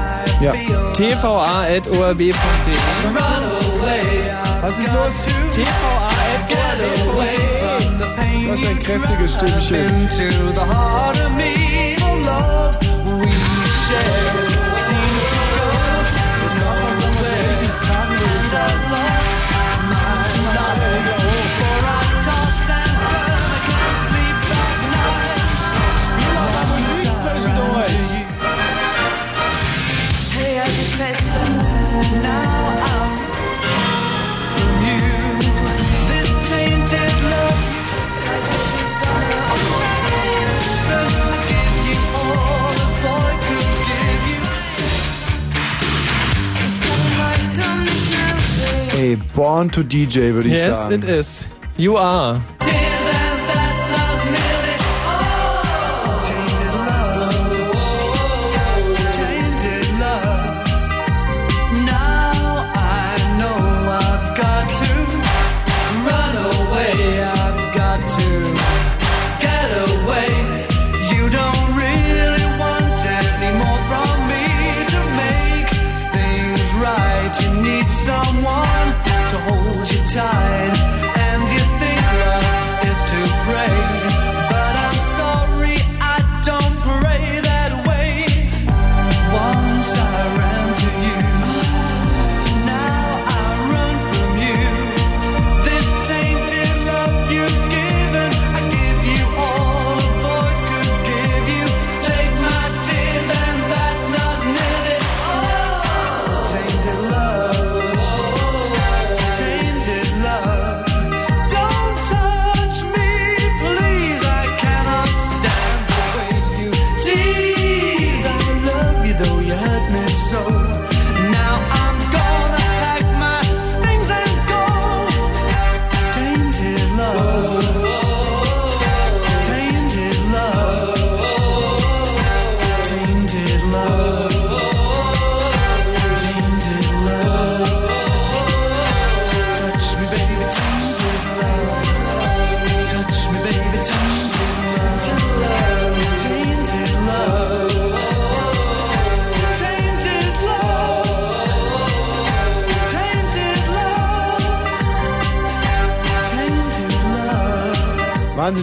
[0.42, 0.52] Ja.
[0.92, 2.34] tva.orb.de.
[4.60, 5.26] Was ist los?
[5.55, 7.08] tva.orb.de.
[8.50, 10.08] Was ein kräftiges Stimmchen.
[48.99, 50.94] Ey, Born to DJ, würde ich Yes, sagen.
[50.94, 51.49] it is.
[51.77, 52.41] You are.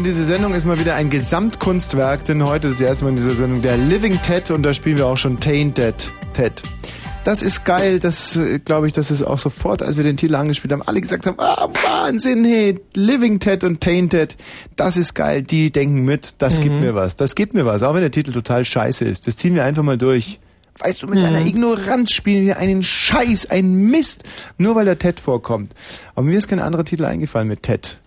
[0.06, 3.34] Diese Sendung ist mal wieder ein Gesamtkunstwerk, denn heute ist das erste Mal in dieser
[3.34, 6.61] Sendung der Living Ted und da spielen wir auch schon Tainted Ted.
[7.24, 10.35] Das ist geil, das äh, glaube ich, dass es auch sofort, als wir den Titel
[10.35, 14.38] angespielt haben, alle gesagt haben, ah, Wahnsinn, hey, Living Ted und Tainted,
[14.75, 16.82] das ist geil, die denken mit, das gibt Mhm.
[16.82, 19.56] mir was, das gibt mir was, auch wenn der Titel total scheiße ist, das ziehen
[19.56, 20.40] wir einfach mal durch.
[20.77, 21.25] Weißt du, mit Mhm.
[21.25, 24.24] einer Ignoranz spielen wir einen Scheiß, einen Mist,
[24.59, 25.72] nur weil der Ted vorkommt.
[26.14, 27.98] Aber mir ist kein anderer Titel eingefallen mit Ted.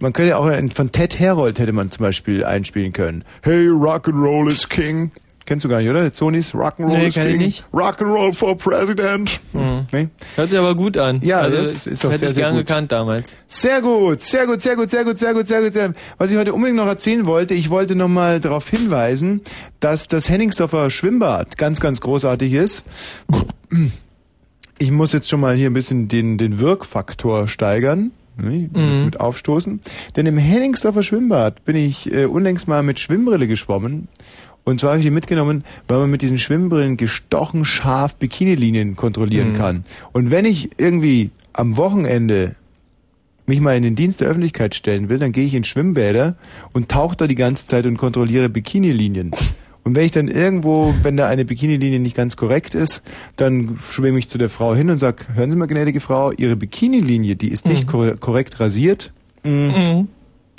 [0.00, 3.24] Man könnte ja auch einen von Ted Herold hätte man zum Beispiel einspielen können.
[3.42, 5.12] Hey, Rock'n'Roll is King.
[5.46, 6.10] Kennst du gar nicht, oder?
[6.10, 7.42] Sonys Rock'n'Roll Nee, is kenn ich King.
[7.42, 7.64] nicht.
[7.72, 9.40] Rock'n'Roll for President.
[9.52, 9.86] Mhm.
[9.92, 10.08] Nee?
[10.36, 11.20] Hört sich aber gut an.
[11.22, 12.66] Ja, also, das ist auch hätte sehr, ich sehr gern gut.
[12.66, 13.36] gekannt damals.
[13.46, 15.72] Sehr gut, sehr gut, sehr gut, sehr gut, sehr gut, sehr gut.
[15.74, 15.96] Sehr gut.
[16.16, 19.42] Was ich heute unbedingt noch erzählen wollte, ich wollte noch mal darauf hinweisen,
[19.80, 22.84] dass das Henningsdorfer Schwimmbad ganz, ganz großartig ist.
[24.78, 28.12] Ich muss jetzt schon mal hier ein bisschen den, den Wirkfaktor steigern.
[28.36, 29.04] Ne, Mhm.
[29.06, 29.80] Mit aufstoßen.
[30.16, 34.08] Denn im Henningsdorfer Schwimmbad bin ich äh, unlängst mal mit Schwimmbrille geschwommen.
[34.64, 39.52] Und zwar habe ich die mitgenommen, weil man mit diesen Schwimmbrillen gestochen scharf Bikinilinien kontrollieren
[39.52, 39.56] Mhm.
[39.56, 39.84] kann.
[40.12, 42.56] Und wenn ich irgendwie am Wochenende
[43.46, 46.36] mich mal in den Dienst der Öffentlichkeit stellen will, dann gehe ich in Schwimmbäder
[46.72, 49.32] und tauche da die ganze Zeit und kontrolliere Bikinilinien.
[49.84, 53.02] Und wenn ich dann irgendwo, wenn da eine Bikinilinie nicht ganz korrekt ist,
[53.36, 56.56] dann schwimme ich zu der Frau hin und sag, hören Sie mal, gnädige Frau, Ihre
[56.56, 59.12] Bikinilinie, die ist nicht kor korrekt rasiert.
[59.42, 60.08] Mm.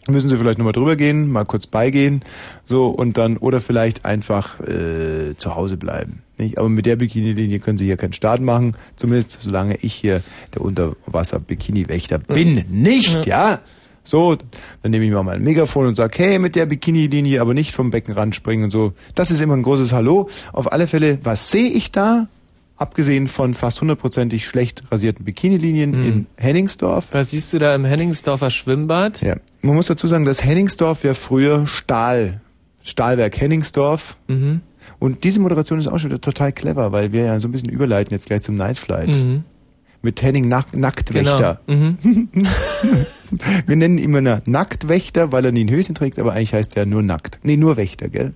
[0.08, 2.22] Müssen Sie vielleicht nochmal drüber gehen, mal kurz beigehen,
[2.64, 6.22] so und dann oder vielleicht einfach äh, zu Hause bleiben.
[6.38, 6.60] Nicht?
[6.60, 10.22] Aber mit der Bikinilinie können Sie hier keinen Start machen, zumindest solange ich hier
[10.54, 12.66] der Unterwasser-Bikini-Wächter bin.
[12.70, 13.60] Nicht, ja?
[14.06, 14.38] So,
[14.84, 17.90] dann nehme ich mal mein Megafon und sag, hey, mit der Bikini-Linie aber nicht vom
[17.90, 18.93] Beckenrand springen und so.
[19.16, 20.30] Das ist immer ein großes Hallo.
[20.53, 22.27] Auf alle Fälle, was sehe ich da?
[22.77, 27.08] Abgesehen von fast hundertprozentig schlecht rasierten Bikinilinien in Henningsdorf.
[27.14, 29.22] Was siehst du da im Henningsdorfer Schwimmbad?
[29.22, 32.42] Ja, man muss dazu sagen, dass Henningsdorf ja früher Stahl,
[32.84, 34.17] Stahlwerk Henningsdorf.
[34.27, 34.59] Mhm.
[35.00, 37.69] Und diese Moderation ist auch schon wieder total clever, weil wir ja so ein bisschen
[37.69, 39.08] überleiten jetzt gleich zum Night Flight.
[39.08, 39.43] Mhm.
[40.06, 41.59] Mit Henning Nack Nacktwächter.
[41.66, 41.95] Genau.
[42.03, 42.27] Mhm.
[43.66, 46.85] Wir nennen ihn immer Nacktwächter, weil er nie ein Höschen trägt, aber eigentlich heißt er
[46.85, 47.40] nur nackt.
[47.42, 48.34] Nee, nur Wächter, gell?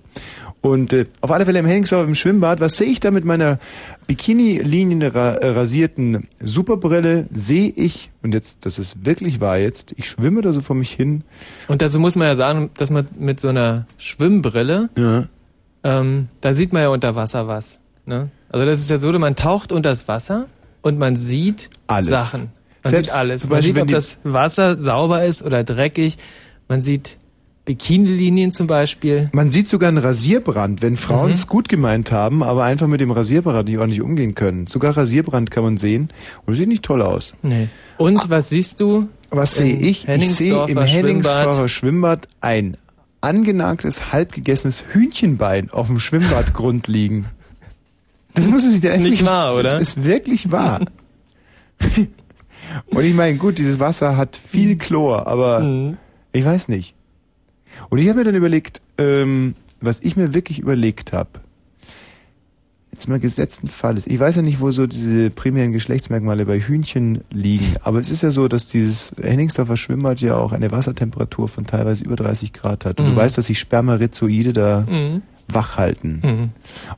[0.62, 3.58] Und äh, auf alle Fälle im Henningsdorf im Schwimmbad, was sehe ich da mit meiner
[4.08, 7.26] Bikini-Linien ra äh, rasierten Superbrille?
[7.32, 10.92] Sehe ich, und jetzt, das ist wirklich wahr jetzt, ich schwimme da so vor mich
[10.92, 11.22] hin.
[11.68, 15.24] Und dazu muss man ja sagen, dass man mit so einer Schwimmbrille, Ja.
[15.84, 17.78] ähm, da sieht man ja unter Wasser was.
[18.04, 18.28] Ne?
[18.50, 20.46] Also das ist ja so, man taucht unter das Wasser
[20.82, 22.08] und man sieht Alles.
[22.10, 22.50] Sachen.
[22.84, 23.42] Man Selbst sieht alles.
[23.44, 26.16] Man Beispiel, sieht, ob die- das Wasser sauber ist oder dreckig.
[26.68, 27.18] Man sieht
[27.66, 29.28] Bikinilinien zum Beispiel.
[29.32, 31.32] Man sieht sogar einen Rasierbrand, wenn Frauen Mhm.
[31.32, 34.66] es gut gemeint haben, aber einfach mit dem Rasierbrand nicht ordentlich umgehen können.
[34.66, 36.08] Sogar Rasierbrand kann man sehen
[36.46, 37.34] und sieht nicht toll aus.
[37.42, 37.68] Nee.
[37.98, 39.08] Und was siehst du?
[39.28, 40.08] Was sehe ich?
[40.08, 42.76] Ich sehe im Henningsdorfer Henningsdorfer Schwimmbad ein
[43.20, 47.26] angenagtes, halbgegessenes Hühnchenbein auf dem Schwimmbadgrund liegen.
[48.34, 49.72] Das muss sich da Ist nicht echt- wahr, oder?
[49.72, 50.80] Das ist wirklich wahr.
[52.86, 55.96] Und ich meine, gut, dieses Wasser hat viel Chlor, aber Mhm.
[56.32, 56.94] ich weiß nicht.
[57.88, 61.30] Und ich habe mir dann überlegt, ähm, was ich mir wirklich überlegt habe,
[62.92, 64.06] jetzt mal gesetzten Falles.
[64.06, 68.22] Ich weiß ja nicht, wo so diese primären Geschlechtsmerkmale bei Hühnchen liegen, aber es ist
[68.22, 72.84] ja so, dass dieses Henningsdorfer Schwimmbad ja auch eine Wassertemperatur von teilweise über 30 Grad
[72.84, 73.00] hat.
[73.00, 73.10] Und Mhm.
[73.12, 75.22] du weißt, dass sich Spermarizoide da Mhm.
[75.54, 76.20] Wach halten.
[76.22, 76.50] Mhm.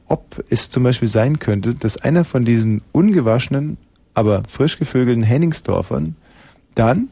[0.07, 3.77] Ob es zum Beispiel sein könnte, dass einer von diesen ungewaschenen,
[4.15, 6.17] aber frisch gevögelten Henningsdorfern
[6.75, 7.09] dann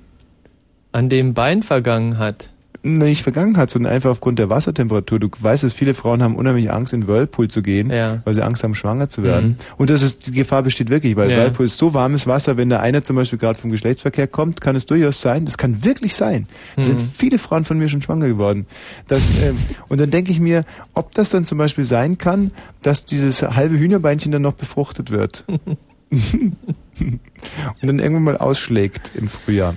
[0.92, 2.50] An dem Bein vergangen hat.
[2.82, 5.18] Nicht vergangen hat, sondern einfach aufgrund der Wassertemperatur.
[5.18, 8.22] Du weißt, dass viele Frauen haben unheimlich Angst, in Whirlpool zu gehen, Ja.
[8.24, 9.50] weil sie Angst haben, schwanger zu werden.
[9.50, 9.56] Mhm.
[9.76, 11.36] Und das ist, die Gefahr besteht wirklich, weil Ja.
[11.38, 14.76] Whirlpool ist so warmes Wasser, wenn da einer zum Beispiel gerade vom Geschlechtsverkehr kommt, kann
[14.76, 16.46] es durchaus sein, das kann wirklich sein.
[16.76, 17.04] Es sind Mhm.
[17.04, 18.66] viele Frauen von mir schon schwanger geworden.
[19.08, 19.56] Das, ähm,
[19.88, 22.50] und dann denke ich mir, ob das dann zum Beispiel sein kann,
[22.82, 25.44] dass dieses halbe Hühnerbeinchen dann noch befruchtet wird.
[26.10, 26.48] und
[27.82, 29.74] dann irgendwann mal ausschlägt im Frühjahr.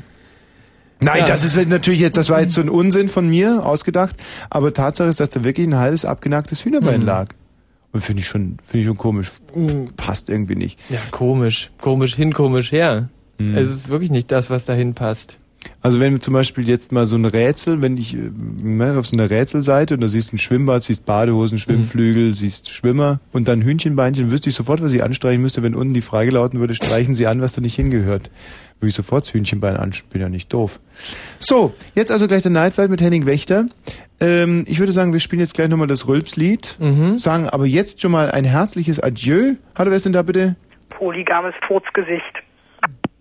[1.04, 1.26] Nein, Ja.
[1.26, 4.16] das ist natürlich jetzt, das war jetzt so ein Unsinn von mir ausgedacht,
[4.50, 7.06] aber Tatsache ist, dass da wirklich ein halbes abgenagtes Hühnerbein Mhm.
[7.06, 7.28] lag.
[7.92, 9.30] Und finde ich schon, finde ich schon komisch.
[9.56, 9.90] Mhm.
[9.96, 10.80] Passt irgendwie nicht.
[10.90, 11.70] Ja, komisch.
[11.80, 13.10] Komisch hin, komisch her.
[13.38, 13.56] Mhm.
[13.56, 15.38] Es ist wirklich nicht das, was dahin passt.
[15.82, 19.16] Also wenn zum Beispiel jetzt mal so ein Rätsel, wenn ich äh, ne, auf so
[19.16, 24.30] einer Rätselseite und da siehst ein Schwimmbad, siehst Badehosen, Schwimmflügel, siehst Schwimmer und dann Hühnchenbeinchen,
[24.30, 27.28] wüsste ich sofort, was ich anstreichen müsste, wenn unten die Frage lauten würde, streichen Sie
[27.28, 28.30] an, was da nicht hingehört.
[28.84, 30.82] Würde ich sofort das Hühnchenbein an, bin ja nicht doof.
[31.40, 33.68] So, jetzt also gleich der Nightflight mit Henning Wächter.
[34.20, 36.78] Ähm, ich würde sagen, wir spielen jetzt gleich nochmal das Rülpslied,
[37.16, 39.54] sagen aber jetzt schon mal ein herzliches Adieu.
[39.74, 40.58] Hallo, wer ist denn da bitte?
[40.90, 42.44] Polygames Furzgesicht.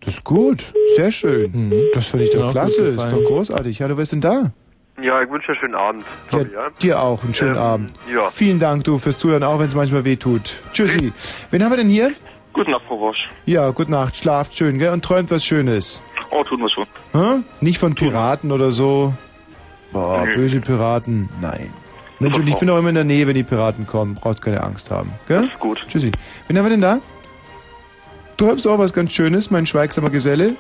[0.01, 0.65] Das ist gut,
[0.97, 1.73] sehr schön.
[1.95, 3.81] Das finde ich doch Ja, klasse, ist doch großartig.
[3.83, 4.51] Hallo, wer ist denn da?
[5.01, 6.71] Ja, ich wünsche einen schönen Abend, Tommy, ja?
[6.83, 7.93] Dir auch, einen schönen Ähm, Abend.
[8.13, 8.29] ja.
[8.31, 10.57] Vielen Dank, du, fürs Zuhören, auch wenn es manchmal weh tut.
[10.73, 11.13] Tschüssi.
[11.53, 12.11] Wen haben wir denn hier?
[12.53, 13.29] Gute Nacht, Frau Wosch.
[13.47, 14.93] Ja, gute Nacht, schlaft schön, gell?
[14.93, 16.03] Und träumt was Schönes.
[16.31, 16.87] Oh, tun wir schon.
[17.13, 17.43] Hä?
[17.61, 19.15] Nicht von Piraten oder so.
[19.93, 20.33] Boah, Nee.
[20.37, 21.29] böse Piraten.
[21.41, 21.73] Nein.
[22.19, 24.15] Mensch, und ich bin auch immer in der Nähe, wenn die Piraten kommen.
[24.15, 25.13] Brauchst keine Angst haben.
[25.27, 25.45] Gell?
[25.45, 25.79] ist gut.
[25.89, 26.13] Tschüssi.
[26.47, 27.01] Wen haben wir denn da?
[28.37, 30.55] Du hast auch was ganz Schönes, mein schweigsamer Geselle.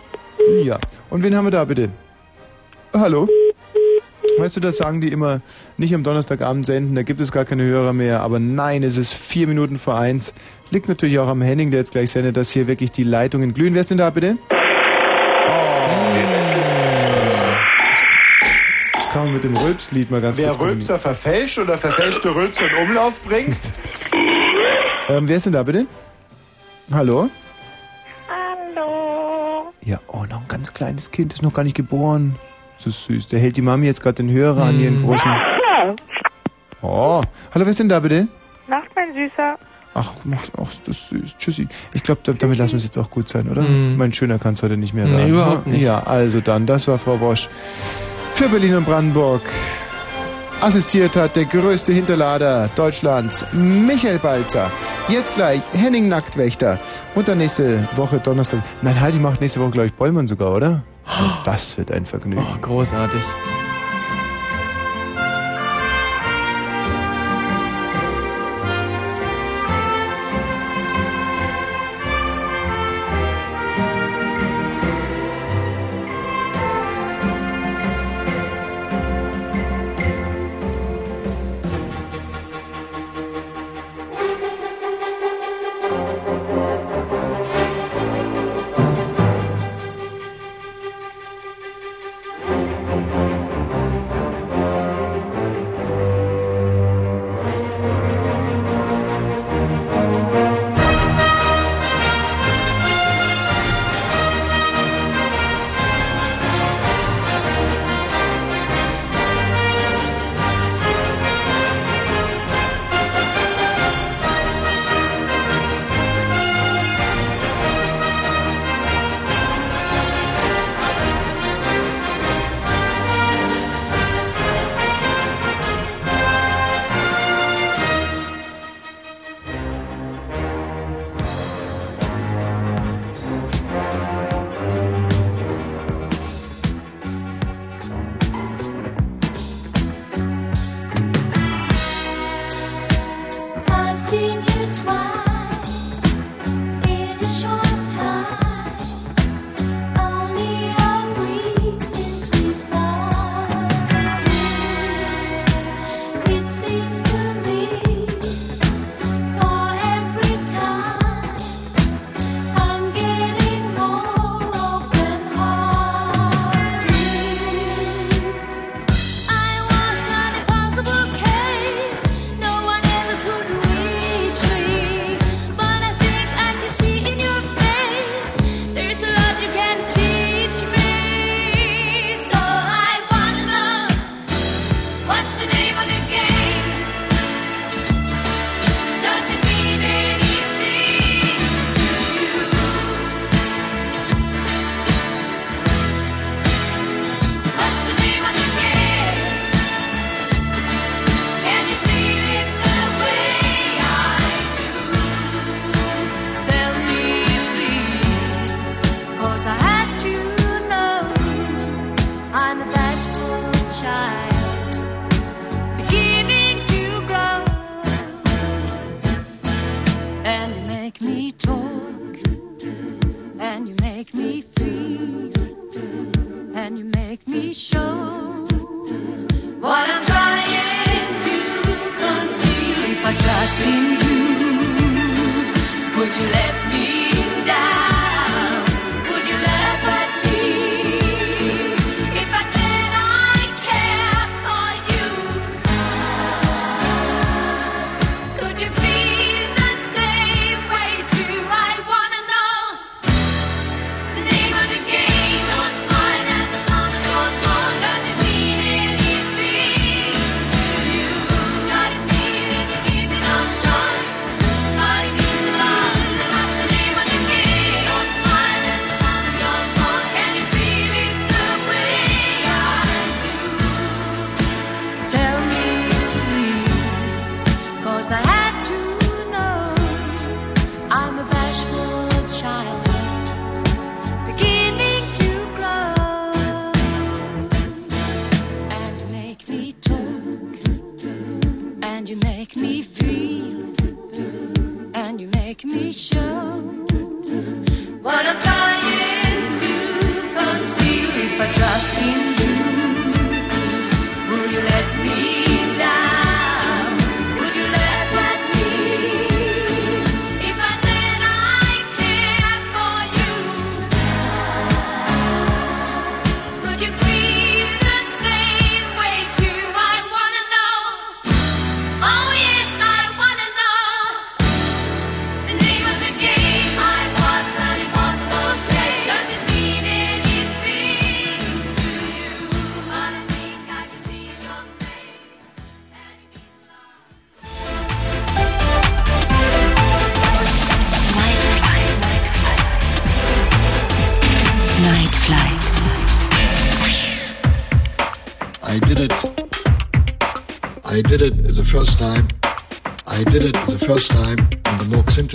[0.64, 0.78] Ja.
[1.10, 1.90] Und wen haben wir da bitte?
[2.92, 3.28] Hallo?
[4.38, 5.40] Weißt du, das sagen die immer
[5.76, 8.20] nicht am Donnerstagabend senden, da gibt es gar keine Hörer mehr.
[8.22, 10.32] Aber nein, es ist vier Minuten vor eins.
[10.72, 13.74] Liegt natürlich auch am Henning, der jetzt gleich sendet, dass hier wirklich die Leitungen glühen.
[13.74, 14.38] Wer ist denn da bitte?
[18.94, 20.60] Das kann man mit dem Rülpslied mal ganz Wer kurz.
[20.60, 23.58] Rülpser verfälscht oder verfälschte Rülpser in Umlauf bringt?
[25.10, 25.84] Ähm, wer ist denn da bitte?
[26.90, 27.28] Hallo?
[28.30, 29.74] Hallo.
[29.82, 32.36] Ja, oh, noch ein ganz kleines Kind, ist noch gar nicht geboren.
[32.78, 33.26] So süß.
[33.26, 35.30] Der hält die Mami jetzt gerade den Hörer an ihren großen.
[36.84, 37.22] Oh.
[37.54, 38.26] Hallo, wer ist denn da bitte?
[38.66, 39.56] Nacht, mein Süßer.
[39.94, 41.36] Ach, mach, ach, das ist süß.
[41.38, 41.68] Tschüssi.
[41.92, 43.62] Ich glaube, damit lassen wir es jetzt auch gut sein, oder?
[43.62, 43.96] Mhm.
[43.98, 45.28] Mein Schöner kann es heute nicht mehr Nee, werden.
[45.30, 45.82] überhaupt nicht.
[45.82, 47.48] Ja, also dann, das war Frau Bosch.
[48.32, 49.42] Für Berlin und Brandenburg.
[50.62, 54.70] Assistiert hat der größte Hinterlader Deutschlands, Michael Balzer.
[55.08, 56.78] Jetzt gleich Henning Nacktwächter.
[57.16, 58.60] Und dann nächste Woche Donnerstag.
[58.80, 60.82] Nein, halt, die macht nächste Woche, glaube ich, Bollmann sogar, oder?
[61.20, 62.46] Und das wird ein Vergnügen.
[62.48, 63.24] Oh, großartig.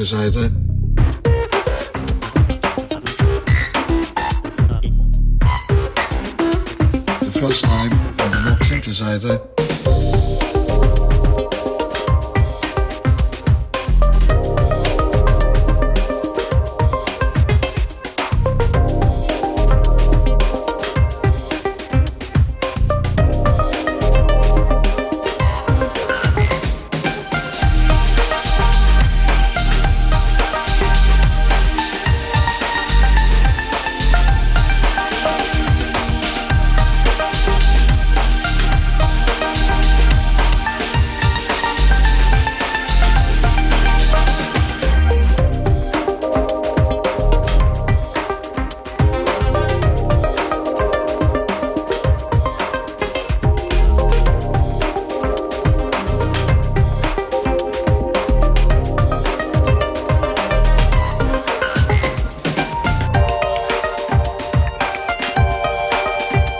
[0.05, 0.66] to.